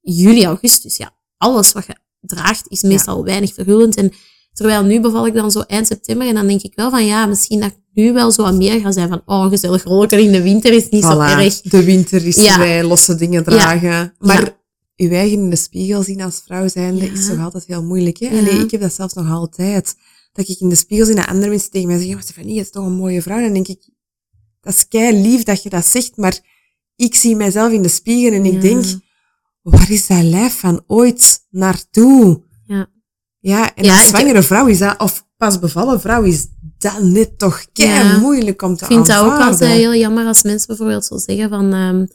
Juli, 0.00 0.44
augustus, 0.44 0.96
ja. 0.96 1.16
Alles 1.36 1.72
wat 1.72 1.86
je 1.86 1.96
draagt 2.20 2.68
is 2.68 2.82
meestal 2.82 3.24
weinig 3.24 3.54
verhullend. 3.54 3.96
En 3.96 4.12
terwijl 4.52 4.82
nu 4.82 5.00
beval 5.00 5.26
ik 5.26 5.34
dan 5.34 5.50
zo 5.50 5.60
eind 5.60 5.86
september 5.86 6.26
en 6.26 6.34
dan 6.34 6.46
denk 6.46 6.62
ik 6.62 6.72
wel 6.74 6.90
van 6.90 7.06
ja, 7.06 7.26
misschien 7.26 7.60
dat 7.60 7.70
ik 7.70 7.76
nu 7.92 8.12
wel 8.12 8.30
zo 8.30 8.42
wat 8.42 8.54
meer 8.54 8.80
ga 8.80 8.92
zijn 8.92 9.08
van 9.08 9.22
oh, 9.26 9.48
gezellig 9.48 9.84
rollen 9.84 10.10
in 10.10 10.32
de 10.32 10.42
winter 10.42 10.72
is 10.72 10.88
niet 10.88 11.04
zo 11.04 11.20
erg. 11.20 11.60
De 11.60 11.84
winter 11.84 12.26
is 12.26 12.36
Ja. 12.36 12.58
wij 12.58 12.84
losse 12.84 13.14
dingen 13.14 13.44
dragen. 13.44 14.14
Maar 14.18 14.56
uw 14.96 15.10
eigen 15.10 15.38
in 15.38 15.50
de 15.50 15.56
spiegel 15.56 16.02
zien 16.02 16.22
als 16.22 16.42
vrouw 16.44 16.68
zijnde 16.68 17.06
is 17.06 17.26
toch 17.26 17.40
altijd 17.40 17.66
heel 17.66 17.82
moeilijk. 17.82 18.18
Hè? 18.18 18.28
Allee, 18.28 18.58
ik 18.58 18.70
heb 18.70 18.80
dat 18.80 18.92
zelfs 18.92 19.14
nog 19.14 19.30
altijd. 19.30 19.96
Dat 20.34 20.48
ik 20.48 20.60
in 20.60 20.68
de 20.68 20.74
spiegel 20.74 21.06
zie 21.06 21.14
en 21.16 21.26
andere 21.26 21.48
mensen 21.50 21.70
tegen 21.70 21.86
mij 21.86 21.96
zeggen, 21.96 22.14
maar 22.14 22.22
Stefanie, 22.24 22.54
je 22.54 22.60
is 22.60 22.70
toch 22.70 22.84
een 22.86 22.92
mooie 22.92 23.22
vrouw. 23.22 23.40
Dan 23.40 23.52
denk 23.52 23.68
ik, 23.68 23.88
dat 24.60 24.74
is 24.74 24.88
kei 24.88 25.20
lief 25.22 25.42
dat 25.42 25.62
je 25.62 25.68
dat 25.68 25.86
zegt, 25.86 26.16
maar 26.16 26.38
ik 26.96 27.14
zie 27.14 27.36
mijzelf 27.36 27.72
in 27.72 27.82
de 27.82 27.88
spiegel 27.88 28.32
en 28.32 28.44
ik 28.44 28.52
Ja. 28.52 28.60
denk, 28.60 28.84
waar 29.62 29.90
is 29.90 30.06
dat 30.06 30.22
lijf 30.22 30.58
van 30.58 30.84
ooit 30.86 31.46
naartoe? 31.50 32.42
Ja. 32.66 32.86
Ja, 33.38 33.74
en 33.74 33.84
Ja, 33.84 33.92
als 33.92 34.00
ik- 34.02 34.08
zwangere 34.16 34.42
vrouw 34.42 34.66
is 34.66 34.78
dat, 34.78 35.00
of 35.00 35.26
pas 35.36 35.58
bevallen 35.58 36.00
vrouw 36.00 36.22
is 36.22 36.46
dat 36.78 37.02
net 37.02 37.38
toch 37.38 37.66
kei 37.72 37.88
Ja. 37.88 38.18
moeilijk 38.18 38.62
om 38.62 38.76
te 38.76 38.84
Ik 38.84 38.90
vind 38.90 39.06
dat 39.06 39.24
ook 39.24 39.38
altijd 39.38 39.70
heel 39.72 39.94
jammer 39.94 40.26
als 40.26 40.42
mensen 40.42 40.66
bijvoorbeeld 40.66 41.04
zo 41.04 41.18
zeggen 41.18 41.48
van, 41.48 41.72
ehm, 41.72 42.06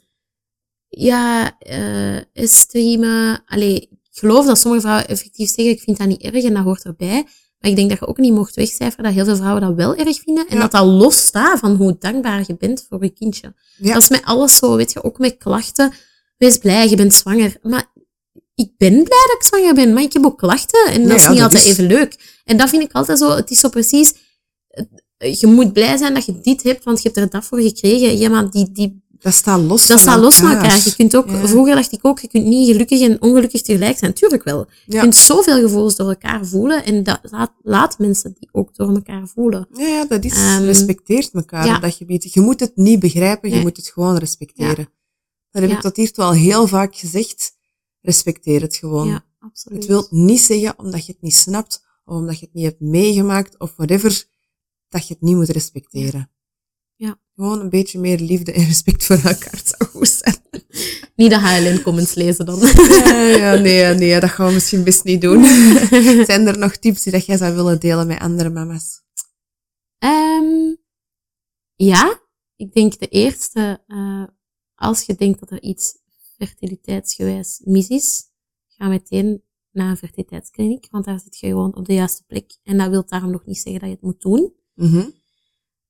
ja, 0.88 1.58
eh 1.60 2.22
esteem, 2.34 3.04
allee, 3.46 3.76
ik 3.82 3.90
geloof 4.12 4.46
dat 4.46 4.60
sommige 4.60 4.82
vrouwen 4.84 5.08
effectief 5.08 5.48
zeggen, 5.50 5.74
ik 5.74 5.82
vind 5.82 5.98
dat 5.98 6.08
niet 6.08 6.22
erg 6.22 6.44
en 6.44 6.54
dat 6.54 6.64
hoort 6.64 6.84
erbij. 6.86 7.28
Maar 7.60 7.70
ik 7.72 7.76
denk 7.78 7.90
dat 7.90 8.00
je 8.00 8.08
ook 8.08 8.18
niet 8.18 8.34
mocht 8.34 8.56
wegcijferen 8.56 9.04
dat 9.06 9.14
heel 9.14 9.26
veel 9.26 9.36
vrouwen 9.36 9.62
dat 9.62 9.74
wel 9.76 9.96
erg 9.96 10.20
vinden. 10.20 10.48
En 10.48 10.56
Ja. 10.56 10.62
dat 10.62 10.72
dat 10.72 10.86
los 10.86 11.18
staat 11.18 11.60
van 11.60 11.76
hoe 11.76 11.96
dankbaar 12.00 12.44
je 12.48 12.56
bent 12.58 12.86
voor 12.90 13.04
je 13.04 13.10
kindje. 13.10 13.54
Ja. 13.78 13.94
Dat 13.94 14.02
is 14.02 14.10
met 14.10 14.24
alles 14.24 14.56
zo, 14.56 14.76
weet 14.76 14.92
je, 14.92 15.04
ook 15.04 15.18
met 15.18 15.38
klachten. 15.38 15.94
Wees 16.38 16.58
blij, 16.58 16.90
je 16.90 16.96
bent 16.96 17.14
zwanger. 17.14 17.58
Maar 17.62 17.92
ik 18.56 18.72
ben 18.78 18.94
blij 18.94 19.26
dat 19.28 19.36
ik 19.40 19.44
zwanger 19.44 19.74
ben, 19.74 19.94
maar 19.94 20.04
ik 20.04 20.14
heb 20.14 20.26
ook 20.26 20.38
klachten. 20.38 20.86
En 20.92 21.02
dat 21.02 21.10
Ja, 21.10 21.16
is 21.16 21.28
niet 21.28 21.36
dat 21.38 21.44
altijd 21.46 21.64
is- 21.66 21.70
even 21.72 21.86
leuk. 21.86 22.42
En 22.44 22.58
dat 22.58 22.70
vind 22.70 22.84
ik 22.84 22.92
altijd 22.92 23.18
zo, 23.20 23.30
het 23.36 23.50
is 23.52 23.60
zo 23.60 23.70
precies, 23.70 24.14
eh, 25.18 25.34
je 25.40 25.48
moet 25.48 25.74
blij 25.74 25.98
zijn 25.98 26.14
dat 26.14 26.26
je 26.26 26.40
dit 26.42 26.64
hebt, 26.64 26.84
want 26.84 27.02
je 27.02 27.10
hebt 27.10 27.20
er 27.22 27.30
dat 27.30 27.46
voor 27.46 27.60
gekregen. 27.62 28.18
Ja, 28.18 28.30
maar 28.30 28.50
die, 28.52 28.72
die, 28.72 29.04
Dat 29.20 29.34
staat 29.34 29.62
los 29.62 29.80
dat 29.80 29.88
van 29.88 29.98
staat 30.00 30.20
los 30.20 30.36
van 30.36 30.52
elkaar. 30.52 30.82
Je 30.84 30.96
kunt 30.96 31.16
ook, 31.16 31.30
Ja. 31.30 31.48
vroeger 31.48 31.76
dacht 31.76 31.92
ik 31.92 32.06
ook, 32.06 32.20
je 32.20 32.28
kunt 32.28 32.46
niet 32.46 32.68
gelukkig 32.72 33.02
en 33.02 33.22
ongelukkig 33.22 33.62
tegelijk 33.62 33.98
zijn. 33.98 34.14
Tuurlijk 34.14 34.44
wel. 34.44 34.68
Je 34.86 34.94
Ja. 34.94 35.02
kunt 35.02 35.16
zoveel 35.16 35.62
gevoelens 35.62 35.96
door 35.96 36.10
elkaar 36.10 36.46
voelen 36.46 36.86
en 36.86 37.04
dat 37.04 37.20
laat, 37.22 37.52
laat 37.62 38.00
mensen 38.00 38.36
die 38.40 38.50
ook 38.52 38.76
door 38.76 38.90
elkaar 38.90 39.28
voelen. 39.28 39.68
Ja, 39.74 39.88
ja, 39.88 40.06
dat 40.06 40.24
is, 40.24 40.34
Ehm, 40.34 40.64
respecteert 40.64 41.32
elkaar 41.34 41.82
dat 41.82 41.94
gebied. 41.94 42.34
Je 42.34 42.42
moet 42.42 42.60
het 42.60 42.72
niet 42.76 43.00
begrijpen, 43.00 43.50
je 43.50 43.56
Nee. 43.56 43.64
moet 43.64 43.78
het 43.78 43.88
gewoon 43.88 44.18
respecteren. 44.18 44.90
Dat 45.52 45.62
heb 45.62 45.72
ik 45.72 45.80
tot 45.82 45.96
hiertoe 45.96 46.24
al 46.24 46.32
heel 46.34 46.68
vaak 46.68 46.96
gezegd. 46.96 47.58
Respecteer 48.02 48.62
het 48.62 48.76
gewoon. 48.76 49.08
Ja, 49.08 49.26
absoluut. 49.40 49.78
Het 49.78 49.88
wil 49.88 50.08
niet 50.10 50.42
zeggen 50.42 50.74
omdat 50.80 51.06
je 51.06 51.12
het 51.12 51.22
niet 51.22 51.36
snapt, 51.36 51.84
of 52.06 52.16
omdat 52.16 52.40
je 52.40 52.46
het 52.46 52.54
niet 52.54 52.66
hebt 52.66 52.80
meegemaakt, 52.80 53.60
of 53.60 53.74
whatever, 53.76 54.26
dat 54.90 55.08
je 55.08 55.14
het 55.14 55.24
niet 55.24 55.36
moet 55.36 55.50
respecteren. 55.50 56.32
Gewoon 57.40 57.60
een 57.60 57.70
beetje 57.70 58.00
meer 58.00 58.20
liefde 58.20 58.52
en 58.52 58.66
respect 58.66 59.06
voor 59.06 59.16
elkaar 59.16 59.62
zou 59.64 59.92
goed 59.92 60.08
zijn. 60.08 60.38
Niet 61.16 61.30
de 61.30 61.40
HLN-comments 61.40 62.14
lezen 62.14 62.46
dan. 62.46 62.60
Ja, 62.60 63.22
ja, 63.22 63.56
nee, 63.56 63.94
nee, 63.94 64.20
dat 64.20 64.30
gaan 64.30 64.48
we 64.48 64.54
misschien 64.54 64.84
best 64.84 65.04
niet 65.04 65.22
doen. 65.22 65.44
Zijn 66.30 66.48
er 66.48 66.58
nog 66.58 66.76
tips 66.76 67.04
die 67.04 67.12
dat 67.12 67.26
jij 67.26 67.38
zou 67.38 67.56
willen 67.56 67.80
delen 67.80 68.08
met 68.08 68.20
andere 68.20 68.50
mama's? 68.50 69.02
Ehm, 69.98 70.76
ja, 71.76 72.22
ik 72.56 72.74
denk 72.74 73.00
de 73.00 73.08
eerste, 73.08 73.84
eh, 73.88 74.24
als 74.76 75.02
je 75.02 75.16
denkt 75.16 75.40
dat 75.40 75.52
er 75.52 75.62
iets 75.62 75.98
fertiliteitsgewijs 76.38 77.62
mis 77.64 77.88
is, 77.88 78.24
ga 78.68 78.88
meteen 78.88 79.44
naar 79.72 79.90
een 79.90 79.98
fertiliteitskliniek, 79.98 80.88
want 80.92 81.06
daar 81.06 81.20
zit 81.20 81.40
je 81.40 81.48
gewoon 81.48 81.76
op 81.76 81.86
de 81.86 81.94
juiste 81.94 82.24
plek. 82.28 82.58
En 82.64 82.78
dat 82.78 82.90
wil 82.90 83.06
daarom 83.06 83.32
nog 83.32 83.46
niet 83.46 83.58
zeggen 83.58 83.80
dat 83.80 83.90
je 83.90 83.96
het 83.96 84.04
moet 84.04 84.22
doen. 84.22 84.54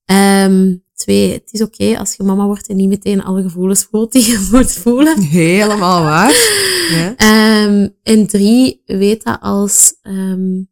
Ehm, 0.06 0.76
twee, 1.00 1.34
het 1.34 1.50
is 1.52 1.62
oké 1.62 1.98
als 1.98 2.16
je 2.16 2.24
mama 2.24 2.46
wordt 2.46 2.68
en 2.68 2.76
niet 2.76 2.90
meteen 2.90 3.24
alle 3.24 3.42
gevoelens 3.42 3.84
voelt 3.84 4.12
die 4.12 4.26
je 4.26 4.48
moet 4.52 4.72
voelen. 4.72 5.22
Helemaal 5.22 6.02
waar. 6.02 6.32
Ja. 6.90 7.16
Ehm, 7.16 7.90
en 8.04 8.28
drie, 8.28 8.82
weet 8.86 9.24
dat 9.24 9.40
als 9.42 9.96
ehm, 10.02 10.64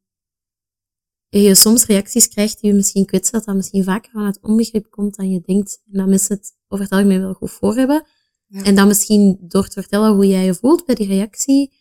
je 1.29 1.55
soms 1.55 1.85
reacties 1.85 2.27
krijgt 2.27 2.61
die 2.61 2.69
je 2.69 2.75
misschien 2.75 3.05
kwetsen, 3.05 3.33
dat 3.33 3.45
dat 3.45 3.55
misschien 3.55 3.83
vaker 3.83 4.11
vanuit 4.11 4.39
onbegrip 4.41 4.89
komt 4.89 5.15
dan 5.15 5.29
je 5.29 5.41
denkt. 5.45 5.81
En 5.91 5.97
dat 5.97 6.07
mensen 6.07 6.35
het 6.35 6.55
over 6.67 6.85
het 6.85 6.93
algemeen 6.93 7.21
wel 7.21 7.33
goed 7.33 7.51
voor 7.51 7.75
hebben. 7.75 8.05
Ja. 8.47 8.63
En 8.63 8.75
dan 8.75 8.87
misschien 8.87 9.37
door 9.41 9.67
te 9.67 9.81
vertellen 9.81 10.13
hoe 10.13 10.27
jij 10.27 10.45
je 10.45 10.53
voelt 10.53 10.85
bij 10.85 10.95
die 10.95 11.07
reactie, 11.07 11.73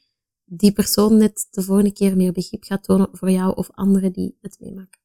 die 0.44 0.73
persoon 0.73 1.16
net 1.16 1.47
de 1.51 1.62
volgende 1.62 1.93
keer 1.93 2.16
meer 2.16 2.32
begrip 2.32 2.64
gaat 2.64 2.82
tonen 2.82 3.09
voor 3.12 3.31
jou 3.31 3.56
of 3.56 3.70
anderen 3.70 4.12
die 4.12 4.36
het 4.40 4.56
meemaken. 4.60 5.01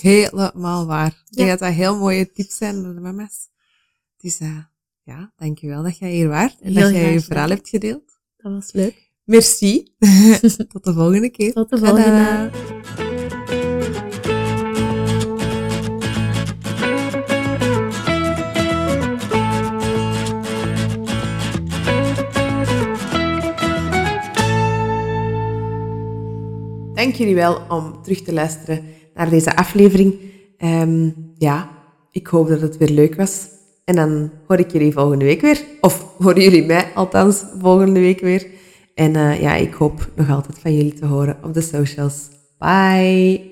Helemaal 0.00 0.86
waar. 0.86 1.22
Ik 1.30 1.36
denk 1.36 1.48
Ja. 1.48 1.56
dat 1.56 1.58
dat 1.68 1.72
heel 1.76 1.98
mooie 1.98 2.32
tips 2.32 2.56
zijn 2.56 2.84
voor 2.84 2.94
de 2.94 3.00
mama's. 3.00 3.48
Dus 4.16 4.40
uh, 4.40 4.58
ja, 5.02 5.32
dankjewel 5.36 5.82
dat 5.82 5.98
jij 5.98 6.10
hier 6.10 6.28
waart 6.28 6.60
en 6.60 6.72
Heel 6.72 6.82
dat 6.82 6.92
jij 6.92 7.12
je 7.12 7.20
verhaal 7.20 7.48
hebt 7.48 7.68
gedeeld. 7.68 8.18
Dat 8.36 8.52
was 8.52 8.72
leuk. 8.72 9.10
Merci. 9.24 9.94
Tot 10.72 10.84
de 10.84 10.92
volgende 10.94 11.30
keer. 11.30 11.52
Tot 11.52 11.70
de 11.70 11.78
volgende. 11.78 12.50
Dank 26.94 27.14
jullie 27.14 27.34
wel 27.34 27.60
om 27.68 28.02
terug 28.02 28.22
te 28.22 28.32
luisteren 28.32 28.84
naar 29.18 29.30
deze 29.30 29.56
aflevering. 29.56 30.14
Ehm, 30.58 31.10
ja, 31.38 31.70
ik 32.10 32.26
hoop 32.26 32.48
dat 32.48 32.60
het 32.60 32.76
weer 32.76 32.90
leuk 32.90 33.14
was. 33.14 33.48
En 33.84 33.94
dan 33.94 34.30
hoor 34.46 34.58
ik 34.58 34.72
jullie 34.72 34.92
volgende 34.92 35.24
week 35.24 35.40
weer. 35.40 35.64
Of 35.80 36.06
horen 36.18 36.42
jullie 36.42 36.64
mij 36.64 36.86
althans 36.94 37.44
volgende 37.60 38.00
week 38.00 38.20
weer. 38.20 38.46
En 38.94 39.16
eh, 39.16 39.40
ja, 39.40 39.54
ik 39.54 39.74
hoop 39.74 40.08
nog 40.16 40.30
altijd 40.30 40.58
van 40.58 40.74
jullie 40.74 40.94
te 40.94 41.06
horen 41.06 41.36
op 41.42 41.54
de 41.54 41.60
socials. 41.60 42.28
Bye! 42.58 43.47